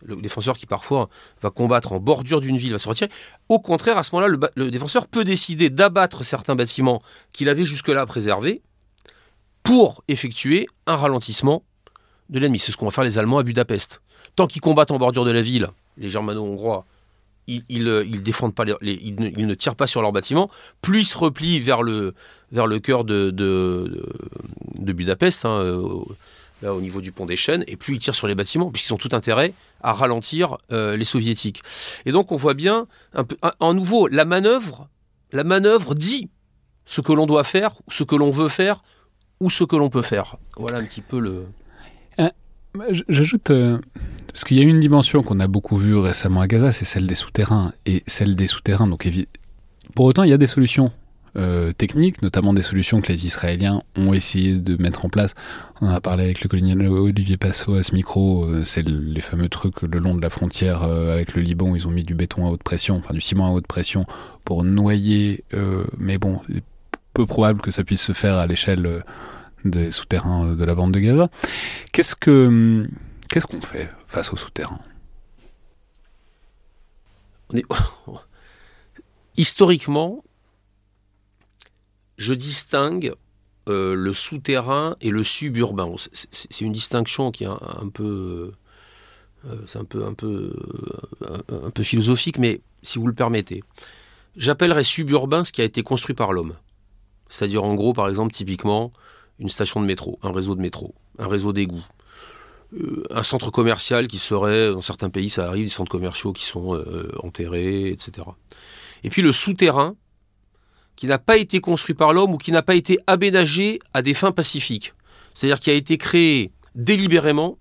le 0.02 0.16
défenseur 0.16 0.56
qui 0.56 0.66
parfois 0.66 1.08
va 1.42 1.50
combattre 1.50 1.92
en 1.92 2.00
bordure 2.00 2.40
d'une 2.40 2.56
ville 2.56 2.72
va 2.72 2.78
se 2.78 2.88
retirer. 2.88 3.10
Au 3.48 3.58
contraire, 3.58 3.98
à 3.98 4.02
ce 4.02 4.14
moment-là, 4.14 4.50
le, 4.54 4.70
défenseur 4.70 5.06
peut 5.06 5.24
décider 5.24 5.70
d'abattre 5.70 6.24
certains 6.24 6.54
bâtiments 6.54 7.02
qu'il 7.32 7.48
avait 7.48 7.64
jusque-là 7.64 8.06
préservés 8.06 8.62
pour 9.62 10.02
effectuer 10.08 10.68
un 10.86 10.96
ralentissement 10.96 11.64
de 12.30 12.38
l'ennemi. 12.38 12.58
C'est 12.58 12.72
ce 12.72 12.76
qu'ont 12.76 12.86
va 12.86 12.92
faire 12.92 13.04
les 13.04 13.18
Allemands 13.18 13.38
à 13.38 13.42
Budapest. 13.42 14.00
Tant 14.36 14.46
qu'ils 14.46 14.62
combattent 14.62 14.90
en 14.90 14.98
bordure 14.98 15.24
de 15.24 15.30
la 15.30 15.42
ville, 15.42 15.68
les 15.96 16.08
Germano-Hongrois 16.08 16.86
ils, 17.68 17.88
euh, 17.88 18.04
défendent 18.04 18.54
pas, 18.54 18.64
ils, 18.82 19.14
ne, 19.16 19.54
tirent 19.54 19.76
pas 19.76 19.86
sur 19.86 20.02
leurs 20.02 20.12
bâtiments, 20.12 20.50
plus 20.80 21.00
ils 21.00 21.06
se 21.06 21.18
replient 21.18 21.60
vers 21.60 21.82
le, 21.82 22.14
cœur 22.78 23.04
de, 23.04 23.32
Budapest, 24.78 25.44
hein, 25.44 25.60
euh, 25.60 26.04
au 26.62 26.80
niveau 26.80 27.00
du 27.00 27.12
pont 27.12 27.26
des 27.26 27.36
Chênes, 27.36 27.64
et 27.66 27.76
plus 27.76 27.94
ils 27.94 27.98
tirent 27.98 28.14
sur 28.14 28.26
les 28.26 28.34
bâtiments, 28.34 28.70
puisqu'ils 28.70 28.92
ont 28.92 28.98
tout 28.98 29.10
intérêt 29.12 29.52
à 29.82 29.92
ralentir 29.92 30.58
euh, 30.72 30.96
les 30.96 31.04
soviétiques. 31.04 31.62
Et 32.06 32.12
donc 32.12 32.32
on 32.32 32.36
voit 32.36 32.54
bien, 32.54 32.86
un 33.60 33.74
nouveau, 33.74 34.08
la 34.08 34.24
manœuvre, 34.24 34.88
la 35.32 35.44
manœuvre 35.44 35.94
dit 35.94 36.28
ce 36.84 37.00
que 37.00 37.12
l'on 37.12 37.26
doit 37.26 37.44
faire, 37.44 37.72
ce 37.88 38.04
que 38.04 38.16
l'on 38.16 38.30
veut 38.30 38.48
faire, 38.48 38.82
ou 39.40 39.48
ce 39.48 39.64
que 39.64 39.76
l'on 39.76 39.88
peut 39.88 40.02
faire. 40.02 40.36
Voilà 40.56 40.78
un 40.78 40.84
petit 40.84 41.00
peu 41.00 41.18
le... 41.18 41.46
J'ajoute, 43.08 43.50
parce 44.32 44.44
qu'il 44.44 44.58
y 44.58 44.60
a 44.60 44.64
une 44.64 44.80
dimension 44.80 45.22
qu'on 45.22 45.40
a 45.40 45.48
beaucoup 45.48 45.76
vue 45.76 45.96
récemment 45.96 46.40
à 46.40 46.46
Gaza, 46.46 46.72
c'est 46.72 46.84
celle 46.84 47.06
des 47.06 47.14
souterrains. 47.14 47.72
Et 47.86 48.02
celle 48.06 48.36
des 48.36 48.46
souterrains, 48.46 48.86
donc 48.86 49.08
pour 49.94 50.04
autant, 50.04 50.22
il 50.22 50.30
y 50.30 50.32
a 50.32 50.38
des 50.38 50.46
solutions 50.46 50.92
euh, 51.36 51.72
techniques, 51.72 52.22
notamment 52.22 52.52
des 52.52 52.62
solutions 52.62 53.00
que 53.00 53.08
les 53.08 53.24
Israéliens 53.24 53.82
ont 53.96 54.12
essayé 54.12 54.56
de 54.56 54.80
mettre 54.82 55.04
en 55.04 55.08
place. 55.08 55.34
On 55.80 55.86
en 55.86 55.90
a 55.90 56.00
parlé 56.00 56.24
avec 56.24 56.42
le 56.42 56.48
colonel 56.48 56.88
Olivier 56.88 57.36
Passot 57.36 57.74
à 57.74 57.82
ce 57.82 57.94
micro. 57.94 58.46
Euh, 58.46 58.64
c'est 58.64 58.86
les 58.86 59.20
fameux 59.20 59.48
trucs 59.48 59.82
le 59.82 59.98
long 60.00 60.14
de 60.14 60.20
la 60.20 60.30
frontière 60.30 60.82
euh, 60.82 61.14
avec 61.14 61.34
le 61.34 61.42
Liban. 61.42 61.76
Ils 61.76 61.86
ont 61.86 61.92
mis 61.92 62.02
du 62.02 62.14
béton 62.14 62.46
à 62.46 62.50
haute 62.50 62.64
pression, 62.64 62.96
enfin 62.96 63.14
du 63.14 63.20
ciment 63.20 63.46
à 63.46 63.50
haute 63.50 63.66
pression 63.66 64.06
pour 64.44 64.64
noyer. 64.64 65.44
mais 65.98 66.18
bon, 66.18 66.40
c'est 66.48 66.64
peu 67.14 67.26
probable 67.26 67.60
que 67.60 67.70
ça 67.70 67.84
puisse 67.84 68.02
se 68.02 68.12
faire 68.12 68.36
à 68.36 68.46
l'échelle 68.46 69.04
des 69.64 69.92
souterrains 69.92 70.54
de 70.54 70.64
la 70.64 70.74
bande 70.74 70.92
de 70.92 70.98
Gaza. 70.98 71.28
Qu'est-ce 71.92 72.16
que 72.16 72.46
hum, 72.46 72.88
Qu'est-ce 73.30 73.46
qu'on 73.46 73.60
fait 73.60 73.88
face 74.06 74.32
au 74.32 74.36
souterrain 74.36 74.80
Historiquement, 79.36 80.24
je 82.16 82.34
distingue 82.34 83.14
euh, 83.68 83.94
le 83.94 84.12
souterrain 84.12 84.96
et 85.00 85.10
le 85.10 85.22
suburbain. 85.22 85.94
C'est 86.12 86.60
une 86.60 86.72
distinction 86.72 87.30
qui 87.30 87.44
est 87.44 87.48
un, 87.48 87.88
peu, 87.92 88.52
euh, 89.46 89.56
c'est 89.66 89.78
un 89.78 89.84
peu, 89.84 90.04
un 90.04 90.14
peu, 90.14 90.52
euh, 91.22 91.38
un 91.66 91.70
peu 91.70 91.84
philosophique, 91.84 92.38
mais 92.38 92.60
si 92.82 92.98
vous 92.98 93.06
le 93.06 93.14
permettez, 93.14 93.62
j'appellerais 94.34 94.84
suburbain 94.84 95.44
ce 95.44 95.52
qui 95.52 95.60
a 95.60 95.64
été 95.64 95.84
construit 95.84 96.16
par 96.16 96.32
l'homme. 96.32 96.56
C'est-à-dire, 97.28 97.62
en 97.62 97.74
gros, 97.74 97.92
par 97.92 98.08
exemple, 98.08 98.32
typiquement, 98.32 98.92
une 99.38 99.48
station 99.48 99.80
de 99.80 99.86
métro, 99.86 100.18
un 100.22 100.32
réseau 100.32 100.56
de 100.56 100.60
métro, 100.60 100.94
un 101.18 101.28
réseau 101.28 101.52
d'égouts, 101.52 101.78
euh, 101.78 101.99
un 103.10 103.22
centre 103.22 103.50
commercial 103.50 104.06
qui 104.06 104.18
serait, 104.18 104.70
dans 104.70 104.80
certains 104.80 105.10
pays 105.10 105.30
ça 105.30 105.46
arrive, 105.46 105.64
des 105.64 105.70
centres 105.70 105.90
commerciaux 105.90 106.32
qui 106.32 106.44
sont 106.44 106.74
euh, 106.74 107.10
enterrés, 107.22 107.88
etc. 107.88 108.26
Et 109.02 109.10
puis 109.10 109.22
le 109.22 109.32
souterrain, 109.32 109.96
qui 110.96 111.06
n'a 111.06 111.18
pas 111.18 111.38
été 111.38 111.60
construit 111.60 111.94
par 111.94 112.12
l'homme 112.12 112.34
ou 112.34 112.36
qui 112.36 112.52
n'a 112.52 112.62
pas 112.62 112.74
été 112.74 112.98
aménagé 113.06 113.80
à 113.94 114.02
des 114.02 114.14
fins 114.14 114.32
pacifiques. 114.32 114.92
C'est-à-dire 115.32 115.58
qui 115.58 115.70
a 115.70 115.74
été 115.74 115.96
créé 115.96 116.52
délibérément 116.74 117.58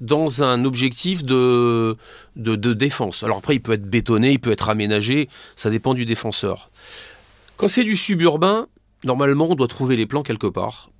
dans 0.00 0.42
un 0.42 0.64
objectif 0.64 1.22
de, 1.24 1.96
de, 2.36 2.56
de, 2.56 2.72
défense. 2.72 3.22
Alors 3.22 3.38
après, 3.38 3.54
il 3.54 3.60
peut 3.60 3.72
être 3.72 3.88
bétonné, 3.88 4.32
il 4.32 4.40
peut 4.40 4.50
être 4.50 4.68
aménagé, 4.68 5.28
ça 5.54 5.70
dépend 5.70 5.94
du 5.94 6.04
défenseur. 6.04 6.70
Quand 7.56 7.68
c'est 7.68 7.84
du 7.84 7.96
suburbain, 7.96 8.66
normalement, 9.04 9.48
on 9.50 9.54
doit 9.54 9.68
trouver 9.68 9.96
les 9.96 10.06
plans 10.06 10.22
quelque 10.22 10.48
part. 10.48 10.90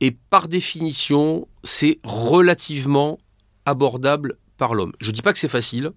Et 0.00 0.12
par 0.12 0.48
définition, 0.48 1.48
c'est 1.64 1.98
relativement 2.04 3.18
abordable 3.66 4.38
par 4.56 4.74
l'homme. 4.74 4.92
Je 5.00 5.10
ne 5.10 5.14
dis 5.14 5.22
pas 5.22 5.32
que 5.32 5.38
c'est 5.38 5.48
facile 5.48 5.92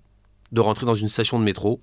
de 0.52 0.60
rentrer 0.60 0.86
dans 0.86 0.96
une 0.96 1.08
station 1.08 1.40
de 1.40 1.44
métro, 1.44 1.82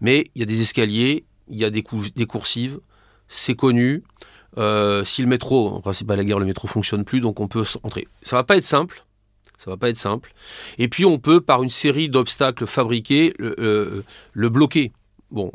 mais 0.00 0.24
il 0.34 0.40
y 0.40 0.42
a 0.42 0.46
des 0.46 0.62
escaliers, 0.62 1.24
il 1.48 1.58
y 1.58 1.64
a 1.64 1.70
des, 1.70 1.84
des 2.14 2.26
coursives, 2.26 2.80
c'est 3.28 3.54
connu. 3.54 4.02
Euh, 4.58 5.04
si 5.04 5.22
le 5.22 5.28
métro, 5.28 5.68
en 5.68 5.80
principe 5.80 6.10
à 6.10 6.16
la 6.16 6.24
guerre, 6.24 6.38
le 6.38 6.46
métro 6.46 6.68
fonctionne 6.68 7.04
plus, 7.04 7.20
donc 7.20 7.40
on 7.40 7.48
peut 7.48 7.64
entrer. 7.82 8.06
Ça 8.22 8.36
va 8.36 8.44
pas 8.44 8.56
être 8.56 8.66
simple, 8.66 9.04
ça 9.58 9.70
va 9.70 9.76
pas 9.76 9.88
être 9.88 9.98
simple. 9.98 10.32
Et 10.78 10.88
puis 10.88 11.04
on 11.04 11.18
peut, 11.18 11.40
par 11.40 11.62
une 11.62 11.70
série 11.70 12.08
d'obstacles 12.08 12.66
fabriqués, 12.66 13.34
le, 13.38 13.54
euh, 13.58 14.04
le 14.32 14.48
bloquer. 14.48 14.92
Bon, 15.30 15.50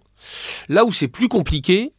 là 0.70 0.86
où 0.86 0.92
c'est 0.92 1.08
plus 1.08 1.28
compliqué, 1.28 1.94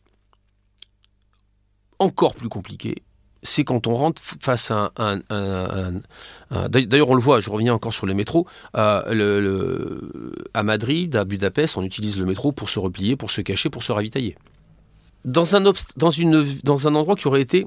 encore 1.99 2.35
plus 2.35 2.49
compliqué, 2.49 3.03
c'est 3.43 3.65
quand 3.65 3.87
on 3.87 3.95
rentre 3.95 4.23
face 4.41 4.71
à 4.71 4.93
un... 4.97 5.21
D'ailleurs, 6.69 7.11
on 7.11 7.15
le 7.15 7.21
voit, 7.21 7.41
je 7.41 7.51
reviens 7.51 7.75
encore 7.75 7.93
sur 7.95 8.07
le 8.07 8.15
métro. 8.15 8.47
à 8.75 9.05
Madrid, 10.63 11.17
à 11.17 11.25
Budapest, 11.25 11.77
on 11.77 11.83
utilise 11.83 12.19
le 12.19 12.27
métro 12.27 12.53
pour 12.53 12.69
se 12.69 12.79
replier, 12.79 13.17
pour 13.17 13.31
se 13.31 13.41
cacher, 13.41 13.71
pour 13.71 13.83
se 13.83 13.93
ravitailler. 13.93 14.37
Dans 15.25 15.57
un, 15.57 15.73
dans 15.97 16.11
une, 16.11 16.45
dans 16.65 16.89
un 16.89 16.95
endroit 16.95 17.17
qui 17.17 17.27
aurait 17.29 17.43
été 17.43 17.67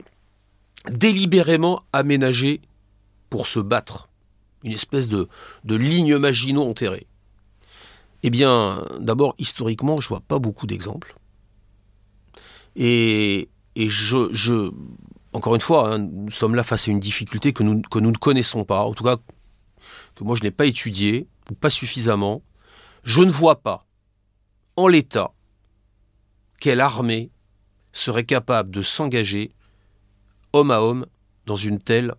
délibérément 0.89 1.83
aménagé 1.93 2.61
pour 3.29 3.47
se 3.47 3.59
battre, 3.59 4.09
une 4.63 4.71
espèce 4.71 5.07
de, 5.07 5.27
de 5.63 5.75
ligne 5.75 6.17
Maginot 6.17 6.63
enterrée. 6.63 7.07
Eh 8.23 8.29
bien, 8.29 8.83
d'abord, 8.99 9.35
historiquement, 9.37 9.99
je 9.99 10.09
vois 10.09 10.21
pas 10.21 10.39
beaucoup 10.39 10.67
d'exemples. 10.67 11.15
Et, 12.75 13.49
et 13.75 13.89
je, 13.89 14.29
je, 14.31 14.71
encore 15.33 15.55
une 15.55 15.61
fois, 15.61 15.93
hein, 15.93 15.99
nous 15.99 16.31
sommes 16.31 16.55
là 16.55 16.63
face 16.63 16.87
à 16.87 16.91
une 16.91 16.99
difficulté 16.99 17.53
que 17.53 17.63
nous, 17.63 17.81
que 17.81 17.99
nous 17.99 18.11
ne 18.11 18.17
connaissons 18.17 18.65
pas, 18.65 18.81
en 18.81 18.93
tout 18.93 19.03
cas 19.03 19.17
que 20.15 20.23
moi 20.23 20.35
je 20.35 20.43
n'ai 20.43 20.51
pas 20.51 20.65
étudiée, 20.65 21.27
ou 21.49 21.55
pas 21.55 21.69
suffisamment. 21.69 22.41
Je 23.03 23.23
ne 23.23 23.31
vois 23.31 23.61
pas, 23.61 23.85
en 24.75 24.87
l'état, 24.87 25.33
quelle 26.59 26.81
armée 26.81 27.31
serait 27.93 28.25
capable 28.25 28.71
de 28.71 28.81
s'engager 28.81 29.51
homme 30.53 30.71
à 30.71 30.81
homme 30.81 31.05
dans 31.45 31.55
une 31.55 31.79
telle, 31.79 32.13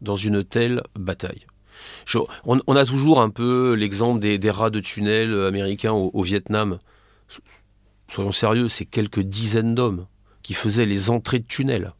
dans 0.00 0.14
une 0.14 0.44
telle 0.44 0.82
bataille 0.98 1.46
on, 2.44 2.76
a 2.76 2.84
toujours 2.84 3.20
un 3.20 3.30
peu 3.30 3.74
l'exemple 3.74 4.20
des, 4.20 4.50
rats 4.50 4.70
de 4.70 4.80
tunnel 4.80 5.34
américains 5.44 5.92
au, 5.92 6.22
Vietnam. 6.22 6.78
Soyons 8.08 8.32
sérieux, 8.32 8.68
c'est 8.68 8.84
quelques 8.84 9.20
dizaines 9.20 9.74
d'hommes 9.74 10.06
qui 10.42 10.54
faisaient 10.54 10.86
les 10.86 11.10
entrées 11.10 11.38
de 11.38 11.46
tunnels. 11.46 11.92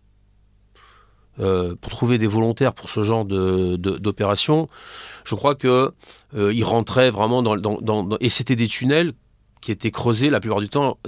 Euh, 1.41 1.75
pour 1.81 1.91
trouver 1.91 2.17
des 2.17 2.29
volontaires 2.29 2.75
pour 2.75 2.89
ce 2.89 3.03
genre 3.03 3.25
d'opération, 3.25 4.69
je 5.25 5.35
crois 5.35 5.57
que 5.57 5.93
euh, 6.37 6.55
rentraient 6.63 7.11
vraiment 7.11 7.43
dans, 7.43 8.17
et 8.21 8.29
c'était 8.29 8.57
des 8.57 8.69
tunnels 8.69 9.13
qui 9.61 9.73
étaient 9.73 9.91
creusés 9.91 10.31
la 10.31 10.39
plupart 10.41 10.61
du 10.61 10.69
temps, 10.69 10.99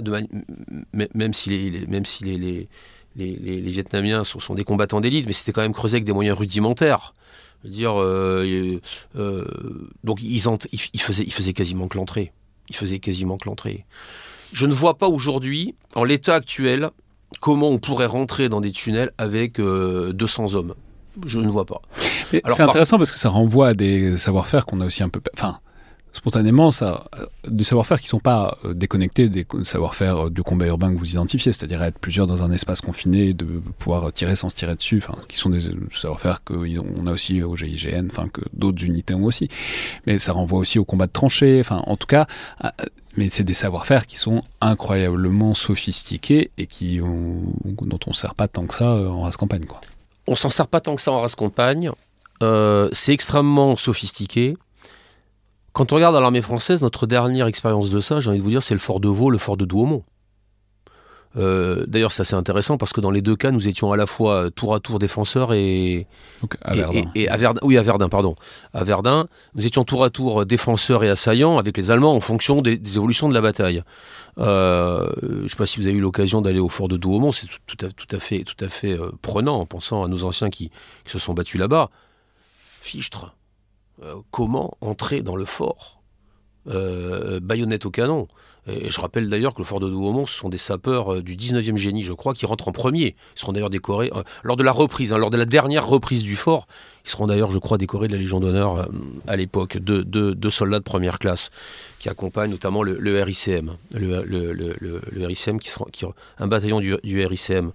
même 0.93 1.33
si 1.33 1.49
les, 1.49 1.87
même 1.87 2.03
si 2.03 2.25
les, 2.25 2.67
Vietnamiens 3.15 4.23
sont, 4.23 4.55
des 4.55 4.63
combattants 4.63 4.99
d'élite, 4.99 5.27
mais 5.27 5.33
c'était 5.33 5.53
quand 5.53 5.61
même 5.61 5.73
creusé 5.73 5.95
avec 5.95 6.03
des 6.03 6.13
moyens 6.13 6.37
rudimentaires 6.37 7.13
dire, 7.63 7.99
euh, 8.01 8.79
euh, 9.15 9.45
donc 10.03 10.21
ils, 10.21 10.35
ils, 10.35 11.01
faisaient, 11.01 11.23
ils 11.23 11.33
faisaient 11.33 11.53
quasiment 11.53 11.87
que 11.87 11.97
l'entrée. 11.97 12.31
Ils 12.69 12.75
faisaient 12.75 12.99
quasiment 12.99 13.37
que 13.37 13.47
l'entrée. 13.47 13.85
Je 14.53 14.65
ne 14.65 14.73
vois 14.73 14.97
pas 14.97 15.07
aujourd'hui, 15.07 15.75
en 15.95 16.03
l'état 16.03 16.35
actuel, 16.35 16.89
comment 17.39 17.69
on 17.69 17.79
pourrait 17.79 18.05
rentrer 18.05 18.49
dans 18.49 18.61
des 18.61 18.71
tunnels 18.71 19.11
avec 19.17 19.59
200 19.59 19.63
euh, 19.63 20.55
hommes. 20.55 20.73
Je 21.25 21.39
ne 21.39 21.47
vois 21.47 21.65
pas. 21.65 21.81
C'est 22.31 22.61
intéressant 22.61 22.97
parce 22.97 23.11
que 23.11 23.17
ça 23.17 23.29
renvoie 23.29 23.69
à 23.69 23.73
des 23.73 24.17
savoir-faire 24.17 24.65
qu'on 24.65 24.81
a 24.81 24.85
aussi 24.85 25.01
un 25.01 25.09
peu. 25.09 25.19
Enfin, 25.33 25.59
spontanément 26.11 26.69
ça, 26.71 27.05
euh, 27.17 27.25
des 27.47 27.63
savoir-faire 27.63 27.99
qui 27.99 28.05
ne 28.05 28.09
sont 28.09 28.19
pas 28.19 28.57
euh, 28.65 28.73
déconnectés 28.73 29.27
des 29.29 29.45
savoir-faire 29.63 30.29
de 30.29 30.41
combat 30.43 30.67
urbain 30.67 30.93
que 30.93 30.99
vous 30.99 31.11
identifiez, 31.11 31.53
c'est-à-dire 31.53 31.81
être 31.81 31.97
plusieurs 31.97 32.27
dans 32.27 32.43
un 32.43 32.51
espace 32.51 32.81
confiné, 32.81 33.33
de 33.33 33.45
pouvoir 33.79 34.11
tirer 34.13 34.35
sans 34.35 34.49
se 34.49 34.55
tirer 34.55 34.75
dessus, 34.75 35.01
enfin, 35.03 35.17
qui 35.27 35.37
sont 35.37 35.49
des 35.49 35.61
savoir-faire 35.99 36.43
qu'on 36.43 37.07
a 37.07 37.11
aussi 37.11 37.41
au 37.41 37.57
GIGN, 37.57 38.09
enfin, 38.11 38.29
que 38.29 38.41
d'autres 38.53 38.83
unités 38.83 39.15
ont 39.15 39.23
aussi. 39.23 39.47
Mais 40.05 40.19
ça 40.19 40.33
renvoie 40.33 40.59
aussi 40.59 40.77
au 40.77 40.85
combat 40.85 41.07
de 41.07 41.11
tranchées, 41.11 41.59
enfin, 41.61 41.81
en 41.87 41.97
tout 41.97 42.07
cas, 42.07 42.27
mais 43.17 43.29
c'est 43.31 43.43
des 43.43 43.53
savoir-faire 43.53 44.07
qui 44.07 44.17
sont 44.17 44.43
incroyablement 44.61 45.53
sophistiqués 45.53 46.51
et 46.57 46.65
qui 46.65 46.99
dont 46.99 47.99
on 48.05 48.11
ne 48.11 48.15
sert 48.15 48.35
pas 48.35 48.47
tant 48.47 48.65
que 48.65 48.75
ça 48.75 48.93
en 48.93 49.21
race 49.21 49.37
campagne, 49.37 49.65
quoi. 49.65 49.81
On 50.27 50.35
s'en 50.35 50.49
sert 50.49 50.67
pas 50.67 50.81
tant 50.81 50.95
que 50.95 51.01
ça 51.01 51.11
en 51.11 51.21
race 51.21 51.35
campagne. 51.35 51.91
c'est 52.41 53.13
extrêmement 53.13 53.75
sophistiqué. 53.75 54.55
Quand 55.73 55.91
on 55.91 55.95
regarde 55.95 56.15
à 56.15 56.21
l'armée 56.21 56.41
française, 56.41 56.81
notre 56.81 57.05
dernière 57.05 57.45
expérience 57.45 57.91
de 57.91 57.99
ça, 57.99 58.19
j'ai 58.19 58.29
envie 58.29 58.39
de 58.39 58.43
vous 58.43 58.49
dire, 58.49 58.63
c'est 58.63 58.73
le 58.73 58.79
fort 58.79 58.99
de 58.99 59.07
Vaux, 59.07 59.29
le 59.29 59.37
fort 59.37 59.57
de 59.57 59.65
Douaumont. 59.65 60.03
Euh, 61.37 61.85
d'ailleurs, 61.87 62.11
c'est 62.11 62.21
assez 62.21 62.35
intéressant 62.35 62.77
parce 62.77 62.93
que 62.93 63.01
dans 63.01 63.11
les 63.11 63.21
deux 63.21 63.35
cas, 63.35 63.51
nous 63.51 63.67
étions 63.67 63.91
à 63.91 63.97
la 63.97 64.05
fois 64.05 64.49
tour 64.51 64.73
à 64.73 64.79
tour 64.79 64.99
défenseurs 64.99 65.53
et, 65.53 66.07
à 66.61 66.73
Verdun. 66.73 67.11
Et, 67.15 67.27
à 67.29 67.37
Verdun. 67.37 67.59
Oui, 67.63 67.77
à 67.77 67.81
Verdun, 67.81 68.09
pardon. 68.09 68.35
À 68.73 68.83
Verdun, 68.83 69.27
nous 69.55 69.65
étions 69.65 69.83
tour 69.83 70.03
à 70.03 70.09
tour 70.09 70.45
défenseurs 70.45 71.03
et 71.03 71.09
assaillants 71.09 71.57
avec 71.57 71.77
les 71.77 71.91
Allemands 71.91 72.15
en 72.15 72.21
fonction 72.21 72.61
des, 72.61 72.79
évolutions 72.97 73.29
de 73.29 73.33
la 73.33 73.41
bataille. 73.41 73.83
Euh, 74.39 75.09
je 75.21 75.43
ne 75.43 75.47
sais 75.47 75.55
pas 75.55 75.65
si 75.65 75.79
vous 75.79 75.87
avez 75.87 75.97
eu 75.97 76.01
l'occasion 76.01 76.41
d'aller 76.41 76.59
au 76.59 76.69
fort 76.69 76.87
de 76.87 76.97
Douaumont, 76.97 77.31
c'est 77.31 77.47
tout, 77.65 77.77
à, 77.85 78.19
fait, 78.19 78.43
tout 78.43 78.63
à 78.63 78.69
fait 78.69 78.93
euh, 78.93 79.11
prenant 79.21 79.59
en 79.59 79.65
pensant 79.65 80.03
à 80.03 80.07
nos 80.07 80.25
anciens 80.25 80.49
qui, 80.49 80.69
qui 81.03 81.11
se 81.11 81.19
sont 81.19 81.33
battus 81.33 81.59
là-bas. 81.59 81.89
Fichtre, 82.81 83.35
euh, 84.03 84.15
comment 84.29 84.77
entrer 84.81 85.21
dans 85.21 85.35
le 85.35 85.45
fort 85.45 86.01
euh, 86.67 87.39
baïonnette 87.39 87.85
au 87.85 87.91
canon? 87.91 88.27
Et 88.67 88.91
je 88.91 88.99
rappelle 88.99 89.29
d'ailleurs 89.29 89.53
que 89.53 89.59
le 89.59 89.65
fort 89.65 89.79
de 89.79 89.89
Douaumont, 89.89 90.25
ce 90.25 90.35
sont 90.35 90.49
des 90.49 90.57
sapeurs 90.57 91.15
euh, 91.15 91.21
du 91.21 91.35
19e 91.35 91.77
génie, 91.77 92.03
je 92.03 92.13
crois, 92.13 92.33
qui 92.33 92.45
rentrent 92.45 92.67
en 92.67 92.71
premier. 92.71 93.15
Ils 93.35 93.39
seront 93.39 93.53
d'ailleurs 93.53 93.69
décorés 93.69 94.11
lors 94.43 94.57
de 94.57 94.63
la 94.63 94.71
reprise, 94.71 95.13
hein, 95.13 95.17
lors 95.17 95.29
de 95.29 95.37
la 95.37 95.45
dernière 95.45 95.87
reprise 95.87 96.23
du 96.23 96.35
fort. 96.35 96.67
Ils 97.05 97.09
seront 97.09 97.27
d'ailleurs, 97.27 97.51
je 97.51 97.59
crois, 97.59 97.77
décorés 97.77 98.07
de 98.07 98.13
la 98.13 98.19
Légion 98.19 98.39
d'honneur 98.39 98.89
à 99.27 99.35
l'époque, 99.37 99.77
de 99.77 100.49
soldats 100.49 100.79
de 100.79 100.83
première 100.83 101.19
classe 101.19 101.51
qui 101.99 102.09
accompagnent 102.09 102.51
notamment 102.51 102.83
le, 102.83 103.23
RICM. 103.23 103.77
Le, 103.95 105.25
RICM 105.25 105.59
qui, 105.59 106.05
un 106.39 106.47
bataillon 106.47 106.79
du, 106.81 106.97
du 107.03 107.25
RICM 107.25 107.71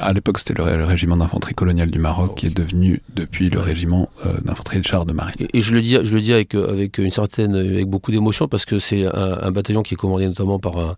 à 0.00 0.12
l'époque, 0.12 0.38
c'était 0.38 0.54
le, 0.54 0.84
régiment 0.84 1.16
d'infanterie 1.16 1.54
coloniale 1.54 1.90
du 1.90 1.98
Maroc 1.98 2.36
qui 2.36 2.46
est 2.46 2.56
devenu 2.56 3.00
depuis 3.14 3.50
le 3.50 3.60
régiment 3.60 4.08
euh, 4.24 4.32
d'infanterie 4.42 4.80
de 4.80 4.86
chars 4.86 5.06
de 5.06 5.12
marine. 5.12 5.46
Et, 5.52 5.60
je 5.60 5.74
le 5.74 5.82
dis, 5.82 5.98
je 6.02 6.14
le 6.14 6.20
dis 6.20 6.32
avec, 6.32 6.54
euh, 6.54 6.70
avec 6.70 6.98
une 6.98 7.10
certaine, 7.10 7.54
avec 7.54 7.86
beaucoup 7.86 8.10
d'émotion 8.10 8.48
parce 8.48 8.64
que 8.64 8.78
c'est 8.78 9.06
un, 9.06 9.50
bataillon 9.50 9.82
qui 9.82 9.94
est 9.94 9.96
commandé 9.96 10.26
notamment 10.26 10.58
par 10.58 10.78
un, 10.78 10.96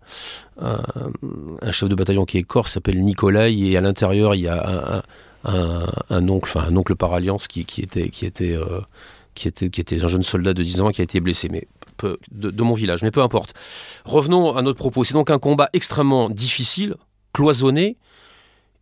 un, 0.61 1.71
chef 1.71 1.89
de 1.89 1.95
bataillon 1.95 2.25
qui 2.25 2.37
est 2.37 2.43
corse, 2.43 2.73
s'appelle 2.73 3.01
Nicolai, 3.01 3.53
et 3.53 3.77
à 3.77 3.81
l'intérieur 3.81 4.35
il 4.35 4.41
y 4.41 4.47
a 4.47 5.03
un, 5.45 6.29
oncle, 6.29 6.49
enfin 6.53 6.67
un 6.69 6.75
oncle 6.75 6.95
par 6.95 7.13
alliance 7.13 7.47
qui, 7.47 7.65
qui 7.65 7.81
était, 7.81 8.09
qui 8.09 8.25
était, 8.25 8.55
euh, 8.55 8.81
qui 9.33 9.47
était, 9.47 9.69
qui 9.69 9.81
était 9.81 10.03
un 10.03 10.07
jeune 10.07 10.23
soldat 10.23 10.53
de 10.53 10.63
10 10.63 10.81
ans 10.81 10.89
qui 10.91 11.01
a 11.01 11.03
été 11.03 11.19
blessé. 11.19 11.49
Mais 11.49 11.67
de, 12.31 12.49
de 12.51 12.63
mon 12.63 12.73
village, 12.73 13.03
mais 13.03 13.11
peu 13.11 13.21
importe. 13.21 13.53
Revenons 14.05 14.55
à 14.55 14.61
notre 14.61 14.77
propos. 14.77 15.03
C'est 15.03 15.13
donc 15.13 15.29
un 15.29 15.39
combat 15.39 15.69
extrêmement 15.73 16.29
difficile, 16.29 16.95
cloisonné 17.33 17.97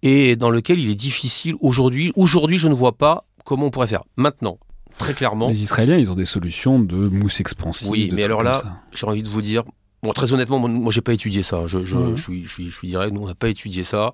et 0.02 0.36
dans 0.36 0.50
lequel 0.50 0.80
il 0.80 0.90
est 0.90 0.96
difficile 0.96 1.56
aujourd'hui. 1.60 2.12
Aujourd'hui, 2.16 2.58
je 2.58 2.68
ne 2.68 2.74
vois 2.74 2.94
pas 2.94 3.26
comment 3.46 3.68
on 3.68 3.70
pourrait 3.70 3.88
faire. 3.88 4.04
Maintenant, 4.16 4.60
très 4.98 5.14
clairement. 5.14 5.48
Les 5.48 5.64
Israéliens, 5.64 5.98
ils 5.98 6.12
ont 6.12 6.16
des 6.16 6.26
solutions 6.26 6.80
de 6.80 6.96
mousse 6.96 7.40
expansive. 7.40 7.90
Oui, 7.90 8.10
mais 8.14 8.24
alors 8.24 8.44
là, 8.44 8.82
j'ai 8.92 9.06
envie 9.06 9.24
de 9.24 9.30
vous 9.30 9.42
dire. 9.42 9.64
Bon, 10.02 10.14
très 10.14 10.32
honnêtement, 10.32 10.60
moi, 10.60 10.94
j'ai 10.94 11.02
pas 11.02 11.12
étudié 11.12 11.44
ça. 11.44 11.64
Je, 11.66 11.84
je, 11.84 11.98
mhm. 11.98 12.16
je, 12.16 12.22
suis, 12.22 12.46
je, 12.46 12.50
suis, 12.50 12.70
je 12.70 12.78
suis 12.78 12.88
direct. 12.88 13.14
Nous, 13.14 13.22
on 13.22 13.28
n'a 13.28 13.36
pas 13.36 13.50
étudié 13.50 13.84
ça. 13.84 14.14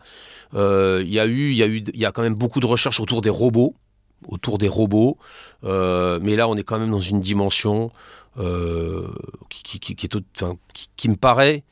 Euh, 0.55 1.03
il 1.05 1.13
y 1.13 1.19
a 1.19 1.27
eu, 1.27 1.51
il 1.51 1.57
y 1.57 1.61
a 1.61 1.67
eu, 1.67 1.83
il 1.93 1.99
y 1.99 2.05
a 2.05 2.11
quand 2.11 2.23
même 2.23 2.33
beaucoup 2.33 2.59
de 2.59 2.65
recherches 2.65 2.99
autour 2.99 3.21
des 3.21 3.29
robots, 3.29 3.75
autour 4.27 4.57
des 4.57 4.67
robots. 4.67 5.17
Euh, 5.63 6.19
mais 6.23 6.36
là, 6.36 6.47
on 6.47 6.55
est 6.55 6.63
quand 6.63 6.79
même 6.79 6.89
dans 6.89 6.99
une 6.99 7.19
dimension 7.19 7.91
euh, 8.39 9.07
qui, 9.49 9.79
qui, 9.79 9.95
qui, 9.95 10.05
est, 10.07 10.16
enfin, 10.41 10.57
qui, 10.97 11.07
me 11.07 11.16
paraît 11.16 11.63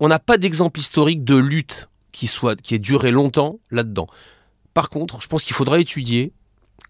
on 0.00 0.08
n'a 0.08 0.18
pas 0.18 0.38
d'exemple 0.38 0.80
historique 0.80 1.24
de 1.24 1.36
lutte 1.36 1.88
qui, 2.12 2.26
soit, 2.26 2.60
qui 2.60 2.74
ait 2.74 2.78
duré 2.78 3.10
longtemps 3.10 3.60
là-dedans. 3.70 4.06
Par 4.74 4.90
contre, 4.90 5.20
je 5.20 5.28
pense 5.28 5.44
qu'il 5.44 5.54
faudra 5.54 5.78
étudier, 5.78 6.32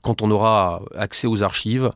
quand 0.03 0.23
on 0.23 0.31
aura 0.31 0.83
accès 0.97 1.27
aux 1.27 1.43
archives, 1.43 1.93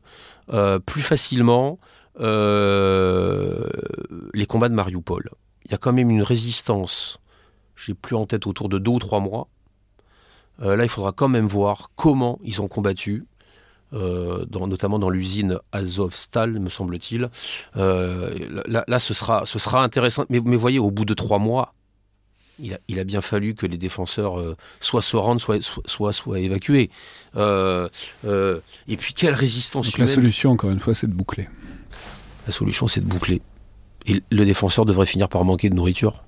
euh, 0.53 0.79
plus 0.79 1.01
facilement 1.01 1.79
euh, 2.19 3.69
les 4.33 4.45
combats 4.45 4.69
de 4.69 4.73
Mariupol. 4.73 5.31
Il 5.65 5.71
y 5.71 5.73
a 5.73 5.77
quand 5.77 5.93
même 5.93 6.09
une 6.09 6.21
résistance, 6.21 7.19
j'ai 7.75 7.93
plus 7.93 8.15
en 8.15 8.25
tête 8.25 8.47
autour 8.47 8.69
de 8.69 8.77
deux 8.77 8.91
ou 8.91 8.99
trois 8.99 9.19
mois. 9.19 9.47
Euh, 10.61 10.75
là, 10.75 10.83
il 10.83 10.89
faudra 10.89 11.11
quand 11.11 11.27
même 11.27 11.47
voir 11.47 11.91
comment 11.95 12.39
ils 12.43 12.61
ont 12.61 12.67
combattu 12.67 13.25
euh, 13.95 14.45
notamment 14.51 14.99
dans 14.99 15.09
l'usine 15.09 15.59
Azovstal, 15.71 16.59
me 16.59 16.69
semble-t-il. 16.69 17.29
Euh, 17.77 18.63
là, 18.67 18.99
ce, 18.99 19.13
sera, 19.13 19.45
ce 19.45 19.59
sera 19.59 19.83
intéressant. 19.83 20.25
Mais, 20.29 20.39
mais 20.43 20.57
voyez, 20.57 20.79
au 20.79 20.91
bout 20.91 21.05
de 21.05 21.13
trois 21.13 21.39
mois, 21.39 21.73
il 22.59 22.73
a, 22.73 22.79
il 22.87 22.99
a, 22.99 23.03
bien 23.03 23.21
fallu 23.21 23.53
que 23.53 23.65
les 23.65 23.77
défenseurs 23.77 24.39
euh, 24.39 24.55
soit 24.79 25.01
se 25.01 25.17
rendent, 25.17 25.39
soit, 25.39 25.61
soit, 25.85 26.13
soit 26.13 26.39
évacués. 26.39 26.89
et 27.35 28.97
puis, 28.97 29.13
quelle 29.13 29.33
résistance 29.33 29.91
Donc 29.91 29.97
La 29.97 30.07
solution, 30.07 30.51
encore 30.51 30.71
une 30.71 30.79
fois, 30.79 30.93
c'est 30.93 31.07
de 31.07 31.13
boucler. 31.13 31.47
La 32.47 32.53
solution, 32.53 32.87
c'est 32.87 33.01
de 33.01 33.07
boucler. 33.07 33.41
Et 34.05 34.21
le 34.29 34.45
défenseur 34.45 34.85
devrait 34.85 35.07
finir 35.07 35.29
par 35.29 35.43
manquer 35.45 35.69
de 35.69 35.75
nourriture 35.75 36.23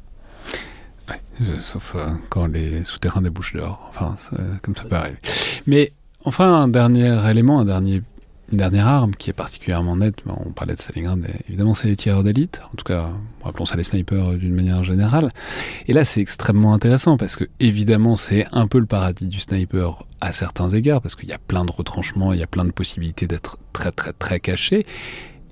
sauf 1.61 1.95
quand 2.29 2.47
les 2.47 2.83
souterrains 2.83 3.21
débouchent 3.21 3.53
dehors. 3.53 3.85
Enfin, 3.89 4.15
comme 4.63 4.75
ça 4.75 4.83
peut 4.83 4.95
arriver. 4.95 5.19
Mais 5.67 5.93
Enfin, 6.27 6.63
un 6.63 6.67
dernier 6.67 7.17
élément, 7.29 7.61
un 7.61 7.63
dernier 7.63 8.01
une 8.51 8.57
dernière 8.57 8.85
arme 8.85 9.11
qui 9.15 9.29
est 9.29 9.33
particulièrement 9.33 9.95
nette, 9.95 10.17
on 10.25 10.51
parlait 10.51 10.75
de 10.75 10.81
Stalingrad, 10.81 11.25
évidemment 11.47 11.73
c'est 11.73 11.87
les 11.87 11.95
tireurs 11.95 12.23
d'élite, 12.23 12.61
en 12.65 12.75
tout 12.75 12.83
cas 12.83 13.09
appelons 13.45 13.65
ça 13.65 13.75
les 13.75 13.85
snipers 13.85 14.31
d'une 14.37 14.53
manière 14.53 14.83
générale. 14.83 15.31
Et 15.87 15.93
là 15.93 16.03
c'est 16.03 16.19
extrêmement 16.19 16.73
intéressant 16.73 17.17
parce 17.17 17.37
que 17.37 17.45
évidemment 17.61 18.17
c'est 18.17 18.45
un 18.51 18.67
peu 18.67 18.79
le 18.79 18.85
paradis 18.85 19.27
du 19.27 19.39
sniper 19.39 20.05
à 20.19 20.33
certains 20.33 20.69
égards, 20.69 21.01
parce 21.01 21.15
qu'il 21.15 21.29
y 21.29 21.33
a 21.33 21.37
plein 21.37 21.63
de 21.63 21.71
retranchements, 21.71 22.33
il 22.33 22.39
y 22.39 22.43
a 22.43 22.47
plein 22.47 22.65
de 22.65 22.71
possibilités 22.71 23.27
d'être 23.27 23.57
très 23.71 23.91
très 23.91 24.11
très 24.11 24.41
caché. 24.41 24.85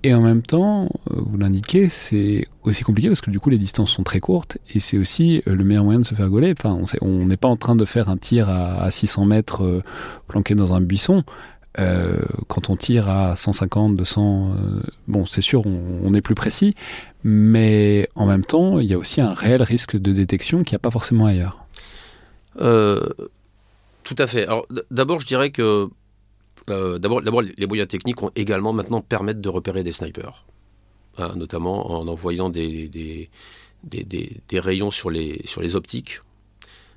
Et 0.06 0.14
en 0.14 0.22
même 0.22 0.44
temps, 0.44 0.84
euh, 0.84 1.16
vous 1.16 1.36
l'indiquez, 1.36 1.90
c'est 1.90 2.46
aussi 2.62 2.84
compliqué 2.84 3.08
parce 3.08 3.22
que 3.22 3.32
du 3.32 3.40
coup 3.40 3.50
les 3.50 3.58
distances 3.58 3.90
sont 3.90 4.04
très 4.04 4.20
courtes 4.20 4.60
et 4.76 4.80
c'est 4.80 5.00
aussi 5.00 5.42
euh, 5.48 5.56
le 5.56 5.64
meilleur 5.64 5.84
moyen 5.84 6.00
de 6.00 6.06
se 6.06 6.14
faire 6.14 6.30
gauler. 6.30 6.54
Enfin, 6.56 6.80
on 7.02 7.26
n'est 7.26 7.38
pas 7.38 7.48
en 7.48 7.56
train 7.56 7.76
de 7.76 7.86
faire 7.86 8.08
un 8.08 8.16
tir 8.16 8.48
à, 8.48 8.92
600 8.92 9.26
mètres 9.26 9.64
euh, 9.64 9.82
planqué 10.28 10.54
dans 10.54 10.76
un 10.76 10.82
buisson. 10.82 11.24
quand 12.48 12.70
on 12.70 12.76
tire 12.76 13.10
à 13.10 13.36
150, 13.36 13.96
200, 13.96 14.54
bon, 15.08 15.26
c'est 15.26 15.42
sûr, 15.42 15.64
on, 15.66 16.14
est 16.14 16.22
plus 16.22 16.36
précis, 16.36 16.76
mais 17.24 18.08
en 18.14 18.28
même 18.28 18.46
temps, 18.46 18.80
il 18.80 18.86
y 18.86 18.94
a 18.94 18.98
aussi 19.00 19.22
un 19.22 19.34
réel 19.34 19.64
risque 19.64 19.98
de 19.98 20.14
détection 20.14 20.60
qu'il 20.60 20.74
n'y 20.74 20.78
a 20.78 20.86
pas 20.88 20.92
forcément 20.92 21.26
ailleurs. 21.26 21.66
tout 22.60 24.16
à 24.20 24.28
fait. 24.28 24.44
Alors, 24.44 24.68
d'abord, 24.92 25.20
je 25.20 25.26
dirais 25.26 25.50
que 25.50 25.90
euh, 26.70 26.98
d'abord, 26.98 27.22
les 27.22 27.68
moyens 27.68 27.88
techniques 27.88 28.22
ont 28.24 28.32
également 28.36 28.74
maintenant 28.74 29.02
permettent 29.02 29.42
de 29.42 29.50
repérer 29.50 29.84
des 29.84 29.92
snipers, 29.92 30.46
hein, 31.18 31.34
notamment 31.36 31.92
en 31.92 32.08
envoyant 32.08 32.50
des, 32.50 33.30
rayons 34.52 34.92
sur 34.92 35.10
les, 35.10 35.76
optiques. 35.76 36.22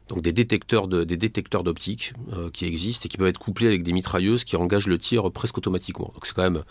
Donc 0.08 0.22
des 0.22 0.32
détecteurs 0.32 0.88
de, 0.88 1.04
des 1.04 1.18
détecteurs 1.18 1.62
d'optique 1.62 2.14
euh, 2.32 2.48
qui 2.50 2.64
existent 2.64 3.04
et 3.04 3.08
qui 3.08 3.18
peuvent 3.18 3.28
être 3.28 3.38
couplés 3.38 3.66
avec 3.66 3.82
des 3.82 3.92
mitrailleuses 3.92 4.44
qui 4.44 4.56
engagent 4.56 4.86
le 4.86 4.96
tir 4.96 5.30
presque 5.30 5.58
automatiquement. 5.58 6.10
Donc 6.14 6.24
c'est 6.24 6.34
quand 6.34 6.44
même, 6.44 6.62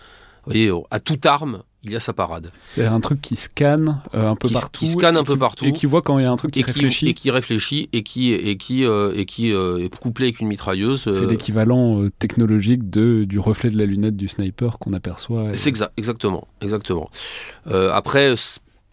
vous 0.46 0.52
voyez, 0.52 0.72
à 0.90 1.00
toute 1.00 1.24
arme, 1.28 1.62
il 1.88 1.94
y 1.94 1.96
a 1.96 2.00
sa 2.00 2.14
parade. 2.14 2.52
C'est 2.70 2.86
un 2.86 3.00
truc 3.00 3.22
qui 3.22 3.36
scanne 3.36 4.00
euh, 4.14 4.30
un 4.30 4.36
peu 4.36 4.50
partout. 4.50 4.80
Qui 4.80 4.88
scanne 4.88 5.18
un 5.18 5.24
peu 5.24 5.38
partout. 5.38 5.66
Et 5.66 5.72
qui 5.72 5.86
voit 5.86 6.02
quand 6.02 6.20
il 6.20 6.24
y 6.24 6.26
a 6.26 6.32
un 6.32 6.36
truc 6.36 6.52
qui 6.52 6.64
réfléchit. 6.64 7.08
et 7.08 7.14
qui 7.14 7.32
réfléchit 7.32 7.90
et 7.94 8.04
qui, 8.04 8.34
et 8.34 8.58
qui, 8.58 8.86
euh, 8.86 9.14
et 9.16 9.26
qui 9.26 9.54
euh, 9.54 9.84
est 9.84 9.96
couplé 9.96 10.26
avec 10.26 10.40
une 10.40 10.48
mitrailleuse. 10.48 11.10
C'est 11.10 11.26
l'équivalent 11.26 12.08
technologique 12.20 12.90
de, 12.90 13.24
du 13.24 13.40
reflet 13.40 13.70
de 13.70 13.78
la 13.78 13.86
lunette 13.86 14.16
du 14.16 14.28
sniper 14.28 14.78
qu'on 14.80 14.94
aperçoit. 14.94 15.54
C'est 15.54 15.70
exact, 15.70 15.94
exactement. 15.98 16.48
exactement. 16.62 17.10
après, 17.66 18.36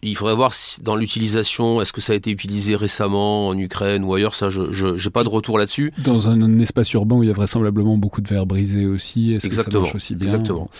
il 0.04 0.16
faudrait 0.16 0.34
voir 0.34 0.54
si, 0.54 0.82
dans 0.82 0.96
l'utilisation, 0.96 1.80
est-ce 1.80 1.92
que 1.92 2.00
ça 2.00 2.12
a 2.12 2.16
été 2.16 2.30
utilisé 2.30 2.76
récemment 2.76 3.48
en 3.48 3.58
Ukraine 3.58 4.04
ou 4.04 4.14
ailleurs, 4.14 4.34
ça, 4.34 4.50
je 4.50 4.86
n'ai 4.86 5.10
pas 5.10 5.24
de 5.24 5.28
retour 5.28 5.58
là-dessus. 5.58 5.92
Dans 5.98 6.28
un, 6.28 6.58
espace 6.58 6.92
urbain 6.92 7.16
où 7.16 7.22
il 7.22 7.28
y 7.28 7.30
a 7.30 7.34
vraisemblablement 7.34 7.96
beaucoup 7.96 8.20
de 8.20 8.28
verres 8.28 8.46
brisés 8.46 8.86
aussi, 8.86 9.32
est-ce 9.32 9.48
que 9.48 9.54
ça 9.54 9.64
marche 9.72 9.94
aussi 9.94 10.14
bien 10.14 10.26
Exactement. 10.26 10.70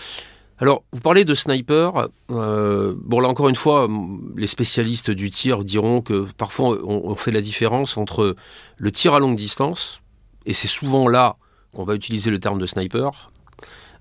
Alors, 0.57 0.83
vous 0.93 1.01
parlez 1.01 1.25
de 1.25 1.33
sniper. 1.33 2.07
Euh, 2.31 2.95
bon, 2.97 3.19
là 3.19 3.27
encore 3.27 3.49
une 3.49 3.55
fois, 3.55 3.89
les 4.37 4.47
spécialistes 4.47 5.11
du 5.11 5.29
tir 5.29 5.63
diront 5.65 6.01
que 6.01 6.25
parfois 6.37 6.77
on, 6.83 7.15
fait 7.15 7.31
la 7.31 7.41
différence 7.41 7.97
entre 7.97 8.35
le 8.77 8.91
tir 8.91 9.13
à 9.13 9.19
longue 9.19 9.35
distance, 9.35 10.01
et 10.45 10.53
c'est 10.53 10.69
souvent 10.69 11.07
là 11.07 11.35
qu'on 11.73 11.83
va 11.83 11.95
utiliser 11.95 12.31
le 12.31 12.39
terme 12.39 12.57
de 12.57 12.65
sniper, 12.65 13.31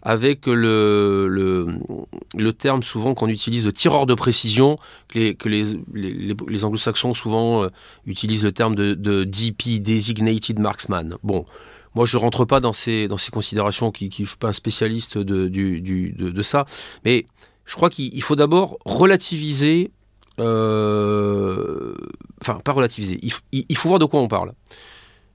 avec 0.02 0.46
le, 0.46 1.26
le, 1.26 2.52
terme 2.52 2.82
souvent 2.82 3.14
qu'on 3.14 3.28
utilise 3.28 3.64
de 3.64 3.70
tireur 3.70 4.06
de 4.06 4.14
précision, 4.14 4.78
que 5.08 5.48
les, 5.48 6.64
anglo-saxons 6.64 7.14
souvent 7.14 7.64
euh, 7.64 7.68
utilisent 8.06 8.44
le 8.44 8.52
terme 8.52 8.76
de, 8.76 8.94
de 8.94 9.24
DP, 9.24 9.80
Designated 9.80 10.60
Marksman. 10.60 11.16
Bon, 11.24 11.46
moi, 11.94 12.04
je 12.06 12.16
rentre 12.16 12.44
pas 12.44 12.60
dans 12.60 12.72
ces, 12.72 13.08
dans 13.08 13.16
ces 13.16 13.30
considérations, 13.30 13.90
qui, 13.92 14.08
qui, 14.08 14.24
je 14.24 14.30
suis 14.30 14.38
pas 14.38 14.48
un 14.48 14.52
spécialiste 14.52 15.18
de, 15.18 15.48
du, 15.48 15.80
du, 15.80 16.12
de, 16.12 16.42
ça, 16.42 16.64
mais 17.04 17.26
je 17.64 17.74
crois 17.74 17.90
qu'il 17.90 18.22
faut 18.22 18.36
d'abord 18.36 18.78
relativiser, 18.84 19.92
euh, 20.40 21.94
enfin 22.40 22.58
pas 22.64 22.72
relativiser, 22.72 23.18
il, 23.22 23.32
il, 23.68 23.76
faut 23.76 23.88
voir 23.88 24.00
de 24.00 24.04
quoi 24.04 24.20
on 24.20 24.28
parle. 24.28 24.52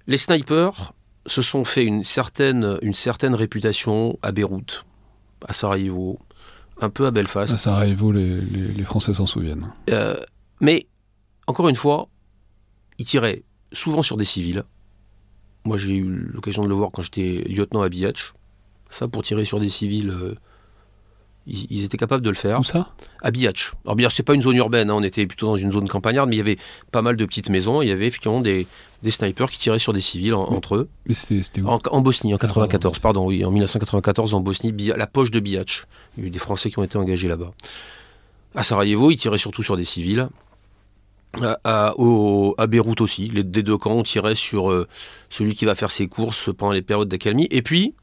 Les 0.07 0.17
snipers 0.17 0.93
se 1.25 1.41
sont 1.41 1.63
fait 1.63 1.85
une 1.85 2.03
certaine, 2.03 2.77
une 2.81 2.93
certaine 2.93 3.35
réputation 3.35 4.19
à 4.21 4.31
Beyrouth, 4.31 4.85
à 5.47 5.53
Sarajevo, 5.53 6.19
un 6.81 6.89
peu 6.89 7.05
à 7.05 7.11
Belfast. 7.11 7.53
À 7.53 7.57
Sarajevo, 7.57 8.11
les, 8.11 8.41
les, 8.41 8.83
Français 8.83 9.13
s'en 9.13 9.25
souviennent. 9.25 9.71
Euh, 9.89 10.19
mais, 10.59 10.87
encore 11.47 11.69
une 11.69 11.75
fois, 11.75 12.09
ils 12.97 13.05
tiraient 13.05 13.43
souvent 13.71 14.03
sur 14.03 14.17
des 14.17 14.25
civils, 14.25 14.63
moi, 15.65 15.77
j'ai 15.77 15.95
eu 15.95 16.29
l'occasion 16.33 16.63
de 16.63 16.69
le 16.69 16.75
voir 16.75 16.91
quand 16.91 17.01
j'étais 17.01 17.43
lieutenant 17.47 17.81
à 17.81 17.89
Biatch. 17.89 18.33
Ça, 18.89 19.07
pour 19.07 19.23
tirer 19.23 19.45
sur 19.45 19.59
des 19.59 19.69
civils, 19.69 20.09
euh, 20.09 20.35
ils, 21.45 21.83
étaient 21.83 21.97
capables 21.97 22.23
de 22.23 22.29
le 22.29 22.35
faire. 22.35 22.59
Où 22.59 22.63
ça? 22.63 22.89
À 23.21 23.31
Biatch. 23.31 23.73
Alors, 23.85 23.95
bien, 23.95 24.09
c'est 24.09 24.23
pas 24.23 24.33
une 24.33 24.41
zone 24.41 24.55
urbaine, 24.55 24.89
hein, 24.89 24.95
on 24.95 25.03
était 25.03 25.27
plutôt 25.27 25.47
dans 25.47 25.57
une 25.57 25.71
zone 25.71 25.87
campagnarde, 25.87 26.29
mais 26.29 26.35
il 26.35 26.39
y 26.39 26.41
avait 26.41 26.57
pas 26.91 27.01
mal 27.01 27.15
de 27.15 27.25
petites 27.25 27.49
maisons. 27.49 27.81
Il 27.81 27.89
y 27.89 27.91
avait 27.91 28.07
effectivement 28.07 28.41
des, 28.41 28.67
des 29.03 29.11
snipers 29.11 29.49
qui 29.49 29.59
tiraient 29.59 29.79
sur 29.79 29.93
des 29.93 30.01
civils 30.01 30.33
entre 30.33 30.75
eux. 30.75 30.89
Mais 31.07 31.13
c'était 31.13 31.61
en, 31.61 31.79
en, 31.91 32.01
Bosnie, 32.01 32.33
en 32.33 32.37
94, 32.37 32.95
ah, 32.97 33.01
pardon, 33.01 33.25
oui, 33.27 33.43
en 33.45 33.51
1994, 33.51 34.33
en 34.33 34.39
Bosnie, 34.39 34.71
la 34.71 35.07
poche 35.07 35.31
de 35.31 35.39
Biatch. 35.39 35.85
Il 36.17 36.23
y 36.23 36.25
a 36.25 36.27
eu 36.27 36.31
des 36.31 36.39
Français 36.39 36.69
qui 36.69 36.79
ont 36.79 36.83
été 36.83 36.97
engagés 36.97 37.27
là-bas. 37.27 37.51
À 38.55 38.63
Sarajevo, 38.63 39.11
ils 39.11 39.17
tiraient 39.17 39.37
surtout 39.37 39.61
sur 39.61 39.77
des 39.77 39.83
civils 39.83 40.29
à, 41.41 41.59
à, 41.63 42.67
Beyrouth 42.67 43.01
aussi. 43.01 43.27
Les, 43.29 43.43
des 43.43 43.63
deux 43.63 43.77
camps, 43.77 43.93
on 43.93 44.03
tirait 44.03 44.35
sur 44.35 44.71
euh, 44.71 44.87
celui 45.29 45.53
qui 45.53 45.65
va 45.65 45.75
faire 45.75 45.91
ses 45.91 46.07
courses 46.07 46.49
pendant 46.55 46.71
les 46.71 46.81
périodes 46.81 47.07
d'accalmie. 47.07 47.47
Et 47.51 47.61
puis, 47.61 47.95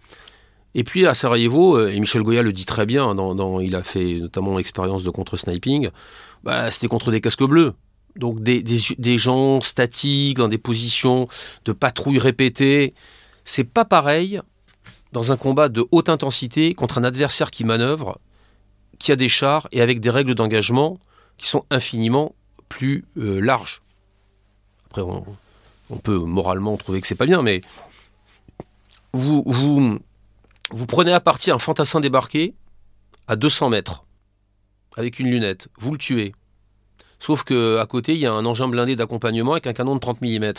et 0.75 0.85
puis 0.85 1.07
à 1.07 1.15
Sarajevo, 1.15 1.77
euh, 1.77 1.89
et 1.89 1.99
Michel 1.99 2.23
Goya 2.23 2.43
le 2.43 2.53
dit 2.53 2.67
très 2.67 2.87
bien, 2.87 3.15
dans, 3.15 3.61
il 3.61 3.75
a 3.75 3.83
fait 3.83 4.21
notamment 4.21 4.57
l'expérience 4.57 5.03
de 5.03 5.11
contre-sniping, 5.11 5.91
bah, 6.45 6.71
c'était 6.71 6.89
contre 6.89 7.11
des 7.11 7.21
casques 7.21 7.45
bleus. 7.45 7.75
Donc 8.17 8.43
des, 8.43 8.63
des, 8.63 9.19
gens 9.19 9.61
statiques, 9.61 10.39
dans 10.39 10.49
des 10.49 10.59
positions 10.59 11.29
de 11.67 11.73
patrouille 11.73 12.19
répétées. 12.19 12.95
C'est 13.45 13.65
pas 13.65 13.85
pareil 13.85 14.41
dans 15.13 15.33
un 15.33 15.37
combat 15.37 15.69
de 15.69 15.87
haute 15.91 16.09
intensité 16.09 16.75
contre 16.75 16.99
un 16.99 17.05
adversaire 17.05 17.51
qui 17.51 17.65
manœuvre, 17.65 18.19
qui 18.99 19.13
a 19.13 19.17
des 19.17 19.29
chars 19.29 19.69
et 19.71 19.83
avec 19.83 20.01
des 20.01 20.09
règles 20.09 20.35
d'engagement 20.35 20.99
qui 21.37 21.49
sont 21.49 21.65
infiniment 21.71 22.35
plus 22.69 23.05
euh, 23.19 23.41
large. 23.41 23.83
Après, 24.87 25.03
on, 25.03 25.25
peut 26.03 26.19
moralement 26.19 26.77
trouver 26.77 27.01
que 27.01 27.07
c'est 27.07 27.15
pas 27.15 27.27
bien, 27.27 27.43
mais 27.43 27.61
vous, 29.13 29.43
vous, 29.47 29.99
vous 30.71 30.87
prenez 30.87 31.13
à 31.13 31.21
partie 31.21 31.51
un 31.51 31.59
fantassin 31.59 32.01
débarqué 32.01 32.55
à 33.29 33.37
200 33.37 33.71
mètres 33.71 34.05
avec 34.97 35.19
une 35.19 35.31
lunette, 35.31 35.69
vous 35.79 35.93
le 35.93 35.99
tuez. 35.99 36.35
Sauf 37.19 37.45
que 37.45 37.79
à 37.79 37.87
côté, 37.87 38.15
il 38.15 38.21
y 38.21 38.27
a 38.27 38.33
un 38.33 38.45
engin 38.45 38.69
blindé 38.69 38.97
d'accompagnement 38.97 39.53
avec 39.53 39.67
un 39.67 39.73
canon 39.73 39.95
de 39.95 40.01
30 40.01 40.21
mm. 40.21 40.53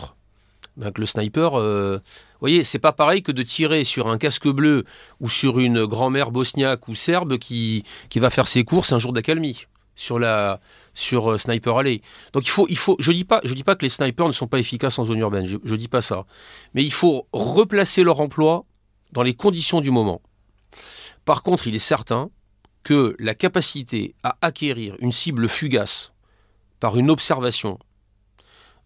Donc 0.78 0.98
le 1.00 1.06
sniper, 1.06 1.60
euh, 1.60 1.98
vous 1.98 2.40
voyez, 2.40 2.64
c'est 2.64 2.80
pas 2.80 2.92
pareil 2.92 3.24
que 3.24 3.32
de 3.32 3.42
tirer 3.44 3.84
sur 3.84 4.08
un 4.08 4.18
casque 4.18 4.48
bleu 4.48 4.86
ou 5.20 5.30
sur 5.30 5.60
une 5.60 5.86
grand-mère 5.86 6.32
bosniaque 6.32 6.88
ou 6.88 6.96
serbe 6.96 7.38
qui, 7.38 7.84
qui 8.10 8.20
va 8.20 8.30
faire 8.30 8.48
ses 8.48 8.64
courses 8.64 8.94
un 8.94 9.00
jour 9.00 9.14
d'accalmie 9.14 9.66
sur 9.96 10.20
la 10.20 10.60
sur 10.98 11.32
euh, 11.32 11.38
Sniper 11.38 11.78
Alley. 11.78 12.02
Donc 12.34 12.46
il 12.46 12.50
faut 12.50 12.98
je 13.00 13.12
dis 13.12 13.24
pas 13.24 13.40
je 13.44 13.54
dis 13.54 13.64
pas 13.64 13.76
que 13.76 13.84
les 13.84 13.90
snipers 13.90 14.28
ne 14.28 14.32
sont 14.32 14.48
pas 14.48 14.60
efficaces 14.60 14.98
en 15.00 15.06
zone 15.06 15.20
urbaine, 15.20 15.46
je, 15.46 15.58
ne 15.64 15.78
dis 15.78 15.88
pas 15.88 16.02
ça. 16.02 16.26
Mais 16.74 16.84
il 16.84 16.92
faut 16.92 17.28
replacer 17.32 18.04
leur 18.04 18.20
emploi 18.20 18.66
dans 19.14 19.24
les 19.24 19.36
conditions 19.36 19.80
du 19.80 19.92
moment. 19.92 20.22
Par 21.24 21.44
contre, 21.44 21.68
il 21.68 21.76
est 21.76 21.80
certain 21.80 22.30
que 22.84 23.16
la 23.20 23.36
capacité 23.36 24.16
à 24.24 24.38
acquérir 24.42 24.96
une 25.00 25.12
cible 25.12 25.48
fugace 25.48 26.14
par 26.80 26.98
une 26.98 27.12
observation 27.12 27.78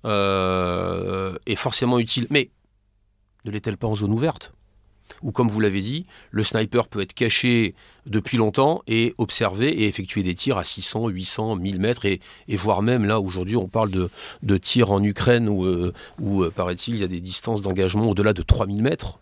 euh, 0.05 1.37
est 1.45 1.55
forcément 1.55 1.97
utile. 1.99 2.27
Mais 2.29 2.51
ne 3.45 3.51
l'est-elle 3.51 3.77
pas 3.77 3.87
en 3.87 3.95
zone 3.95 4.11
ouverte? 4.11 4.53
Ou 5.21 5.31
comme 5.31 5.47
vous 5.47 5.59
l'avez 5.59 5.81
dit, 5.81 6.05
le 6.31 6.43
sniper 6.43 6.87
peut 6.87 7.01
être 7.01 7.13
caché 7.13 7.75
depuis 8.05 8.37
longtemps 8.37 8.81
et 8.87 9.13
observer 9.17 9.69
et 9.69 9.87
effectuer 9.87 10.23
des 10.23 10.35
tirs 10.35 10.57
à 10.57 10.63
600, 10.63 11.09
800, 11.09 11.55
1000 11.57 11.79
mètres 11.79 12.05
et, 12.05 12.19
voire 12.49 12.81
même 12.81 13.05
là 13.05 13.19
aujourd'hui 13.19 13.55
on 13.55 13.67
parle 13.67 13.91
de, 13.91 14.57
tirs 14.57 14.91
en 14.91 15.03
Ukraine 15.03 15.49
où, 15.49 15.65
euh, 15.65 15.93
où 16.19 16.43
euh, 16.43 16.51
paraît-il 16.51 16.95
il 16.95 17.01
y 17.01 17.03
a 17.03 17.07
des 17.07 17.21
distances 17.21 17.61
d'engagement 17.61 18.09
au-delà 18.09 18.33
de 18.33 18.41
3000 18.41 18.81
mètres. 18.81 19.19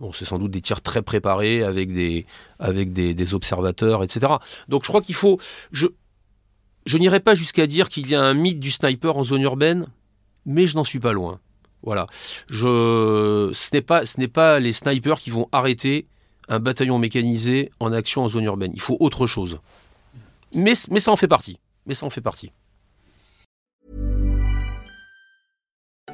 Bon, 0.00 0.12
c'est 0.12 0.24
sans 0.24 0.38
doute 0.38 0.52
des 0.52 0.60
tirs 0.60 0.80
très 0.80 1.02
préparés 1.02 1.64
avec 1.64 1.92
des, 1.92 2.24
avec 2.60 2.92
des, 2.92 3.34
observateurs, 3.34 4.04
etc. 4.04 4.32
Donc 4.68 4.84
je 4.84 4.88
crois 4.88 5.00
qu'il 5.00 5.16
faut... 5.16 5.40
Je, 5.72 5.88
je 6.86 6.98
n'irai 6.98 7.20
pas 7.20 7.34
jusqu'à 7.34 7.66
dire 7.66 7.88
qu'il 7.88 8.08
y 8.08 8.14
a 8.14 8.22
un 8.22 8.34
mythe 8.34 8.60
du 8.60 8.70
sniper 8.70 9.16
en 9.16 9.24
zone 9.24 9.42
urbaine, 9.42 9.86
mais 10.46 10.66
je 10.66 10.76
n'en 10.76 10.84
suis 10.84 11.00
pas 11.00 11.12
loin. 11.12 11.40
Voilà. 11.88 12.06
Je, 12.50 13.48
ce 13.54 13.70
n'est 14.18 14.28
pas, 14.28 14.60
les 14.60 14.74
snipers 14.74 15.18
qui 15.18 15.30
vont 15.30 15.48
arrêter 15.52 16.06
un 16.46 16.60
bataillon 16.60 16.98
mécanisé 16.98 17.70
en 17.80 17.94
action 17.94 18.24
en 18.24 18.28
zone 18.28 18.44
urbaine. 18.44 18.72
Il 18.74 18.80
faut 18.82 18.98
autre 19.00 19.26
chose. 19.26 19.58
Mais, 20.52 20.74
mais 20.90 21.00
ça 21.00 21.12
en 21.12 21.16
fait 21.16 21.28
partie. 21.28 21.58
Mais 21.86 21.94
ça 21.94 22.04
en 22.04 22.10
fait 22.10 22.20
partie. 22.20 22.52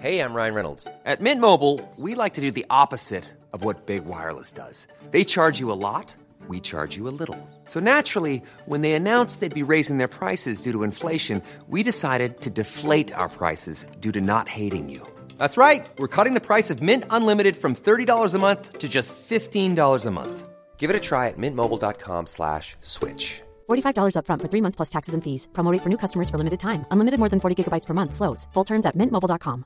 Hey, 0.01 0.21
I'm 0.21 0.33
Ryan 0.33 0.55
Reynolds. 0.55 0.87
At 1.05 1.17
Mint 1.21 1.41
Mobile, 1.41 1.81
we 1.99 2.15
like 2.15 2.35
to 2.35 2.41
do 2.41 2.53
the 2.53 2.65
opposite 2.71 3.25
of 3.53 3.65
what 3.65 3.85
Big 3.85 4.03
Wireless 4.07 4.53
does. 4.53 4.87
They 5.11 5.25
charge 5.25 5.59
you 5.59 5.73
a 5.73 5.75
lot. 5.75 6.15
we 6.49 6.61
charge 6.61 6.97
you 6.97 7.09
a 7.09 7.15
little. 7.19 7.39
So 7.67 7.81
naturally, 7.81 8.43
when 8.67 8.83
they 8.83 8.93
announced 8.93 9.41
they'd 9.41 9.55
be 9.55 9.63
raising 9.63 9.99
their 9.99 10.09
prices 10.09 10.61
due 10.61 10.73
to 10.73 10.83
inflation, 10.83 11.43
we 11.69 11.83
decided 11.83 12.41
to 12.43 12.51
deflate 12.51 13.13
our 13.13 13.29
prices 13.29 13.87
due 14.01 14.13
to 14.13 14.21
not 14.21 14.49
hating 14.49 14.91
you. 14.91 15.07
That's 15.39 15.57
right. 15.57 15.87
We're 15.99 16.09
cutting 16.09 16.35
the 16.35 16.41
price 16.47 16.69
of 16.71 16.83
Mint 16.83 17.05
Unlimited 17.09 17.57
from 17.57 17.75
$30 17.75 18.35
a 18.35 18.39
month 18.39 18.79
to 18.81 18.89
just 18.91 19.15
$15 19.17 20.05
a 20.07 20.11
month. 20.11 20.49
Give 20.77 20.91
it 20.91 20.97
a 20.97 21.01
try 21.01 21.29
at 21.29 21.39
mintmobile.com 21.39 22.27
slash 22.27 22.77
switch. 22.83 23.41
$45 23.71 24.17
upfront 24.19 24.43
for 24.43 24.49
three 24.49 24.61
months 24.61 24.77
plus 24.77 24.91
taxes 24.91 25.15
and 25.15 25.25
fees. 25.25 25.49
Promo 25.55 25.73
rate 25.73 25.83
for 25.83 25.89
new 25.89 25.97
customers 25.97 26.29
for 26.29 26.37
limited 26.37 26.61
time. 26.61 26.85
Unlimited 26.91 27.19
more 27.19 27.31
than 27.31 27.41
40 27.41 27.55
gigabytes 27.65 27.87
per 27.87 27.95
month. 27.95 28.13
Slows. 28.15 28.47
Full 28.53 28.65
terms 28.65 28.85
at 28.87 28.97
mintmobile.com. 28.99 29.65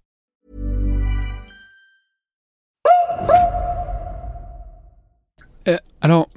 Euh, 5.68 5.76
alors, 6.00 6.28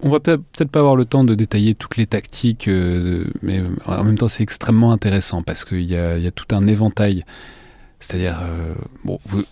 on 0.00 0.08
va 0.08 0.18
peut- 0.20 0.38
peut-être 0.38 0.70
pas 0.70 0.80
avoir 0.80 0.96
le 0.96 1.04
temps 1.04 1.22
de 1.22 1.34
détailler 1.34 1.74
toutes 1.74 1.96
les 1.96 2.06
tactiques, 2.06 2.66
euh, 2.68 3.24
mais 3.42 3.62
en 3.86 4.02
même 4.04 4.18
temps 4.18 4.26
c'est 4.28 4.42
extrêmement 4.42 4.90
intéressant 4.92 5.42
parce 5.42 5.64
qu'il 5.64 5.82
y 5.82 5.94
y 5.94 5.96
a 6.26 6.30
tout 6.30 6.46
un 6.54 6.66
éventail. 6.66 7.24
C'est-à-dire, 8.00 8.38
euh, 8.42 8.74
bon, 9.04 9.18
vous, 9.26 9.44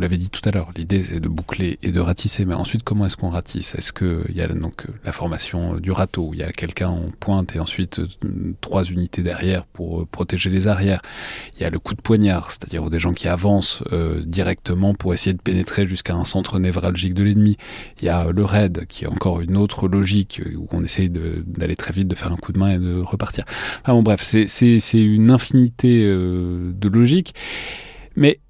l'avez 0.00 0.16
dit 0.16 0.28
tout 0.28 0.40
à 0.44 0.50
l'heure, 0.50 0.70
l'idée 0.76 0.98
c'est 0.98 1.20
de 1.20 1.28
boucler 1.28 1.78
et 1.82 1.92
de 1.92 2.00
ratisser, 2.00 2.44
mais 2.44 2.54
ensuite 2.54 2.82
comment 2.82 3.06
est-ce 3.06 3.16
qu'on 3.16 3.30
ratisse? 3.30 3.76
Est-ce 3.76 3.92
qu'il 3.92 4.34
y 4.34 4.40
a 4.40 4.48
donc 4.48 4.86
la 5.04 5.12
formation 5.12 5.74
euh, 5.76 5.80
du 5.80 5.92
râteau, 5.92 6.28
où 6.28 6.34
il 6.34 6.40
y 6.40 6.42
a 6.42 6.50
quelqu'un 6.50 6.88
en 6.88 7.10
pointe 7.20 7.54
et 7.54 7.60
ensuite 7.60 8.00
euh, 8.00 8.08
trois 8.60 8.82
unités 8.84 9.22
derrière 9.22 9.64
pour 9.66 10.06
protéger 10.08 10.50
les 10.50 10.66
arrières? 10.66 11.00
Il 11.54 11.62
y 11.62 11.64
a 11.64 11.70
le 11.70 11.78
coup 11.78 11.94
de 11.94 12.00
poignard, 12.00 12.50
c'est-à-dire 12.50 12.90
des 12.90 12.98
gens 12.98 13.12
qui 13.12 13.28
avancent 13.28 13.82
directement 14.24 14.94
pour 14.94 15.14
essayer 15.14 15.34
de 15.34 15.40
pénétrer 15.40 15.86
jusqu'à 15.86 16.14
un 16.14 16.24
centre 16.24 16.58
névralgique 16.58 17.14
de 17.14 17.22
l'ennemi. 17.22 17.56
Il 18.00 18.04
y 18.06 18.08
a 18.08 18.30
le 18.32 18.44
raid, 18.44 18.86
qui 18.86 19.04
est 19.04 19.08
encore 19.08 19.40
une 19.40 19.56
autre 19.56 19.88
logique, 19.88 20.40
où 20.56 20.66
on 20.72 20.82
essaye 20.82 21.10
d'aller 21.10 21.76
très 21.76 21.92
vite, 21.92 22.08
de 22.08 22.14
faire 22.14 22.32
un 22.32 22.36
coup 22.36 22.52
de 22.52 22.58
main 22.58 22.70
et 22.70 22.78
de 22.78 23.00
repartir. 23.00 23.44
Enfin 23.82 23.92
bon, 23.94 24.02
bref, 24.02 24.22
c'est- 24.22 24.48
une 24.98 25.30
infinité 25.30 26.02
de 26.04 26.88
logiques. 26.88 27.27
Mais 28.16 28.40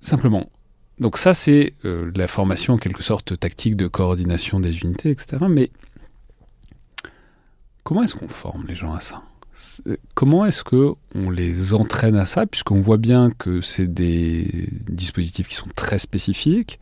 simplement, 0.00 0.48
donc 1.00 1.18
ça 1.18 1.34
c'est 1.34 1.74
euh, 1.84 2.10
la 2.14 2.28
formation 2.28 2.74
en 2.74 2.78
quelque 2.78 3.02
sorte 3.02 3.38
tactique 3.38 3.76
de 3.76 3.86
coordination 3.86 4.60
des 4.60 4.78
unités, 4.78 5.10
etc. 5.10 5.38
Mais 5.48 5.70
comment 7.84 8.02
est-ce 8.02 8.14
qu'on 8.14 8.28
forme 8.28 8.66
les 8.66 8.74
gens 8.74 8.94
à 8.94 9.00
ça? 9.00 9.22
Comment 10.14 10.46
est-ce 10.46 10.62
que 10.62 10.92
on 11.14 11.30
les 11.30 11.74
entraîne 11.74 12.16
à 12.16 12.26
ça, 12.26 12.46
puisqu'on 12.46 12.80
voit 12.80 12.96
bien 12.96 13.30
que 13.30 13.60
c'est 13.60 13.92
des 13.92 14.68
dispositifs 14.88 15.48
qui 15.48 15.54
sont 15.54 15.68
très 15.74 15.98
spécifiques 15.98 16.78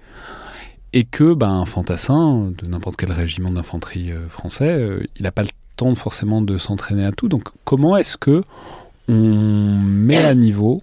et 0.93 1.05
que 1.05 1.35
ben, 1.35 1.51
un 1.51 1.67
fantassin 1.67 2.53
de 2.57 2.67
n'importe 2.69 2.97
quel 2.97 3.13
régiment 3.13 3.51
d'infanterie 3.51 4.13
euh, 4.13 4.29
français, 4.29 4.73
euh, 4.73 5.03
il 5.17 5.25
n'a 5.25 5.33
pas 5.33 5.43
le 5.43 5.51
temps 5.77 5.95
forcément 5.95 6.43
de 6.43 6.59
s'entraîner 6.59 7.05
à 7.05 7.13
tout. 7.13 7.29
Donc 7.29 7.49
comment 7.65 7.97
est-ce 7.97 8.17
que 8.17 8.43
on 9.09 9.81
met 9.81 10.17
à 10.25 10.35
niveau, 10.35 10.83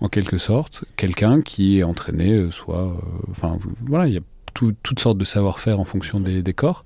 en 0.00 0.08
quelque 0.08 0.38
sorte, 0.38 0.84
quelqu'un 0.96 1.40
qui 1.42 1.78
est 1.78 1.82
entraîné, 1.82 2.32
euh, 2.32 2.50
soit, 2.50 2.82
euh, 2.84 2.92
enfin 3.30 3.58
voilà, 3.86 4.06
il 4.06 4.14
y 4.14 4.18
a 4.18 4.22
tout- 4.54 4.74
toutes 4.82 5.00
sortes 5.00 5.18
de 5.18 5.24
savoir-faire 5.24 5.80
en 5.80 5.84
fonction 5.84 6.20
des, 6.20 6.42
des 6.42 6.52
corps. 6.52 6.84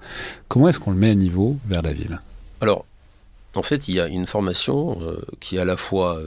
Comment 0.49 0.69
est-ce 0.69 0.79
qu'on 0.79 0.91
le 0.93 0.97
met 0.97 1.11
à 1.11 1.15
niveau 1.15 1.57
vers 1.67 1.83
la 1.83 1.93
ville? 1.93 2.21
Alors, 2.61 2.85
en 3.55 3.63
fait, 3.63 3.89
il 3.89 3.95
y 3.95 4.01
a 4.01 4.07
une 4.09 4.27
formation 4.27 4.99
euh, 5.03 5.21
qui 5.41 5.57
est 5.57 5.61
à 5.61 5.65
la 5.65 5.77
fois 5.77 6.21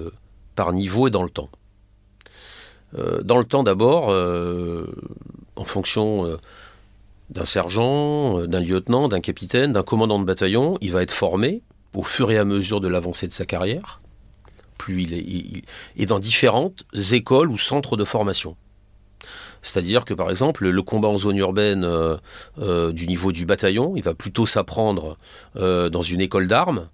par 0.56 0.74
niveau 0.74 1.08
et 1.08 1.12
dans 1.12 1.24
le 1.24 1.30
temps. 1.30 1.50
Dans 3.24 3.38
le 3.38 3.46
temps 3.46 3.64
d'abord, 3.64 4.10
en 5.56 5.64
fonction 5.64 6.38
d'un 7.30 7.46
sergent, 7.46 8.46
d'un 8.48 8.60
lieutenant, 8.60 9.08
d'un 9.08 9.22
capitaine, 9.22 9.72
d'un 9.72 9.82
commandant 9.84 10.20
de 10.20 10.26
bataillon, 10.26 10.78
il 10.82 10.92
va 10.92 11.02
être 11.02 11.14
formé 11.14 11.62
au 11.94 12.04
fur 12.04 12.32
et 12.32 12.38
à 12.38 12.44
mesure 12.44 12.82
de 12.82 12.90
l'avancée 12.90 13.28
de 13.28 13.32
sa 13.32 13.46
carrière, 13.46 14.01
plus 14.82 15.04
il 15.04 15.64
est, 15.96 16.06
dans 16.08 16.18
différentes 16.18 16.84
écoles 17.12 17.52
ou 17.52 17.58
centres 17.58 17.98
de 17.98 18.04
formation. 18.04 18.56
C'est-à-dire 19.62 20.06
que 20.06 20.16
par 20.16 20.32
exemple, 20.32 20.68
le 20.68 20.82
combat 20.82 21.08
en 21.08 21.20
zone 21.20 21.38
urbaine 21.38 21.84
euh, 21.84 22.18
euh, 22.60 22.92
du 22.92 23.06
niveau 23.08 23.32
du 23.32 23.46
bataillon, 23.46 23.94
il 23.96 24.02
va 24.02 24.16
plutôt 24.16 24.48
s'apprendre 24.48 25.18
euh, 25.56 25.90
dans 25.90 26.02
une 26.02 26.20
école 26.20 26.48
d'armes, 26.48 26.88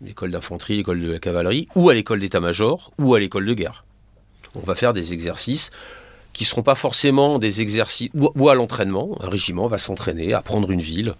l'école 0.00 0.32
d'infanterie, 0.32 0.78
l'école 0.78 1.00
de 1.00 1.12
la 1.12 1.20
cavalerie, 1.20 1.68
ou 1.76 1.88
à 1.88 1.94
l'école 1.94 2.18
d'état-major, 2.18 2.90
ou 2.98 3.14
à 3.14 3.20
l'école 3.20 3.46
de 3.46 3.54
guerre. 3.54 3.84
On 4.56 4.66
va 4.66 4.74
faire 4.74 4.92
des 4.92 5.12
exercices 5.12 5.70
qui 6.32 6.42
ne 6.42 6.48
seront 6.48 6.64
pas 6.64 6.74
forcément 6.74 7.38
des 7.38 7.60
exercices, 7.60 8.10
ou 8.14 8.48
à 8.48 8.56
l'entraînement. 8.56 9.16
Un 9.20 9.28
régiment 9.28 9.68
va 9.68 9.78
s'entraîner 9.78 10.32
à 10.32 10.42
prendre 10.42 10.72
une 10.72 10.80
ville. 10.80 11.14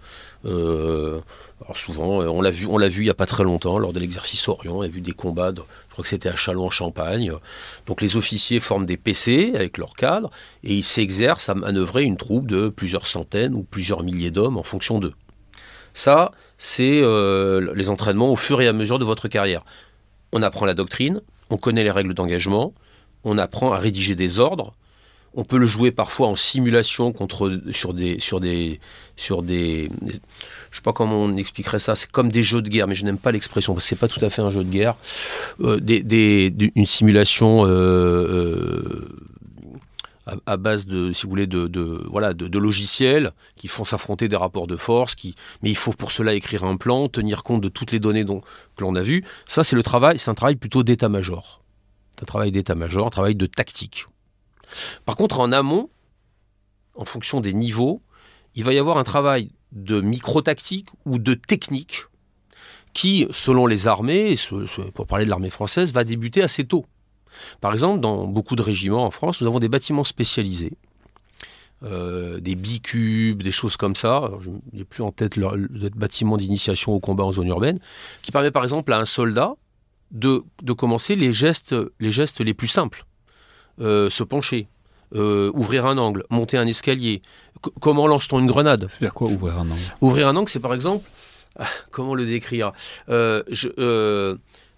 Alors 1.63 1.77
souvent, 1.77 2.21
euh, 2.21 2.27
on 2.27 2.41
l'a 2.41 2.49
vu, 2.49 2.65
on 2.65 2.77
l'a 2.77 2.89
vu 2.89 3.01
il 3.01 3.05
n'y 3.05 3.11
a 3.11 3.15
pas 3.15 3.27
très 3.27 3.43
longtemps 3.43 3.77
lors 3.77 3.93
de 3.93 3.99
l'exercice 3.99 4.47
Orient. 4.47 4.77
On 4.77 4.81
a 4.81 4.87
vu 4.87 5.01
des 5.01 5.11
combats. 5.11 5.51
je 5.55 5.61
crois 5.91 6.01
que 6.03 6.07
c'était 6.07 6.29
à 6.29 6.35
Châlons 6.35 6.65
en 6.65 6.71
Champagne. 6.71 7.31
Donc 7.85 8.01
les 8.01 8.17
officiers 8.17 8.59
forment 8.59 8.85
des 8.85 8.97
PC 8.97 9.51
avec 9.53 9.77
leurs 9.77 9.93
cadres 9.93 10.31
et 10.63 10.73
ils 10.73 10.83
s'exercent 10.83 11.49
à 11.49 11.55
manœuvrer 11.55 12.03
une 12.03 12.17
troupe 12.17 12.47
de 12.47 12.69
plusieurs 12.69 13.05
centaines 13.05 13.53
ou 13.53 13.63
plusieurs 13.63 14.03
milliers 14.03 14.31
d'hommes 14.31 14.57
en 14.57 14.63
fonction 14.63 14.99
d'eux. 14.99 15.13
Ça, 15.93 16.31
c'est 16.57 17.01
euh, 17.03 17.73
les 17.75 17.89
entraînements 17.89 18.31
au 18.31 18.35
fur 18.35 18.61
et 18.61 18.67
à 18.67 18.73
mesure 18.73 18.97
de 18.97 19.05
votre 19.05 19.27
carrière. 19.27 19.63
On 20.33 20.41
apprend 20.41 20.65
la 20.65 20.73
doctrine, 20.73 21.21
on 21.49 21.57
connaît 21.57 21.83
les 21.83 21.91
règles 21.91 22.13
d'engagement, 22.13 22.73
on 23.23 23.37
apprend 23.37 23.73
à 23.73 23.77
rédiger 23.77 24.15
des 24.15 24.39
ordres. 24.39 24.73
On 25.33 25.45
peut 25.45 25.57
le 25.57 25.65
jouer 25.65 25.91
parfois 25.91 26.27
en 26.27 26.35
simulation 26.35 27.13
contre 27.13 27.61
sur 27.71 27.93
des 27.93 28.19
sur 28.19 28.41
des 28.41 28.81
sur 29.15 29.43
des, 29.43 29.89
je 30.71 30.75
sais 30.75 30.81
pas 30.83 30.91
comment 30.91 31.23
on 31.23 31.37
expliquerait 31.37 31.79
ça. 31.79 31.95
C'est 31.95 32.11
comme 32.11 32.29
des 32.29 32.43
jeux 32.43 32.61
de 32.61 32.67
guerre, 32.67 32.87
mais 32.87 32.95
je 32.95 33.05
n'aime 33.05 33.17
pas 33.17 33.31
l'expression 33.31 33.73
parce 33.73 33.85
que 33.85 33.89
c'est 33.89 33.95
pas 33.99 34.09
tout 34.09 34.23
à 34.25 34.29
fait 34.29 34.41
un 34.41 34.49
jeu 34.49 34.63
de 34.65 34.69
guerre. 34.69 34.95
Euh, 35.61 35.79
des, 35.79 36.03
des- 36.03 36.53
une 36.75 36.85
simulation 36.85 37.65
euh, 37.65 37.69
euh, 40.27 40.35
à, 40.45 40.57
base 40.57 40.85
de, 40.85 41.13
si 41.13 41.23
vous 41.23 41.29
voulez, 41.29 41.47
de, 41.47 41.67
de 41.67 42.03
voilà, 42.09 42.33
de, 42.33 42.49
de 42.49 42.59
logiciels 42.59 43.31
qui 43.55 43.69
font 43.69 43.85
s'affronter 43.85 44.27
des 44.27 44.35
rapports 44.35 44.67
de 44.67 44.75
force. 44.75 45.15
Qui, 45.15 45.35
mais 45.61 45.69
il 45.69 45.77
faut 45.77 45.91
pour 45.93 46.11
cela 46.11 46.33
écrire 46.33 46.65
un 46.65 46.75
plan, 46.75 47.07
tenir 47.07 47.43
compte 47.43 47.61
de 47.61 47.69
toutes 47.69 47.93
les 47.93 47.99
données 47.99 48.25
dont, 48.25 48.41
que 48.75 48.83
l'on 48.83 48.95
a 48.95 49.01
vues. 49.01 49.23
Ça, 49.45 49.63
c'est 49.63 49.77
le 49.77 49.83
travail. 49.83 50.17
C'est 50.17 50.29
un 50.29 50.35
travail 50.35 50.55
plutôt 50.57 50.83
d'état-major. 50.83 51.61
C'est 52.15 52.23
un 52.23 52.25
travail 52.25 52.51
d'état-major, 52.51 53.07
un 53.07 53.09
travail 53.11 53.35
de 53.35 53.45
tactique. 53.45 54.05
Par 55.05 55.15
contre, 55.15 55.39
en 55.39 55.51
amont, 55.51 55.89
en 56.95 57.05
fonction 57.05 57.39
des 57.39 57.53
niveaux, 57.53 58.01
il 58.55 58.63
va 58.63 58.73
y 58.73 58.79
avoir 58.79 58.97
un 58.97 59.03
travail 59.03 59.51
de 59.71 60.01
micro-tactique 60.01 60.89
ou 61.05 61.17
de 61.19 61.33
technique 61.33 62.03
qui, 62.93 63.27
selon 63.31 63.67
les 63.67 63.87
armées, 63.87 64.35
pour 64.93 65.07
parler 65.07 65.25
de 65.25 65.29
l'armée 65.29 65.49
française, 65.49 65.93
va 65.93 66.03
débuter 66.03 66.41
assez 66.41 66.65
tôt. 66.65 66.85
Par 67.61 67.71
exemple, 67.71 68.01
dans 68.01 68.27
beaucoup 68.27 68.55
de 68.55 68.61
régiments 68.61 69.05
en 69.05 69.11
France, 69.11 69.41
nous 69.41 69.47
avons 69.47 69.59
des 69.59 69.69
bâtiments 69.69 70.03
spécialisés, 70.03 70.73
euh, 71.83 72.41
des 72.41 72.55
bicubes, 72.55 73.41
des 73.41 73.51
choses 73.51 73.77
comme 73.77 73.95
ça. 73.95 74.29
Je 74.41 74.49
n'ai 74.73 74.83
plus 74.83 75.03
en 75.03 75.11
tête 75.11 75.37
le, 75.37 75.47
le 75.55 75.89
bâtiment 75.89 76.35
d'initiation 76.35 76.93
au 76.93 76.99
combat 76.99 77.23
en 77.23 77.31
zone 77.31 77.47
urbaine, 77.47 77.79
qui 78.21 78.31
permet 78.31 78.51
par 78.51 78.63
exemple 78.63 78.91
à 78.91 78.97
un 78.97 79.05
soldat 79.05 79.55
de, 80.11 80.43
commencer 80.73 81.15
les 81.15 81.31
gestes 81.31 81.73
les 81.99 82.53
plus 82.53 82.67
simples. 82.67 83.05
Euh, 83.81 84.09
se 84.09 84.23
pencher, 84.23 84.67
euh, 85.15 85.51
ouvrir 85.55 85.85
un 85.87 85.97
angle, 85.97 86.23
monter 86.29 86.57
un 86.57 86.67
escalier. 86.67 87.21
C- 87.65 87.71
comment 87.81 88.05
lance-t-on 88.07 88.39
une 88.39 88.47
grenade? 88.47 88.85
C'est-à-dire 88.89 89.13
quoi 89.13 89.27
ouvrir 89.29 89.57
un 89.57 89.71
angle? 89.71 89.81
Ouvrir 90.01 90.27
un 90.27 90.35
angle, 90.35 90.49
c'est 90.49 90.59
par 90.59 90.73
exemple, 90.73 91.03
ah, 91.59 91.65
comment 91.89 92.13
le 92.13 92.25
décrire? 92.25 92.71
Euh, 93.09 93.41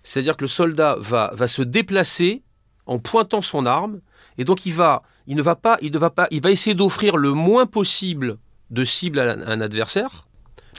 C'est-à-dire 0.03 0.35
que 0.37 0.43
le 0.43 0.47
soldat 0.47 0.95
va, 0.99 1.31
va 1.33 1.47
se 1.47 1.61
déplacer 1.61 2.43
en 2.85 2.99
pointant 2.99 3.41
son 3.41 3.65
arme, 3.65 3.99
et 4.37 4.43
donc 4.43 4.65
il 4.65 4.73
va, 4.73 5.03
il 5.27 5.35
ne 5.37 5.41
va 5.41 5.55
pas, 5.55 5.77
il 5.81 5.91
ne 5.91 5.97
va 5.97 6.09
pas, 6.09 6.27
il 6.31 6.41
va 6.41 6.51
essayer 6.51 6.75
d'offrir 6.75 7.15
le 7.17 7.31
moins 7.31 7.65
possible 7.65 8.37
de 8.71 8.83
cibles 8.83 9.19
à 9.19 9.31
un 9.33 9.61
adversaire. 9.61 10.27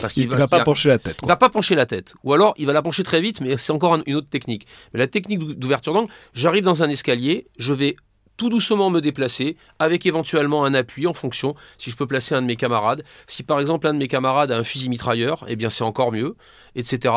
Parce 0.00 0.16
Il 0.16 0.22
qu'il 0.24 0.30
ne 0.32 0.36
va 0.36 0.48
pas 0.48 0.64
pencher 0.64 0.88
la 0.88 0.98
tête. 0.98 1.14
il 1.18 1.20
quoi. 1.20 1.28
va 1.28 1.36
pas 1.36 1.48
pencher 1.48 1.76
la 1.76 1.86
tête. 1.86 2.14
Ou 2.24 2.32
alors, 2.34 2.52
il 2.58 2.66
va 2.66 2.72
la 2.72 2.82
pencher 2.82 3.04
très 3.04 3.20
vite, 3.20 3.40
mais 3.40 3.56
c'est 3.58 3.70
encore 3.72 3.94
un- 3.94 4.02
une 4.06 4.16
autre 4.16 4.28
technique. 4.28 4.66
Mais 4.92 4.98
la 4.98 5.06
technique 5.06 5.38
d'ou- 5.38 5.54
d'ouverture 5.54 5.92
d'angle, 5.94 6.10
j'arrive 6.34 6.64
dans 6.64 6.82
un 6.82 6.90
escalier, 6.90 7.46
je 7.58 7.72
vais 7.72 7.94
tout 8.36 8.48
doucement 8.48 8.90
me 8.90 9.00
déplacer, 9.00 9.56
avec 9.78 10.06
éventuellement 10.06 10.64
un 10.64 10.74
appui 10.74 11.06
en 11.06 11.14
fonction 11.14 11.54
si 11.78 11.90
je 11.90 11.96
peux 11.96 12.06
placer 12.06 12.34
un 12.34 12.42
de 12.42 12.46
mes 12.46 12.56
camarades. 12.56 13.04
Si 13.26 13.42
par 13.42 13.60
exemple 13.60 13.86
un 13.86 13.94
de 13.94 13.98
mes 13.98 14.08
camarades 14.08 14.50
a 14.52 14.58
un 14.58 14.64
fusil 14.64 14.88
mitrailleur, 14.88 15.44
eh 15.48 15.56
bien 15.56 15.70
c'est 15.70 15.84
encore 15.84 16.12
mieux, 16.12 16.36
etc. 16.74 17.14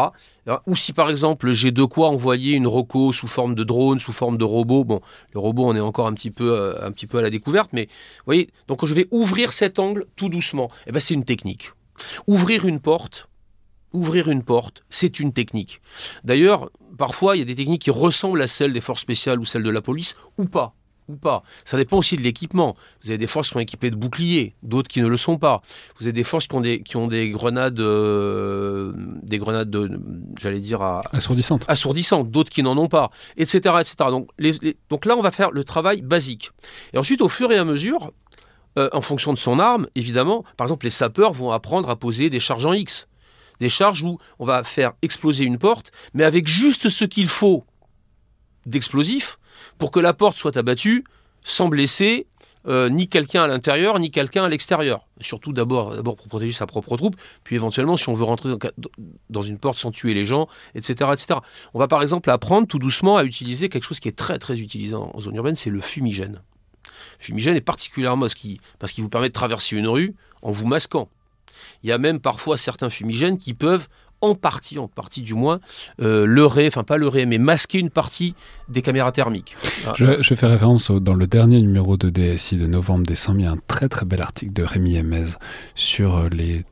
Ou 0.65 0.76
si 0.76 0.94
par 0.94 1.10
exemple 1.10 1.52
j'ai 1.53 1.72
de 1.72 1.84
quoi 1.84 2.10
envoyer 2.10 2.53
une 2.53 2.68
roco 2.68 3.11
sous 3.11 3.27
forme 3.27 3.56
de 3.56 3.64
drone, 3.64 3.99
sous 3.99 4.14
forme 4.14 4.38
de 4.38 4.45
robot. 4.45 4.84
Bon, 4.84 5.02
le 5.34 5.39
robot 5.39 5.65
on 5.65 5.76
est 5.76 5.80
encore 5.80 6.07
un 6.07 6.14
petit 6.14 6.31
peu, 6.31 6.53
euh, 6.53 6.89
à 7.14 7.22
la 7.22 7.30
découverte, 7.30 7.72
mais 7.73 7.85
vous 7.85 8.26
voyez, 8.26 8.49
donc 8.68 8.85
je 8.85 8.94
vais 8.94 9.07
ouvrir 9.11 9.53
cet 9.53 9.80
angle 9.80 10.06
tout 10.15 10.30
doucement. 10.30 10.69
Eh 10.85 10.91
ben 10.91 10.99
c'est 10.99 11.14
une 11.14 11.26
technique. 11.26 11.72
Ouvrir 12.27 12.65
une 12.65 12.80
porte, 12.80 13.27
Ouvrir 13.94 14.27
une 14.27 14.44
porte, 14.44 14.84
c'est 14.89 15.19
une 15.19 15.31
technique. 15.31 15.81
D'ailleurs, 16.26 16.69
parfois, 16.98 17.35
il 17.35 17.39
y 17.39 17.41
a 17.41 17.45
des 17.45 17.56
techniques 17.56 17.84
qui 17.84 17.91
ressemblent 17.91 18.41
à 18.41 18.48
celles 18.48 18.73
des 18.73 18.81
forces 18.81 19.02
spéciales 19.02 19.39
ou 19.39 19.45
celles 19.45 19.64
de 19.64 19.69
la 19.69 19.81
police, 19.81 20.15
ou 20.38 20.45
pas. 20.45 20.76
Ou 21.07 21.15
pas. 21.15 21.43
Ça 21.65 21.77
dépend 21.77 21.97
aussi 21.97 22.17
de 22.17 22.21
l'équipement. 22.21 22.75
Vous 23.01 23.09
avez 23.09 23.17
des 23.17 23.27
forces 23.27 23.47
qui 23.47 23.53
sont 23.53 23.59
équipées 23.59 23.91
de 23.91 23.95
boucliers, 23.95 24.55
d'autres 24.63 24.89
qui 24.89 25.01
ne 25.01 25.07
le 25.07 25.17
sont 25.17 25.38
pas. 25.38 25.61
Vous 25.99 26.05
avez 26.05 26.13
des 26.13 26.23
forces 26.23 26.47
qui 26.47 26.55
ont 26.55 26.61
des, 26.61 26.81
qui 26.81 26.97
ont 26.97 27.07
des 27.07 27.29
grenades, 27.29 27.79
euh, 27.79 28.93
des 29.23 29.38
grenades 29.38 29.69
de, 29.69 29.99
j'allais 30.39 30.59
dire, 30.59 30.81
à, 30.81 31.01
assourdissantes, 31.11 31.65
assourdissantes 31.67 32.29
d'autres 32.29 32.49
qui 32.49 32.63
n'en 32.63 32.77
ont 32.77 32.88
pas, 32.89 33.11
etc., 33.38 33.75
etc. 33.79 33.95
Donc, 34.09 34.29
donc 34.89 35.05
là, 35.05 35.15
on 35.17 35.21
va 35.21 35.31
faire 35.31 35.51
le 35.51 35.63
travail 35.63 36.01
basique. 36.01 36.51
Et 36.93 36.97
ensuite, 36.97 37.21
au 37.21 37.29
fur 37.29 37.51
et 37.51 37.57
à 37.57 37.65
mesure, 37.65 38.11
euh, 38.77 38.89
en 38.93 39.01
fonction 39.01 39.34
de 39.34 39.38
son 39.38 39.59
arme, 39.59 39.88
évidemment, 39.95 40.43
par 40.55 40.65
exemple, 40.65 40.85
les 40.85 40.91
sapeurs 40.91 41.34
vont 41.34 41.51
apprendre 41.51 41.89
à 41.89 41.95
poser 41.95 42.29
des 42.29 42.39
charges 42.39 42.65
en 42.65 42.73
X. 42.73 43.07
Des 43.59 43.69
charges 43.69 44.03
où 44.03 44.19
on 44.38 44.45
va 44.45 44.63
faire 44.63 44.93
exploser 45.01 45.45
une 45.45 45.57
porte, 45.57 45.91
mais 46.13 46.23
avec 46.23 46.47
juste 46.47 46.89
ce 46.89 47.05
qu'il 47.05 47.27
faut 47.27 47.65
d'explosifs 48.67 49.39
pour 49.78 49.91
que 49.91 49.99
la 49.99 50.14
porte 50.14 50.38
soit 50.38 50.58
abattue 50.58 51.04
sans 51.44 51.70
blesser 51.70 52.28
euh, 52.68 52.90
ni 52.90 53.08
quelqu'un 53.08 53.44
à 53.44 53.48
l'intérieur, 53.48 53.98
ni 53.99 54.12
quelqu'un 54.12 54.44
à 54.44 54.49
l'extérieur. 54.49 55.06
Surtout 55.22 55.54
d'abord, 55.54 56.04
pour 56.04 56.28
protéger 56.28 56.52
sa 56.52 56.66
propre 56.66 56.98
troupe, 56.98 57.16
puis 57.44 57.56
éventuellement 57.56 57.95
si 57.95 58.10
on 58.10 58.14
veut 58.14 58.26
rentrer 58.26 58.49
dans, 59.30 59.41
une 59.41 59.58
porte 59.58 59.78
sans 59.78 59.91
tuer 59.91 60.14
les 60.14 60.26
gens, 60.26 60.48
etc., 60.76 61.12
etc. 61.14 61.40
On 61.74 61.80
va 61.80 61.88
par 61.88 62.02
exemple 62.02 62.30
apprendre 62.30 62.68
tout 62.68 62.80
doucement 62.80 63.16
à 63.16 63.24
utiliser 63.24 63.70
quelque 63.70 63.84
chose 63.84 64.02
qui 64.02 64.10
est 64.10 64.18
très 64.18 64.38
très 64.38 64.60
utilisé 64.60 64.95
en 64.95 65.18
zone 65.20 65.36
urbaine, 65.36 65.56
c'est 65.56 65.70
le 65.70 65.80
fumigène. 65.80 66.41
Fumigène 67.20 67.56
est 67.56 67.62
particulièrement 67.62 68.28
parce 68.28 68.94
qu'il 68.94 69.04
vous 69.04 69.10
permet 69.10 69.30
de 69.30 69.34
traverser 69.34 69.78
une 69.78 69.88
rue 69.88 70.16
en 70.41 70.52
vous 70.52 70.68
masquant. 70.68 71.10
Il 71.84 71.90
y 71.90 71.91
a 71.91 71.98
même 71.98 72.20
parfois 72.20 72.58
certains 72.58 72.90
fumigènes 72.90 73.38
qui 73.38 73.54
peuvent 73.54 73.88
en 74.22 74.35
partie, 74.35 74.80
en 74.80 74.88
partie 74.88 75.22
du 75.22 75.34
moins, 75.34 75.60
euh, 76.02 76.26
leurrer, 76.26 76.68
enfin 76.68 76.84
pas 76.84 76.98
leurrer, 76.98 77.26
mais 77.26 77.38
masquer 77.38 77.80
une 77.80 77.89
partie 77.89 78.35
des 78.68 78.81
caméras 78.81 79.11
thermiques. 79.11 79.56
Je, 79.95 80.34
fais 80.34 80.48
référence 80.48 80.91
dans 80.91 81.14
le 81.14 81.27
dernier 81.27 81.61
numéro 81.61 81.98
de 81.98 82.10
DSI 82.10 82.57
de 82.57 82.68
novembre-décembre, 82.68 83.39
il 83.39 83.44
y 83.44 83.48
a 83.48 83.52
un 83.52 83.60
très 83.68 83.89
très 83.89 84.06
bel 84.06 84.22
article 84.22 84.53
de 84.53 84.64
Rémi 84.64 84.95
Emez 84.95 85.26
sur 85.76 86.15
euh, 86.15 86.30
les, 86.30 86.64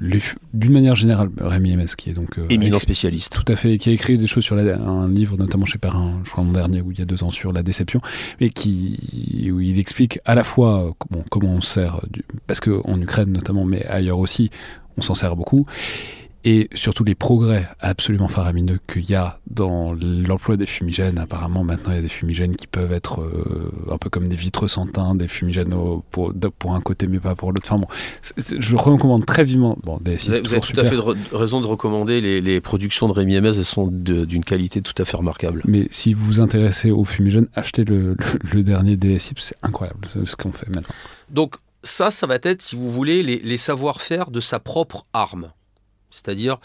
les 0.00 0.20
d'une 0.54 0.72
manière 0.72 0.96
générale, 0.96 1.30
Rémi 1.38 1.72
Emez 1.72 1.86
qui 1.96 2.10
est 2.10 2.14
donc 2.14 2.38
euh, 2.38 2.46
éminent 2.48 2.80
spécialiste, 2.80 3.32
tout 3.32 3.52
à 3.52 3.56
fait, 3.56 3.76
qui 3.78 3.90
a 3.90 3.92
écrit 3.92 4.16
des 4.16 4.26
choses 4.26 4.44
sur 4.44 4.56
un 4.56 5.08
livre 5.08 5.36
notamment 5.36 5.66
chez 5.66 5.78
Perrin, 5.78 6.20
je 6.24 6.30
crois 6.30 6.44
l'an 6.44 6.52
dernier 6.52 6.80
ou 6.80 6.92
il 6.92 6.98
y 6.98 7.02
a 7.02 7.04
deux 7.04 7.22
ans 7.22 7.30
sur 7.30 7.52
la 7.52 7.62
déception, 7.62 8.00
et 8.40 8.50
qui 8.50 9.50
où 9.52 9.60
il 9.60 9.78
explique 9.78 10.18
à 10.24 10.34
la 10.34 10.44
fois 10.44 10.92
comment 11.30 11.52
on 11.52 11.60
sert, 11.60 12.00
du, 12.10 12.24
parce 12.46 12.60
que 12.60 12.80
en 12.84 13.00
Ukraine 13.00 13.30
notamment, 13.30 13.64
mais 13.64 13.84
ailleurs 13.86 14.18
aussi, 14.18 14.50
on 14.96 15.02
s'en 15.02 15.14
sert 15.14 15.36
beaucoup 15.36 15.66
et 16.44 16.68
surtout 16.74 17.02
les 17.02 17.14
progrès 17.14 17.68
absolument 17.80 18.28
faramineux 18.28 18.78
qu'il 18.86 19.10
y 19.10 19.14
a 19.14 19.40
dans 19.50 19.94
l'emploi 19.94 20.56
des 20.56 20.66
fumigènes. 20.66 21.18
Apparemment, 21.18 21.64
maintenant, 21.64 21.92
il 21.92 21.96
y 21.96 21.98
a 21.98 22.02
des 22.02 22.08
fumigènes 22.08 22.54
qui 22.54 22.66
peuvent 22.66 22.92
être 22.92 23.20
euh, 23.20 23.90
un 23.90 23.98
peu 23.98 24.10
comme 24.10 24.28
des 24.28 24.36
vitres 24.36 24.68
sans 24.68 24.86
teint, 24.86 25.14
des 25.14 25.28
fumigènes 25.28 25.74
pour, 26.10 26.32
pour 26.58 26.74
un 26.74 26.80
côté 26.80 27.08
mais 27.08 27.18
pas 27.18 27.34
pour 27.34 27.52
l'autre. 27.52 27.66
Enfin 27.66 27.80
bon, 27.80 27.88
je 28.58 28.76
recommande 28.76 29.26
très 29.26 29.44
vivement. 29.44 29.76
Bon, 29.82 29.98
vous 30.04 30.30
avez, 30.30 30.60
tout 30.60 30.80
à 30.80 30.84
fait 30.84 30.96
raison 31.32 31.60
de 31.60 31.66
recommander 31.66 32.20
les, 32.20 32.60
productions 32.60 33.08
de 33.08 33.12
Rémi 33.12 33.36
Hamez, 33.36 33.58
elles 33.58 33.64
sont 33.64 33.88
d'une 33.88 34.44
qualité 34.44 34.82
tout 34.82 34.94
à 34.98 35.04
fait 35.04 35.16
remarquable. 35.16 35.62
Mais 35.66 35.86
si 35.90 36.14
vous 36.14 36.24
vous 36.24 36.40
intéressez 36.40 36.90
aux 36.90 37.04
fumigènes, 37.04 37.48
achetez 37.54 37.84
le, 37.84 38.16
dernier 38.62 38.96
DSI, 38.96 39.34
c'est 39.38 39.56
incroyable 39.62 40.08
ce 40.24 40.36
qu'on 40.36 40.52
fait 40.52 40.68
maintenant. 40.68 40.94
Donc 41.30 41.56
ça, 41.82 42.10
ça 42.10 42.26
va 42.26 42.38
être, 42.42 42.62
si 42.62 42.76
vous 42.76 42.88
voulez, 42.88 43.22
les 43.22 43.56
savoir-faire 43.56 44.30
de 44.30 44.40
sa 44.40 44.60
propre 44.60 45.02
arme. 45.12 45.50
C'est-à-dire, 46.10 46.58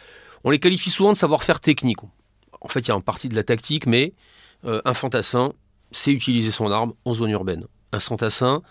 on 0.44 0.50
les 0.50 0.60
qualifie 0.60 0.90
souvent 0.90 1.14
de 1.14 1.18
savoir-faire 1.18 1.60
technique. 1.60 2.00
En 2.62 2.68
fait, 2.68 2.82
il 2.82 2.88
y 2.90 2.92
a 2.92 2.96
un 2.96 3.02
partie 3.02 3.30
de 3.30 3.36
la 3.36 3.44
tactique, 3.44 3.86
mais 3.86 4.14
euh, 4.66 4.82
un 4.86 4.94
fantassin, 4.94 5.54
c'est 5.92 6.12
utiliser 6.12 6.52
son 6.52 6.72
arme 6.72 6.94
en 7.06 7.14
zone 7.14 7.32
urbaine. 7.32 7.66
Un 7.92 8.00
fantassin, 8.00 8.62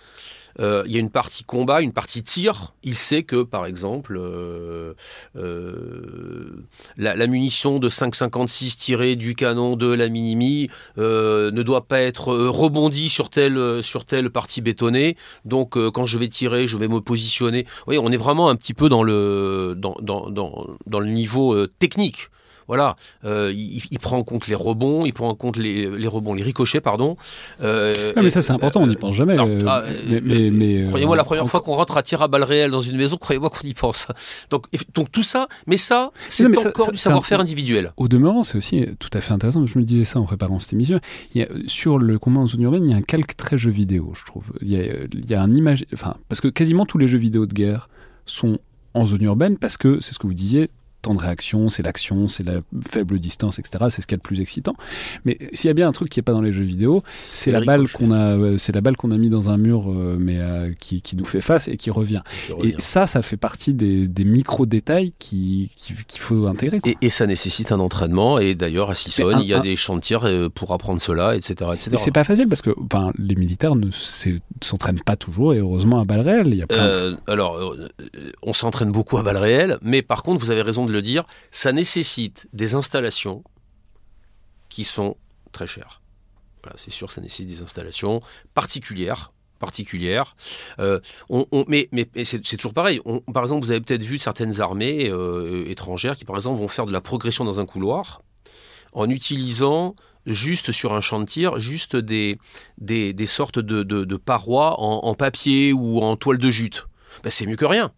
euh, 0.58 0.82
il 0.86 0.92
y 0.92 0.96
a 0.96 1.00
une 1.00 1.10
partie 1.10 1.44
combat, 1.44 1.80
une 1.80 1.92
partie 1.92 2.22
tir. 2.22 2.74
Il 2.82 2.94
sait 2.94 3.22
que, 3.22 3.42
par 3.42 3.66
exemple, 3.66 4.16
euh, 4.18 4.94
euh, 5.36 6.66
la, 6.96 7.26
munition 7.26 7.78
de 7.78 7.88
5,56 7.88 8.76
tirée 8.76 9.16
du 9.16 9.34
canon 9.34 9.76
de 9.76 9.92
la 9.92 10.08
Minimi 10.08 10.68
ne 10.96 11.62
doit 11.62 11.86
pas 11.86 12.00
être 12.00 12.34
rebondie 12.34 13.08
sur 13.08 13.30
telle, 13.30 13.82
sur 13.82 14.04
telle 14.04 14.30
partie 14.30 14.60
bétonnée. 14.60 15.16
Donc, 15.44 15.78
quand 15.90 16.06
je 16.06 16.18
vais 16.18 16.28
tirer, 16.28 16.66
je 16.66 16.76
vais 16.76 16.88
me 16.88 17.00
positionner. 17.00 17.66
Oui, 17.86 17.98
on 17.98 18.10
est 18.10 18.16
vraiment 18.16 18.48
un 18.48 18.56
petit 18.56 18.74
peu 18.74 18.88
dans 18.88 19.02
le, 19.02 19.74
dans, 19.76 19.96
dans, 20.00 20.30
dans 20.30 21.00
le 21.00 21.08
niveau 21.08 21.66
technique. 21.66 22.30
Voilà, 22.70 22.94
euh, 23.24 23.52
il, 23.52 23.98
prend 23.98 24.16
en 24.16 24.22
compte 24.22 24.46
les 24.46 24.54
rebonds, 24.54 25.04
il 25.04 25.12
prend 25.12 25.28
en 25.28 25.34
compte 25.34 25.56
les, 25.56 25.90
les 25.90 26.06
rebonds, 26.06 26.34
les 26.34 26.44
ricochets, 26.44 26.80
pardon. 26.80 27.16
Euh, 27.64 28.12
mais 28.14 28.30
ça 28.30 28.42
c'est 28.42 28.52
important, 28.52 28.80
on 28.82 28.86
n'y 28.86 28.94
pense 28.94 29.16
jamais. 29.16 29.36
Euh, 29.36 29.64
ah, 29.66 29.82
mais, 30.22 30.52
mais, 30.52 30.84
croyez-moi, 30.86 31.16
la 31.16 31.24
première 31.24 31.48
fois 31.48 31.62
qu'on 31.62 31.74
rentre 31.74 31.96
à 31.96 32.04
tir 32.04 32.22
à 32.22 32.28
balles 32.28 32.44
réelles 32.44 32.70
dans 32.70 32.80
une 32.80 32.96
maison, 32.96 33.16
croyez-moi 33.16 33.50
qu'on 33.50 33.66
y 33.66 33.74
pense. 33.74 34.06
Donc, 34.50 34.66
donc 34.94 35.10
tout 35.10 35.24
ça, 35.24 35.48
mais 35.66 35.76
ça, 35.76 36.12
c'est 36.28 36.46
encore 36.64 36.92
du 36.92 36.96
savoir-faire 36.96 37.40
individuel. 37.40 37.92
Au 37.96 38.06
demeurant, 38.06 38.44
c'est 38.44 38.56
aussi 38.56 38.86
tout 39.00 39.10
à 39.14 39.20
fait 39.20 39.32
intéressant. 39.32 39.66
Je 39.66 39.76
me 39.76 39.82
disais 39.82 40.04
ça 40.04 40.20
en 40.20 40.24
préparant 40.24 40.60
cette 40.60 40.72
émission. 40.72 41.00
Il 41.34 41.40
y 41.40 41.42
a, 41.42 41.48
sur 41.66 41.98
le 41.98 42.20
combat 42.20 42.38
en 42.38 42.46
zone 42.46 42.62
urbaine, 42.62 42.84
il 42.84 42.92
y 42.92 42.94
a 42.94 42.98
un 42.98 43.02
calque 43.02 43.36
très 43.36 43.58
jeu 43.58 43.72
vidéo, 43.72 44.12
je 44.16 44.24
trouve. 44.26 44.44
Il 44.62 44.68
y 44.68 44.76
a, 44.76 44.84
il 45.12 45.28
y 45.28 45.34
a 45.34 45.42
un 45.42 45.50
image, 45.50 45.86
enfin, 45.92 46.14
parce 46.28 46.40
que 46.40 46.46
quasiment 46.46 46.86
tous 46.86 46.98
les 46.98 47.08
jeux 47.08 47.18
vidéo 47.18 47.46
de 47.46 47.52
guerre 47.52 47.88
sont 48.26 48.60
en 48.94 49.06
zone 49.06 49.22
urbaine 49.22 49.56
parce 49.56 49.76
que 49.76 50.00
c'est 50.00 50.14
ce 50.14 50.20
que 50.20 50.28
vous 50.28 50.34
disiez, 50.34 50.70
temps 51.00 51.14
de 51.14 51.20
réaction, 51.20 51.68
c'est 51.68 51.82
l'action, 51.82 52.28
c'est 52.28 52.42
la 52.42 52.60
faible 52.88 53.18
distance, 53.18 53.58
etc. 53.58 53.86
C'est 53.90 54.02
ce 54.02 54.06
qui 54.06 54.14
est 54.14 54.18
le 54.18 54.22
plus 54.22 54.40
excitant. 54.40 54.74
Mais 55.24 55.38
s'il 55.52 55.68
y 55.68 55.70
a 55.70 55.74
bien 55.74 55.88
un 55.88 55.92
truc 55.92 56.10
qui 56.10 56.18
n'est 56.18 56.22
pas 56.22 56.32
dans 56.32 56.42
les 56.42 56.52
jeux 56.52 56.64
vidéo, 56.64 57.02
c'est 57.14 57.50
la 57.50 57.60
balle 57.60 57.88
qu'on 57.90 58.12
a, 58.12 58.36
euh, 58.36 58.58
c'est 58.58 58.74
la 58.74 58.80
balle 58.80 58.96
qu'on 58.96 59.10
a 59.10 59.18
mis 59.18 59.30
dans 59.30 59.48
un 59.50 59.58
mur, 59.58 59.90
euh, 59.90 60.16
mais 60.18 60.38
euh, 60.38 60.72
qui, 60.78 61.02
qui, 61.02 61.16
nous 61.16 61.24
fait 61.24 61.40
face 61.40 61.68
et 61.68 61.76
qui 61.76 61.90
revient. 61.90 62.22
Et, 62.62 62.74
ça, 62.78 63.06
ça 63.06 63.22
fait 63.22 63.36
partie 63.36 63.74
des, 63.74 64.08
des 64.08 64.24
micro 64.24 64.66
détails 64.66 65.12
qu'il 65.18 65.68
faut 66.18 66.46
intégrer. 66.46 66.80
Et, 67.00 67.10
ça 67.10 67.26
nécessite 67.26 67.72
un 67.72 67.80
entraînement. 67.80 68.38
Et 68.38 68.54
d'ailleurs, 68.54 68.90
à 68.90 68.94
Sissonne, 68.94 69.40
il 69.40 69.46
y 69.46 69.54
a 69.54 69.60
des 69.60 69.76
chantiers 69.76 70.18
pour 70.54 70.72
apprendre 70.72 71.00
cela, 71.00 71.34
etc., 71.34 71.54
etc. 71.72 71.90
Mais 71.92 71.98
c'est 71.98 72.10
pas 72.10 72.24
facile 72.24 72.48
parce 72.48 72.62
que 72.62 72.70
ben, 72.78 73.12
les 73.18 73.34
militaires 73.34 73.74
ne 73.74 73.88
s'entraînent 74.60 75.00
pas 75.00 75.16
toujours 75.16 75.54
et 75.54 75.58
heureusement 75.58 76.00
à 76.00 76.04
balles 76.04 76.20
réelles. 76.20 76.48
Il 76.48 76.56
y 76.56 76.62
a 76.62 76.66
Alors, 77.26 77.74
on 78.42 78.52
s'entraîne 78.52 78.92
beaucoup 78.92 79.18
à 79.18 79.22
balles 79.22 79.36
réelles, 79.36 79.78
mais 79.82 80.02
par 80.02 80.22
contre, 80.22 80.40
vous 80.40 80.50
avez 80.50 80.62
raison 80.62 80.86
de 80.86 80.89
le 80.90 81.02
dire, 81.02 81.24
ça 81.50 81.72
nécessite 81.72 82.48
des 82.52 82.74
installations 82.74 83.44
qui 84.68 84.84
sont 84.84 85.16
très 85.52 85.66
chères. 85.66 86.00
c'est 86.76 86.90
sûr, 86.90 87.10
ça 87.10 87.20
nécessite 87.20 87.48
des 87.48 87.62
installations 87.62 88.20
particulières 88.54 89.32
particulières. 89.60 90.34
Euh, 90.80 90.98
on, 91.28 91.46
mais, 91.68 91.88
c'est 92.24 92.56
toujours 92.56 92.72
pareil. 92.72 93.00
par 93.32 93.44
exemple, 93.44 93.64
vous 93.64 93.70
avez 93.70 93.80
peut-être 93.80 94.02
vu 94.02 94.18
certaines 94.18 94.60
armées 94.60 95.08
euh, 95.08 95.68
étrangères 95.68 96.16
qui, 96.16 96.24
par 96.24 96.34
exemple, 96.34 96.58
vont 96.58 96.66
faire 96.66 96.86
de 96.86 96.92
la 96.92 97.00
progression 97.00 97.44
dans 97.44 97.60
un 97.60 97.66
couloir 97.66 98.22
en 98.92 99.08
utilisant 99.08 99.94
juste 100.26 100.72
sur 100.72 100.94
un 100.94 101.00
champ 101.00 101.20
de 101.20 101.26
tir, 101.26 101.58
juste 101.60 101.94
des, 101.94 102.38
des, 102.78 103.26
sortes 103.26 103.58
de, 103.60 104.16
parois 104.16 104.80
en, 104.80 105.14
papier 105.14 105.72
ou 105.72 106.00
en 106.00 106.16
toile 106.16 106.38
de 106.38 106.50
jute. 106.50 106.86
Ben, 107.22 107.30
c'est 107.30 107.46
mieux 107.46 107.56
que 107.56 107.64
rien 107.64 107.92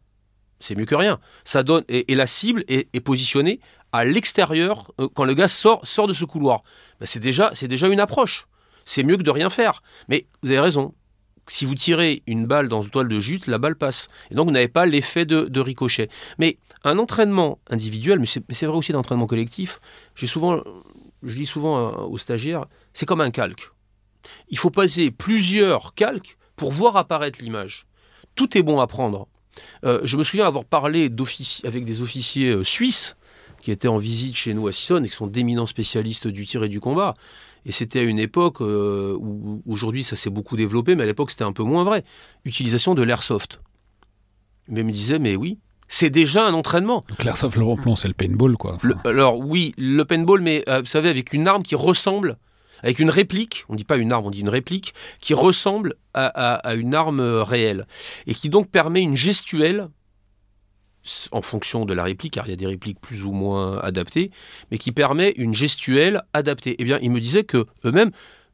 c'est 0.62 0.76
mieux 0.76 0.86
que 0.86 0.94
rien. 0.94 1.18
Ça 1.44 1.62
donne 1.62 1.84
et, 1.88 2.14
la 2.14 2.26
cible 2.26 2.64
est, 2.68 3.00
positionnée 3.00 3.60
à 3.90 4.04
l'extérieur 4.04 4.92
euh, 5.00 5.08
quand 5.14 5.24
le 5.24 5.34
gaz 5.34 5.52
sort, 5.52 6.06
de 6.06 6.12
ce 6.12 6.24
couloir. 6.24 6.62
Ben, 7.00 7.06
c'est 7.06 7.20
déjà 7.20 7.50
c'est 7.52 7.68
déjà 7.68 7.88
une 7.88 8.00
approche. 8.00 8.46
C'est 8.84 9.02
mieux 9.02 9.16
que 9.16 9.22
de 9.22 9.30
rien 9.30 9.50
faire. 9.50 9.82
Mais 10.08 10.26
vous 10.42 10.50
avez 10.50 10.60
raison. 10.60 10.94
Si 11.48 11.64
vous 11.64 11.74
tirez 11.74 12.22
une 12.28 12.46
balle 12.46 12.68
dans 12.68 12.82
une 12.82 12.90
toile 12.90 13.08
de 13.08 13.18
jute, 13.18 13.48
la 13.48 13.58
balle 13.58 13.74
passe. 13.74 14.08
Et 14.30 14.34
donc 14.34 14.46
vous 14.46 14.52
n'avez 14.52 14.68
pas 14.68 14.86
l'effet 14.86 15.24
de, 15.24 15.60
ricochet. 15.60 16.08
Mais 16.38 16.58
un 16.84 16.98
entraînement 16.98 17.58
individuel, 17.68 18.20
mais 18.20 18.26
c'est 18.26 18.66
vrai 18.66 18.76
aussi 18.76 18.92
d'entraînement 18.92 19.26
collectif, 19.26 19.80
j'ai 20.14 20.28
souvent, 20.28 20.62
je 21.22 21.34
dis 21.34 21.46
souvent 21.46 21.78
euh, 21.78 22.04
aux 22.04 22.18
stagiaires, 22.18 22.66
c'est 22.92 23.06
comme 23.06 23.20
un 23.20 23.30
calque. 23.30 23.70
Il 24.48 24.58
faut 24.58 24.70
passer 24.70 25.10
plusieurs 25.10 25.94
calques 25.94 26.36
pour 26.54 26.70
voir 26.70 26.96
apparaître 26.96 27.40
l'image. 27.42 27.86
Tout 28.36 28.56
est 28.56 28.62
bon 28.62 28.80
à 28.80 28.86
prendre. 28.86 29.28
Euh, 29.84 30.00
je 30.04 30.16
me 30.16 30.24
souviens 30.24 30.46
avoir 30.46 30.64
parlé 30.64 31.10
avec 31.64 31.84
des 31.84 32.02
officiers 32.02 32.50
euh, 32.50 32.64
suisses 32.64 33.16
qui 33.60 33.70
étaient 33.70 33.88
en 33.88 33.98
visite 33.98 34.34
chez 34.34 34.54
nous 34.54 34.66
à 34.66 34.72
Sissonne 34.72 35.04
et 35.04 35.08
qui 35.08 35.14
sont 35.14 35.26
d'éminents 35.26 35.66
spécialistes 35.66 36.26
du 36.26 36.46
tir 36.46 36.64
et 36.64 36.68
du 36.68 36.80
combat. 36.80 37.14
Et 37.64 37.70
c'était 37.70 38.00
à 38.00 38.02
une 38.02 38.18
époque 38.18 38.60
euh, 38.60 39.16
où 39.20 39.62
aujourd'hui 39.66 40.02
ça 40.02 40.16
s'est 40.16 40.30
beaucoup 40.30 40.56
développé, 40.56 40.96
mais 40.96 41.04
à 41.04 41.06
l'époque 41.06 41.30
c'était 41.30 41.44
un 41.44 41.52
peu 41.52 41.62
moins 41.62 41.84
vrai. 41.84 42.02
Utilisation 42.44 42.94
de 42.94 43.02
l'airsoft. 43.02 43.60
Mais 44.68 44.80
ils 44.80 44.86
me 44.86 44.92
disaient, 44.92 45.18
mais 45.18 45.36
oui, 45.36 45.58
c'est 45.86 46.10
déjà 46.10 46.46
un 46.46 46.54
entraînement. 46.54 47.04
Donc 47.08 47.22
l'airsoft, 47.22 47.56
le 47.56 47.76
plan, 47.80 47.94
c'est 47.94 48.08
le 48.08 48.14
paintball, 48.14 48.56
quoi. 48.56 48.78
alors 49.04 49.38
oui, 49.38 49.74
le 49.76 50.04
paintball, 50.04 50.40
mais 50.40 50.64
vous 50.66 50.86
savez, 50.86 51.08
avec 51.08 51.32
une 51.32 51.46
arme 51.46 51.62
qui 51.62 51.74
ressemble 51.74 52.36
avec 52.82 52.98
une 52.98 53.10
réplique, 53.10 53.64
on 53.68 53.74
ne 53.74 53.78
dit 53.78 53.84
pas 53.84 53.96
une 53.96 54.12
arme, 54.12 54.26
on 54.26 54.30
dit 54.30 54.40
une 54.40 54.48
réplique, 54.48 54.94
qui 55.20 55.34
ressemble 55.34 55.94
à, 56.14 56.74
une 56.74 56.94
arme 56.94 57.20
réelle, 57.20 57.86
et 58.26 58.34
qui 58.34 58.50
donc 58.50 58.68
permet 58.68 59.00
une 59.00 59.16
gestuelle 59.16 59.88
en 61.32 61.42
fonction 61.42 61.84
de 61.84 61.94
la 61.94 62.04
réplique, 62.04 62.34
car 62.34 62.46
il 62.46 62.50
y 62.50 62.52
a 62.52 62.56
des 62.56 62.66
répliques 62.66 63.00
plus 63.00 63.24
ou 63.24 63.32
moins 63.32 63.78
adaptées, 63.78 64.30
mais 64.70 64.78
qui 64.78 64.92
permet 64.92 65.30
une 65.36 65.54
gestuelle 65.54 66.22
adaptée. 66.32 66.76
Eh 66.78 66.84
bien, 66.84 66.98
ils 67.02 67.10
me 67.10 67.20
disaient 67.20 67.44
que 67.44 67.66
eux-mêmes, 67.84 68.10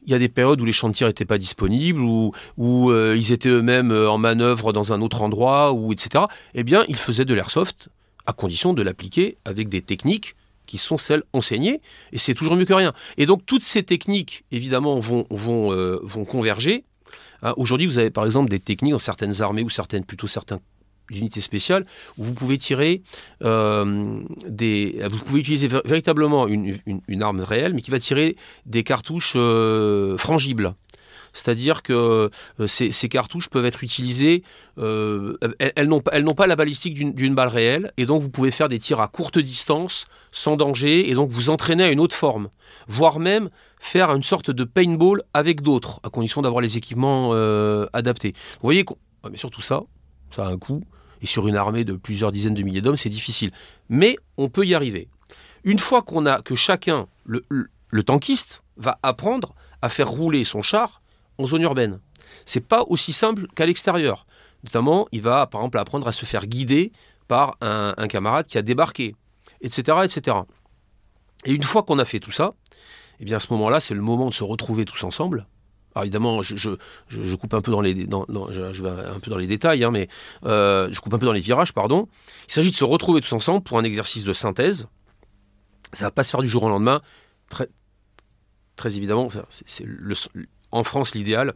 il 0.06 0.12
y 0.12 0.14
a 0.14 0.18
des 0.18 0.28
périodes 0.28 0.60
où 0.60 0.64
les 0.64 0.72
tir 0.72 1.08
n'étaient 1.08 1.26
pas 1.26 1.38
disponibles, 1.38 2.00
ou 2.00 2.32
où 2.56 2.90
euh, 2.90 3.16
ils 3.16 3.32
étaient 3.32 3.48
eux-mêmes 3.48 3.90
euh, 3.90 4.10
en 4.10 4.16
manœuvre 4.16 4.72
dans 4.72 4.92
un 4.92 5.02
autre 5.02 5.22
endroit, 5.22 5.72
ou 5.72 5.92
etc. 5.92 6.24
Eh 6.54 6.64
bien, 6.64 6.84
ils 6.88 6.96
faisaient 6.96 7.26
de 7.26 7.34
l'airsoft 7.34 7.90
à 8.24 8.32
condition 8.32 8.72
de 8.72 8.82
l'appliquer 8.82 9.36
avec 9.44 9.68
des 9.68 9.82
techniques 9.82 10.34
qui 10.68 10.78
sont 10.78 10.98
celles 10.98 11.24
enseignées, 11.32 11.80
et 12.12 12.18
c'est 12.18 12.34
toujours 12.34 12.54
mieux 12.54 12.66
que 12.66 12.74
rien. 12.74 12.92
Et 13.16 13.26
donc 13.26 13.44
toutes 13.44 13.64
ces 13.64 13.82
techniques, 13.82 14.44
évidemment, 14.52 15.00
vont, 15.00 15.26
euh, 15.72 15.98
converger. 16.28 16.84
Hein, 17.42 17.54
Aujourd'hui, 17.56 17.86
vous 17.86 17.98
avez 17.98 18.10
par 18.10 18.24
exemple 18.24 18.50
des 18.50 18.60
techniques 18.60 18.92
dans 18.92 18.98
certaines 19.00 19.42
armées 19.42 19.64
ou 19.64 19.70
certaines, 19.70 20.04
plutôt 20.04 20.26
certains 20.28 20.60
unités 21.10 21.40
spéciales 21.40 21.86
où 22.18 22.24
vous 22.24 22.34
pouvez 22.34 22.58
tirer 22.58 23.02
euh, 23.42 24.20
des. 24.46 25.00
Vous 25.10 25.18
pouvez 25.18 25.40
utiliser 25.40 25.68
véritablement 25.84 26.46
une 26.46 27.22
arme 27.22 27.40
réelle, 27.40 27.72
mais 27.72 27.80
qui 27.80 27.90
va 27.90 27.98
tirer 27.98 28.36
des 28.66 28.82
cartouches 28.82 29.32
euh, 29.36 30.18
frangibles. 30.18 30.74
C'est-à-dire 31.32 31.82
que 31.82 32.30
euh, 32.60 32.66
ces, 32.66 33.08
cartouches 33.08 33.48
peuvent 33.48 33.66
être 33.66 33.82
utilisées, 33.82 34.42
euh, 34.78 35.36
elles, 35.58 35.72
elles 35.76 35.88
n'ont 35.88 36.34
pas, 36.34 36.46
la 36.46 36.56
balistique 36.56 36.94
d'une 36.94 37.34
balle 37.34 37.48
réelle, 37.48 37.92
et 37.96 38.06
donc 38.06 38.22
vous 38.22 38.30
pouvez 38.30 38.50
faire 38.50 38.68
des 38.68 38.78
tirs 38.78 39.00
à 39.00 39.08
courte 39.08 39.38
distance, 39.38 40.06
sans 40.30 40.56
danger, 40.56 41.10
et 41.10 41.14
donc 41.14 41.30
vous 41.30 41.50
entraîner 41.50 41.84
à 41.84 41.90
une 41.90 42.00
autre 42.00 42.14
forme, 42.14 42.48
voire 42.86 43.20
même 43.20 43.50
faire 43.80 44.10
une 44.14 44.22
sorte 44.22 44.50
de 44.50 44.64
paintball 44.64 45.22
avec 45.34 45.62
d'autres, 45.62 46.00
à 46.02 46.10
condition 46.10 46.42
d'avoir 46.42 46.60
les 46.60 46.76
équipements 46.76 47.30
euh, 47.32 47.86
adaptés. 47.92 48.32
Vous 48.54 48.66
voyez, 48.66 48.84
mais 49.30 49.36
surtout 49.36 49.62
ça, 49.62 49.82
ça 50.30 50.46
a 50.46 50.48
un 50.48 50.58
coût, 50.58 50.82
et 51.20 51.26
sur 51.26 51.48
une 51.48 51.56
armée 51.56 51.84
de 51.84 51.94
plusieurs 51.94 52.32
dizaines 52.32 52.54
de 52.54 52.62
milliers 52.62 52.80
d'hommes, 52.80 52.96
c'est 52.96 53.08
difficile. 53.08 53.50
Mais 53.88 54.16
on 54.36 54.48
peut 54.48 54.64
y 54.64 54.74
arriver. 54.74 55.08
Une 55.64 55.78
fois 55.78 56.02
qu'on 56.02 56.26
a 56.26 56.42
que 56.42 56.54
chacun, 56.54 57.08
le, 57.24 57.42
le 57.48 58.02
tankiste, 58.02 58.62
va 58.76 58.98
apprendre 59.02 59.54
à 59.82 59.88
faire 59.88 60.08
rouler 60.08 60.44
son 60.44 60.62
char 60.62 61.02
en 61.38 61.46
zone 61.46 61.62
urbaine. 61.62 62.00
C'est 62.44 62.66
pas 62.66 62.82
aussi 62.88 63.12
simple 63.12 63.46
qu'à 63.54 63.66
l'extérieur. 63.66 64.26
Notamment, 64.64 65.06
il 65.12 65.22
va 65.22 65.46
par 65.46 65.60
exemple 65.60 65.78
apprendre 65.78 66.06
à 66.08 66.12
se 66.12 66.26
faire 66.26 66.46
guider 66.46 66.92
par 67.28 67.56
un, 67.60 68.08
camarade 68.08 68.46
qui 68.46 68.58
a 68.58 68.62
débarqué, 68.62 69.14
etc., 69.60 69.98
etc. 70.04 70.38
Et 71.44 71.52
une 71.52 71.62
fois 71.62 71.82
qu'on 71.82 71.98
a 71.98 72.04
fait 72.04 72.20
tout 72.20 72.30
ça, 72.30 72.54
eh 73.20 73.24
bien 73.24 73.36
à 73.36 73.40
ce 73.40 73.52
moment-là, 73.52 73.80
c'est 73.80 73.94
le 73.94 74.00
moment 74.00 74.28
de 74.28 74.34
se 74.34 74.44
retrouver 74.44 74.84
tous 74.84 75.04
ensemble. 75.04 75.46
Alors 75.94 76.04
évidemment, 76.04 76.42
je, 76.42 77.34
coupe 77.34 77.54
un 77.54 77.60
peu 77.60 77.70
dans 77.70 77.80
les, 77.80 78.06
dans- 78.06 78.24
vais 78.28 78.88
un 78.88 79.20
peu 79.20 79.30
dans 79.30 79.38
les 79.38 79.46
détails, 79.46 79.84
hein, 79.84 79.90
mais 79.90 80.08
euh, 80.44 80.88
je 80.92 81.00
coupe 81.00 81.14
un 81.14 81.18
peu 81.18 81.26
dans 81.26 81.32
les 81.32 81.40
virages, 81.40 81.72
pardon. 81.72 82.08
Il 82.48 82.52
s'agit 82.52 82.70
de 82.70 82.76
se 82.76 82.84
retrouver 82.84 83.20
tous 83.20 83.32
ensemble 83.32 83.62
pour 83.62 83.78
un 83.78 83.84
exercice 83.84 84.24
de 84.24 84.32
synthèse. 84.32 84.88
Ça 85.92 86.06
va 86.06 86.10
pas 86.10 86.24
se 86.24 86.30
faire 86.30 86.40
du 86.40 86.48
jour 86.48 86.62
au 86.64 86.68
lendemain. 86.68 87.00
Très, 87.48 88.96
évidemment, 88.96 89.28
c'est 89.48 89.84
le- 89.84 90.14
en 90.70 90.84
France, 90.84 91.14
l'idéal, 91.14 91.54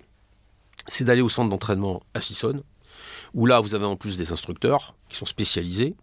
c'est 0.89 1.05
d'aller 1.05 1.23
au 1.23 1.29
centre 1.29 1.51
d'entraînement 1.51 2.03
à 2.15 2.21
Sissonne, 2.21 2.63
où 3.35 3.47
là, 3.47 3.61
vous 3.61 3.75
avez 3.75 3.85
en 3.85 3.97
plus 3.97 4.17
des 4.17 4.33
instructeurs 4.33 4.95
qui 5.09 5.17
sont 5.17 5.27
spécialisés. 5.27 5.95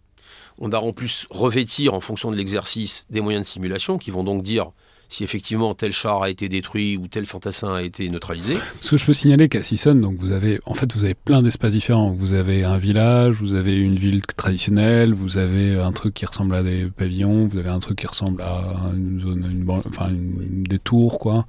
On 0.58 0.68
va 0.68 0.80
en 0.80 0.92
plus 0.92 1.26
revêtir, 1.30 1.94
en 1.94 2.00
fonction 2.00 2.30
de 2.30 2.36
l'exercice, 2.36 3.06
des 3.10 3.20
moyens 3.20 3.46
de 3.46 3.50
simulation 3.50 3.98
qui 3.98 4.10
vont 4.10 4.24
donc 4.24 4.42
dire 4.42 4.72
si 5.10 5.24
effectivement 5.24 5.74
tel 5.74 5.92
char 5.92 6.22
a 6.22 6.30
été 6.30 6.48
détruit 6.48 6.96
ou 6.96 7.08
tel 7.08 7.26
fantassin 7.26 7.74
a 7.74 7.82
été 7.82 8.08
neutralisé. 8.08 8.56
Ce 8.80 8.92
que 8.92 8.96
je 8.96 9.04
peux 9.04 9.12
signaler 9.12 9.48
qu'à 9.48 9.62
Sisson, 9.62 9.94
donc 9.96 10.16
vous 10.18 10.32
avez, 10.32 10.60
en 10.66 10.74
fait, 10.74 10.94
vous 10.94 11.04
avez 11.04 11.14
plein 11.14 11.42
d'espaces 11.42 11.72
différents. 11.72 12.12
Vous 12.12 12.32
avez 12.32 12.64
un 12.64 12.78
village, 12.78 13.36
vous 13.40 13.54
avez 13.54 13.76
une 13.76 13.96
ville 13.96 14.22
traditionnelle, 14.22 15.12
vous 15.12 15.36
avez 15.36 15.78
un 15.78 15.92
truc 15.92 16.14
qui 16.14 16.26
ressemble 16.26 16.54
à 16.54 16.62
des 16.62 16.86
pavillons, 16.86 17.48
vous 17.48 17.58
avez 17.58 17.68
un 17.68 17.80
truc 17.80 17.98
qui 17.98 18.06
ressemble 18.06 18.42
à 18.42 18.62
une 18.94 19.20
zone, 19.20 19.64
enfin, 19.88 20.08
des 20.12 20.78
tours, 20.78 21.18
quoi. 21.18 21.44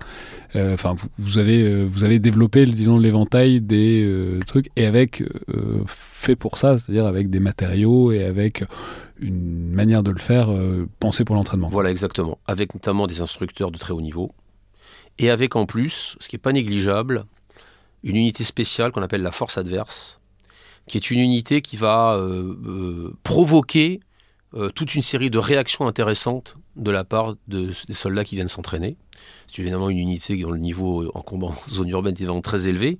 Euh, 0.56 0.76
vous, 1.18 1.38
avez, 1.38 1.64
euh, 1.64 1.88
vous 1.90 2.04
avez 2.04 2.20
développé, 2.20 2.66
disons, 2.66 2.98
l'éventail 2.98 3.62
des 3.62 4.04
euh, 4.04 4.40
trucs 4.46 4.70
et 4.76 4.86
avec 4.86 5.24
fait 6.22 6.35
pour 6.35 6.57
ça, 6.57 6.80
c'est-à-dire 6.80 7.06
avec 7.06 7.30
des 7.30 7.39
matériaux 7.39 8.11
et 8.11 8.23
avec 8.23 8.64
une 9.19 9.72
manière 9.72 10.03
de 10.03 10.11
le 10.11 10.19
faire 10.19 10.52
euh, 10.52 10.88
pensée 10.99 11.26
pour 11.26 11.35
l'entraînement. 11.35 11.68
Voilà, 11.68 11.91
exactement. 11.91 12.38
Avec 12.48 12.73
notamment 12.73 13.07
des 13.07 13.22
instructeurs 13.22 13.72
de 13.72 13.77
très 13.77 13.93
haut 13.93 14.02
niveau. 14.02 14.31
Et 15.19 15.30
avec 15.30 15.56
en 15.56 15.65
plus, 15.65 16.15
ce 16.19 16.30
qui 16.30 16.35
n'est 16.35 16.41
pas 16.41 16.53
négligeable, 16.53 17.26
une 18.03 18.15
unité 18.15 18.43
spéciale 18.43 18.91
qu'on 18.91 19.02
appelle 19.02 19.22
la 19.22 19.31
force 19.31 19.57
adverse, 19.57 20.19
qui 20.88 20.98
est 20.98 21.11
une 21.11 21.19
unité 21.19 21.61
qui 21.61 21.77
va 21.77 22.14
euh, 22.14 22.56
euh, 22.65 23.14
provoquer 23.23 23.99
toute 24.76 24.95
une 24.95 25.02
série 25.02 25.30
de 25.30 25.38
réactions 25.38 25.88
intéressantes 25.88 26.57
de 26.76 26.91
la 26.91 27.06
part 27.06 27.35
de, 27.48 27.69
des 27.88 27.93
soldats 27.93 28.26
qui 28.26 28.35
viennent 28.35 28.49
s'entraîner. 28.49 28.98
C'est 29.48 29.61
évidemment 29.61 29.89
une 29.89 29.98
unité 29.98 30.35
dont 30.41 30.52
le 30.52 30.60
niveau 30.60 31.10
en 31.15 31.22
combat 31.22 31.48
en 31.48 31.56
zone 31.69 31.88
urbaine 31.88 32.15
est 32.19 32.26
vraiment 32.26 32.41
très 32.41 32.68
élevé. 32.68 32.99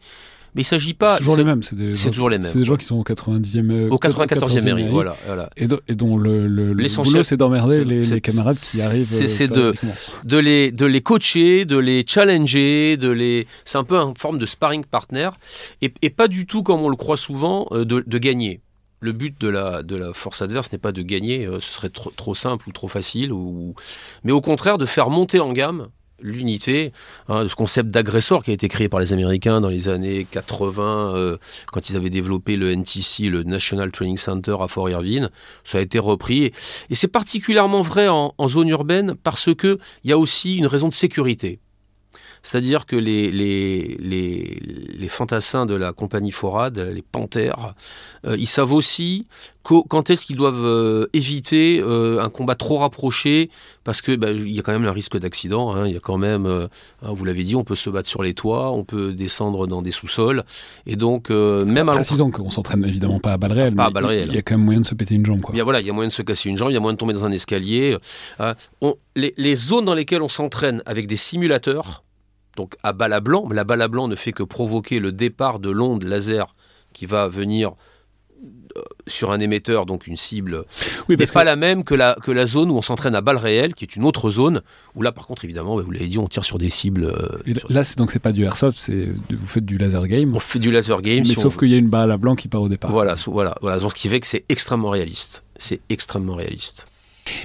Mais 0.53 0.64
il 0.64 0.65
ne 0.65 0.68
s'agit 0.68 0.94
pas. 0.94 1.14
c'est 1.14 1.19
toujours 1.23 1.38
les 1.38 1.44
mêmes. 1.45 1.64
C'est 1.64 1.76
des 1.78 1.95
gens- 1.95 2.10
toujours 2.10 2.30
les 2.30 2.38
mêmes. 2.38 2.52
C'est 2.52 2.60
des 2.60 2.65
gens 2.65 2.76
qui 2.76 2.86
sont 2.86 2.98
au 2.98 3.03
90e. 3.03 3.72
euh, 3.72 3.90
Au 3.90 3.98
94e 3.98 4.64
mairie, 4.65 4.88
voilà. 4.90 5.15
voilà. 5.26 5.49
Et, 5.56 5.68
do- 5.68 5.80
et 5.88 5.95
dont 5.95 6.18
le, 6.18 6.45
le, 6.48 6.73
boulot, 6.73 7.23
c'est 7.23 7.38
d'emmerder 7.38 7.86
les, 7.86 8.19
camarades 8.22 8.57
qui 8.57 8.82
arrivent. 8.82 9.06
c'est- 9.06 9.52
euh, 9.52 9.72
de- 9.72 9.76
de 10.26 10.38
les, 10.38 10.72
de 10.72 10.86
les 10.86 11.02
coacher, 11.02 11.64
de 11.65 11.78
les 11.78 12.03
challenger, 12.06 12.98
de 12.98 13.10
les. 13.10 13.48
C'est 13.64 13.78
un 13.78 13.84
peu 13.86 13.95
une 13.98 14.18
forme 14.18 14.38
de 14.40 14.45
sparring 14.45 14.84
partner, 14.84 15.30
et, 15.82 15.94
et 16.02 16.10
pas 16.10 16.28
du 16.28 16.45
tout 16.45 16.64
comme 16.64 16.82
on 16.82 16.90
le 16.90 16.95
croit 16.98 17.18
souvent 17.18 17.68
euh, 17.72 17.86
de, 17.86 18.03
de 18.06 18.18
gagner. 18.18 18.60
Le 18.99 19.14
but 19.14 19.40
de 19.41 19.48
la, 19.48 19.82
de 19.84 19.95
la 19.95 20.14
force 20.14 20.41
adverse 20.44 20.72
n'est 20.72 20.78
pas 20.78 20.91
de 20.91 21.02
gagner, 21.02 21.48
ce 21.60 21.73
serait 21.73 21.90
trop, 21.90 22.11
trop 22.15 22.36
simple 22.36 22.69
ou 22.69 22.72
trop 22.72 22.88
facile, 22.88 23.32
ou, 23.34 23.73
mais 24.23 24.32
au 24.32 24.41
contraire 24.41 24.78
de 24.78 24.86
faire 24.86 25.10
monter 25.10 25.40
en 25.40 25.53
gamme 25.53 25.88
l'unité, 26.22 26.91
hein, 27.27 27.48
ce 27.48 27.56
concept 27.56 27.89
d'agresseur 27.89 28.43
qui 28.43 28.52
a 28.52 28.53
été 28.53 28.68
créé 28.68 28.89
par 28.89 28.99
les 28.99 29.14
Américains 29.14 29.61
dans 29.61 29.69
les 29.69 29.89
années 29.89 30.26
80, 30.30 31.15
euh, 31.15 31.38
quand 31.72 31.89
ils 31.89 31.98
avaient 31.98 32.10
développé 32.10 32.56
le 32.56 32.72
NTC, 32.72 33.30
le 33.30 33.43
National 33.43 33.91
Training 33.91 34.18
Center 34.18 34.56
à 34.60 34.68
Fort 34.68 34.89
Irvine, 34.89 35.30
ça 35.64 35.77
a 35.77 35.81
été 35.81 35.99
repris. 35.99 36.45
Et, 36.89 36.95
c'est 36.95 37.07
particulièrement 37.07 37.81
vrai 37.81 38.07
en, 38.07 38.34
en 38.38 38.48
zone 38.48 38.69
urbaine 38.69 39.15
parce 39.23 39.53
que 39.56 39.80
il 40.03 40.10
y 40.10 40.14
a 40.14 40.18
aussi 40.18 40.57
une 40.57 40.68
raison 40.68 40.88
de 40.88 40.93
sécurité. 40.93 41.60
C'est-à-dire 42.43 42.85
que 42.85 42.95
les, 42.95 43.31
les, 43.31 43.97
les, 43.99 44.59
les 44.97 45.07
fantassins 45.07 45.65
de 45.65 45.76
la 45.76 45.93
compagnie 45.93 46.31
Forad, 46.31 46.77
les 46.77 47.01
panthères, 47.03 47.73
euh, 48.26 48.35
ils 48.39 48.47
savent 48.47 48.73
aussi 48.73 49.27
quand 49.63 50.09
est-ce 50.09 50.26
qu'ils 50.26 50.38
doivent 50.38 50.65
euh, 50.65 51.05
éviter 51.13 51.80
euh, 51.85 52.19
un 52.19 52.30
combat 52.30 52.55
trop 52.55 52.80
rapproché, 52.80 53.51
parce 53.84 54.01
que 54.01 54.15
bah, 54.15 54.31
y 54.31 54.57
a 54.57 54.63
quand 54.63 54.72
même 54.72 54.85
un 54.85 54.91
risque 54.91 55.19
d'accident. 55.19 55.72
hein. 55.76 55.85
il 55.88 55.93
y 55.93 55.97
a 55.97 55.99
quand 55.99 56.18
même, 56.18 56.47
hein, 56.47 56.68
vous 57.03 57.26
l'avez 57.26 57.43
dit, 57.43 57.55
on 57.55 57.63
peut 57.63 57.76
se 57.76 57.91
battre 57.91 58.09
sur 58.09 58.23
les 58.23 58.34
toits, 58.34 58.72
on 58.72 58.84
peut 58.84 59.13
descendre 59.13 59.68
dans 59.68 59.84
des 59.84 59.91
sous-sols, 59.91 60.43
et 60.88 60.95
donc 60.95 61.30
même 61.30 61.89
à 61.89 61.93
Précisons 61.93 62.31
qu'on 62.31 62.49
s'entraîne 62.49 62.84
évidemment 62.85 63.19
pas 63.19 63.34
à 63.34 63.38
balles 63.38 63.51
réelles. 63.53 63.76
Pas 63.76 63.84
à 63.85 63.88
mais 63.89 63.93
balles 63.93 64.03
il- 64.05 64.07
réelles. 64.07 64.27
Il 64.30 64.35
y 64.35 64.39
a 64.39 64.41
quand 64.41 64.55
même 64.57 64.65
moyen 64.65 64.81
de 64.81 64.85
se 64.88 64.95
péter 64.95 65.13
une 65.13 65.26
jambe. 65.26 65.41
Quoi. 65.41 65.53
il 65.53 65.57
y 65.59 65.61
a, 65.61 65.63
voilà, 65.63 65.80
il 65.80 65.85
y 65.85 65.89
a 65.91 65.93
moyen 65.93 66.07
de 66.07 66.13
se 66.13 66.23
casser 66.23 66.49
une 66.49 66.57
jambe, 66.57 66.72
il 66.72 66.73
y 66.73 66.77
a 66.77 66.80
moyen 66.80 66.93
de 66.93 66.97
tomber 66.99 67.13
dans 67.13 67.26
un 67.26 67.31
escalier. 67.31 67.95
On- 68.81 68.95
les, 69.15 69.35
les 69.38 69.55
zones 69.55 69.85
dans 69.85 69.93
lesquelles 69.93 70.23
on 70.23 70.27
s'entraîne 70.27 70.81
avec 70.88 71.05
des 71.05 71.18
simulateurs, 71.18 72.03
donc 72.57 72.76
à 72.84 72.94
balle 72.94 73.14
à 73.14 73.19
blanc, 73.22 73.48
la 73.52 73.64
balle 73.64 73.82
à 73.82 73.88
blanc 73.88 74.07
ne 74.07 74.15
fait 74.15 74.32
que 74.34 74.44
provoquer 74.44 74.99
le 74.99 75.11
départ 75.11 75.60
de 75.60 75.69
l'onde 75.69 76.03
laser 76.03 76.56
qui 76.94 77.06
va 77.06 77.28
venir 77.28 77.73
euh, 78.78 78.82
sur 79.06 79.32
un 79.32 79.40
émetteur, 79.40 79.86
donc 79.86 80.07
une 80.07 80.15
cible, 80.18 80.65
Oui, 81.10 81.15
n'est 81.18 81.26
pas 81.28 81.41
que 81.41 81.45
la 81.45 81.56
même 81.56 81.84
que 81.84 81.94
la, 81.94 82.15
que 82.23 82.32
la 82.32 82.45
zone 82.45 82.72
où 82.72 82.76
on 82.78 82.82
s'entraîne 82.82 83.15
à 83.15 83.22
balle 83.22 83.38
réelle, 83.38 83.76
qui 83.76 83.84
est 83.84 83.95
une 83.95 84.03
autre 84.06 84.30
zone, 84.30 84.61
où 84.95 85.02
là 85.02 85.11
par 85.11 85.28
contre 85.28 85.44
évidemment, 85.45 85.76
bah, 85.76 85.82
vous 85.84 85.91
l'avez 85.91 86.07
dit, 86.07 86.18
on 86.18 86.28
tire 86.28 86.44
sur 86.45 86.57
des 86.57 86.69
cibles. 86.69 87.06
euh, 87.06 87.38
et 87.45 87.53
sur- 87.56 87.72
là, 87.72 87.84
c'est 87.84 87.98
donc 87.98 88.11
c'est 88.11 88.19
pas 88.19 88.32
du 88.32 88.44
airsoft, 88.44 88.78
c'est 88.80 89.10
vous 89.30 89.48
faites 89.48 89.65
du 89.65 89.78
laser 89.78 90.07
game. 90.07 90.34
on 90.36 90.40
fait 90.40 90.60
du 90.60 90.72
laser 90.72 91.02
game. 91.02 91.19
mais 91.19 91.26
si 91.26 91.36
sauf 91.36 91.57
qu'il 91.57 91.68
y 91.69 91.73
a 91.73 91.78
une 91.78 91.90
balle 91.90 92.11
à 92.11 92.18
blanc 92.18 92.36
qui 92.36 92.48
part 92.48 92.61
au 92.61 92.69
départ. 92.69 92.91
Voilà, 92.91 93.18
so- 93.18 93.32
voilà, 93.32 93.56
voilà. 93.61 93.78
Donc, 93.80 93.91
ce 93.91 93.95
qui 94.02 94.07
fait 94.10 94.19
que 94.19 94.28
c'est 94.28 94.45
extrêmement 94.49 94.90
réaliste. 94.90 95.44
C'est 95.57 95.82
extrêmement 95.90 96.36
réaliste. 96.36 96.88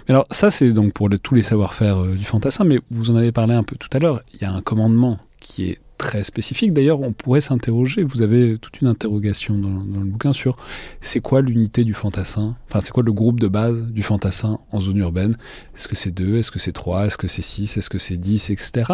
Mais 0.07 0.15
Alors 0.15 0.27
ça, 0.31 0.51
c'est 0.51 0.73
donc 0.73 0.93
pour 0.93 1.09
tous 1.23 1.35
les 1.35 1.43
savoir-faire 1.43 2.03
euh, 2.03 2.15
du 2.15 2.25
fantassin, 2.25 2.65
mais 2.65 2.79
vous 2.91 3.11
en 3.11 3.17
avez 3.17 3.33
parlé 3.33 3.55
un 3.55 3.63
peu 3.63 3.77
tout 3.77 3.89
à 3.93 3.99
l'heure. 3.99 4.21
Il 4.35 4.41
y 4.41 4.45
a 4.45 4.53
un 4.53 4.61
commandement 4.61 5.19
qui 5.41 5.71
est 5.71 5.81
très 5.99 6.25
spécifique. 6.25 6.73
D'ailleurs, 6.73 7.01
on 7.01 7.13
pourrait 7.13 7.41
s'interroger. 7.41 8.03
Vous 8.03 8.23
avez 8.23 8.59
toute 8.59 8.81
une 8.81 8.89
interrogation 8.89 9.57
dans, 9.57 10.01
le 10.01 10.07
bouquin 10.07 10.33
sur 10.33 10.57
c'est 11.01 11.21
quoi 11.21 11.41
l'unité 11.41 11.85
du 11.85 11.95
fantassin? 11.95 12.57
Enfin, 12.69 12.81
c'est 12.83 12.91
quoi 12.91 13.03
le 13.03 13.13
groupe 13.13 13.41
de 13.41 13.49
base 13.49 13.79
du 13.79 14.03
fantassin 14.03 14.59
en 14.73 14.81
zone 14.81 14.99
urbaine? 14.99 15.37
Est-ce 15.77 15.89
que 15.89 15.97
c'est 15.97 16.11
2 16.11 16.37
Est-ce 16.37 16.51
que 16.51 16.59
c'est 16.59 16.73
3 16.73 17.07
Est-ce 17.07 17.17
que 17.17 17.29
c'est 17.29 17.43
6 17.43 17.77
Est-ce 17.77 17.91
que 17.91 17.99
c'est 17.99 18.17
10 18.17 18.51
Etc. 18.51 18.93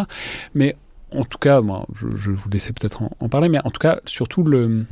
Mais 0.55 0.77
en 1.11 1.25
tout 1.25 1.39
cas, 1.39 1.61
moi, 1.61 1.87
je, 1.95 2.07
je 2.17 2.31
vous 2.31 2.49
laissais 2.49 2.73
peut-être 2.73 3.03
en 3.19 3.29
parler, 3.29 3.49
mais 3.49 3.59
en 3.65 3.71
tout 3.71 3.81
cas, 3.81 4.01
surtout 4.07 4.45
le 4.45 4.87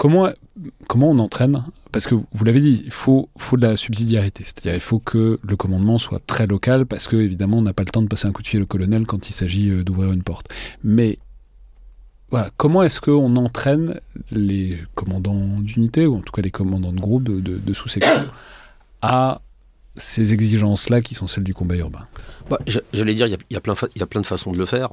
comment 0.00 0.30
comment 0.86 1.10
on 1.10 1.18
entraîne? 1.18 1.62
Parce 1.92 2.06
que 2.06 2.14
vous 2.14 2.44
l'avez 2.44 2.60
dit, 2.60 2.82
il 2.86 2.90
faut, 2.90 3.28
faut 3.36 3.58
de 3.58 3.66
la 3.66 3.76
subsidiarité. 3.76 4.44
C'est-à-dire 4.44 4.74
il 4.74 4.80
faut 4.80 4.98
que 4.98 5.38
le 5.42 5.56
commandement 5.56 5.98
soit 5.98 6.24
très 6.26 6.46
local 6.46 6.86
parce 6.86 7.06
que 7.06 7.16
évidemment 7.16 7.58
on 7.58 7.62
n'a 7.62 7.74
pas 7.74 7.82
le 7.82 7.90
temps 7.90 8.00
de 8.00 8.08
passer 8.08 8.26
un 8.26 8.32
coup 8.32 8.42
de 8.42 8.48
fil 8.48 8.62
au 8.62 8.66
colonel 8.66 9.04
quand 9.04 9.28
il 9.28 9.34
s'agit 9.34 9.70
euh, 9.70 9.84
d'ouvrir 9.84 10.12
une 10.12 10.22
porte. 10.22 10.48
Mais 10.82 11.18
voilà, 12.30 12.48
comment 12.56 12.82
est-ce 12.82 13.00
qu'on 13.02 13.36
entraîne 13.36 14.00
les 14.30 14.78
commandants 14.94 15.58
d'unité 15.58 16.06
ou 16.06 16.16
en 16.16 16.20
tout 16.20 16.32
cas 16.32 16.40
les 16.40 16.50
commandants 16.50 16.92
de 16.92 17.00
groupe 17.00 17.24
de, 17.24 17.74
sous-section 17.74 18.26
à 19.02 19.42
ces 19.96 20.32
exigences-là 20.32 21.02
qui 21.02 21.14
sont 21.14 21.26
celles 21.26 21.44
du 21.44 21.52
combat 21.52 21.76
urbain? 21.76 22.06
Bah, 22.48 22.58
J'allais 22.94 23.14
dire, 23.14 23.26
il 23.26 23.36
y, 23.50 23.56
a, 23.56 23.60
plein, 23.60 23.74
il 23.94 23.98
y 23.98 24.02
a 24.02 24.06
plein 24.06 24.22
de 24.22 24.26
façons 24.26 24.52
de 24.52 24.56
le 24.56 24.64
faire. 24.64 24.90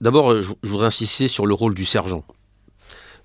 D'abord, 0.00 0.42
je 0.42 0.52
voudrais 0.64 0.86
insister 0.86 1.28
sur 1.28 1.46
le 1.46 1.54
rôle 1.54 1.74
du 1.74 1.84
sergent. 1.84 2.24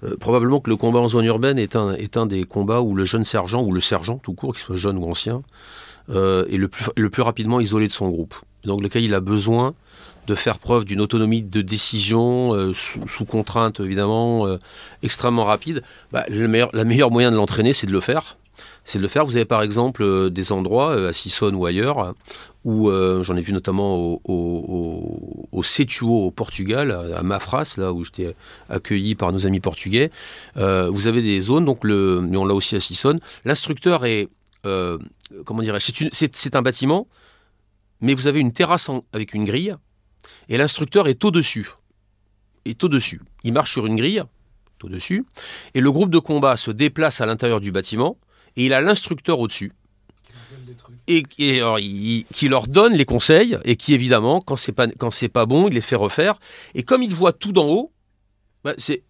Euh, 0.04 0.18
probablement 0.18 0.60
que 0.60 0.70
le 0.70 0.76
combat 0.76 1.00
en 1.00 1.08
zone 1.08 1.26
urbaine 1.26 1.60
est 1.60 1.76
un, 1.76 1.94
est 1.94 2.18
un 2.18 2.26
des 2.26 2.44
combats 2.44 2.82
où 2.82 2.96
le 2.96 3.06
jeune 3.06 3.24
sergent, 3.24 3.64
ou 3.64 3.72
le 3.72 3.80
sergent 3.80 4.18
tout 4.18 4.34
court, 4.34 4.54
qu'il 4.54 4.64
soit 4.64 4.76
jeune 4.76 4.98
ou 4.98 5.10
ancien, 5.10 5.44
euh, 6.10 6.46
est 6.50 6.58
le 6.58 6.68
plus, 6.68 6.86
le 6.96 7.10
plus 7.10 7.22
rapidement 7.22 7.60
isolé 7.60 7.88
de 7.88 7.94
son 7.94 8.10
groupe. 8.10 8.36
Donc 8.64 8.82
lequel 8.82 9.04
il 9.04 9.14
a 9.14 9.20
besoin 9.20 9.74
de 10.28 10.36
faire 10.36 10.60
preuve 10.60 10.86
d'une 10.86 11.02
autonomie 11.02 11.42
de 11.42 11.62
décision 11.62 12.54
euh, 12.54 12.74
sous, 12.74 13.26
contrainte 13.26 13.80
évidemment 13.80 14.48
extrêmement 15.04 15.46
rapide. 15.46 15.84
Bah, 16.12 16.26
le 16.30 16.48
meilleur, 16.48 16.70
la 16.74 16.84
meilleure 16.84 17.12
moyen 17.12 17.32
de 17.32 17.36
l'entraîner, 17.36 17.74
c'est 17.74 17.88
de 17.88 17.92
le 17.92 18.00
faire 18.00 18.38
c'est 18.84 18.98
de 18.98 19.04
le 19.04 19.08
faire. 19.08 19.26
Vous 19.26 19.36
avez 19.36 19.46
par 19.46 19.62
exemple 19.62 20.30
des 20.32 20.52
endroits, 20.52 20.94
à 20.94 21.14
Sissonne 21.14 21.56
ou 21.56 21.66
ailleurs, 21.66 22.14
où 22.64 22.90
euh, 22.90 23.24
j'en 23.24 23.36
ai 23.36 23.42
vu 23.42 23.54
notamment 23.54 23.96
au, 23.96 24.22
au, 24.24 25.40
au, 25.52 26.32
Portugal, 26.32 26.92
à 27.16 27.24
Mafras, 27.24 27.76
là 27.78 27.92
où 27.92 28.04
j'étais 28.04 28.36
accueilli 28.70 29.16
par 29.16 29.32
nos 29.32 29.48
amis 29.48 29.60
portugais. 29.60 30.12
Euh, 30.58 30.90
vous 30.90 31.08
avez 31.08 31.22
des 31.22 31.42
zones, 31.42 31.66
donc 31.66 31.84
mais 31.84 32.38
on 32.38 32.46
l'a 32.46 32.54
aussi 32.54 32.76
à 32.76 32.80
Sissonne. 32.80 33.20
L'instructeur 33.46 34.06
est, 34.06 34.30
euh, 34.66 34.98
comment 35.46 35.62
dirais-je, 35.62 36.10
c'est 36.12 36.56
un 36.56 36.62
bâtiment, 36.62 37.08
mais 38.00 38.14
vous 38.14 38.28
avez 38.28 38.40
une 38.40 38.54
terrasse 38.54 38.90
avec 39.14 39.34
une 39.34 39.46
grille, 39.46 39.76
et 40.50 40.58
l'instructeur 40.58 41.08
est 41.08 41.24
au-dessus. 41.24 41.70
Est 42.66 42.84
au-dessus. 42.84 43.22
Il 43.44 43.54
marche 43.54 43.72
sur 43.72 43.88
une 43.88 43.96
grille, 43.96 44.24
au-dessus, 44.84 45.26
et 45.74 45.82
le 45.82 45.92
groupe 45.92 46.12
de 46.12 46.20
combat 46.20 46.58
se 46.58 46.70
déplace 46.70 47.22
à 47.22 47.26
l'intérieur 47.26 47.60
du 47.60 47.72
bâtiment, 47.72 48.18
et 48.56 48.66
il 48.66 48.74
a 48.74 48.82
l'instructeur 48.82 49.40
au-dessus 49.40 49.72
et, 51.08 51.24
qui 51.24 52.48
leur 52.48 52.68
donne 52.68 52.94
les 52.94 53.06
conseils 53.06 53.58
et 53.66 53.76
qui 53.76 53.94
évidemment 53.94 54.42
quand 54.42 54.56
c'est 54.56 55.30
pas 55.30 55.46
bon 55.46 55.68
il 55.68 55.74
les 55.74 55.82
fait 55.82 55.96
refaire 55.96 56.40
et 56.76 56.84
comme 56.84 57.04
il 57.04 57.14
voit 57.14 57.34
tout 57.34 57.52
d'en 57.52 57.68
haut 57.68 57.92
bah, 58.64 58.74
c'est, 58.78 59.04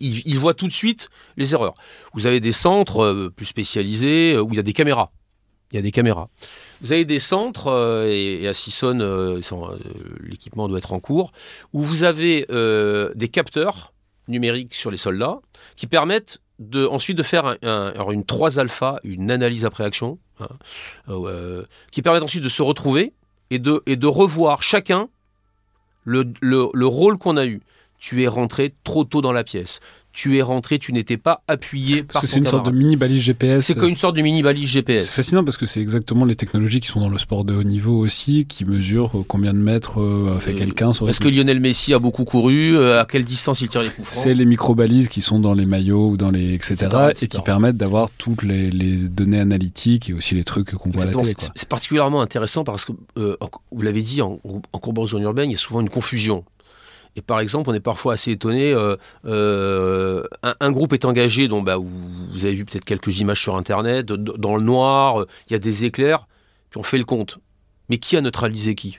il, 0.00 0.38
voit 0.38 0.54
tout 0.54 0.68
de 0.68 0.72
suite 0.72 1.10
les 1.36 1.52
erreurs. 1.52 1.74
Vous 2.14 2.26
avez 2.26 2.40
des 2.40 2.52
centres 2.52 3.00
euh, 3.00 3.28
plus 3.28 3.44
spécialisés 3.44 4.32
euh, 4.34 4.40
où 4.40 4.48
il 4.52 4.56
y 4.56 4.58
a 4.58 4.62
des 4.62 4.72
caméras. 4.72 5.12
Il 5.70 5.76
y 5.76 5.78
a 5.78 5.82
des 5.82 5.92
caméras. 5.92 6.30
Vous 6.80 6.92
avez 6.92 7.04
des 7.04 7.18
centres, 7.18 7.66
euh, 7.66 8.06
et, 8.08 8.48
à 8.48 8.54
Sissonne, 8.54 9.02
l'équipement 10.20 10.66
doit 10.66 10.78
être 10.78 10.94
en 10.94 11.00
cours, 11.00 11.32
où 11.74 11.82
vous 11.82 12.04
avez 12.04 12.46
des 13.14 13.28
capteurs 13.28 13.92
numériques 14.28 14.74
sur 14.74 14.90
les 14.90 14.96
soldats 14.96 15.40
qui 15.76 15.86
permettent 15.86 16.40
de, 16.58 16.86
ensuite 16.86 17.16
de 17.16 17.22
faire 17.22 17.56
une 17.62 18.24
3 18.24 18.58
alpha, 18.58 18.98
une 19.04 19.30
analyse 19.30 19.64
après 19.64 19.84
action, 19.84 20.18
hein, 20.40 20.48
euh, 21.08 21.64
qui 21.90 22.02
permet 22.02 22.20
ensuite 22.20 22.42
de 22.42 22.48
se 22.48 22.62
retrouver 22.62 23.12
et 23.50 23.58
de, 23.58 23.82
et 23.86 23.96
de 23.96 24.06
revoir 24.06 24.62
chacun 24.62 25.08
le, 26.04 26.32
le 26.40 26.86
rôle 26.86 27.18
qu'on 27.18 27.36
a 27.36 27.46
eu. 27.46 27.60
Tu 27.98 28.22
es 28.22 28.28
rentré 28.28 28.74
trop 28.84 29.04
tôt 29.04 29.20
dans 29.20 29.32
la 29.32 29.44
pièce 29.44 29.80
tu 30.18 30.36
es 30.36 30.42
rentré, 30.42 30.80
tu 30.80 30.92
n'étais 30.92 31.16
pas 31.16 31.44
appuyé 31.46 32.02
parce 32.02 32.22
que 32.22 32.26
c'est 32.26 32.40
une 32.40 32.46
sorte 32.46 32.66
de 32.66 32.72
mini 32.72 32.96
balise 32.96 33.22
GPS. 33.22 33.64
C'est 33.64 33.76
comme 33.76 33.88
une 33.88 33.94
sorte 33.94 34.16
de 34.16 34.22
mini 34.22 34.42
balise 34.42 34.68
GPS. 34.68 35.04
C'est 35.04 35.22
fascinant 35.22 35.44
parce 35.44 35.56
que 35.56 35.64
c'est 35.64 35.80
exactement 35.80 36.24
les 36.24 36.34
technologies 36.34 36.80
qui 36.80 36.88
sont 36.88 36.98
dans 36.98 37.08
le 37.08 37.18
sport 37.18 37.44
de 37.44 37.54
haut 37.54 37.62
niveau 37.62 37.96
aussi, 38.00 38.44
qui 38.44 38.64
mesurent 38.64 39.16
euh, 39.16 39.24
combien 39.28 39.52
de 39.52 39.58
mètres 39.58 40.00
euh, 40.00 40.36
fait 40.40 40.50
euh, 40.50 40.54
quelqu'un. 40.54 40.90
Est-ce 40.90 41.20
que 41.20 41.28
Lionel 41.28 41.60
Messi 41.60 41.94
a 41.94 42.00
beaucoup 42.00 42.24
couru 42.24 42.76
À 42.76 43.06
quelle 43.08 43.24
distance 43.24 43.60
il 43.60 43.68
tire 43.68 43.84
les 43.84 43.90
coups 43.90 44.08
francs 44.08 44.24
C'est 44.24 44.34
les 44.34 44.44
micro 44.44 44.74
balises 44.74 45.06
qui 45.06 45.22
sont 45.22 45.38
dans 45.38 45.54
les 45.54 45.66
maillots 45.66 46.08
ou 46.08 46.16
dans 46.16 46.32
les 46.32 46.52
etc. 46.52 46.88
et 47.22 47.28
qui 47.28 47.40
permettent 47.40 47.76
d'avoir 47.76 48.10
toutes 48.10 48.42
les, 48.42 48.70
données 48.70 49.38
analytiques 49.38 50.10
et 50.10 50.14
aussi 50.14 50.34
les 50.34 50.42
trucs 50.42 50.72
qu'on 50.72 50.90
voit 50.90 51.02
à 51.02 51.06
la 51.06 51.12
télé. 51.12 51.32
C'est 51.54 51.68
particulièrement 51.68 52.22
intéressant 52.22 52.64
parce 52.64 52.84
que 52.84 52.90
vous 53.14 53.82
l'avez 53.82 54.02
dit 54.02 54.20
en, 54.20 54.40
en 54.44 54.80
en 54.84 55.06
zone 55.06 55.22
urbaine, 55.22 55.48
il 55.50 55.52
y 55.52 55.56
a 55.56 55.58
souvent 55.58 55.80
une 55.80 55.90
confusion. 55.90 56.42
Et 57.16 57.22
par 57.22 57.40
exemple, 57.40 57.70
on 57.70 57.74
est 57.74 57.80
parfois 57.80 58.14
assez 58.14 58.30
étonné. 58.30 58.72
Euh, 58.72 58.96
euh, 59.24 60.22
un, 60.42 60.70
groupe 60.70 60.92
est 60.92 61.04
engagé, 61.04 61.48
dont 61.48 61.62
bah, 61.62 61.76
vous, 61.76 62.44
avez 62.44 62.54
vu 62.54 62.64
peut-être 62.64 62.84
quelques 62.84 63.20
images 63.20 63.42
sur 63.42 63.56
Internet, 63.56 64.06
dans 64.06 64.56
le 64.56 64.62
noir, 64.62 65.24
il 65.48 65.52
y 65.52 65.56
a 65.56 65.58
des 65.58 65.84
éclairs, 65.84 66.26
puis 66.70 66.78
on 66.78 66.82
fait 66.82 66.98
le 66.98 67.04
compte. 67.04 67.38
Mais 67.88 67.98
qui 67.98 68.16
a 68.16 68.20
neutralisé 68.20 68.74
qui? 68.74 68.98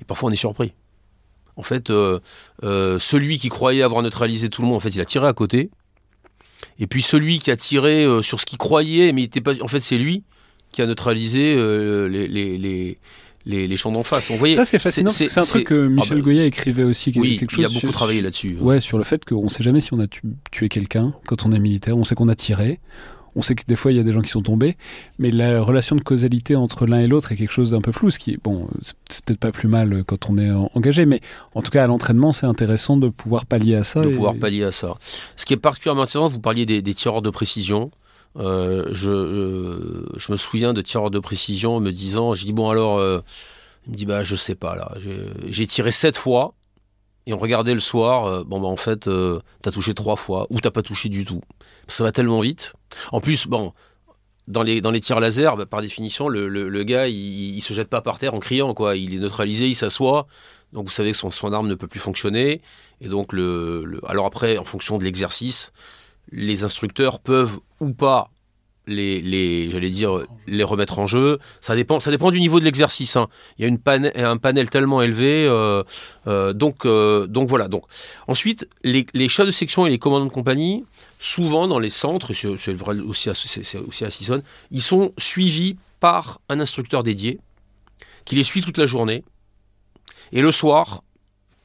Et 0.00 0.04
parfois 0.04 0.28
on 0.28 0.32
est 0.32 0.36
surpris. 0.36 0.74
En 1.56 1.62
fait, 1.62 1.90
euh, 1.90 2.20
celui 2.98 3.38
qui 3.38 3.48
croyait 3.48 3.82
avoir 3.82 4.02
neutralisé 4.02 4.50
tout 4.50 4.60
le 4.60 4.68
monde, 4.68 4.76
en 4.76 4.80
fait, 4.80 4.90
il 4.90 5.00
a 5.00 5.06
tiré 5.06 5.26
à 5.26 5.32
côté. 5.32 5.70
Et 6.78 6.86
puis 6.86 7.02
celui 7.02 7.38
qui 7.38 7.50
a 7.50 7.56
tiré 7.56 8.06
sur 8.22 8.40
ce 8.40 8.46
qu'il 8.46 8.58
croyait, 8.58 9.12
mais 9.12 9.22
il 9.22 9.24
était 9.24 9.40
pas. 9.40 9.52
En 9.62 9.68
fait, 9.68 9.80
c'est 9.80 9.98
lui 9.98 10.22
qui 10.70 10.82
a 10.82 10.86
neutralisé 10.86 11.56
les, 12.08 12.28
les, 12.28 12.58
les 12.58 12.98
champs 13.76 13.92
d'en 13.92 14.02
face. 14.02 14.30
On 14.30 14.52
ça 14.54 14.64
c'est 14.64 14.78
fascinant 14.78 15.10
c'est 15.10 15.38
un 15.38 15.42
truc 15.42 15.66
que 15.66 15.86
Michel 15.86 16.12
ah 16.12 16.16
bah, 16.16 16.20
Goya 16.22 16.44
écrivait 16.44 16.82
aussi 16.82 17.12
oui, 17.16 17.38
quelque 17.38 17.50
chose. 17.50 17.66
Il 17.70 17.76
a 17.76 17.80
beaucoup 17.80 17.92
travaillé 17.92 18.22
là-dessus. 18.22 18.56
Ouais, 18.60 18.80
sur 18.80 18.98
le 18.98 19.04
fait 19.04 19.24
qu'on 19.24 19.44
ne 19.44 19.48
sait 19.48 19.62
jamais 19.62 19.80
si 19.80 19.92
on 19.94 20.00
a 20.00 20.06
tué 20.50 20.68
quelqu'un 20.68 21.14
quand 21.26 21.46
on 21.46 21.52
est 21.52 21.58
militaire. 21.58 21.96
On 21.96 22.04
sait 22.04 22.14
qu'on 22.14 22.28
a 22.28 22.34
tiré. 22.34 22.80
On 23.38 23.42
sait 23.42 23.54
que 23.54 23.64
des 23.68 23.76
fois 23.76 23.92
il 23.92 23.98
y 23.98 24.00
a 24.00 24.02
des 24.02 24.14
gens 24.14 24.22
qui 24.22 24.30
sont 24.30 24.40
tombés, 24.40 24.76
mais 25.18 25.30
la 25.30 25.60
relation 25.60 25.94
de 25.94 26.00
causalité 26.00 26.56
entre 26.56 26.86
l'un 26.86 27.00
et 27.00 27.06
l'autre 27.06 27.32
est 27.32 27.36
quelque 27.36 27.52
chose 27.52 27.72
d'un 27.72 27.82
peu 27.82 27.92
flou. 27.92 28.10
Ce 28.10 28.18
qui 28.18 28.32
est 28.32 28.42
bon, 28.42 28.66
c'est 29.10 29.22
peut-être 29.26 29.38
pas 29.38 29.52
plus 29.52 29.68
mal 29.68 30.04
quand 30.04 30.30
on 30.30 30.38
est 30.38 30.50
engagé, 30.74 31.04
mais 31.04 31.20
en 31.54 31.60
tout 31.60 31.70
cas 31.70 31.84
à 31.84 31.86
l'entraînement 31.86 32.32
c'est 32.32 32.46
intéressant 32.46 32.96
de 32.96 33.10
pouvoir 33.10 33.44
pallier 33.44 33.74
à 33.74 33.84
ça. 33.84 34.00
De 34.00 34.08
pouvoir 34.08 34.36
pallier 34.36 34.64
à 34.64 34.72
ça. 34.72 34.94
Ce 35.36 35.44
qui 35.44 35.52
est 35.52 35.58
particulièrement 35.58 36.02
intéressant, 36.02 36.28
vous 36.28 36.40
parliez 36.40 36.64
des, 36.64 36.80
des 36.80 36.94
tireurs 36.94 37.20
de 37.20 37.28
précision. 37.28 37.90
Euh, 38.38 38.84
je, 38.92 39.10
euh, 39.10 40.06
je, 40.16 40.30
me 40.30 40.36
souviens 40.36 40.74
de 40.74 40.82
tireurs 40.82 41.10
de 41.10 41.18
précision 41.18 41.80
me 41.80 41.90
disant, 41.90 42.34
je 42.34 42.44
dis 42.44 42.52
bon 42.52 42.68
alors, 42.68 42.98
euh, 42.98 43.20
il 43.86 43.92
me 43.92 43.96
dit 43.96 44.04
bah 44.04 44.24
je 44.24 44.36
sais 44.36 44.54
pas 44.54 44.74
là, 44.74 44.92
j'ai 45.46 45.66
tiré 45.66 45.90
sept 45.90 46.16
fois 46.16 46.54
et 47.26 47.32
on 47.32 47.38
regardait 47.38 47.74
le 47.74 47.80
soir, 47.80 48.44
bon 48.44 48.60
bah 48.60 48.68
en 48.68 48.76
fait 48.76 49.08
t'as 49.62 49.70
touché 49.70 49.94
trois 49.94 50.16
fois 50.16 50.46
ou 50.50 50.60
t'as 50.60 50.70
pas 50.70 50.82
touché 50.82 51.08
du 51.08 51.24
tout. 51.24 51.40
Ça 51.88 52.04
va 52.04 52.12
tellement 52.12 52.40
vite. 52.40 52.74
En 53.12 53.20
plus 53.20 53.46
bon. 53.46 53.72
Dans 54.48 54.62
les, 54.62 54.80
dans 54.80 54.92
les 54.92 55.00
tirs 55.00 55.18
laser, 55.18 55.56
bah, 55.56 55.66
par 55.66 55.82
définition, 55.82 56.28
le, 56.28 56.48
le, 56.48 56.84
gars, 56.84 57.08
il, 57.08 57.56
il, 57.56 57.60
se 57.62 57.74
jette 57.74 57.88
pas 57.88 58.00
par 58.00 58.16
terre 58.16 58.32
en 58.32 58.38
criant, 58.38 58.74
quoi. 58.74 58.94
Il 58.94 59.12
est 59.12 59.18
neutralisé, 59.18 59.66
il 59.66 59.74
s'assoit. 59.74 60.28
Donc 60.72 60.86
vous 60.86 60.92
savez 60.92 61.10
que 61.10 61.16
son, 61.16 61.32
son 61.32 61.52
arme 61.52 61.66
ne 61.66 61.74
peut 61.74 61.88
plus 61.88 61.98
fonctionner. 61.98 62.62
Et 63.00 63.08
donc, 63.08 63.32
le 63.32 64.00
alors 64.06 64.24
après, 64.24 64.56
en 64.56 64.64
fonction 64.64 64.98
de 64.98 65.04
l'exercice, 65.04 65.72
les 66.30 66.64
instructeurs 66.64 67.20
peuvent 67.20 67.58
ou 67.80 67.92
pas 67.92 68.30
les, 68.86 69.70
j'allais 69.70 69.90
dire, 69.90 70.20
les 70.46 70.62
remettre 70.62 70.98
en 70.98 71.06
jeu. 71.06 71.38
Ça 71.60 71.74
dépend, 71.74 72.00
ça 72.00 72.10
dépend 72.10 72.30
du 72.30 72.40
niveau 72.40 72.60
de 72.60 72.64
l'exercice. 72.64 73.16
Hein. 73.16 73.28
Il 73.58 73.62
y 73.62 73.64
a 73.64 73.68
une 73.68 73.80
un 74.16 74.36
panel 74.36 74.70
tellement 74.70 75.02
élevé, 75.02 75.46
euh, 75.46 75.82
euh, 76.26 76.52
donc, 76.52 76.84
euh, 76.86 77.26
donc 77.26 77.48
voilà. 77.48 77.68
Donc 77.68 77.84
ensuite, 78.26 78.68
les, 78.84 79.06
les, 79.12 79.26
de 79.26 79.50
section 79.50 79.86
et 79.86 79.90
les 79.90 79.98
commandants 79.98 80.26
de 80.26 80.30
compagnie, 80.30 80.84
souvent 81.18 81.66
dans 81.66 81.78
les 81.78 81.90
centres, 81.90 82.32
c'est 82.32 82.72
vrai 82.72 82.98
aussi 83.00 83.28
à, 83.28 83.32
aussi 83.32 84.04
à 84.04 84.10
Sissonne, 84.10 84.42
ils 84.70 84.82
sont 84.82 85.12
suivis 85.18 85.76
par 86.00 86.40
un 86.48 86.60
instructeur 86.60 87.02
dédié 87.02 87.40
qui 88.24 88.34
les 88.34 88.44
suit 88.44 88.60
toute 88.60 88.78
la 88.78 88.86
journée. 88.86 89.24
Et 90.32 90.40
le 90.40 90.50
soir, 90.50 91.02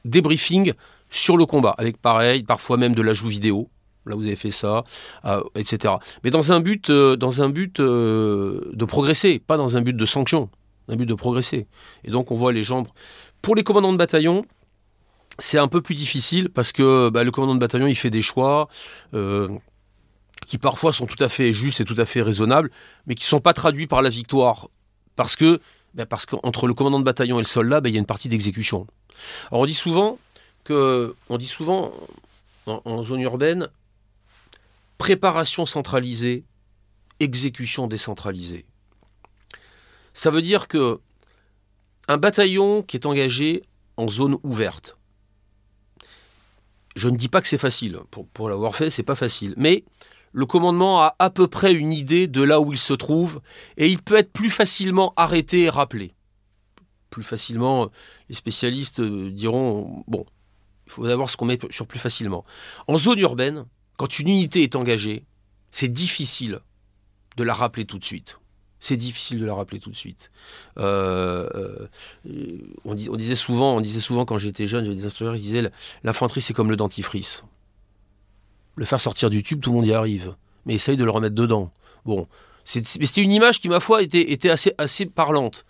débriefing 0.04 0.72
sur 1.10 1.36
le 1.36 1.46
combat, 1.46 1.74
avec 1.76 2.00
pareil, 2.00 2.42
parfois 2.42 2.76
même 2.76 2.94
de 2.94 3.02
l'ajout 3.02 3.26
vidéo 3.26 3.68
là 4.06 4.14
vous 4.14 4.26
avez 4.26 4.36
fait 4.36 4.50
ça, 4.50 4.84
euh, 5.24 5.42
etc. 5.54 5.94
Mais 6.24 6.30
dans 6.30 6.52
un 6.52 6.60
but, 6.60 6.90
euh, 6.90 7.16
dans 7.16 7.42
un 7.42 7.48
but 7.48 7.80
euh, 7.80 8.70
de 8.72 8.84
progresser, 8.84 9.38
pas 9.38 9.56
dans 9.56 9.76
un 9.76 9.80
but 9.80 9.96
de 9.96 10.06
sanction, 10.06 10.50
un 10.88 10.96
but 10.96 11.06
de 11.06 11.14
progresser. 11.14 11.66
Et 12.04 12.10
donc 12.10 12.30
on 12.30 12.34
voit 12.34 12.52
les 12.52 12.64
gens. 12.64 12.84
Pour 13.40 13.54
les 13.54 13.64
commandants 13.64 13.92
de 13.92 13.98
bataillon, 13.98 14.44
c'est 15.38 15.58
un 15.58 15.68
peu 15.68 15.80
plus 15.80 15.94
difficile 15.94 16.50
parce 16.50 16.72
que 16.72 17.10
bah, 17.10 17.24
le 17.24 17.30
commandant 17.30 17.54
de 17.54 17.60
bataillon 17.60 17.86
il 17.86 17.94
fait 17.94 18.10
des 18.10 18.22
choix 18.22 18.68
qui 20.46 20.58
parfois 20.58 20.92
sont 20.92 21.06
tout 21.06 21.22
à 21.22 21.28
fait 21.28 21.52
justes 21.52 21.80
et 21.80 21.84
tout 21.84 21.94
à 21.96 22.04
fait 22.04 22.20
raisonnables, 22.20 22.70
mais 23.06 23.14
qui 23.14 23.24
ne 23.24 23.28
sont 23.28 23.40
pas 23.40 23.52
traduits 23.52 23.86
par 23.86 24.02
la 24.02 24.08
victoire 24.08 24.68
parce 25.16 25.36
que 25.36 25.60
bah, 25.94 26.06
parce 26.06 26.26
qu'entre 26.26 26.66
le 26.66 26.74
commandant 26.74 26.98
de 26.98 27.04
bataillon 27.04 27.36
et 27.36 27.42
le 27.42 27.46
soldat, 27.46 27.80
bah, 27.80 27.88
il 27.88 27.92
y 27.92 27.96
a 27.96 28.00
une 28.00 28.06
partie 28.06 28.28
d'exécution. 28.28 28.86
Alors 29.50 29.62
on 29.62 29.66
dit 29.66 29.74
souvent 29.74 30.18
que 30.64 31.14
on 31.28 31.38
dit 31.38 31.46
souvent 31.46 31.92
en 32.66 33.02
zone 33.02 33.20
urbaine, 33.20 33.68
préparation 35.02 35.66
centralisée, 35.66 36.44
exécution 37.18 37.88
décentralisée. 37.88 38.66
Ça 40.14 40.30
veut 40.30 40.42
dire 40.42 40.68
que 40.68 41.00
un 42.06 42.18
bataillon 42.18 42.84
qui 42.84 42.98
est 42.98 43.04
engagé 43.04 43.64
en 43.96 44.06
zone 44.06 44.38
ouverte, 44.44 44.96
je 46.94 47.08
ne 47.08 47.16
dis 47.16 47.26
pas 47.26 47.40
que 47.40 47.48
c'est 47.48 47.58
facile, 47.58 47.98
pour, 48.32 48.48
l'avoir 48.48 48.76
fait, 48.76 48.90
c'est 48.90 49.02
pas 49.02 49.16
facile, 49.16 49.54
mais 49.56 49.82
le 50.30 50.46
commandement 50.46 51.02
a 51.02 51.16
à 51.18 51.30
peu 51.30 51.48
près 51.48 51.72
une 51.72 51.92
idée 51.92 52.28
de 52.28 52.40
là 52.40 52.60
où 52.60 52.72
il 52.72 52.78
se 52.78 52.92
trouve 52.92 53.40
et 53.76 53.88
il 53.88 54.00
peut 54.00 54.16
être 54.16 54.32
plus 54.32 54.50
facilement 54.50 55.12
arrêté 55.16 55.62
et 55.62 55.68
rappelé. 55.68 56.14
Plus 57.10 57.24
facilement, 57.24 57.90
les 58.28 58.36
spécialistes 58.36 59.00
diront 59.00 60.04
bon, 60.06 60.26
il 60.86 60.92
faut 60.92 61.08
d'abord 61.08 61.28
ce 61.28 61.36
qu'on 61.36 61.46
met 61.46 61.58
sur 61.70 61.88
plus 61.88 61.98
facilement. 61.98 62.44
En 62.86 62.96
zone 62.96 63.18
urbaine, 63.18 63.66
quand 63.96 64.18
une 64.18 64.28
unité 64.28 64.62
est 64.62 64.76
engagée, 64.76 65.24
c'est 65.70 65.88
difficile 65.88 66.60
de 67.36 67.44
la 67.44 67.54
rappeler 67.54 67.84
tout 67.84 67.98
de 67.98 68.04
suite. 68.04 68.38
C'est 68.78 68.96
difficile 68.96 69.38
de 69.38 69.46
la 69.46 69.54
rappeler 69.54 69.78
tout 69.78 69.90
de 69.90 69.96
suite. 69.96 70.30
Euh, 70.78 71.48
euh, 72.26 72.58
on, 72.84 72.94
disait 72.94 73.36
souvent, 73.36 73.76
on 73.76 73.80
disait 73.80 74.00
souvent 74.00 74.24
quand 74.24 74.38
j'étais 74.38 74.66
jeune, 74.66 74.84
j'avais 74.84 74.96
des 74.96 75.06
instructeurs 75.06 75.36
qui 75.36 75.42
disaient 75.42 75.70
l'infanterie 76.02 76.40
c'est 76.40 76.52
comme 76.52 76.68
le 76.68 76.76
dentifrice. 76.76 77.44
Le 78.74 78.84
faire 78.84 79.00
sortir 79.00 79.30
du 79.30 79.42
tube, 79.42 79.60
tout 79.60 79.70
le 79.70 79.76
monde 79.76 79.86
y 79.86 79.92
arrive, 79.92 80.34
mais 80.66 80.74
essaye 80.74 80.96
de 80.96 81.04
le 81.04 81.10
remettre 81.10 81.34
dedans. 81.34 81.70
Bon, 82.04 82.26
c'était 82.64 83.22
une 83.22 83.32
image 83.32 83.60
qui, 83.60 83.68
ma 83.68 83.80
foi, 83.80 84.02
était, 84.02 84.50
assez 84.50 85.06
parlante. 85.06 85.64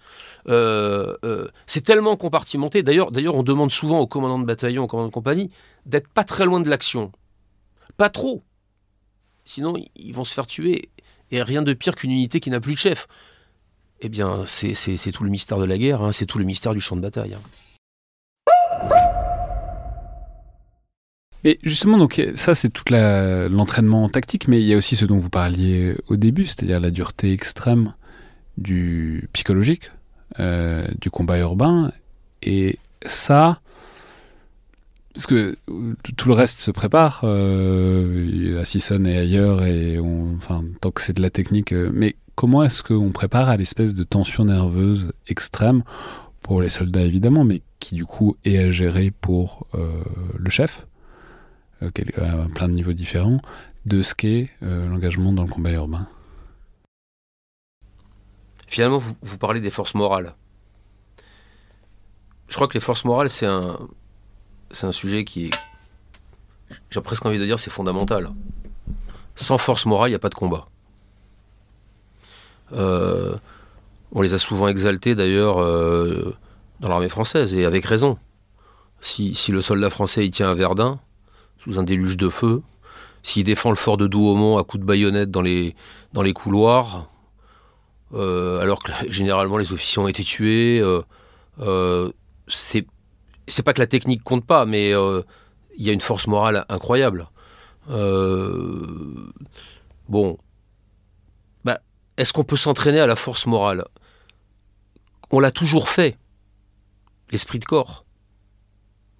Euh, 0.48 1.16
c'est 1.66 1.82
tellement 1.82 2.16
compartimenté. 2.16 2.82
D'ailleurs, 2.82 3.10
d'ailleurs, 3.12 3.34
on 3.34 3.42
demande 3.42 3.70
souvent 3.70 3.98
aux 3.98 4.06
commandants 4.06 4.38
de 4.38 4.46
bataillon, 4.46 4.84
aux 4.84 4.86
commandants 4.86 5.08
de 5.08 5.12
compagnie, 5.12 5.50
d'être 5.86 6.08
pas 6.08 6.24
très 6.24 6.44
loin 6.44 6.60
de 6.60 6.70
l'action. 6.70 7.12
Pas 7.96 8.10
trop. 8.10 8.42
Sinon, 9.44 9.74
ils 9.96 10.12
vont 10.12 10.24
se 10.24 10.34
faire 10.34 10.46
tuer. 10.46 10.90
Et 11.30 11.42
rien 11.42 11.62
de 11.62 11.72
pire 11.72 11.94
qu'une 11.94 12.10
unité 12.10 12.40
qui 12.40 12.50
n'a 12.50 12.60
plus 12.60 12.74
de 12.74 12.78
chef. 12.78 13.06
Eh 14.00 14.08
bien, 14.08 14.44
c'est 14.46 14.74
tout 15.12 15.24
le 15.24 15.30
mystère 15.30 15.58
de 15.58 15.64
la 15.64 15.78
guerre, 15.78 16.02
hein. 16.02 16.12
c'est 16.12 16.26
tout 16.26 16.38
le 16.38 16.44
mystère 16.44 16.74
du 16.74 16.80
champ 16.80 16.96
de 16.96 17.00
bataille. 17.00 17.34
Hein. 17.34 17.40
Mais 21.44 21.58
justement, 21.62 21.98
donc 21.98 22.20
ça 22.36 22.54
c'est 22.54 22.68
tout 22.68 22.84
l'entraînement 22.90 24.08
tactique, 24.08 24.46
mais 24.46 24.60
il 24.60 24.66
y 24.66 24.74
a 24.74 24.76
aussi 24.76 24.94
ce 24.94 25.04
dont 25.04 25.18
vous 25.18 25.30
parliez 25.30 25.94
au 26.06 26.16
début, 26.16 26.46
c'est-à-dire 26.46 26.78
la 26.78 26.90
dureté 26.90 27.32
extrême 27.32 27.94
du 28.58 29.28
psychologique, 29.32 29.90
euh, 30.38 30.86
du 31.00 31.10
combat 31.10 31.38
urbain, 31.38 31.90
et 32.42 32.78
ça, 33.04 33.60
parce 35.14 35.26
que 35.26 35.56
tout 36.16 36.28
le 36.28 36.34
reste 36.34 36.60
se 36.60 36.70
prépare 36.70 37.20
euh, 37.24 38.60
à 38.60 38.64
Sisson 38.64 39.04
et 39.04 39.16
ailleurs, 39.16 39.64
et 39.64 39.98
enfin, 39.98 40.64
tant 40.80 40.90
que 40.90 41.02
c'est 41.02 41.12
de 41.12 41.22
la 41.22 41.30
technique. 41.30 41.72
Euh, 41.72 41.90
mais 41.92 42.16
comment 42.34 42.62
est-ce 42.62 42.82
qu'on 42.82 43.10
prépare 43.10 43.48
à 43.48 43.56
l'espèce 43.56 43.94
de 43.94 44.04
tension 44.04 44.46
nerveuse 44.46 45.12
extrême 45.28 45.82
pour 46.40 46.62
les 46.62 46.70
soldats 46.70 47.02
évidemment, 47.02 47.44
mais 47.44 47.60
qui 47.78 47.94
du 47.94 48.06
coup 48.06 48.36
est 48.44 48.58
à 48.58 48.70
gérer 48.72 49.10
pour 49.10 49.66
euh, 49.74 50.02
le 50.38 50.50
chef, 50.50 50.86
à 51.82 51.90
plein 52.54 52.68
de 52.68 52.74
niveaux 52.74 52.92
différents, 52.92 53.40
de 53.86 54.02
ce 54.02 54.14
qu'est 54.14 54.50
l'engagement 54.62 55.32
dans 55.32 55.42
le 55.42 55.48
combat 55.48 55.72
urbain? 55.72 56.06
Finalement, 58.68 58.98
vous, 58.98 59.14
vous 59.20 59.38
parlez 59.38 59.60
des 59.60 59.70
forces 59.70 59.94
morales. 59.94 60.34
Je 62.48 62.54
crois 62.54 62.68
que 62.68 62.74
les 62.74 62.80
forces 62.80 63.04
morales, 63.04 63.28
c'est 63.28 63.46
un, 63.46 63.78
c'est 64.72 64.86
un 64.86 64.92
sujet 64.92 65.24
qui 65.24 65.50
j'ai 66.90 67.00
presque 67.00 67.24
envie 67.26 67.38
de 67.38 67.44
dire, 67.44 67.58
c'est 67.58 67.70
fondamental. 67.70 68.30
Sans 69.34 69.58
force 69.58 69.86
morale, 69.86 70.08
il 70.08 70.12
n'y 70.12 70.16
a 70.16 70.20
pas 70.20 70.28
de 70.28 70.34
combat. 70.34 70.66
Euh, 72.72 73.36
on 74.12 74.22
les 74.22 74.34
a 74.34 74.38
souvent 74.38 74.68
exaltés 74.68 75.14
d'ailleurs 75.14 75.60
euh, 75.60 76.34
dans 76.80 76.88
l'armée 76.88 77.08
française, 77.08 77.54
et 77.54 77.64
avec 77.64 77.84
raison. 77.84 78.18
Si, 79.00 79.34
le 79.50 79.60
soldat 79.60 79.90
français 79.90 80.24
il 80.24 80.30
tient 80.30 80.50
à 80.50 80.54
Verdun, 80.54 81.00
sous 81.58 81.78
un 81.78 81.82
déluge 81.82 82.16
de 82.16 82.28
feu, 82.28 82.62
s'il 83.22 83.44
défend 83.44 83.70
le 83.70 83.76
fort 83.76 83.96
de 83.96 84.06
Douaumont 84.06 84.58
à 84.58 84.64
coups 84.64 84.80
de 84.80 84.86
baïonnette 84.86 85.30
dans 85.30 85.42
les, 85.42 85.74
dans 86.12 86.22
les 86.22 86.32
couloirs, 86.32 87.08
euh, 88.14 88.60
alors 88.60 88.82
que 88.82 88.92
généralement 89.08 89.56
les 89.56 89.72
officiers 89.72 90.02
ont 90.02 90.08
été 90.08 90.24
tués, 90.24 90.82
c'est 92.48 92.86
c'est 93.48 93.62
pas 93.62 93.72
que 93.72 93.80
la 93.80 93.86
technique 93.86 94.22
compte 94.22 94.46
pas, 94.46 94.64
mais 94.64 94.94
euh, 94.94 95.22
il 95.76 95.84
y 95.84 95.90
a 95.90 95.92
une 95.92 96.00
force 96.00 96.26
morale 96.26 96.64
incroyable. 96.68 97.28
Euh, 97.90 99.32
bon, 100.08 100.38
bah, 101.64 101.80
est-ce 102.16 102.32
qu'on 102.32 102.44
peut 102.44 102.56
s'entraîner 102.56 103.00
à 103.00 103.06
la 103.06 103.16
force 103.16 103.46
morale? 103.46 103.84
On 105.30 105.40
l'a 105.40 105.50
toujours 105.50 105.88
fait. 105.88 106.16
L'esprit 107.30 107.58
de 107.58 107.64
corps. 107.64 108.04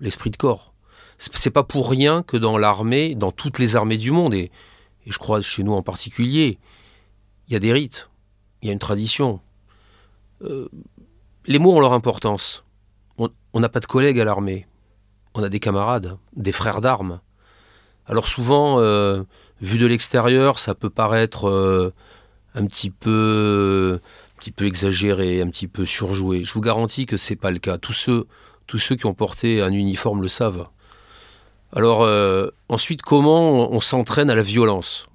L'esprit 0.01 0.31
de 0.31 0.37
corps. 0.37 0.75
C'est 1.19 1.51
pas 1.51 1.63
pour 1.63 1.89
rien 1.89 2.23
que 2.23 2.37
dans 2.37 2.59
l'armée, 2.59 3.15
dans 3.15 3.33
toutes 3.33 3.59
les 3.59 3.77
armées 3.77 3.97
du 3.97 4.11
monde, 4.11 4.35
et, 4.35 4.51
je 5.07 5.19
crois 5.19 5.41
chez 5.41 5.63
nous 5.63 5.73
en 5.73 5.83
particulier, 5.83 6.59
il 7.47 7.53
y 7.53 7.57
a 7.57 7.61
des 7.61 7.73
rites, 7.73 8.11
il 8.61 8.67
y 8.67 8.71
a 8.71 8.73
une 8.73 8.79
tradition. 8.79 9.41
Euh, 10.43 10.69
les 11.47 11.59
mots 11.59 11.77
ont 11.77 11.81
leur 11.81 11.93
importance 11.93 12.65
on 13.19 13.61
n'a 13.61 13.69
pas 13.69 13.81
de 13.81 13.87
collègues 13.87 14.21
à 14.21 14.25
l'armée. 14.25 14.67
On 15.35 15.43
a 15.43 15.49
des 15.49 15.61
camarades, 15.61 16.17
des 16.37 16.53
frères 16.53 16.81
d'armes. 16.81 17.21
Alors 18.07 18.27
souvent, 18.27 18.81
euh, 18.81 19.23
vu 19.61 19.79
de 19.79 19.87
l'extérieur, 19.87 20.59
ça 20.59 20.75
peut 20.75 20.91
paraître 20.91 21.49
euh, 21.49 21.93
un 22.55 22.67
petit 22.67 22.91
peu, 22.91 24.01
un 24.03 24.39
petit 24.39 24.51
peu 24.51 24.67
exagéré, 24.67 25.41
un 25.41 25.49
petit 25.49 25.69
peu 25.69 25.87
surjoué. 25.87 26.45
Je 26.45 26.53
vous 26.53 26.61
garantis 26.61 27.07
que 27.07 27.17
c'est 27.17 27.37
pas 27.37 27.51
le 27.51 27.59
cas. 27.59 27.79
Tous 27.79 27.93
ceux, 27.93 28.27
tous 28.67 28.79
ceux 28.79 28.97
qui 28.97 29.07
ont 29.07 29.15
porté 29.15 29.63
un 29.63 29.73
uniforme 29.73 30.23
le 30.23 30.29
savent. 30.29 30.69
Alors 31.75 32.03
euh, 32.03 32.49
ensuite, 32.69 33.03
comment 33.03 33.73
on, 33.73 33.81
s'entraîne 33.81 34.29
à 34.31 34.35
la 34.35 34.43
violence? 34.43 35.07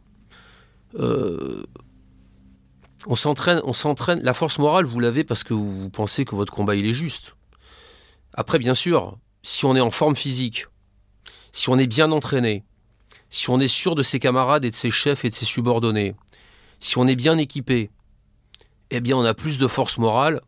On 3.10 3.16
s'entraîne, 3.16 3.62
on 3.64 3.74
s'entraîne. 3.74 4.20
La 4.24 4.34
force 4.34 4.58
morale, 4.58 4.86
vous 4.86 5.00
l'avez 5.00 5.24
parce 5.24 5.44
que 5.44 5.54
vous 5.54 5.90
pensez 5.90 6.26
que 6.26 6.36
votre 6.36 6.52
combat 6.52 6.76
il 6.76 6.88
est 6.88 6.94
juste. 6.94 7.37
Après, 8.40 8.60
bien 8.60 8.76
sûr, 8.76 9.18
si 9.42 9.66
on 9.66 9.76
est 9.76 9.82
en 9.82 9.90
forme 9.90 10.16
physique, 10.16 10.68
si 11.52 11.70
on 11.70 11.78
est 11.80 11.88
bien 11.88 12.12
entraîné, 12.12 12.64
si 13.32 13.50
on 13.50 13.60
est 13.60 13.68
sûr 13.68 13.96
de 13.96 14.04
ses 14.04 14.20
camarades 14.20 14.64
et 14.64 14.70
de 14.70 14.76
ses 14.76 14.92
chefs 14.92 15.26
et 15.26 15.32
de 15.32 15.36
ses 15.36 15.46
subordonnés, 15.46 16.16
si 16.80 17.00
on 17.00 17.08
est 17.08 17.16
bien 17.16 17.40
équipé, 17.40 17.90
eh 18.92 19.02
bien 19.02 19.18
on 19.18 19.26
a 19.26 19.34
plus 19.34 19.58
de 19.58 19.66
force 19.66 19.98
morale 19.98 20.42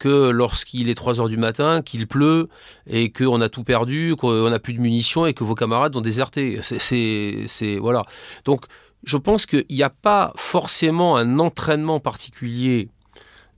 que 0.00 0.30
lorsqu'il 0.30 0.88
est 0.88 0.96
3 0.96 1.20
heures 1.20 1.28
du 1.28 1.36
matin, 1.36 1.80
qu'il 1.80 2.08
pleut 2.08 2.48
et 2.88 3.12
qu'on 3.12 3.40
a 3.40 3.48
tout 3.48 3.62
perdu, 3.62 4.16
qu'on 4.16 4.50
n'a 4.50 4.58
plus 4.58 4.72
de 4.72 4.80
munitions 4.80 5.24
et 5.24 5.32
que 5.32 5.44
vos 5.44 5.54
camarades 5.54 5.94
ont 5.94 6.00
déserté. 6.00 6.60
C'est 6.62 7.78
voilà. 7.78 8.02
Donc 8.44 8.64
je 9.04 9.16
pense 9.16 9.46
qu'il 9.46 9.64
n'y 9.70 9.84
a 9.84 9.90
pas 9.90 10.32
forcément 10.34 11.16
un 11.16 11.38
entraînement 11.38 12.00
particulier 12.00 12.88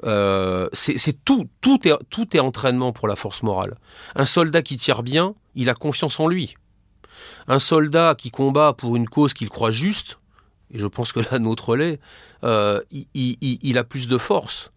euh, 0.02 0.68
c'est 0.72 1.24
tout, 1.24 1.48
tout 1.60 1.86
est, 1.88 1.94
tout 2.10 2.36
est 2.36 2.40
entraînement 2.40 2.92
pour 2.92 3.08
la 3.08 3.16
force 3.16 3.42
morale. 3.42 3.76
Un 4.14 4.24
soldat 4.24 4.62
qui 4.62 4.76
tire 4.76 5.02
bien, 5.02 5.34
il 5.54 5.70
a 5.70 5.74
confiance 5.74 6.18
en 6.20 6.28
lui. 6.28 6.56
Un 7.46 7.58
soldat 7.58 8.14
qui 8.16 8.30
combat 8.30 8.72
pour 8.72 8.96
une 8.96 9.08
cause 9.08 9.34
qu'il 9.34 9.48
croit 9.48 9.70
juste, 9.70 10.18
et 10.72 10.78
je 10.78 10.86
pense 10.86 11.12
que 11.12 11.20
la 11.30 11.38
nôtre 11.38 11.76
l'est, 11.76 12.00
euh, 12.42 12.80
il, 12.92 13.78
a 13.78 13.84
plus 13.84 14.08
de 14.08 14.18
force. 14.18 14.72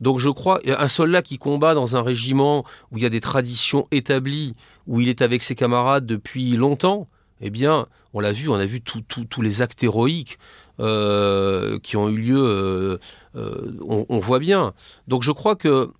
Donc 0.00 0.18
je 0.18 0.28
crois, 0.28 0.60
un 0.66 0.88
soldat 0.88 1.22
qui 1.22 1.38
combat 1.38 1.74
dans 1.74 1.96
un 1.96 2.02
régiment 2.02 2.64
où 2.92 2.98
il 2.98 3.02
y 3.02 3.06
a 3.06 3.10
des 3.10 3.20
traditions 3.20 3.88
établies, 3.90 4.54
où 4.86 5.00
il 5.00 5.08
est 5.08 5.22
avec 5.22 5.42
ses 5.42 5.54
camarades 5.54 6.06
depuis 6.06 6.56
longtemps, 6.56 7.08
eh 7.40 7.50
bien, 7.50 7.86
on 8.14 8.20
l'a 8.20 8.32
vu, 8.32 8.48
on 8.48 8.54
a 8.54 8.66
vu 8.66 8.80
tous 8.80 9.42
les 9.42 9.62
actes 9.62 9.82
héroïques 9.82 10.38
euh, 10.80 11.78
qui 11.80 11.96
ont 11.96 12.08
eu 12.08 12.18
lieu, 12.18 13.00
euh, 13.38 14.04
on, 14.08 14.18
voit 14.18 14.38
bien. 14.38 14.74
Donc 15.06 15.22
je 15.22 15.32
crois 15.32 15.56
que, 15.56 15.90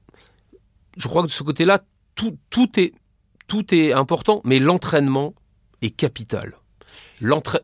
de 0.96 1.28
ce 1.28 1.42
côté-là, 1.42 1.80
tout, 2.14 2.36
est, 3.74 3.92
important, 3.92 4.40
mais 4.44 4.58
l'entraînement 4.58 5.34
est 5.82 5.90
capital. 5.90 6.54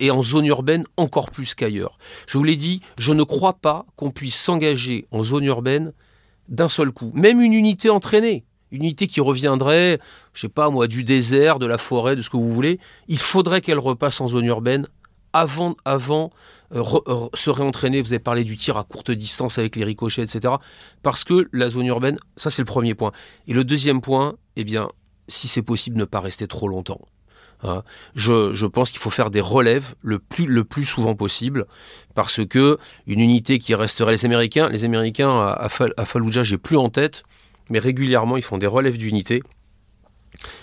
Et 0.01 0.10
en 0.10 0.22
zone 0.22 0.46
urbaine 0.46 0.84
encore 0.96 1.30
plus 1.30 1.55
qu'ailleurs. 1.55 1.96
Je 2.26 2.38
vous 2.38 2.44
l'ai 2.44 2.56
dit, 2.56 2.80
je 2.98 3.12
ne 3.12 3.22
crois 3.22 3.55
pas 3.55 3.86
qu'on 3.96 4.10
puisse 4.10 4.36
s'engager 4.36 5.06
en 5.10 5.22
zone 5.22 5.44
urbaine 5.44 5.92
d'un 6.48 6.68
seul 6.68 6.90
coup. 6.90 7.12
Même 7.14 7.40
une 7.40 7.52
unité 7.52 7.88
entraînée, 7.90 8.44
une 8.72 8.82
unité 8.82 9.06
qui 9.06 9.20
reviendrait, 9.20 10.01
je 10.32 10.42
sais 10.42 10.48
pas 10.48 10.70
moi, 10.70 10.88
du 10.88 11.05
désert, 11.05 11.59
de 11.59 11.66
la 11.66 11.78
forêt, 11.78 12.16
de 12.16 12.20
ce 12.20 12.30
que 12.30 12.36
vous 12.36 12.51
voulez, 12.51 12.80
il 13.06 13.18
faudrait 13.18 13.60
qu'elle 13.60 13.78
repasse 13.78 14.20
en 14.20 14.26
zone 14.26 14.44
urbaine 14.44 14.88
avant, 15.32 15.76
avant 15.84 16.30
euh, 16.74 16.82
euh, 17.09 17.28
se 17.34 17.51
réentraîner. 17.51 18.02
Vous 18.02 18.12
avez 18.12 18.18
parlé 18.18 18.44
du 18.44 18.56
tir 18.56 18.76
à 18.76 18.84
courte 18.84 19.10
distance 19.10 19.59
avec 19.59 19.76
les 19.76 19.84
ricochets, 19.84 20.22
etc. 20.22 20.55
Parce 21.02 21.24
que 21.24 21.48
la 21.52 21.68
zone 21.68 21.86
urbaine, 21.86 22.18
ça 22.36 22.51
c'est 22.51 22.62
le 22.62 22.66
premier 22.66 22.94
point. 22.94 23.12
Et 23.46 23.52
le 23.52 23.64
deuxième 23.64 24.01
point, 24.01 24.36
eh 24.56 24.64
bien, 24.64 24.88
si 25.28 25.48
c'est 25.48 25.62
possible, 25.62 25.96
ne 25.96 26.05
pas 26.05 26.20
rester 26.20 26.46
trop 26.46 26.68
longtemps. 26.68 27.01
Hein. 27.62 27.82
Je, 28.14 28.66
pense 28.66 28.90
qu'il 28.90 29.01
faut 29.01 29.10
faire 29.10 29.30
des 29.30 29.40
relèves 29.40 29.94
le 30.02 30.18
plus, 30.18 30.84
souvent 30.84 31.14
possible 31.14 31.66
parce 32.14 32.44
que 32.44 32.78
une 33.06 33.20
unité 33.20 33.59
qui 33.59 33.74
resterait 33.74 34.12
les 34.12 34.24
Américains, 34.24 34.68
les 34.68 34.84
Américains 34.84 35.30
à, 35.30 35.68
à 35.96 36.05
Fallujah, 36.05 36.42
j'ai 36.42 36.59
plus 36.59 36.76
en 36.76 36.90
tête, 36.90 37.22
mais 37.70 37.78
régulièrement 37.78 38.36
ils 38.36 38.42
font 38.42 38.59
des 38.59 38.66
relèves 38.66 38.98
d'unités 38.98 39.42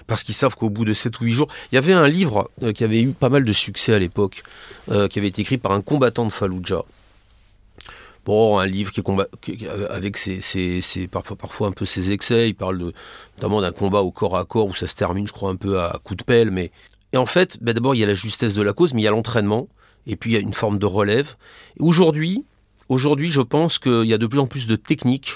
parce 0.07 0.23
qu'ils 0.23 0.35
savent 0.35 0.55
qu'au 0.55 0.69
bout 0.69 0.85
de 0.85 0.93
7 0.93 1.19
ou 1.19 1.25
8 1.25 1.31
jours, 1.31 1.47
il 1.71 1.75
y 1.75 1.77
avait 1.77 1.93
un 1.93 2.07
livre 2.07 2.49
euh, 2.63 2.71
qui 2.71 2.83
avait 2.83 3.01
eu 3.01 3.09
pas 3.09 3.29
mal 3.29 3.43
de 3.43 3.53
succès 3.53 3.93
à 3.93 3.99
l'époque, 3.99 4.43
euh, 4.89 5.07
qui 5.07 5.19
avait 5.19 5.27
été 5.27 5.41
écrit 5.41 5.57
par 5.57 5.71
un 5.71 5.81
combattant 5.81 6.25
de 6.25 6.31
Fallujah. 6.31 6.83
Bon, 8.23 8.59
un 8.59 8.67
livre 8.67 8.91
qui, 8.91 9.01
combat, 9.01 9.25
avec 9.89 10.15
ses, 10.15 10.39
parfois, 11.09 11.67
un 11.67 11.71
peu 11.71 11.85
ses 11.85 12.11
excès, 12.11 12.49
il 12.49 12.53
parle 12.53 12.91
notamment 13.37 13.61
d'un 13.61 13.71
combat 13.71 14.01
au 14.01 14.11
corps 14.11 14.37
à 14.37 14.45
corps 14.45 14.67
où 14.67 14.75
ça 14.75 14.85
se 14.85 14.93
termine, 14.93 15.25
je 15.25 15.33
crois, 15.33 15.49
un 15.49 15.55
peu 15.55 15.79
à 15.79 15.99
coup 16.03 16.13
de 16.13 16.23
pelle. 16.23 16.51
Mais... 16.51 16.71
Et 17.13 17.17
en 17.17 17.25
fait, 17.25 17.57
ben 17.61 17.73
d'abord, 17.73 17.95
il 17.95 17.99
y 17.99 18.03
a 18.03 18.07
la 18.07 18.13
justesse 18.13 18.53
de 18.53 18.61
la 18.61 18.73
cause, 18.73 18.93
mais 18.93 19.01
il 19.01 19.05
y 19.05 19.07
a 19.07 19.11
l'entraînement, 19.11 19.67
et 20.05 20.15
puis 20.15 20.31
il 20.31 20.33
y 20.33 20.37
a 20.37 20.39
une 20.39 20.53
forme 20.53 20.77
de 20.77 20.85
relève. 20.85 21.35
Aujourd'hui, 21.79 22.45
aujourd'hui, 22.89 23.31
je 23.31 23.41
pense 23.41 23.79
qu'il 23.79 24.05
y 24.05 24.13
a 24.13 24.19
de 24.19 24.27
plus 24.27 24.39
en 24.39 24.47
plus 24.47 24.67
de 24.67 24.75
techniques 24.75 25.33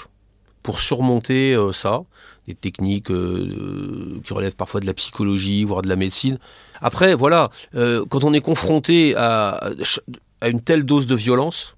pour 0.62 0.78
surmonter 0.78 1.54
euh, 1.54 1.72
ça, 1.72 2.02
des 2.46 2.54
techniques 2.54 3.10
euh, 3.10 4.20
qui 4.24 4.32
relèvent 4.32 4.56
parfois 4.56 4.80
de 4.80 4.86
la 4.86 4.94
psychologie, 4.94 5.64
voire 5.64 5.82
de 5.82 5.88
la 5.88 5.96
médecine. 5.96 6.38
Après, 6.80 7.14
voilà, 7.14 7.50
quand 8.08 8.24
on 8.24 8.32
est 8.32 8.40
confronté 8.40 9.14
à, 9.16 9.70
une 10.42 10.60
telle 10.60 10.84
dose 10.84 11.06
de 11.06 11.14
violence, 11.14 11.76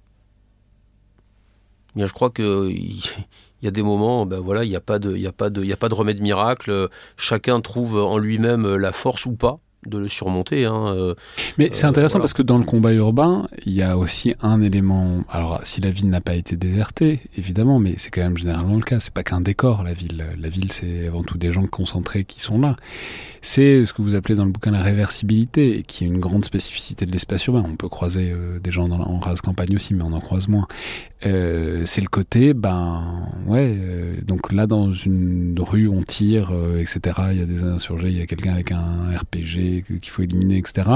bien, 1.95 2.05
je 2.05 2.13
crois 2.13 2.29
que 2.29 2.69
il 2.69 3.65
y 3.65 3.67
a 3.67 3.71
des 3.71 3.83
moments, 3.83 4.25
ben 4.25 4.39
voilà, 4.39 4.63
il 4.63 4.69
n'y 4.69 4.75
a, 4.75 4.79
a, 4.79 4.93
a 4.93 5.31
pas 5.31 5.49
de 5.49 5.93
remède 5.93 6.21
miracle. 6.21 6.89
Chacun 7.17 7.61
trouve 7.61 7.97
en 7.97 8.17
lui-même 8.17 8.75
la 8.75 8.91
force 8.91 9.25
ou 9.25 9.35
pas 9.35 9.59
de 9.85 9.97
le 9.97 10.07
surmonter. 10.07 10.65
Hein, 10.65 10.87
euh, 10.87 11.15
Mais 11.57 11.69
c'est 11.73 11.85
intéressant 11.85 12.19
parce 12.19 12.33
que 12.33 12.41
dans 12.41 12.57
le 12.57 12.65
combat 12.65 12.93
urbain, 12.93 13.47
il 13.65 13.73
y 13.73 13.81
a 13.81 13.97
aussi 13.97 14.33
un 14.41 14.61
élément. 14.61 15.23
Alors, 15.29 15.61
si 15.63 15.81
la 15.81 15.89
ville 15.89 16.09
n'a 16.09 16.21
pas 16.21 16.35
été 16.35 16.57
désertée, 16.57 17.21
évidemment, 17.37 17.79
mais 17.79 17.95
c'est 17.97 18.09
quand 18.09 18.21
même 18.21 18.37
généralement 18.37 18.75
le 18.75 18.83
cas. 18.83 18.99
C'est 18.99 19.13
pas 19.13 19.23
qu'un 19.23 19.41
décor, 19.41 19.83
la 19.83 19.93
ville. 19.93 20.25
La 20.37 20.49
ville, 20.49 20.71
c'est 20.71 21.07
avant 21.07 21.23
tout 21.23 21.37
des 21.37 21.51
gens 21.51 21.65
concentrés 21.65 22.23
qui 22.25 22.41
sont 22.41 22.59
là 22.59 22.75
c'est 23.41 23.85
ce 23.85 23.93
que 23.93 24.01
vous 24.01 24.15
appelez 24.15 24.35
dans 24.35 24.45
le 24.45 24.51
bouquin 24.51 24.71
la 24.71 24.81
réversibilité, 24.81 25.83
qui 25.87 26.03
est 26.03 26.07
une 26.07 26.19
grande 26.19 26.45
spécificité 26.45 27.05
de 27.05 27.11
l'espace 27.11 27.45
urbain. 27.45 27.63
On 27.65 27.75
peut 27.75 27.89
croiser 27.89 28.31
euh, 28.31 28.59
des 28.59 28.71
gens 28.71 28.87
dans, 28.87 28.99
en 28.99 29.19
race 29.19 29.41
campagne 29.41 29.75
aussi, 29.75 29.93
mais 29.93 30.03
on 30.03 30.13
en 30.13 30.19
croise 30.19 30.47
moins. 30.47 30.67
Euh, 31.25 31.83
c'est 31.85 31.99
le 32.01 32.07
côté, 32.07 32.53
ben 32.53 33.27
ouais, 33.45 33.75
euh, 33.77 34.15
donc 34.25 34.53
là 34.53 34.67
dans 34.67 34.93
une 34.93 35.57
rue 35.59 35.89
on 35.89 36.01
tire, 36.03 36.51
etc. 36.79 36.99
Il 37.31 37.39
y 37.39 37.41
a 37.41 37.45
des 37.45 37.63
insurgés, 37.63 38.07
il 38.07 38.17
y 38.17 38.21
a 38.21 38.25
quelqu'un 38.25 38.53
avec 38.53 38.71
un 38.71 39.17
RPG 39.17 39.83
qu'il 39.99 40.09
faut 40.09 40.21
éliminer, 40.21 40.57
etc. 40.57 40.89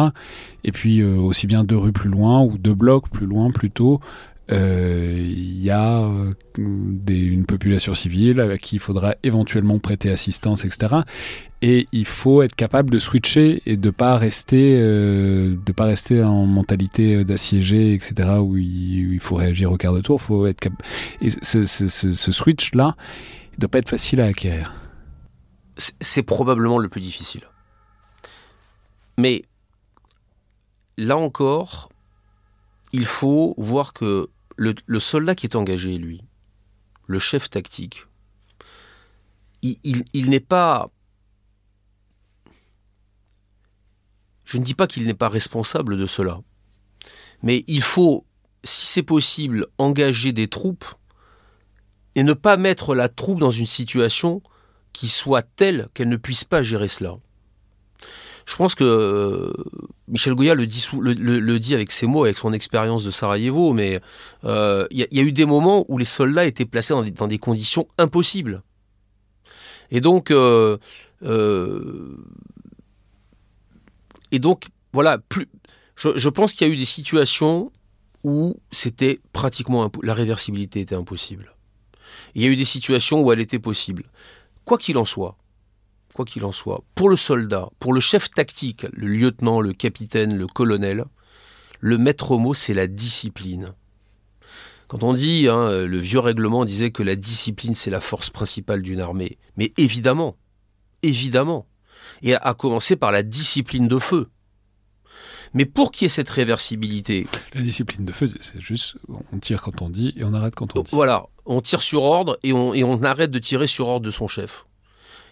Et 0.63 0.71
puis 0.71 1.03
aussi 1.03 1.45
bien 1.45 1.63
deux 1.63 1.77
rues 1.77 1.91
plus 1.91 2.09
loin 2.09 2.41
ou 2.41 2.57
deux 2.57 2.73
blocs 2.73 3.09
plus 3.09 3.25
loin 3.25 3.51
plutôt, 3.51 3.99
il 4.49 5.63
y 5.63 5.71
a 5.71 6.09
une 6.57 7.45
population 7.45 7.93
civile 7.93 8.41
à 8.41 8.57
qui 8.57 8.75
il 8.75 8.79
faudra 8.79 9.15
éventuellement 9.23 9.79
prêter 9.79 10.11
assistance, 10.11 10.65
etc 10.65 11.03
et 11.63 11.87
il 11.93 12.05
faut 12.05 12.41
être 12.41 12.55
capable 12.55 12.89
de 12.89 12.99
switcher 12.99 13.61
et 13.65 13.77
de 13.77 13.89
pas 13.89 14.19
euh, 14.51 15.55
pas 15.75 15.85
rester 15.85 16.21
en 16.21 16.45
mentalité 16.45 17.15
euh, 17.15 17.23
d'assiégé 17.23 17.93
etc 17.93 18.31
où 18.41 18.57
il, 18.57 19.19
faut 19.21 19.35
réagir 19.35 19.71
au 19.71 19.77
quart 19.77 19.93
de 19.93 20.01
tour. 20.01 20.21
Faut 20.21 20.45
être 20.45 20.67
et 21.21 21.31
ce, 21.31 21.63
ce, 21.65 22.31
switch 22.33 22.75
là 22.75 22.97
il 23.53 23.59
doit 23.59 23.69
pas 23.69 23.77
être 23.77 23.89
facile 23.89 24.19
à 24.19 24.25
acquérir. 24.25 24.73
C'est 25.77 26.23
probablement 26.23 26.79
le 26.79 26.89
plus 26.89 27.01
difficile. 27.01 27.43
Mais 29.17 29.43
là 30.97 31.15
encore 31.15 31.89
il 32.91 33.05
faut 33.05 33.55
voir 33.57 33.93
que 33.93 34.29
le, 34.55 34.99
soldat 34.99 35.35
qui 35.35 35.45
est 35.45 35.55
engagé 35.55 35.97
lui 35.97 36.21
le 37.07 37.19
chef 37.19 37.49
tactique 37.49 38.05
il, 39.61 40.03
il 40.13 40.29
n'est 40.29 40.39
pas 40.39 40.91
Je 44.53 44.57
ne 44.59 44.63
dis 44.63 44.75
pas 44.75 44.87
qu'il 44.87 45.05
n'est 45.05 45.13
pas 45.13 45.29
responsable 45.29 45.97
de 45.97 46.05
cela. 46.05 46.41
Mais 47.41 47.63
il 47.67 47.81
faut, 47.81 48.25
si 48.63 48.85
c'est 48.85 49.03
possible, 49.03 49.65
engager 49.77 50.31
des 50.31 50.47
troupes 50.47 50.85
et 52.15 52.23
ne 52.23 52.33
pas 52.33 52.57
mettre 52.57 52.93
la 52.93 53.09
troupe 53.09 53.39
dans 53.39 53.51
une 53.51 53.65
situation 53.65 54.43
qui 54.91 55.07
soit 55.07 55.41
telle 55.41 55.89
qu'elle 55.93 56.09
ne 56.09 56.17
puisse 56.17 56.43
pas 56.43 56.61
gérer 56.61 56.87
cela. 56.87 57.15
Je 58.45 58.55
pense 58.55 58.75
que 58.75 58.83
euh, 58.83 59.53
Michel 60.07 60.33
Goya 60.35 60.53
le 60.53 60.65
dit, 61.59 61.73
avec 61.73 61.91
ses 61.91 62.07
mots, 62.07 62.25
avec 62.25 62.37
son 62.37 62.51
expérience 62.51 63.03
de 63.03 63.11
Sarajevo, 63.11 63.73
mais 63.73 64.01
euh, 64.43 64.85
il 64.91 65.07
y, 65.09 65.19
a 65.19 65.23
eu 65.23 65.31
des 65.31 65.45
moments 65.45 65.85
où 65.87 65.97
les 65.97 66.05
soldats 66.05 66.45
étaient 66.45 66.65
placés 66.65 66.93
dans 66.93 67.27
des, 67.27 67.37
conditions 67.37 67.87
impossibles. 67.97 68.63
Et 69.91 70.01
donc, 70.01 70.29
euh, 70.31 70.77
donc, 74.39 74.65
voilà, 74.91 75.17
plus, 75.17 75.47
je, 75.95 76.29
pense 76.29 76.53
qu'il 76.53 76.67
y 76.67 76.69
a 76.69 76.73
eu 76.73 76.77
des 76.77 76.85
situations 76.85 77.71
où 78.23 78.57
c'était 78.71 79.19
pratiquement 79.31 79.89
la 80.01 80.13
réversibilité 80.13 80.81
était 80.81 80.95
impossible. 80.95 81.55
il 82.35 82.41
y 82.41 82.45
a 82.45 82.49
eu 82.49 82.55
des 82.55 82.65
situations 82.65 83.21
où 83.21 83.31
elle 83.31 83.39
était 83.39 83.59
possible. 83.59 84.03
Quoi 84.65 84.77
qu'il 84.77 84.97
en 84.97 85.05
soit, 85.05 85.37
quoi 86.13 86.25
qu'il 86.25 86.45
en 86.45 86.51
soit, 86.51 86.83
pour 86.95 87.09
le 87.09 87.15
soldat, 87.15 87.69
pour 87.79 87.93
le 87.93 87.99
chef 87.99 88.29
tactique, 88.31 88.85
le 88.93 89.07
lieutenant, 89.07 89.61
le 89.61 89.73
capitaine, 89.73 90.37
le 90.37 90.47
colonel, 90.47 91.05
le 91.79 91.97
maître 91.97 92.37
mot, 92.37 92.53
c'est 92.53 92.73
la 92.73 92.87
discipline. 92.87 93.73
Quand 94.87 95.03
on 95.03 95.13
dit, 95.13 95.47
hein, 95.49 95.85
le 95.85 95.97
vieux 95.97 96.19
règlement 96.19 96.65
disait 96.65 96.91
que 96.91 97.03
la 97.03 97.15
discipline, 97.15 97.73
c'est 97.73 97.89
la 97.89 97.99
force 97.99 98.29
principale 98.29 98.81
d'une 98.81 99.01
armée. 99.01 99.37
Mais 99.57 99.73
évidemment, 99.77 100.37
évidemment 101.01 101.67
et 102.21 102.35
à 102.35 102.53
commencer 102.53 102.95
par 102.95 103.11
la 103.11 103.23
discipline 103.23 103.87
de 103.87 103.99
feu. 103.99 104.29
Mais 105.53 105.65
pour 105.65 105.91
qu'il 105.91 106.05
y 106.05 106.07
ait 106.07 106.09
cette 106.09 106.29
réversibilité. 106.29 107.27
La 107.53 107.61
discipline 107.61 108.05
de 108.05 108.11
feu, 108.11 108.31
c'est 108.41 108.59
juste 108.59 108.95
on 109.31 109.37
tire 109.37 109.61
quand 109.61 109.83
on 109.83 109.89
dit 109.89 110.13
et 110.17 110.23
on 110.23 110.33
arrête 110.33 110.55
quand 110.55 110.75
on 110.75 110.81
dit. 110.81 110.89
Voilà, 110.91 111.27
on 111.45 111.61
tire 111.61 111.81
sur 111.81 112.01
ordre 112.03 112.39
et 112.41 112.53
on, 112.53 112.73
et 112.73 112.83
on 112.83 113.03
arrête 113.03 113.29
de 113.29 113.39
tirer 113.39 113.67
sur 113.67 113.87
ordre 113.87 114.05
de 114.05 114.11
son 114.11 114.27
chef. 114.27 114.65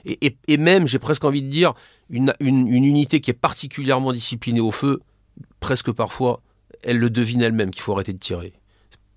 Et, 0.06 0.58
même, 0.58 0.88
j'ai 0.88 1.00
presque 1.00 1.24
envie 1.24 1.42
de 1.42 1.50
dire, 1.50 1.74
une, 2.10 2.34
unité 2.40 3.20
qui 3.20 3.32
est 3.32 3.36
particulièrement 3.36 4.12
disciplinée 4.12 4.62
au 4.62 4.72
feu, 4.72 5.02
presque 5.60 5.92
parfois, 5.92 6.42
elle 6.84 6.98
le 6.98 7.10
devine 7.10 7.42
elle-même 7.42 7.72
qu'il 7.72 7.82
faut 7.82 7.94
arrêter 7.94 8.14
de 8.14 8.20
tirer. 8.20 8.54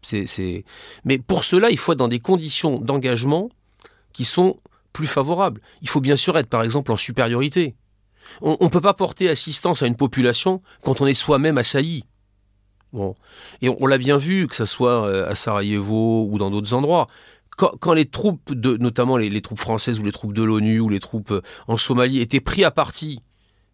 C'est, 0.03 0.65
Mais 1.05 1.19
pour 1.19 1.45
cela, 1.45 1.71
il 1.71 1.79
faut 1.79 1.93
être 1.93 1.99
dans 1.99 2.09
des 2.09 2.21
conditions 2.21 2.79
d'engagement 2.79 3.49
qui 4.13 4.25
sont 4.25 4.59
plus 4.93 5.07
favorable. 5.07 5.61
Il 5.81 5.89
faut 5.89 6.01
bien 6.01 6.17
sûr 6.17 6.37
être, 6.37 6.49
par 6.49 6.63
exemple, 6.63 6.93
en 6.93 6.97
supériorité. 6.97 7.75
On 8.43 8.57
ne 8.61 8.69
peut 8.69 8.81
pas 8.81 8.95
porter 8.95 9.29
assistance 9.31 9.83
à 9.83 9.87
une 9.87 9.97
population 9.97 10.63
quand 10.83 11.01
on 11.01 11.07
est 11.07 11.15
soi-même 11.15 11.59
assailli. 11.59 12.05
Et 13.61 13.69
on, 13.69 13.87
l'a 13.87 13.99
bien 13.99 14.17
vu, 14.17 14.47
que 14.47 14.55
ce 14.55 14.65
soit 14.65 15.07
euh, 15.07 15.29
à 15.29 15.35
Sarajevo 15.35 16.29
ou 16.31 16.39
dans 16.39 16.51
d'autres 16.51 16.75
endroits. 16.75 17.07
Quand, 17.57 17.93
les 17.93 18.07
troupes, 18.07 18.51
notamment 18.51 19.17
les, 19.17 19.41
troupes 19.41 19.61
françaises 19.61 20.01
ou 20.01 20.05
les 20.05 20.13
troupes 20.13 20.33
de 20.33 20.43
l'ONU 20.43 20.81
ou 20.81 20.89
les 20.89 21.01
troupes 21.01 21.31
euh, 21.31 21.43
en 21.69 21.77
Somalie 21.77 22.21
étaient 22.21 22.41
pris 22.41 22.65
à 22.65 22.71
partie 22.71 23.21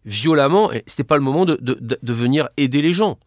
violemment, 0.05 0.71
c'était 0.85 1.03
pas 1.03 1.17
le 1.17 1.23
moment 1.23 1.45
de, 1.45 1.57
venir 2.03 2.49
aider 2.57 2.81
les 2.81 2.93
gens. 2.93 3.17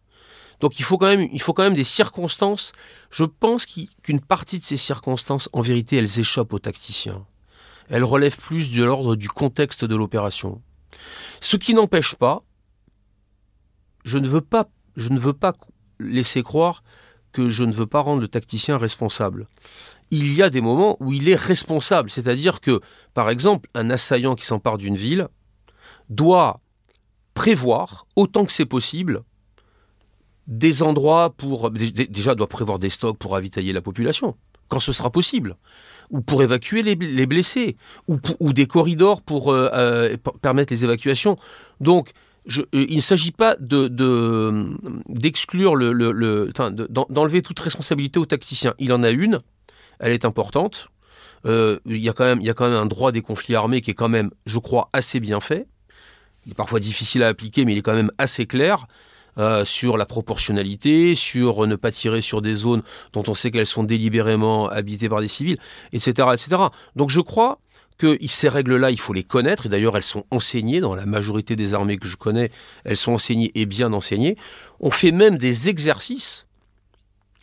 Donc 0.61 0.79
il 0.79 0.83
faut 0.83 0.97
quand 0.97 1.07
même, 1.07 1.73
des 1.73 1.83
circonstances. 1.83 2.71
Je 3.11 3.25
pense 3.25 3.65
qu'une 3.65 4.21
partie 4.21 4.59
de 4.59 4.63
ces 4.63 4.77
circonstances, 4.77 5.49
en 5.51 5.61
vérité, 5.61 5.97
elles 5.97 6.19
échappent 6.19 6.53
aux 6.53 6.59
tacticiens 6.59 7.25
elle 7.89 8.03
relève 8.03 8.37
plus 8.37 8.71
de 8.71 8.83
l'ordre 8.83 9.15
du 9.15 9.29
contexte 9.29 9.85
de 9.85 9.95
l'opération. 9.95 10.61
Ce 11.41 11.57
qui 11.57 11.73
n'empêche 11.73 12.15
pas, 12.15 12.43
je 14.03 14.17
ne 14.17 14.27
veux 14.27 14.41
pas 14.41 14.67
laisser 15.99 16.43
croire 16.43 16.83
que 17.31 17.49
je 17.49 17.63
ne 17.63 17.73
veux 17.73 17.87
pas 17.87 17.99
rendre 17.99 18.21
le 18.21 18.27
tacticien 18.27 18.77
responsable. 18.77 19.47
Il 20.11 20.33
y 20.33 20.41
a 20.43 20.49
des 20.49 20.61
moments 20.61 20.97
où 20.99 21.13
il 21.13 21.29
est 21.29 21.35
responsable, 21.35 22.09
c'est-à-dire 22.09 22.61
que, 22.61 22.79
par 23.13 23.29
exemple, 23.29 23.69
un 23.73 23.89
assaillant 23.89 24.35
qui 24.35 24.45
s'empare 24.45 24.77
d'une 24.77 24.95
ville 24.95 25.27
doit 26.09 26.57
prévoir, 27.33 28.05
autant 28.15 28.45
que 28.45 28.51
c'est 28.51 28.65
possible, 28.65 29.23
des 30.47 30.83
endroits 30.83 31.31
pour... 31.31 31.71
Déjà, 31.71 32.35
doit 32.35 32.47
prévoir 32.47 32.79
des 32.79 32.89
stocks 32.89 33.17
pour 33.17 33.31
ravitailler 33.31 33.73
la 33.73 33.81
population, 33.81 34.35
quand 34.67 34.79
ce 34.79 34.91
sera 34.91 35.09
possible 35.09 35.57
ou 36.11 36.21
pour 36.21 36.43
évacuer 36.43 36.83
les, 36.83 37.25
blessés, 37.25 37.77
ou, 38.07 38.53
des 38.53 38.67
corridors 38.67 39.21
pour 39.21 39.51
euh, 39.51 39.69
euh, 39.73 40.17
permettre 40.41 40.71
les 40.71 40.83
évacuations. 40.83 41.35
Donc, 41.79 42.11
euh, 42.57 42.65
il 42.73 42.95
ne 42.95 43.01
s'agit 43.01 43.31
pas 43.31 43.55
de, 43.59 43.87
d'exclure 45.09 45.75
le, 45.75 46.49
d'enlever 47.09 47.41
toute 47.41 47.59
responsabilité 47.59 48.19
aux 48.19 48.25
tacticiens. 48.25 48.75
Il 48.79 48.93
en 48.93 49.03
a 49.03 49.09
une, 49.09 49.39
elle 50.05 50.13
est 50.13 50.25
importante. 50.25 50.89
il, 51.45 51.79
y 51.87 52.09
a 52.09 52.13
quand 52.13 52.25
même, 52.25 52.41
y 52.41 52.49
a 52.49 52.53
quand 52.53 52.69
même 52.69 52.77
un 52.77 52.85
droit 52.85 53.11
des 53.11 53.21
conflits 53.21 53.55
armés 53.55 53.81
qui 53.81 53.91
est 53.91 53.95
quand 53.95 54.09
même, 54.09 54.29
je 54.45 54.59
crois, 54.59 54.89
assez 54.93 55.19
bien 55.19 55.39
fait. 55.39 55.67
Il 56.45 56.51
est 56.51 56.55
parfois 56.55 56.79
difficile 56.79 57.23
à 57.23 57.27
appliquer, 57.27 57.65
mais 57.65 57.73
il 57.73 57.79
est 57.79 57.81
quand 57.81 57.95
même 57.95 58.11
assez 58.17 58.45
clair. 58.45 58.87
Euh, 59.37 59.65
sur 59.65 59.97
la 59.97 60.05
proportionnalité, 60.05 61.13
sur 61.13 61.67
ne 61.67 61.75
pas 61.75 61.91
tirer 61.91 62.21
sur 62.21 62.41
des 62.41 62.53
zones 62.53 62.81
dont 63.11 63.23
on 63.27 63.33
sait 63.33 63.51
qu'elles 63.51 63.67
sont 63.67 63.83
délibérément 63.83 64.69
habitées 64.69 65.09
par 65.09 65.19
des 65.19 65.27
civils, 65.27 65.57
etc. 65.91 66.29
etc. 66.31 66.61
Donc 66.95 67.09
je 67.09 67.19
crois 67.19 67.59
que 67.97 68.17
ces 68.29 68.47
règles-là, 68.47 68.91
il 68.91 68.99
faut 68.99 69.11
les 69.11 69.25
connaître, 69.25 69.65
et 69.65 69.69
d'ailleurs 69.69 69.97
elles 69.97 70.03
sont 70.03 70.23
enseignées 70.31 70.79
dans 70.79 70.95
la 70.95 71.05
majorité 71.05 71.57
des 71.57 71.73
armées 71.73 71.97
que 71.97 72.07
je 72.07 72.15
connais, 72.15 72.49
elles 72.85 72.95
sont 72.95 73.11
enseignées 73.11 73.51
et 73.55 73.65
bien 73.65 73.91
enseignées. 73.91 74.37
On 74.79 74.89
fait 74.89 75.11
même 75.11 75.37
des 75.37 75.67
exercices 75.67 76.47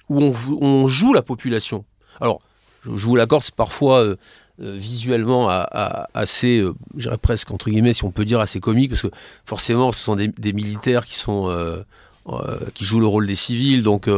où 0.09 0.21
on, 0.61 0.87
joue 0.87 1.13
la 1.13 1.23
population. 1.23 1.85
Alors, 2.21 2.41
je 2.85 2.97
joue 2.97 3.17
la 3.17 3.27
corde, 3.27 3.43
c'est 3.45 3.55
parfois 3.55 4.03
euh, 4.03 4.17
euh, 4.61 4.77
visuellement 4.77 5.49
assez, 5.49 6.61
euh, 6.61 6.75
j'irais 6.97 7.17
presque 7.17 7.51
entre 7.51 7.71
guillemets, 7.71 7.95
si 7.95 8.05
on 8.05 8.11
peut 8.11 8.25
dire, 8.25 8.39
assez 8.39 8.61
comique, 8.61 8.91
parce 8.91 9.03
que 9.03 9.11
forcément, 9.47 9.93
ce 9.93 10.03
sont 10.03 10.15
des, 10.17 10.53
militaires 10.53 11.07
qui 11.07 11.15
sont 11.15 11.49
euh, 11.49 11.83
qui 12.75 12.85
jouent 12.85 13.01
le 13.01 13.07
rôle 13.07 13.27
des 13.27 13.35
civils. 13.35 13.83
Donc 13.83 14.09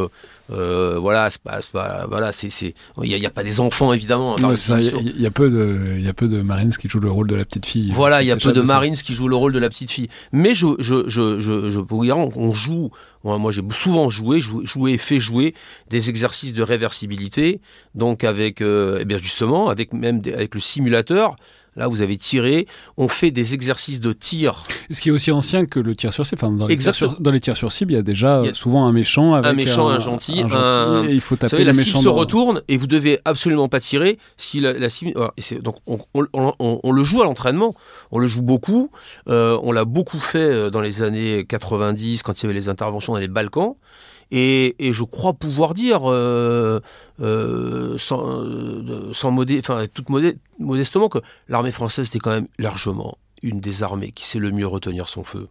euh, 0.50 0.98
voilà, 0.98 1.30
c'est 1.30 1.40
pas, 1.40 1.60
voilà, 2.06 2.32
c'est, 2.32 2.74
il 3.02 3.18
n'y 3.18 3.26
a, 3.26 3.30
pas 3.30 3.42
des 3.42 3.60
enfants 3.60 3.92
évidemment. 3.92 4.36
Il 4.36 5.20
y, 5.20 5.26
a 5.26 5.30
peu 5.30 5.48
de, 5.48 5.94
il 5.96 6.04
y 6.04 6.08
a 6.08 6.12
peu 6.12 6.28
de 6.28 6.42
Marines 6.42 6.72
qui 6.72 6.88
jouent 6.88 7.00
le 7.00 7.10
rôle 7.10 7.28
de 7.28 7.36
la 7.36 7.44
petite 7.44 7.66
fille. 7.66 7.90
Voilà, 7.92 8.22
il 8.22 8.28
y 8.28 8.32
a 8.32 8.36
peu 8.36 8.52
de 8.52 8.60
Marines 8.60 8.94
qui 8.94 9.14
jouent 9.14 9.28
le 9.28 9.36
rôle 9.36 9.52
de 9.52 9.58
la 9.58 9.68
petite 9.68 9.90
fille. 9.90 10.08
Mais 10.32 10.54
je, 10.54 10.66
je, 10.78 11.08
je, 11.08 11.40
je, 11.40 11.70
je 11.70 11.80
vous 11.80 12.04
dire, 12.04 12.18
on 12.18 12.52
joue. 12.52 12.90
Moi, 13.24 13.52
j'ai 13.52 13.62
souvent 13.70 14.10
joué, 14.10 14.40
joué 14.40 14.92
et 14.92 14.98
fait 14.98 15.18
jouer 15.18 15.54
des 15.88 16.10
exercices 16.10 16.52
de 16.52 16.62
réversibilité. 16.62 17.60
Donc 17.94 18.22
avec, 18.22 18.60
euh, 18.60 18.98
eh 19.00 19.06
bien 19.06 19.16
justement, 19.16 19.70
avec 19.70 19.94
même 19.94 20.20
avec 20.26 20.54
le 20.54 20.60
simulateur. 20.60 21.36
Là, 21.76 21.88
vous 21.88 22.02
avez 22.02 22.16
tiré. 22.16 22.66
On 22.96 23.08
fait 23.08 23.30
des 23.30 23.54
exercices 23.54 24.00
de 24.00 24.12
tir. 24.12 24.62
Ce 24.90 25.00
qui 25.00 25.08
est 25.08 25.12
aussi 25.12 25.30
ancien 25.30 25.66
que 25.66 25.80
le 25.80 25.96
tir 25.96 26.12
sur 26.12 26.26
cible. 26.26 26.40
Enfin, 26.42 26.52
dans, 26.52 26.66
les 26.66 26.76
tirs 26.76 26.94
sur, 26.94 27.20
dans 27.20 27.30
les 27.30 27.40
tirs 27.40 27.56
sur 27.56 27.72
cible, 27.72 27.92
il 27.92 27.96
y 27.96 27.98
a 27.98 28.02
déjà 28.02 28.42
souvent 28.52 28.86
un 28.86 28.92
méchant 28.92 29.34
avec 29.34 29.50
un 29.50 29.54
méchant, 29.54 29.88
un, 29.88 29.98
gentil. 29.98 30.42
Un 30.42 31.06
il 31.08 31.20
faut 31.20 31.36
taper 31.36 31.50
savez, 31.50 31.64
la 31.64 31.74
cible 31.74 31.98
se 31.98 32.08
retourne 32.08 32.62
et 32.68 32.76
vous 32.76 32.86
devez 32.86 33.20
absolument 33.24 33.68
pas 33.68 33.80
tirer 33.80 34.18
si 34.36 34.60
la, 34.60 34.88
cible. 34.88 35.14
donc 35.62 35.76
on, 35.86 35.98
on, 36.32 36.92
le 36.92 37.04
joue 37.04 37.22
à 37.22 37.24
l'entraînement. 37.24 37.74
On 38.12 38.18
le 38.18 38.26
joue 38.26 38.42
beaucoup. 38.42 38.90
Euh, 39.28 39.58
on 39.62 39.72
l'a 39.72 39.84
beaucoup 39.84 40.20
fait 40.20 40.38
euh, 40.38 40.70
dans 40.70 40.80
les 40.80 41.02
années 41.02 41.44
90 41.44 42.22
quand 42.22 42.40
il 42.40 42.42
y 42.44 42.46
avait 42.46 42.54
les 42.54 42.68
interventions 42.68 43.14
dans 43.14 43.18
les 43.18 43.28
Balkans. 43.28 43.74
Et, 44.30 44.74
je 44.92 45.04
crois 45.04 45.32
pouvoir 45.34 45.74
dire, 45.74 46.10
euh, 46.10 46.80
euh, 47.20 47.98
sans, 47.98 48.42
euh, 48.42 49.12
sans 49.12 49.36
enfin, 49.58 49.86
toute 49.92 50.08
modestement, 50.58 51.08
que 51.08 51.18
l'armée 51.48 51.70
française 51.70 52.08
était 52.08 52.18
quand 52.18 52.30
même 52.30 52.48
largement 52.58 53.18
une 53.42 53.60
des 53.60 53.82
armées 53.82 54.12
qui 54.12 54.24
sait 54.24 54.38
le 54.38 54.50
mieux 54.50 54.66
retenir 54.66 55.08
son 55.08 55.24
feu. 55.24 55.48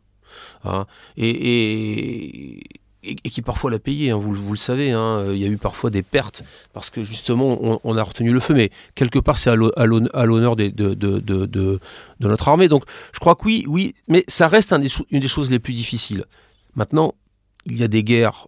Hein. 0.63 0.87
et, 1.15 2.63
qui 3.03 3.41
parfois 3.43 3.69
l'a 3.69 3.77
payé, 3.77 4.09
hein, 4.09 4.17
vous, 4.17 4.33
le 4.33 4.57
savez, 4.57 4.91
hein, 4.91 5.27
il 5.29 5.37
y 5.37 5.45
a 5.45 5.47
eu 5.47 5.57
parfois 5.57 5.89
des 5.89 6.01
pertes 6.01 6.43
parce 6.71 6.89
que 6.89 7.03
justement 7.03 7.79
on, 7.83 7.97
a 7.97 8.03
retenu 8.03 8.31
le 8.31 8.39
feu, 8.39 8.53
mais 8.53 8.71
quelque 8.95 9.19
part 9.19 9.37
c'est 9.37 9.49
à 9.49 9.55
l'honneur 9.55 10.55
de, 10.55 11.79
notre 12.21 12.47
armée. 12.47 12.67
Donc 12.69 12.85
je 13.13 13.19
crois 13.19 13.35
que 13.35 13.45
oui, 13.45 13.65
oui, 13.67 13.93
mais 14.07 14.23
ça 14.27 14.47
reste 14.47 14.73
une 15.11 15.19
des 15.19 15.27
choses 15.27 15.51
les 15.51 15.59
plus 15.59 15.73
difficiles. 15.73 16.25
Maintenant, 16.75 17.13
il 17.65 17.77
y 17.77 17.83
a 17.83 17.87
des 17.87 18.03
guerres 18.03 18.47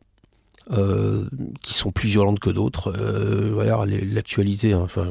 euh, 0.71 1.25
qui 1.61 1.75
sont 1.75 1.91
plus 1.91 2.07
violentes 2.07 2.39
que 2.39 2.49
d'autres. 2.49 2.91
Euh, 2.97 3.99
l'actualité, 4.11 4.73
hein, 4.73 4.81
enfin, 4.83 5.05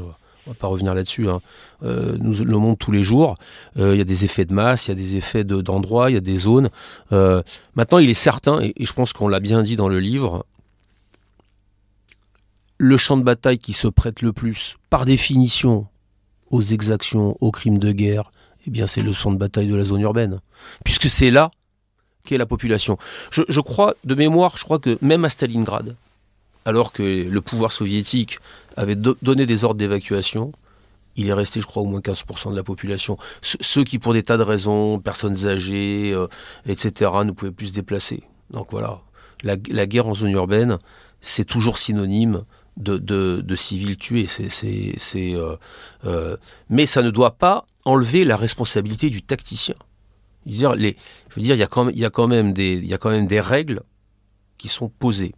on 0.47 0.51
va 0.51 0.57
pas 0.57 0.67
revenir 0.67 0.95
là-dessus, 0.95 1.29
hein, 1.29 1.41
euh, 1.85 2.17
nous 2.19 2.45
le 2.45 2.59
montre 2.59 2.85
tous 2.85 2.91
les 2.91 3.05
jours. 3.05 3.37
Il 3.77 3.95
y 3.95 4.01
a 4.01 4.05
des 4.05 4.25
effets 4.25 4.45
de 4.45 4.53
masse, 4.53 4.87
il 4.87 4.91
y 4.91 4.93
a 4.93 4.97
des 4.97 5.17
effets 5.17 5.45
d'endroits, 5.45 6.11
il 6.11 6.15
y 6.15 6.17
a 6.17 6.21
des 6.21 6.37
zones. 6.37 6.71
maintenant, 7.11 7.99
il 7.99 8.11
est 8.11 8.15
certain, 8.15 8.61
et, 8.61 8.75
je 8.79 8.93
pense 8.93 9.13
qu'on 9.13 9.29
l'a 9.29 9.41
bien 9.41 9.63
dit 9.63 9.77
dans 9.77 9.89
le 9.89 10.01
livre, 10.01 10.45
le 12.79 12.97
champ 12.97 13.17
de 13.17 13.23
bataille 13.23 13.59
qui 13.59 13.73
se 13.73 13.87
prête 13.87 14.23
le 14.23 14.33
plus, 14.33 14.77
par 14.91 15.05
définition, 15.05 15.87
aux 16.51 16.63
exactions, 16.63 17.37
aux 17.41 17.53
crimes 17.53 17.79
de 17.79 17.93
guerre, 17.93 18.33
eh 18.67 18.71
bien, 18.71 18.87
c'est 18.87 19.03
le 19.03 19.13
champ 19.13 19.31
de 19.31 19.39
bataille 19.39 19.69
de 19.69 19.77
la 19.77 19.85
zone 19.85 20.01
urbaine. 20.01 20.41
Puisque 20.85 21.09
c'est 21.09 21.31
là 21.31 21.51
qu'est 22.25 22.39
la 22.39 22.47
population. 22.47 22.99
Je, 23.31 23.61
crois, 23.61 23.95
de 24.05 24.15
mémoire, 24.15 24.57
je 24.57 24.65
crois 24.65 24.79
que 24.79 24.99
même 25.01 25.25
à 25.25 25.29
Stalingrad, 25.29 25.97
alors 26.65 26.93
que 26.93 27.03
le 27.03 27.41
pouvoir 27.41 27.73
soviétique 27.73 28.39
avait 28.77 28.97
donné 28.97 29.47
des 29.47 29.65
ordres 29.65 29.79
d'évacuation, 29.79 30.53
il 31.17 31.29
est 31.29 31.33
resté, 31.33 31.61
je 31.61 31.67
crois, 31.67 31.83
au 31.83 31.87
moins 31.87 32.01
15% 32.01 32.51
de 32.51 32.57
la 32.57 32.65
population. 32.65 33.19
ceux 33.43 33.85
qui, 33.85 33.99
pour 33.99 34.15
des 34.15 34.23
tas 34.23 34.37
de 34.37 34.43
raisons, 34.43 34.99
personnes 34.99 35.47
âgées, 35.47 36.13
euh, 36.13 36.27
etc., 36.67 37.11
ne 37.25 37.31
pouvaient 37.31 37.53
plus 37.53 37.69
se 37.69 37.73
déplacer. 37.73 38.25
Donc 38.51 38.69
voilà, 38.71 39.01
la, 39.43 39.57
guerre 39.57 40.09
en 40.09 40.15
zone 40.15 40.33
urbaine, 40.33 40.79
c'est 41.21 41.45
toujours 41.45 41.79
synonyme 41.79 42.45
de, 42.77 43.55
civils 43.55 43.97
tués. 43.97 44.27
Euh, 45.15 45.57
euh, 46.05 46.37
mais 46.69 46.87
ça 46.87 47.03
ne 47.03 47.11
doit 47.11 47.33
pas 47.33 47.67
enlever 47.85 48.25
la 48.25 48.37
responsabilité 48.37 49.11
du 49.11 49.23
tacticien. 49.23 49.77
Je 50.47 50.53
veux 50.53 50.77
dire, 50.77 50.95
il, 51.37 51.47
y 51.47 52.05
a 52.05 52.11
quand 52.11 52.29
même, 52.29 52.53
des, 52.53 52.81
des 52.81 53.41
règles 53.41 53.83
qui 54.59 54.69
sont 54.69 54.89
posées. 54.89 55.35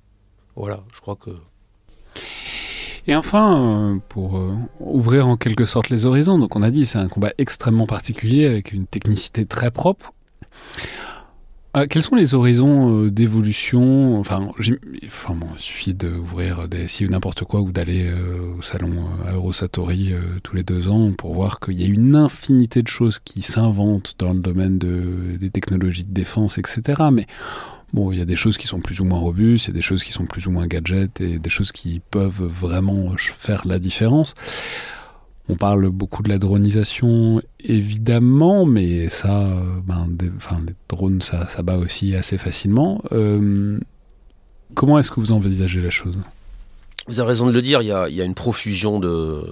Voilà, 0.54 0.80
je 0.94 1.00
crois 1.00 1.16
que. 1.16 1.30
Et 3.06 3.14
enfin, 3.14 3.94
euh, 3.94 3.98
pour 4.08 4.36
euh, 4.36 4.54
ouvrir 4.80 5.28
en 5.28 5.36
quelque 5.36 5.64
sorte 5.64 5.90
les 5.90 6.06
horizons, 6.06 6.38
donc 6.38 6.56
on 6.56 6.62
a 6.62 6.70
dit 6.70 6.86
c'est 6.86 6.98
un 6.98 7.08
combat 7.08 7.30
extrêmement 7.38 7.86
particulier 7.86 8.46
avec 8.46 8.72
une 8.72 8.86
technicité 8.86 9.46
très 9.46 9.70
propre. 9.70 10.12
Ah, 11.78 11.86
quels 11.86 12.02
sont 12.02 12.14
les 12.14 12.32
horizons 12.32 13.02
euh, 13.02 13.10
d'évolution? 13.10 14.18
Enfin, 14.18 14.48
enfin 15.06 15.34
bon, 15.34 15.48
il 15.56 15.60
suffit 15.60 15.92
d'ouvrir 15.92 16.68
des 16.68 16.88
sites 16.88 17.06
ou 17.06 17.10
n'importe 17.10 17.44
quoi 17.44 17.60
ou 17.60 17.70
d'aller 17.70 18.06
euh, 18.06 18.56
au 18.58 18.62
salon 18.62 18.94
euh, 19.26 19.34
Eurosatori 19.34 20.14
tous 20.42 20.56
les 20.56 20.62
deux 20.62 20.88
ans 20.88 21.12
pour 21.12 21.34
voir 21.34 21.60
qu'il 21.60 21.78
y 21.78 21.84
a 21.84 21.86
une 21.86 22.16
infinité 22.16 22.80
de 22.80 22.88
choses 22.88 23.18
qui 23.18 23.42
s'inventent 23.42 24.14
dans 24.18 24.32
le 24.32 24.40
domaine 24.40 24.78
de, 24.78 25.36
des 25.38 25.50
technologies 25.50 26.04
de 26.04 26.14
défense, 26.14 26.56
etc. 26.56 27.10
Mais 27.12 27.26
bon, 27.92 28.10
il 28.10 28.20
y 28.20 28.22
a 28.22 28.24
des 28.24 28.36
choses 28.36 28.56
qui 28.56 28.66
sont 28.66 28.80
plus 28.80 29.00
ou 29.00 29.04
moins 29.04 29.18
robustes, 29.18 29.66
il 29.66 29.72
y 29.72 29.74
a 29.74 29.76
des 29.76 29.82
choses 29.82 30.02
qui 30.02 30.12
sont 30.12 30.24
plus 30.24 30.46
ou 30.46 30.52
moins 30.52 30.66
gadgets 30.66 31.20
et 31.20 31.38
des 31.38 31.50
choses 31.50 31.72
qui 31.72 32.00
peuvent 32.10 32.42
vraiment 32.42 33.12
faire 33.18 33.66
la 33.66 33.78
différence. 33.78 34.32
On 35.48 35.54
parle 35.54 35.88
beaucoup 35.90 36.22
de 36.22 36.28
la 36.28 36.38
dronisation, 36.38 37.40
évidemment, 37.64 38.66
mais 38.66 39.08
ça, 39.08 39.48
ben, 39.84 40.08
les 40.20 40.74
drones, 40.88 41.22
ça, 41.22 41.48
ça, 41.48 41.62
bat 41.62 41.76
aussi 41.76 42.16
assez 42.16 42.36
facilement. 42.36 43.00
Euh, 43.12 43.78
comment 44.74 44.98
est-ce 44.98 45.10
que 45.10 45.20
vous 45.20 45.30
envisagez 45.30 45.80
la 45.80 45.90
chose? 45.90 46.16
Vous 47.06 47.20
avez 47.20 47.28
raison 47.28 47.46
de 47.46 47.52
le 47.52 47.62
dire, 47.62 47.82
il 47.82 47.86
y 47.86 47.92
a, 47.92 48.24
une 48.24 48.34
profusion 48.34 48.98
de, 48.98 49.44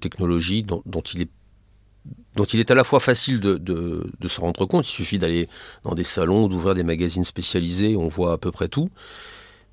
technologies 0.00 0.62
dont, 0.62 0.82
il 1.14 1.22
est 1.22 1.30
dont 2.36 2.44
il 2.44 2.60
est 2.60 2.70
à 2.70 2.74
la 2.74 2.84
fois 2.84 3.00
facile 3.00 3.40
de, 3.40 4.08
se 4.26 4.40
rendre 4.40 4.64
compte, 4.66 4.88
il 4.88 4.92
suffit 4.92 5.18
d'aller 5.18 5.48
dans 5.82 5.94
des 5.94 6.04
salons, 6.04 6.46
d'ouvrir 6.48 6.74
des 6.74 6.84
magazines 6.84 7.24
spécialisés, 7.24 7.96
on 7.96 8.06
voit 8.06 8.32
à 8.32 8.38
peu 8.38 8.52
près 8.52 8.68
tout, 8.68 8.88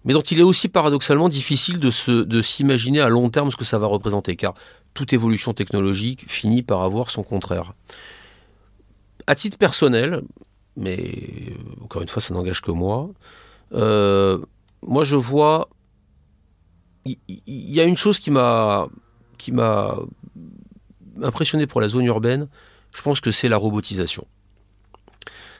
mais 0.06 0.14
dont 0.14 0.22
il 0.22 0.40
est 0.40 0.44
aussi 0.44 0.68
paradoxalement 0.70 1.30
difficile 1.30 1.80
de 1.80 2.42
s'imaginer 2.42 3.00
à 3.00 3.10
long 3.10 3.30
terme 3.30 3.52
ce 3.52 3.56
que 3.56 3.66
ça 3.66 3.78
va 3.78 3.86
représenter, 3.86 4.36
car 4.36 4.56
toute 4.94 5.14
évolution 5.14 5.54
technologique 5.54 6.26
finit 6.30 6.64
par 6.64 6.82
avoir 6.82 7.10
son 7.10 7.24
contraire. 7.24 7.74
À 9.28 9.36
titre 9.36 9.58
personnel, 9.58 10.22
mais 10.76 11.54
encore 11.82 12.02
une 12.02 12.08
fois, 12.08 12.22
ça 12.22 12.34
n'engage 12.34 12.62
que 12.62 12.72
moi, 12.72 13.10
euh, 13.74 14.40
moi 14.82 15.04
je 15.04 15.16
vois, 15.16 15.70
il 17.06 17.18
y, 17.48 17.80
a 17.80 17.84
une 17.84 17.98
chose 17.98 18.20
qui 18.20 18.32
m'a 18.32 18.88
qui 19.38 19.52
m'a 19.52 19.98
impressionné 21.24 21.66
pour 21.66 21.82
la 21.82 21.88
zone 21.88 22.06
urbaine, 22.06 22.48
je 22.96 23.02
pense 23.02 23.20
que 23.20 23.32
c'est 23.32 23.50
la 23.50 23.58
robotisation. 23.58 24.28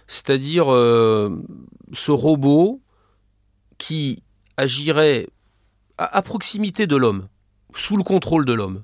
C'est-à-dire 0.08 0.72
euh, 0.72 1.30
ce 1.92 2.12
robot 2.12 2.82
qui 3.78 4.22
agirait 4.58 5.28
à 5.98 6.22
proximité 6.22 6.88
de 6.88 6.96
l'homme, 6.96 7.28
sous 7.74 7.98
le 7.98 8.04
contrôle 8.04 8.46
de 8.46 8.54
l'homme, 8.54 8.84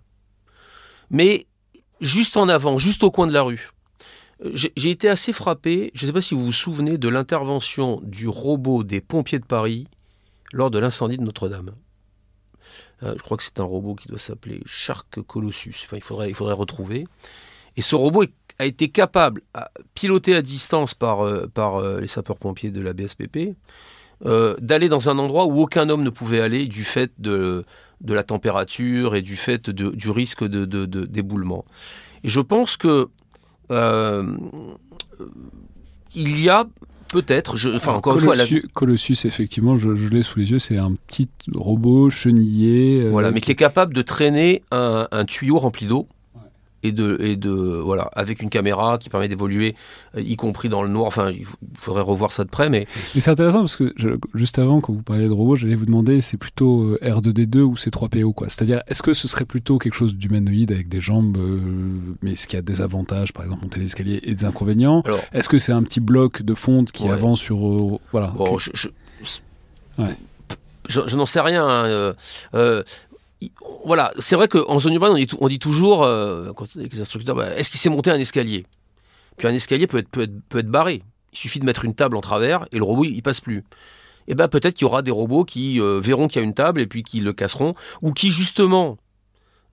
mais 1.10 1.48
juste 2.02 2.38
en 2.38 2.49
avant, 2.49 2.77
juste 2.77 3.03
au 3.03 3.11
coin 3.11 3.27
de 3.27 3.34
la 3.34 3.41
rue. 3.41 3.72
Euh, 4.44 4.52
j'ai 4.53 4.90
été 4.90 5.10
assez 5.10 5.34
frappé, 5.34 5.91
je 5.94 6.03
ne 6.03 6.07
sais 6.07 6.14
pas 6.14 6.22
si 6.22 6.34
vous 6.34 6.45
vous 6.45 6.52
souvenez 6.52 6.98
de 6.98 7.10
l'intervention 7.10 8.02
du 8.03 8.27
robot 8.27 8.84
des 8.84 9.02
pompiers 9.02 9.40
de 9.40 9.45
Paris 9.45 9.88
lors 10.52 10.72
de 10.72 10.80
l'incendie 10.80 11.18
de 11.18 11.23
Notre-Dame. 11.23 11.72
Euh, 13.03 13.14
je 13.18 13.23
crois 13.23 13.38
que 13.38 13.44
c'est 13.44 13.60
un 13.60 13.64
robot 13.64 13.95
qui 13.95 14.07
doit 14.07 14.18
s'appeler 14.18 14.61
Shark 14.65 15.22
Colossus. 15.22 15.76
Enfin, 15.86 15.98
il 15.98 16.03
faudrait, 16.03 16.30
il 16.30 16.36
faudrait 16.36 16.53
retrouver. 16.53 17.06
Et 17.76 17.82
ce 17.82 17.95
robot 17.95 18.23
a 18.57 18.65
été 18.65 18.88
capable, 18.88 19.41
à, 19.53 19.69
piloté 19.95 20.36
à 20.36 20.41
distance 20.41 20.94
par, 20.94 21.22
euh, 21.22 21.48
par 21.48 21.82
les 21.99 22.07
sapeurs-pompiers 22.07 22.72
de 22.72 22.82
la 22.82 22.94
BSPP, 22.94 23.56
d'aller 24.60 24.88
dans 24.88 25.10
un 25.10 25.19
endroit 25.19 25.45
où 25.45 25.60
aucun 25.60 25.90
homme 25.90 26.03
ne 26.03 26.10
pouvait 26.10 26.40
aller 26.40 26.68
du 26.68 26.86
fait 26.86 27.11
de, 27.18 27.65
de 28.06 28.14
la 28.14 28.23
température 28.23 29.15
et 29.15 29.22
du 29.22 29.36
fait 29.36 29.69
du 29.69 30.10
risque 30.10 30.44
de, 30.44 30.86
d'éboulement. 30.86 31.65
Et 32.23 32.30
je 32.30 32.40
pense 32.40 32.77
que 32.77 33.07
euh, 33.72 34.38
il 36.14 36.40
y 36.41 36.49
a 36.49 36.65
peut-être, 37.10 37.56
enfin 37.76 37.94
encore 37.94 38.18
Colossus, 38.18 38.56
une 38.56 38.61
fois, 38.61 38.69
Colossus 38.73 39.26
effectivement, 39.26 39.77
je, 39.77 39.90
l'ai 39.90 40.22
sous 40.22 40.40
les 40.40 40.52
yeux, 40.52 40.60
c'est 40.60 40.77
un 40.77 40.94
petit 40.94 41.30
robot 41.53 42.10
chenillé. 42.10 43.03
Euh, 43.03 43.10
voilà, 43.10 43.32
mais 43.32 43.41
qui... 43.41 43.52
est 43.52 43.56
capable 43.56 43.94
de 43.94 44.02
traîner 44.02 44.64
un 44.72 45.26
tuyau 45.26 45.60
rempli 45.60 45.88
d'eau 45.88 46.07
et 46.86 46.91
de, 46.91 47.18
et 47.20 47.36
de 47.36 47.49
voilà, 47.49 48.10
avec 48.14 48.41
une 48.41 48.49
caméra 48.49 48.98
qui 48.98 49.10
permet 49.10 49.28
d'évoluer, 49.28 49.76
euh, 50.16 50.22
y 50.22 50.36
compris 50.36 50.70
dans 50.70 50.84
le 50.84 50.88
noir. 50.88 51.07
Enfin, 51.07 51.32
il 51.32 51.45
faudrait 51.80 52.03
revoir 52.03 52.32
ça 52.32 52.44
de 52.44 52.49
près, 52.49 52.70
mais. 52.70 52.86
c'est 53.18 53.32
intéressant 53.32 53.60
parce 53.60 53.76
que 53.76 53.94
juste 54.34 54.60
avant, 54.60 54.82
quand 54.82 54.94
vous 54.94 55.02
parliez 55.02 55.28
de 55.28 55.34
robots, 55.34 55.56
j'allais 55.56 55.76
vous 55.76 55.86
demander, 55.86 56.22
c'est 56.22 56.38
plutôt 56.38 56.84
euh, 56.84 56.99
R2D2 57.02 57.60
ou 57.60 57.74
C3PO, 57.74 58.34
quoi. 58.34 58.49
C'est-à-dire, 58.49 58.82
est-ce 58.88 59.02
que 59.02 59.14
ce 59.14 59.28
serait 59.28 59.45
plutôt 59.45 59.78
quelque 59.78 59.95
chose 59.95 60.16
d'humanoïde 60.16 60.72
avec 60.72 60.88
des 60.88 61.02
jambes, 61.02 61.38
euh, 61.38 61.60
mais 62.22 62.34
est-ce 62.34 62.48
qu'il 62.48 62.57
y 62.57 62.60
a 62.60 62.64
des 62.64 62.82
avantages, 62.82 63.34
par 63.34 63.44
exemple, 63.44 63.64
monter 63.64 63.80
l'escalier, 63.80 64.20
et 64.24 64.36
des 64.36 64.45
inconvénients? 64.45 65.03
Est-ce 65.34 65.49
que 65.49 65.60
c'est 65.60 65.72
un 65.74 65.84
petit 65.84 65.99
bloc 65.99 66.41
de 66.41 66.53
fonte 66.53 66.91
qui 66.91 67.07
avance 67.07 67.40
sur, 67.40 67.57
voilà. 68.12 68.28
Bon, 68.38 68.57
Je, 70.88 71.16
n'en 71.16 71.26
sais 71.26 71.41
rien. 71.41 71.68
Hein, 71.68 72.14
voilà, 73.86 74.12
c'est 74.20 74.36
vrai 74.36 74.48
qu'en 74.48 74.80
zone 74.80 74.94
urbaine, 74.94 75.28
on 75.40 75.48
dit, 75.48 75.60
toujours, 75.60 76.00
quand 76.56 76.76
les 76.76 77.02
instructeurs, 77.02 77.36
bah, 77.36 77.54
est-ce 77.56 77.72
qu'il 77.72 77.80
s'est 77.80 77.90
monté 77.90 78.12
un 78.12 78.20
escalier? 78.20 78.66
Puis 79.38 79.48
un 79.48 79.54
escalier 79.54 79.88
peut 79.88 79.98
être, 79.98 80.10
peut, 80.10 80.24
être, 80.24 80.34
peut 80.50 80.60
être 80.60 80.70
barré. 80.70 81.04
Il 81.34 81.38
suffit 81.38 81.60
de 81.60 81.66
mettre 81.66 81.86
une 81.86 81.94
table 81.94 82.16
en 82.16 82.22
travers 82.22 82.66
et 82.72 82.78
le 82.78 82.84
robot, 82.84 83.04
il, 83.04 83.22
passe 83.22 83.42
plus. 83.42 83.58
Et 84.28 84.32
eh 84.32 84.36
ben 84.36 84.48
peut-être 84.48 84.74
qu'il 84.74 84.86
y 84.86 84.88
aura 84.88 85.02
des 85.02 85.12
robots 85.12 85.44
qui 85.44 85.80
verront 85.80 86.28
qu'il 86.28 86.42
y 86.42 86.44
a 86.44 86.48
une 86.48 86.54
table 86.54 86.82
et 86.82 86.88
puis 86.88 87.04
qui 87.04 87.20
le 87.20 87.34
casseront, 87.34 87.76
ou 88.02 88.14
qui 88.14 88.32
justement 88.32 88.98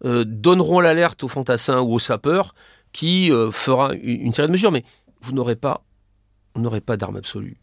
donneront 0.05 0.81
l'alerte 0.81 1.23
au 1.23 1.29
fantassin 1.29 1.81
ou 1.81 1.95
au 1.95 1.99
sapeur 1.99 2.55
qui 2.93 3.31
fera 3.53 3.95
une, 3.95 4.35
série 4.35 4.49
de 4.49 4.53
mesures. 4.53 4.73
Mais 4.73 4.85
vous 5.23 5.33
n'aurez 5.33 5.57
pas 5.57 5.85
on 6.55 6.61
n'aurait 6.61 6.81
pas 6.81 6.97
d'arme 6.97 7.17
absolue. 7.17 7.57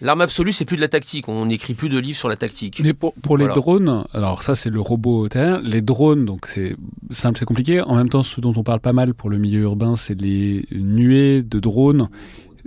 L'arme 0.00 0.20
absolue, 0.20 0.52
c'est 0.52 0.64
plus 0.64 0.76
de 0.76 0.82
la 0.82 0.88
tactique. 0.88 1.28
On 1.28 1.46
n'écrit 1.46 1.74
plus 1.74 1.88
de 1.88 1.98
livres 1.98 2.18
sur 2.18 2.28
la 2.28 2.36
tactique. 2.36 2.80
Mais 2.82 2.92
pour, 2.92 3.38
les 3.38 3.48
drones, 3.48 4.04
alors 4.12 4.42
ça, 4.42 4.54
c'est 4.54 4.70
le 4.70 4.80
robot 4.80 5.28
terrestre. 5.28 5.62
Les 5.64 5.80
drones, 5.80 6.24
donc 6.24 6.46
c'est 6.46 6.76
simple, 7.10 7.38
c'est 7.38 7.44
compliqué. 7.44 7.80
En 7.80 7.94
même 7.94 8.08
temps, 8.08 8.22
ce 8.22 8.40
dont 8.40 8.52
on 8.56 8.62
parle 8.62 8.80
pas 8.80 8.92
mal 8.92 9.14
pour 9.14 9.30
le 9.30 9.38
milieu 9.38 9.60
urbain, 9.60 9.96
c'est 9.96 10.20
les 10.20 10.64
nuées 10.72 11.42
de 11.42 11.58
drones 11.58 12.08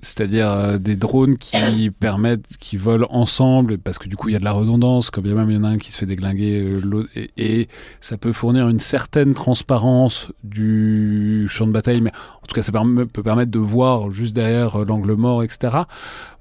c'est-à-dire 0.04 0.52
euh, 0.52 0.78
des 0.78 0.96
drones 0.96 1.38
qui 1.38 1.90
permettent, 2.00 2.46
qui 2.60 2.78
volent 2.78 3.08
ensemble, 3.10 3.78
parce 3.78 3.98
que 3.98 4.08
du 4.08 4.16
coup 4.16 4.30
il 4.30 4.34
y 4.34 4.36
a 4.36 4.40
de 4.40 4.44
la 4.44 4.52
redondance, 4.52 5.10
quand 5.10 5.22
bien 5.22 5.34
même 5.34 5.50
il 5.50 5.56
y 5.56 5.60
en 5.60 5.64
a 5.64 5.70
un 5.70 5.78
qui 5.78 5.92
se 5.92 5.98
fait 5.98 6.06
déglinguer, 6.06 6.62
euh, 6.62 7.08
et, 7.38 7.68
ça 8.02 8.18
peut 8.18 8.34
fournir 8.34 8.68
une 8.68 8.80
certaine 8.80 9.34
transparence 9.34 10.32
du 10.44 11.48
champ 11.50 11.66
de 11.66 11.72
bataille, 11.72 12.02
mais 12.02 12.12
en 12.12 12.46
tout 12.48 12.54
cas 12.54 12.64
ça 12.64 12.72
peut 12.72 13.24
permettre 13.24 13.52
de 13.52 13.60
voir 13.60 14.12
juste 14.12 14.36
derrière 14.36 14.82
euh, 14.82 14.86
l'angle 14.86 15.14
mort, 15.14 15.42
etc. 15.44 15.78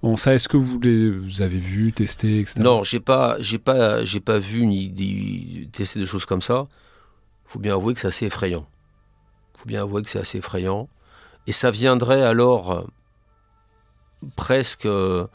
Bon, 0.02 0.16
ça, 0.16 0.34
est-ce 0.34 0.48
que 0.48 0.56
vous, 0.56 0.80
les, 0.80 1.40
avez 1.40 1.58
vu, 1.58 1.92
testé, 1.92 2.40
etc. 2.40 2.60
Non, 2.60 2.82
j'ai 2.82 2.98
pas, 2.98 3.36
j'ai 3.38 3.58
pas, 3.58 4.04
j'ai 4.04 4.20
pas 4.20 4.38
vu 4.38 4.66
ni, 4.66 5.68
tester 5.72 6.00
des 6.00 6.06
choses 6.06 6.26
comme 6.26 6.42
ça. 6.42 6.66
Faut 7.44 7.60
bien 7.60 7.74
avouer 7.74 7.94
que 7.94 8.00
c'est 8.00 8.08
assez 8.08 8.26
effrayant. 8.26 8.66
Faut 9.54 9.66
bien 9.66 9.82
avouer 9.82 10.02
que 10.02 10.08
c'est 10.08 10.18
assez 10.18 10.38
effrayant. 10.38 10.88
Et 11.46 11.52
ça 11.52 11.70
viendrait 11.70 12.22
alors 12.22 12.86
presque 14.36 14.86
euh, 14.86 15.26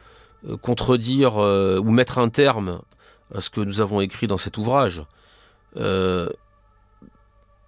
contredire 0.61 1.37
euh, 1.37 1.79
ou 1.79 1.91
mettre 1.91 2.19
un 2.19 2.29
terme 2.29 2.81
à 3.33 3.41
ce 3.41 3.49
que 3.49 3.61
nous 3.61 3.81
avons 3.81 4.01
écrit 4.01 4.27
dans 4.27 4.37
cet 4.37 4.57
ouvrage. 4.57 5.03
Euh, 5.77 6.29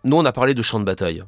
nous, 0.04 0.18
on 0.18 0.26
a 0.26 0.32
parlé 0.32 0.54
de 0.54 0.62
champ 0.62 0.80
de 0.80 0.86
bataille, 0.86 1.24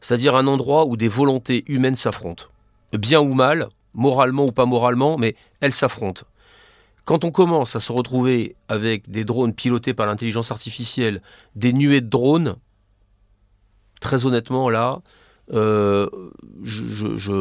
c'est-à-dire 0.00 0.34
un 0.34 0.46
endroit 0.46 0.86
où 0.86 0.96
des 0.96 1.08
volontés 1.08 1.64
humaines 1.68 1.96
s'affrontent, 1.96 2.46
bien 2.92 3.20
ou 3.20 3.34
mal, 3.34 3.68
moralement 3.94 4.46
ou 4.46 4.52
pas 4.52 4.66
moralement, 4.66 5.16
mais 5.16 5.36
elles 5.60 5.72
s'affrontent. 5.72 6.24
Quand 7.04 7.24
on 7.24 7.30
commence 7.30 7.76
à 7.76 7.80
se 7.80 7.92
retrouver 7.92 8.56
avec 8.68 9.10
des 9.10 9.24
drones 9.24 9.54
pilotés 9.54 9.94
par 9.94 10.06
l'intelligence 10.06 10.50
artificielle, 10.50 11.22
des 11.54 11.72
nuées 11.72 12.00
de 12.00 12.08
drones, 12.08 12.56
très 14.00 14.26
honnêtement, 14.26 14.68
là, 14.68 15.00
euh, 15.52 16.06
je, 16.62 17.16
je, 17.16 17.32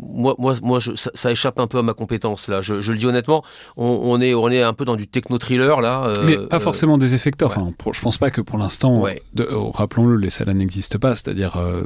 moi, 0.00 0.34
moi, 0.38 0.54
moi 0.62 0.78
je, 0.78 0.92
ça, 0.94 1.30
échappe 1.30 1.60
un 1.60 1.66
peu 1.66 1.78
à 1.78 1.82
ma 1.82 1.92
compétence 1.92 2.48
là. 2.48 2.62
Je, 2.62 2.74
le 2.74 2.96
dis 2.96 3.06
honnêtement, 3.06 3.42
on, 3.76 4.20
est, 4.20 4.34
on 4.34 4.48
est 4.48 4.62
un 4.62 4.72
peu 4.72 4.84
dans 4.84 4.96
du 4.96 5.06
techno-thriller 5.06 5.80
là. 5.80 6.04
Euh, 6.06 6.24
mais 6.24 6.38
pas 6.38 6.60
forcément 6.60 6.96
des 6.96 7.14
effecteurs. 7.14 7.50
Enfin, 7.50 7.70
je 7.92 8.00
pense 8.00 8.18
pas 8.18 8.30
que 8.30 8.40
pour 8.40 8.58
l'instant, 8.58 9.04
oh, 9.52 9.70
rappelons-le, 9.70 10.16
les 10.16 10.30
salles 10.30 10.50
n'existent 10.50 10.98
pas. 10.98 11.14
C'est-à-dire, 11.14 11.56
euh, 11.56 11.82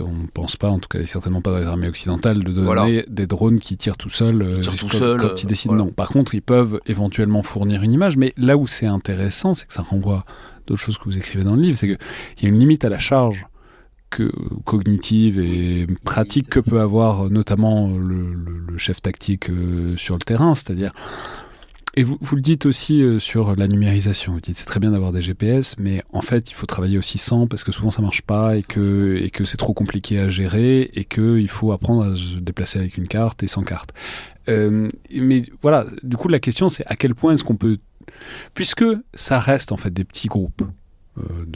on 0.00 0.12
ne 0.12 0.26
pense 0.26 0.56
pas, 0.56 0.68
en 0.68 0.78
tout 0.78 0.88
cas, 0.88 1.02
certainement 1.06 1.40
pas 1.40 1.52
dans 1.52 1.58
les 1.58 1.66
armées 1.66 1.88
occidentales, 1.88 2.44
de 2.44 2.52
donner 2.52 3.04
des 3.08 3.26
drones 3.26 3.58
qui 3.58 3.76
tirent 3.76 3.96
tout 3.96 4.10
seuls 4.10 4.60
tout 4.62 4.88
seul, 4.88 5.20
quand, 5.20 5.42
ils 5.42 5.46
décident 5.46 5.74
non. 5.74 5.86
Par 5.86 6.08
contre, 6.08 6.34
ils 6.34 6.42
peuvent 6.42 6.80
éventuellement 6.86 7.42
fournir 7.42 7.82
une 7.82 7.92
image. 7.92 8.16
Mais 8.16 8.32
là 8.36 8.56
où 8.56 8.66
c'est 8.66 8.86
intéressant, 8.86 9.54
c'est 9.54 9.66
que 9.66 9.72
ça 9.72 9.82
renvoie 9.82 10.24
d'autres 10.66 10.80
choses 10.80 10.98
que 10.98 11.04
vous 11.04 11.16
écrivez 11.16 11.44
dans 11.44 11.56
le 11.56 11.62
livre, 11.62 11.76
c'est 11.76 11.86
qu'il 11.86 11.98
y 12.42 12.46
a 12.46 12.48
une 12.48 12.58
limite 12.58 12.84
à 12.84 12.88
la 12.88 12.98
charge 12.98 13.46
cognitive 14.64 15.38
et 15.38 15.86
pratique 16.04 16.48
que 16.48 16.60
peut 16.60 16.80
avoir 16.80 17.26
euh, 17.26 17.28
notamment 17.28 17.88
le, 17.88 18.36
chef 18.76 19.02
tactique 19.02 19.50
euh, 19.50 19.96
sur 19.96 20.14
le 20.14 20.20
terrain, 20.20 20.54
c'est-à-dire 20.54 20.92
et 21.96 22.04
vous, 22.04 22.16
vous, 22.20 22.36
le 22.36 22.40
dites 22.40 22.66
aussi 22.66 23.02
euh, 23.02 23.18
sur 23.18 23.56
la 23.56 23.66
numérisation. 23.66 24.32
Vous 24.32 24.40
dites 24.40 24.56
c'est 24.56 24.64
très 24.64 24.78
bien 24.78 24.92
d'avoir 24.92 25.10
des 25.12 25.22
GPS, 25.22 25.74
mais 25.76 26.02
en 26.12 26.22
fait 26.22 26.50
il 26.50 26.54
faut 26.54 26.66
travailler 26.66 26.98
aussi 26.98 27.18
sans 27.18 27.46
parce 27.46 27.64
que 27.64 27.72
souvent 27.72 27.90
ça 27.90 28.00
marche 28.00 28.22
pas 28.22 28.56
et 28.56 28.62
que 28.62 29.18
et 29.20 29.30
que 29.30 29.44
c'est 29.44 29.56
trop 29.56 29.74
compliqué 29.74 30.18
à 30.18 30.30
gérer 30.30 30.90
et 30.94 31.04
que 31.04 31.38
il 31.38 31.48
faut 31.48 31.72
apprendre 31.72 32.04
à 32.04 32.14
se 32.14 32.38
déplacer 32.38 32.78
avec 32.78 32.96
une 32.96 33.08
carte 33.08 33.42
et 33.42 33.48
sans 33.48 33.62
carte. 33.62 33.92
mais 34.48 35.44
voilà, 35.62 35.84
du 36.02 36.16
coup 36.16 36.28
la 36.28 36.38
question 36.38 36.68
c'est 36.68 36.86
à 36.86 36.96
quel 36.96 37.14
point 37.14 37.34
est-ce 37.34 37.44
qu'on 37.44 37.56
peut, 37.56 37.78
puisque 38.54 38.84
ça 39.12 39.40
reste 39.40 39.72
en 39.72 39.76
fait 39.76 39.92
des 39.92 40.04
petits 40.04 40.28
groupes 40.28 40.62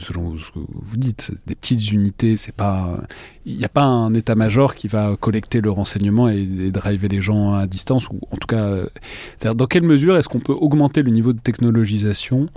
selon 0.01 0.37
ce 0.37 0.51
que 0.51 0.59
vous 0.59 0.97
dites, 0.97 1.31
des 1.47 1.55
petites 1.55 1.91
unités, 1.91 2.37
c'est 2.37 2.53
pas, 2.53 2.97
il 3.45 3.57
n'y 3.57 3.65
a 3.65 3.69
pas 3.69 3.83
un 3.83 4.13
état-major 4.13 4.75
qui 4.75 4.87
va 4.87 5.15
collecter 5.19 5.61
le 5.61 5.71
renseignement 5.71 6.27
et, 6.29 6.45
driver 6.71 7.07
les 7.07 7.21
gens 7.21 7.53
à 7.53 7.67
distance, 7.67 8.09
ou 8.09 8.19
en 8.31 8.37
tout 8.37 8.47
cas, 8.47 8.63
euh, 8.63 9.53
dans 9.53 9.67
quelle 9.67 9.83
mesure 9.83 10.17
est-ce 10.17 10.27
qu'on 10.27 10.39
peut 10.39 10.53
augmenter 10.53 11.01
le 11.01 11.11
niveau 11.11 11.33
de 11.33 11.39
technologisation 11.39 12.49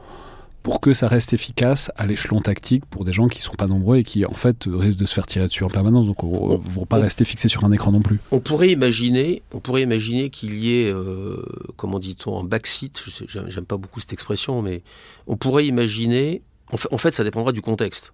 pour 0.63 0.81
que 0.81 0.93
ça 0.93 1.09
reste 1.09 1.33
efficace 1.33 1.91
à 1.97 2.05
l'échelon 2.05 2.41
tactique 2.41 2.85
pour 2.87 3.05
des 3.05 3.13
gens 3.13 3.29
qui 3.29 3.39
ne 3.39 3.45
sont 3.45 3.55
pas 3.55 3.69
nombreux 3.69 3.99
et 3.99 4.05
qui 4.05 4.27
en 4.27 4.35
fait 4.35 4.65
risquent 4.67 4.99
de 4.99 5.07
se 5.07 5.15
faire 5.15 5.27
tirer 5.27 5.47
dessus 5.47 5.65
en 5.65 5.69
permanence. 5.69 6.07
Donc 6.07 6.23
on 6.25 6.59
ne 6.59 6.63
vont 6.63 6.85
pas 6.85 6.99
rester 6.99 7.25
fixés 7.25 7.49
sur 7.49 7.65
un 7.65 7.73
écran 7.73 7.93
non 7.93 8.03
plus. 8.03 8.19
On 8.33 8.41
pourrait 8.41 8.71
imaginer, 8.71 9.43
on 9.55 9.61
pourrait 9.61 9.83
imaginer 9.83 10.29
qu'il 10.29 10.59
y 10.59 10.81
ait, 10.81 10.91
euh, 10.91 11.43
comment 11.77 11.99
dit-on, 11.99 12.41
un 12.41 12.45
backseat. 12.45 13.03
J'aime 13.29 13.65
pas 13.65 13.79
beaucoup 13.79 14.01
cette 14.01 14.13
expression, 14.13 14.61
mais 14.61 14.83
on 15.27 15.37
pourrait 15.37 15.67
imaginer 15.67 16.43
en 16.71 16.99
fait, 16.99 17.15
ça 17.15 17.25
dépendra 17.25 17.53
du 17.53 17.63
contexte. 17.63 18.13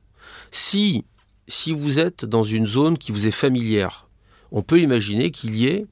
Si, 0.51 1.05
si 1.49 1.73
vous 1.73 1.99
êtes 1.99 2.25
dans 2.25 2.45
une 2.45 2.67
zone 2.67 2.99
qui 2.99 3.13
vous 3.13 3.27
est 3.27 3.33
familière, 3.33 4.09
on 4.51 4.63
peut 4.63 4.81
imaginer 4.81 5.31
qu'il 5.31 5.57
y 5.57 5.67
ait 5.67 5.87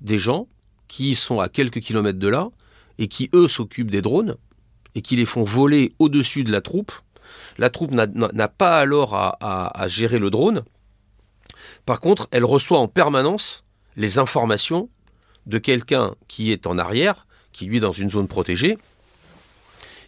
des 0.00 0.18
gens 0.18 0.48
qui 0.88 1.14
sont 1.14 1.40
à 1.40 1.48
quelques 1.48 1.80
kilomètres 1.80 2.18
de 2.18 2.28
là 2.28 2.50
et 2.98 3.08
qui, 3.08 3.30
eux, 3.34 3.48
s'occupent 3.48 3.90
des 3.90 4.02
drones 4.02 4.36
et 4.94 5.02
qui 5.02 5.16
les 5.16 5.26
font 5.26 5.44
voler 5.44 5.92
au-dessus 5.98 6.44
de 6.44 6.52
la 6.52 6.60
troupe. 6.60 6.92
La 7.58 7.70
troupe 7.70 7.92
n'a 7.92 8.48
pas 8.48 8.78
alors 8.78 9.14
à, 9.14 9.36
à 9.40 9.88
gérer 9.88 10.18
le 10.18 10.30
drone. 10.30 10.62
Par 11.86 12.00
contre, 12.00 12.28
elle 12.30 12.44
reçoit 12.44 12.78
en 12.78 12.88
permanence 12.88 13.64
les 13.96 14.18
informations 14.18 14.88
de 15.46 15.58
quelqu'un 15.58 16.14
qui 16.28 16.52
est 16.52 16.66
en 16.66 16.78
arrière, 16.78 17.26
qui 17.52 17.66
lui 17.66 17.78
est 17.78 17.80
dans 17.80 17.92
une 17.92 18.10
zone 18.10 18.28
protégée, 18.28 18.78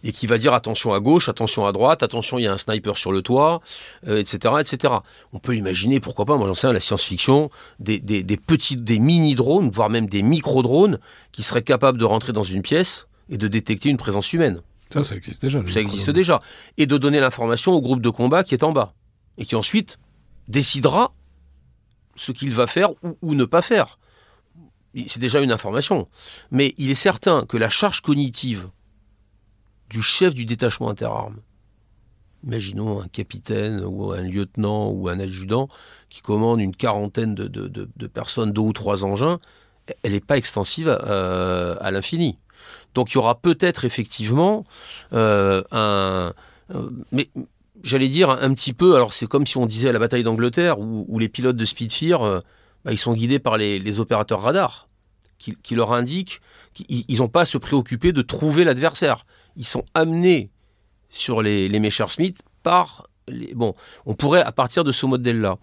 et 0.03 0.11
qui 0.11 0.27
va 0.27 0.37
dire 0.37 0.53
attention 0.53 0.93
à 0.93 0.99
gauche, 0.99 1.29
attention 1.29 1.65
à 1.65 1.71
droite, 1.71 2.03
attention 2.03 2.37
il 2.37 2.43
y 2.43 2.47
a 2.47 2.53
un 2.53 2.57
sniper 2.57 2.97
sur 2.97 3.11
le 3.11 3.21
toit, 3.21 3.61
etc., 4.05 4.39
euh, 4.45 4.59
etc. 4.59 4.93
On 5.33 5.39
peut 5.39 5.55
imaginer, 5.55 5.99
pourquoi 5.99 6.25
pas, 6.25 6.37
moi 6.37 6.47
j'en 6.47 6.53
sais 6.53 6.71
la 6.71 6.79
science-fiction, 6.79 7.49
des, 7.79 7.99
petits, 8.37 8.77
des 8.77 8.99
mini-drones, 8.99 9.69
voire 9.71 9.89
même 9.89 10.07
des 10.07 10.21
micro-drones, 10.21 10.99
qui 11.31 11.43
seraient 11.43 11.63
capables 11.63 11.97
de 11.97 12.05
rentrer 12.05 12.33
dans 12.33 12.43
une 12.43 12.61
pièce 12.61 13.07
et 13.29 13.37
de 13.37 13.47
détecter 13.47 13.89
une 13.89 13.97
présence 13.97 14.33
humaine. 14.33 14.59
Ça, 14.91 15.03
ça 15.03 15.15
existe 15.15 15.41
déjà. 15.41 15.61
Ça 15.67 15.81
existe 15.81 16.09
déjà. 16.11 16.39
Et 16.77 16.85
de 16.85 16.97
donner 16.97 17.19
l'information 17.19 17.73
au 17.73 17.81
groupe 17.81 18.01
de 18.01 18.09
combat 18.09 18.43
qui 18.43 18.53
est 18.53 18.63
en 18.63 18.71
bas. 18.71 18.93
Et 19.37 19.45
qui 19.45 19.55
ensuite 19.55 19.99
décidera 20.47 21.13
ce 22.15 22.31
qu'il 22.31 22.51
va 22.51 22.67
faire 22.67 22.91
ou, 23.03 23.17
ou 23.21 23.35
ne 23.35 23.43
pas 23.43 23.61
faire. 23.61 23.99
C'est 25.07 25.19
déjà 25.19 25.41
une 25.41 25.51
information. 25.51 26.07
Mais 26.51 26.73
il 26.77 26.89
est 26.89 26.95
certain 26.95 27.45
que 27.45 27.57
la 27.57 27.69
charge 27.69 28.01
cognitive 28.01 28.69
du 29.89 30.01
chef 30.01 30.33
du 30.33 30.45
détachement 30.45 30.89
interarmes. 30.89 31.37
Imaginons 32.43 33.01
un 33.01 33.07
capitaine 33.07 33.83
ou 33.83 34.11
un 34.11 34.21
lieutenant 34.21 34.89
ou 34.89 35.09
un 35.09 35.19
adjudant 35.19 35.69
qui 36.09 36.21
commande 36.21 36.61
une 36.61 36.75
quarantaine 36.75 37.35
de, 37.35 38.07
personnes, 38.07 38.51
deux 38.51 38.61
ou 38.61 38.73
trois 38.73 39.03
engins, 39.05 39.39
elle 40.03 40.11
n'est 40.11 40.19
pas 40.19 40.37
extensive 40.37 40.89
à, 40.89 41.91
l'infini. 41.91 42.37
Donc 42.93 43.11
il 43.11 43.15
y 43.15 43.17
aura 43.17 43.39
peut-être 43.39 43.85
effectivement 43.85 44.65
euh, 45.13 45.63
un... 45.71 46.33
Euh, 46.73 46.89
mais 47.11 47.29
j'allais 47.83 48.07
dire 48.07 48.29
un, 48.29 48.53
petit 48.53 48.73
peu, 48.73 48.95
alors 48.95 49.13
c'est 49.13 49.27
comme 49.27 49.45
si 49.45 49.57
on 49.57 49.65
disait 49.65 49.89
à 49.89 49.91
la 49.91 49.99
bataille 49.99 50.23
d'Angleterre, 50.23 50.79
où, 50.79 51.19
les 51.19 51.29
pilotes 51.29 51.55
de 51.55 51.65
Spitfire, 51.65 52.21
euh, 52.21 52.39
bah, 52.83 52.91
ils 52.91 52.97
sont 52.97 53.13
guidés 53.13 53.39
par 53.39 53.57
les, 53.57 53.99
opérateurs 53.99 54.41
radars, 54.41 54.87
qui, 55.37 55.55
qui 55.61 55.75
leur 55.75 55.93
indiquent 55.93 56.41
qu'ils 56.73 57.17
n'ont 57.17 57.29
pas 57.29 57.41
à 57.41 57.45
se 57.45 57.57
préoccuper 57.57 58.11
de 58.11 58.21
trouver 58.21 58.63
l'adversaire 58.63 59.23
ils 59.57 59.65
sont 59.65 59.83
amenés 59.93 60.49
sur 61.09 61.41
les, 61.41 61.67
les 61.67 61.79
Messerschmitt 61.79 62.41
par 62.63 63.07
bon, 63.55 63.75
on 64.05 64.13
pourrait 64.13 64.41
à 64.41 64.51
partir 64.51 64.83
de 64.83 64.91
ce 64.91 65.05
modèle-là. 65.05 65.57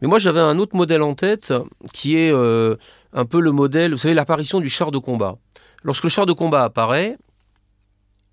Mais 0.00 0.08
moi, 0.08 0.18
j'avais 0.18 0.40
un 0.40 0.58
autre 0.58 0.76
modèle 0.76 1.02
en 1.02 1.14
tête 1.14 1.52
qui 1.92 2.16
est 2.16 2.32
euh, 2.32 2.76
un 3.12 3.24
peu 3.24 3.40
le 3.40 3.52
modèle, 3.52 3.92
vous 3.92 3.98
savez, 3.98 4.14
l'apparition 4.14 4.60
du 4.60 4.68
char 4.68 4.90
de 4.90 4.98
combat. 4.98 5.36
Lorsque 5.82 6.04
le 6.04 6.10
char 6.10 6.26
de 6.26 6.32
combat 6.32 6.64
apparaît, 6.64 7.16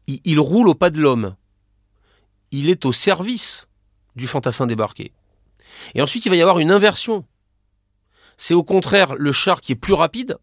il 0.08 0.40
roule 0.40 0.70
au 0.70 0.74
pas 0.74 0.90
de 0.90 1.00
l'homme. 1.00 1.36
Il 2.52 2.70
est 2.70 2.86
au 2.86 2.94
service 2.94 3.68
du 4.16 4.28
fantassin 4.28 4.66
débarqué. 4.66 5.12
Et 5.96 6.02
ensuite, 6.02 6.26
il 6.26 6.30
va 6.30 6.36
y 6.36 6.42
avoir 6.42 6.60
une 6.60 6.72
inversion. 6.72 7.26
C'est 8.38 8.54
au 8.54 8.64
contraire 8.64 9.16
le 9.16 9.32
char 9.32 9.62
qui 9.62 9.74
est 9.74 9.76
plus 9.76 9.94
rapide, 9.94 10.38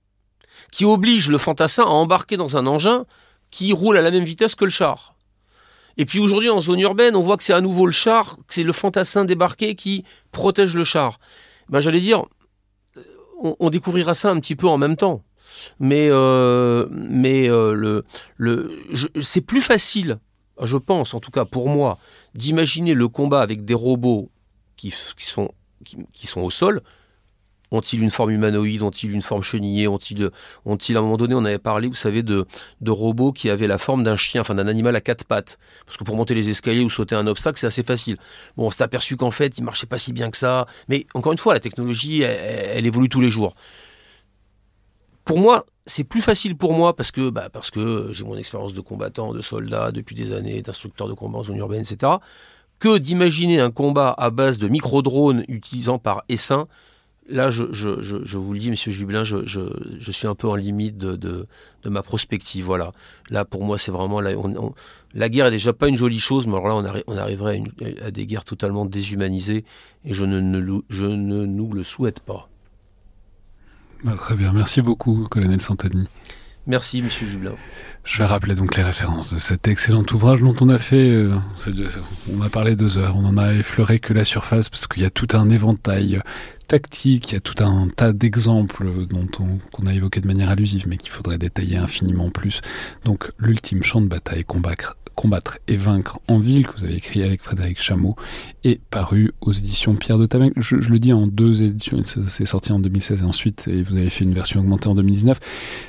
qui 0.70 0.84
oblige 0.84 1.30
le 1.30 1.38
fantassin 1.38 1.84
à 1.84 1.88
embarquer 1.88 2.36
dans 2.36 2.56
un 2.56 2.66
engin 2.66 3.06
qui 3.54 3.72
roule 3.72 3.96
à 3.96 4.02
la 4.02 4.10
même 4.10 4.24
vitesse 4.24 4.56
que 4.56 4.64
le 4.64 4.70
char. 4.72 5.14
Et 5.96 6.06
puis 6.06 6.18
aujourd'hui, 6.18 6.50
en 6.50 6.60
zone 6.60 6.80
urbaine, 6.80 7.14
on 7.14 7.22
voit 7.22 7.36
que 7.36 7.44
c'est 7.44 7.52
à 7.52 7.60
nouveau 7.60 7.86
le 7.86 7.92
char, 7.92 8.38
que 8.48 8.54
c'est 8.54 8.64
le 8.64 8.72
fantassin 8.72 9.24
débarqué 9.24 9.76
qui 9.76 10.02
protège 10.32 10.74
le 10.74 10.82
char. 10.82 11.20
Ben, 11.68 11.78
J'allais 11.78 12.00
dire, 12.00 12.24
on, 13.60 13.70
découvrira 13.70 14.14
ça 14.14 14.32
un 14.32 14.40
petit 14.40 14.56
peu 14.56 14.66
en 14.66 14.76
même 14.76 14.96
temps. 14.96 15.22
Mais, 15.78 16.08
euh, 16.10 16.88
mais 16.90 17.48
euh, 17.48 18.02
c'est 19.22 19.40
plus 19.40 19.60
facile, 19.60 20.18
je 20.60 20.76
pense, 20.76 21.14
en 21.14 21.20
tout 21.20 21.30
cas 21.30 21.44
pour 21.44 21.68
moi, 21.68 21.98
d'imaginer 22.34 22.92
le 22.92 23.06
combat 23.06 23.40
avec 23.40 23.64
des 23.64 23.74
robots 23.74 24.32
qui 24.74 24.90
sont 24.90 25.52
au 26.40 26.50
sol 26.50 26.82
ont-ils 27.70 28.02
une 28.02 28.10
forme 28.10 28.30
humanoïde? 28.30 28.82
Ont-ils 28.82 29.12
une 29.12 29.22
forme 29.22 29.42
chenillée? 29.42 29.88
Ont-ils, 29.88 30.30
ont-ils 30.64 30.96
à 30.96 31.00
un 31.00 31.02
moment 31.02 31.16
donné, 31.16 31.34
on 31.34 31.44
avait 31.44 31.58
parlé, 31.58 31.88
vous 31.88 31.94
savez, 31.94 32.22
de, 32.22 32.46
robots 32.86 33.32
qui 33.32 33.50
avaient 33.50 33.66
la 33.66 33.78
forme 33.78 34.02
d'un 34.02 34.16
chien, 34.16 34.40
enfin 34.40 34.54
d'un 34.54 34.68
animal 34.68 34.94
à 34.96 35.00
quatre 35.00 35.24
pattes. 35.24 35.58
Parce 35.86 35.96
que 35.96 36.04
pour 36.04 36.16
monter 36.16 36.34
les 36.34 36.48
escaliers 36.48 36.84
ou 36.84 36.90
sauter 36.90 37.14
un 37.14 37.26
obstacle, 37.26 37.58
c'est 37.58 37.66
assez 37.66 37.82
facile. 37.82 38.16
Bon, 38.56 38.66
on 38.66 38.70
s'est 38.70 38.82
aperçu 38.82 39.16
qu'en 39.16 39.30
fait, 39.30 39.58
il 39.58 39.64
marchait 39.64 39.86
pas 39.86 39.98
si 39.98 40.12
bien 40.12 40.30
que 40.30 40.36
ça. 40.36 40.66
Mais 40.88 41.06
encore 41.14 41.32
une 41.32 41.38
fois, 41.38 41.54
la 41.54 41.60
technologie, 41.60 42.22
elle, 42.22 42.86
évolue 42.86 43.08
tous 43.08 43.20
les 43.20 43.30
jours. 43.30 43.54
Pour 45.24 45.38
moi, 45.38 45.64
c'est 45.86 46.04
plus 46.04 46.20
facile 46.20 46.56
pour 46.56 46.74
moi 46.74 46.94
parce 46.94 47.10
que, 47.10 47.30
bah, 47.30 47.48
parce 47.50 47.70
que 47.70 48.10
j'ai 48.12 48.24
mon 48.24 48.36
expérience 48.36 48.74
de 48.74 48.80
combattant, 48.80 49.32
de 49.32 49.40
soldat 49.40 49.90
depuis 49.90 50.14
des 50.14 50.32
années, 50.32 50.60
d'instructeur 50.60 51.08
de 51.08 51.14
combat 51.14 51.38
en 51.38 51.42
zone 51.42 51.56
urbaine, 51.56 51.80
etc. 51.80 52.12
Que 52.78 52.98
d'imaginer 52.98 53.60
un 53.60 53.70
combat 53.70 54.14
à 54.18 54.28
base 54.28 54.58
de 54.58 54.68
micro-drones 54.68 55.44
utilisant 55.48 55.98
par 55.98 56.24
essaim 56.28 56.68
là, 57.28 57.50
je, 57.50 58.36
vous 58.36 58.52
le 58.52 58.58
dis, 58.58 58.70
Monsieur 58.70 58.92
Jublin, 58.92 59.24
je, 59.24 60.10
suis 60.10 60.26
un 60.26 60.34
peu 60.34 60.48
en 60.48 60.54
limite 60.54 60.96
de, 60.98 61.46
ma 61.84 62.02
prospective. 62.02 62.64
Voilà. 62.64 62.92
Là, 63.30 63.44
pour 63.44 63.64
moi, 63.64 63.78
c'est 63.78 63.92
vraiment 63.92 64.20
la 64.20 65.28
guerre 65.28 65.46
est 65.46 65.52
déjà 65.52 65.72
pas 65.72 65.88
une 65.88 65.96
jolie 65.96 66.20
chose, 66.20 66.46
mais 66.46 66.56
alors 66.56 66.82
là, 66.82 67.02
on, 67.06 67.16
arriverait 67.16 67.62
à, 68.02 68.10
des 68.10 68.26
guerres 68.26 68.44
totalement 68.44 68.84
déshumanisées, 68.84 69.64
et 70.04 70.14
je 70.14 70.24
ne, 70.24 70.40
nous 70.40 71.72
le 71.72 71.82
souhaite 71.82 72.20
pas. 72.20 72.48
Bah, 74.02 74.14
très 74.18 74.34
bien, 74.34 74.52
merci 74.52 74.82
beaucoup, 74.82 75.26
colonel 75.30 75.60
Santani. 75.60 76.08
Merci, 76.66 77.02
Monsieur 77.02 77.26
Jublin. 77.26 77.56
Je 78.04 78.18
vais 78.18 78.24
rappeler 78.24 78.54
donc 78.54 78.76
les 78.76 78.82
références 78.82 79.32
de 79.32 79.38
cet 79.38 79.68
excellent 79.68 80.04
ouvrage 80.12 80.40
dont 80.40 80.54
on 80.60 80.68
a 80.68 80.78
fait, 80.78 81.10
euh, 81.10 81.36
on 82.32 82.40
a 82.42 82.48
parlé 82.48 82.74
deux 82.74 82.96
heures, 82.98 83.16
on 83.16 83.24
en 83.24 83.36
a 83.36 83.52
effleuré 83.52 83.98
que 83.98 84.12
la 84.12 84.24
surface 84.24 84.68
parce 84.68 84.86
qu'il 84.86 85.02
y 85.02 85.06
a 85.06 85.10
tout 85.10 85.28
un 85.32 85.50
éventail 85.50 86.20
tactique, 86.66 87.32
il 87.32 87.34
y 87.34 87.38
a 87.38 87.40
tout 87.40 87.62
un 87.62 87.88
tas 87.88 88.12
d'exemples 88.12 88.90
dont 89.08 89.28
on, 89.40 89.58
qu'on 89.72 89.86
a 89.86 89.92
évoqué 89.92 90.20
de 90.20 90.26
manière 90.26 90.50
allusive, 90.50 90.86
mais 90.86 90.96
qu'il 90.96 91.10
faudrait 91.10 91.38
détailler 91.38 91.76
infiniment 91.76 92.30
plus. 92.30 92.62
Donc 93.04 93.30
l'ultime 93.38 93.82
champ 93.82 94.00
de 94.00 94.08
bataille, 94.08 94.44
combattre, 94.44 94.96
combattre 95.14 95.58
et 95.68 95.76
vaincre 95.76 96.20
en 96.28 96.38
ville, 96.38 96.66
que 96.66 96.78
vous 96.78 96.84
avez 96.84 96.96
écrit 96.96 97.22
avec 97.22 97.42
Frédéric 97.42 97.80
Chameau, 97.80 98.16
est 98.64 98.80
paru 98.90 99.32
aux 99.40 99.52
éditions 99.52 99.94
Pierre 99.94 100.18
de 100.18 100.26
Tamec. 100.26 100.52
Je, 100.56 100.76
le 100.76 100.98
dis 100.98 101.12
en 101.12 101.26
deux 101.26 101.62
éditions, 101.62 102.02
c'est 102.04 102.46
sorti 102.46 102.72
en 102.72 102.78
2016 102.78 103.22
et 103.22 103.24
ensuite, 103.24 103.68
et 103.68 103.82
vous 103.82 103.96
avez 103.96 104.10
fait 104.10 104.24
une 104.24 104.34
version 104.34 104.60
augmentée 104.60 104.88
en 104.88 104.94
2019. 104.94 105.38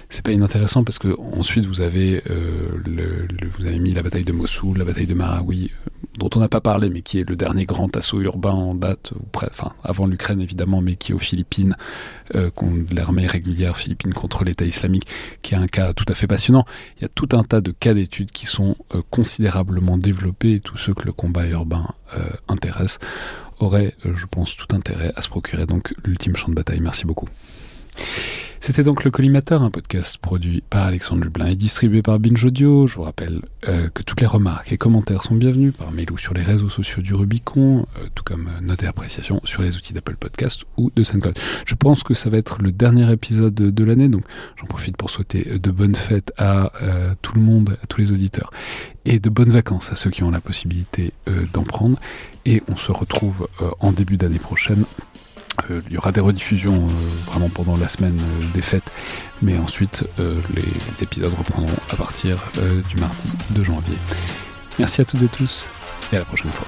C'est 0.10 0.24
pas 0.24 0.32
inintéressant 0.32 0.84
parce 0.84 1.00
que 1.00 1.16
ensuite 1.34 1.66
vous 1.66 1.82
avez, 1.82 2.22
euh, 2.30 3.28
vous 3.58 3.66
avez 3.66 3.80
mis 3.80 3.94
la 3.94 4.04
bataille 4.04 4.26
de 4.26 4.32
Mossoul, 4.32 4.78
la 4.78 4.86
bataille 4.86 5.08
de 5.08 5.16
Marawi, 5.16 5.72
dont 6.18 6.30
on 6.36 6.40
n'a 6.40 6.48
pas 6.48 6.62
parlé, 6.62 6.90
mais 6.90 7.02
qui 7.02 7.20
est 7.20 7.30
le 7.30 7.36
dernier 7.36 7.66
grand 7.66 7.96
assaut 7.96 8.22
urbain 8.22 8.52
en 8.52 8.76
date, 8.76 9.14
enfin 9.36 9.72
avant 9.84 10.08
l'Ukraine 10.08 10.42
évidemment, 10.42 10.82
mais 10.82 10.96
qui 10.96 11.12
est 11.12 11.16
aux 11.16 11.20
Philippines, 11.20 11.76
euh, 12.36 12.50
l'armée 12.92 13.28
régulière 13.28 13.78
philippine 13.78 14.14
contre 14.14 14.44
l'État 14.44 14.66
islamique, 14.66 15.08
qui 15.42 15.54
est 15.54 15.58
un 15.58 15.68
cas 15.68 15.94
tout 15.94 16.06
à 16.08 16.16
fait 16.16 16.28
passionnant. 16.28 16.66
Il 16.98 17.02
y 17.04 17.06
a 17.06 17.10
tout 17.10 17.30
un 17.34 17.44
tas 17.44 17.62
de 17.62 17.72
cas 17.72 17.94
d'études 17.94 18.32
qui 18.32 18.46
sont 18.46 18.76
euh, 18.94 19.02
considérablement 19.10 19.98
développés, 19.98 20.54
et 20.54 20.60
tous 20.60 20.78
ceux 20.78 20.94
que 20.94 21.06
le 21.06 21.12
combat 21.12 21.46
urbain 21.48 21.88
euh, 22.18 22.22
intéresse 22.48 23.00
auraient, 23.60 23.94
je 24.04 24.26
pense, 24.26 24.56
tout 24.56 24.76
intérêt 24.76 25.12
à 25.16 25.22
se 25.22 25.30
procurer 25.30 25.66
donc 25.66 25.94
l'ultime 26.04 26.36
champ 26.36 26.50
de 26.50 26.56
bataille. 26.56 26.82
Merci 26.82 27.06
beaucoup. 27.06 27.30
C'était 28.66 28.82
donc 28.82 29.04
le 29.04 29.12
Collimateur, 29.12 29.62
un 29.62 29.70
podcast 29.70 30.18
produit 30.18 30.64
par 30.68 30.88
Alexandre 30.88 31.22
Dublin 31.22 31.46
et 31.46 31.56
distribué 31.56 32.02
par 32.02 32.18
Binge 32.18 32.44
Audio. 32.44 32.88
Je 32.88 32.96
vous 32.96 33.04
rappelle 33.04 33.42
euh, 33.70 33.90
que 33.90 34.02
toutes 34.02 34.22
les 34.22 34.26
remarques 34.26 34.72
et 34.72 34.78
commentaires 34.78 35.22
sont 35.22 35.36
bienvenus 35.36 35.72
par 35.72 35.92
mail 35.92 36.12
ou 36.12 36.18
sur 36.18 36.34
les 36.34 36.42
réseaux 36.42 36.72
sociaux 36.72 37.04
du 37.04 37.14
Rubicon, 37.14 37.86
euh, 38.00 38.08
tout 38.16 38.24
comme 38.24 38.50
notes 38.64 38.82
et 38.82 38.88
appréciations 38.88 39.40
sur 39.44 39.62
les 39.62 39.78
outils 39.78 39.94
d'Apple 39.94 40.16
Podcast 40.16 40.64
ou 40.78 40.92
de 40.96 41.04
SoundCloud. 41.04 41.38
Je 41.64 41.76
pense 41.76 42.02
que 42.02 42.16
ça 42.16 42.32
va 42.32 42.38
être 42.38 42.60
le 42.60 42.72
dernier 42.72 43.12
épisode 43.12 43.54
de 43.54 43.84
l'année, 43.84 44.10
donc 44.10 44.24
j'en 44.56 44.66
profite 44.66 44.98
pour 44.98 45.12
souhaiter 45.12 45.60
de 45.60 45.70
bonnes 45.70 45.96
fêtes 45.96 46.34
à 46.40 46.72
euh, 46.82 47.14
tout 47.22 47.36
le 47.36 47.42
monde, 47.42 47.78
à 47.84 47.86
tous 47.86 48.02
les 48.02 48.12
auditeurs, 48.12 48.50
et 49.06 49.20
de 49.20 49.30
bonnes 49.30 49.52
vacances 49.52 49.92
à 49.92 49.96
ceux 49.96 50.10
qui 50.10 50.24
ont 50.24 50.32
la 50.32 50.42
possibilité 50.42 51.14
d'en 51.54 51.62
prendre. 51.62 52.00
Et 52.46 52.64
on 52.68 52.76
se 52.76 52.92
retrouve 52.92 53.48
en 53.80 53.92
début 53.92 54.18
d'année 54.18 54.40
prochaine 54.40 54.86
euh, 55.70 55.82
il 55.88 55.94
y 55.94 55.98
aura 55.98 56.12
des 56.12 56.22
rediffusions 56.22 56.76
euh, 56.76 57.32
vraiment 57.32 57.50
pendant 57.50 57.78
la 57.78 57.88
semaine 57.88 58.20
euh, 58.20 58.46
des 58.54 58.62
fêtes, 58.62 58.92
mais 59.42 59.58
ensuite 59.58 60.08
les, 60.18 61.04
épisodes 61.04 61.34
reprendront 61.34 61.76
à 61.92 61.96
partir 61.96 62.38
du 62.90 62.96
mardi 62.98 63.30
2 63.52 63.64
janvier. 63.64 63.98
Merci 64.80 65.02
à 65.02 65.06
toutes 65.06 65.22
et 65.22 65.28
tous 65.28 65.66
et 66.12 66.16
à 66.16 66.20
la 66.20 66.26
prochaine 66.26 66.52
fois. 66.52 66.68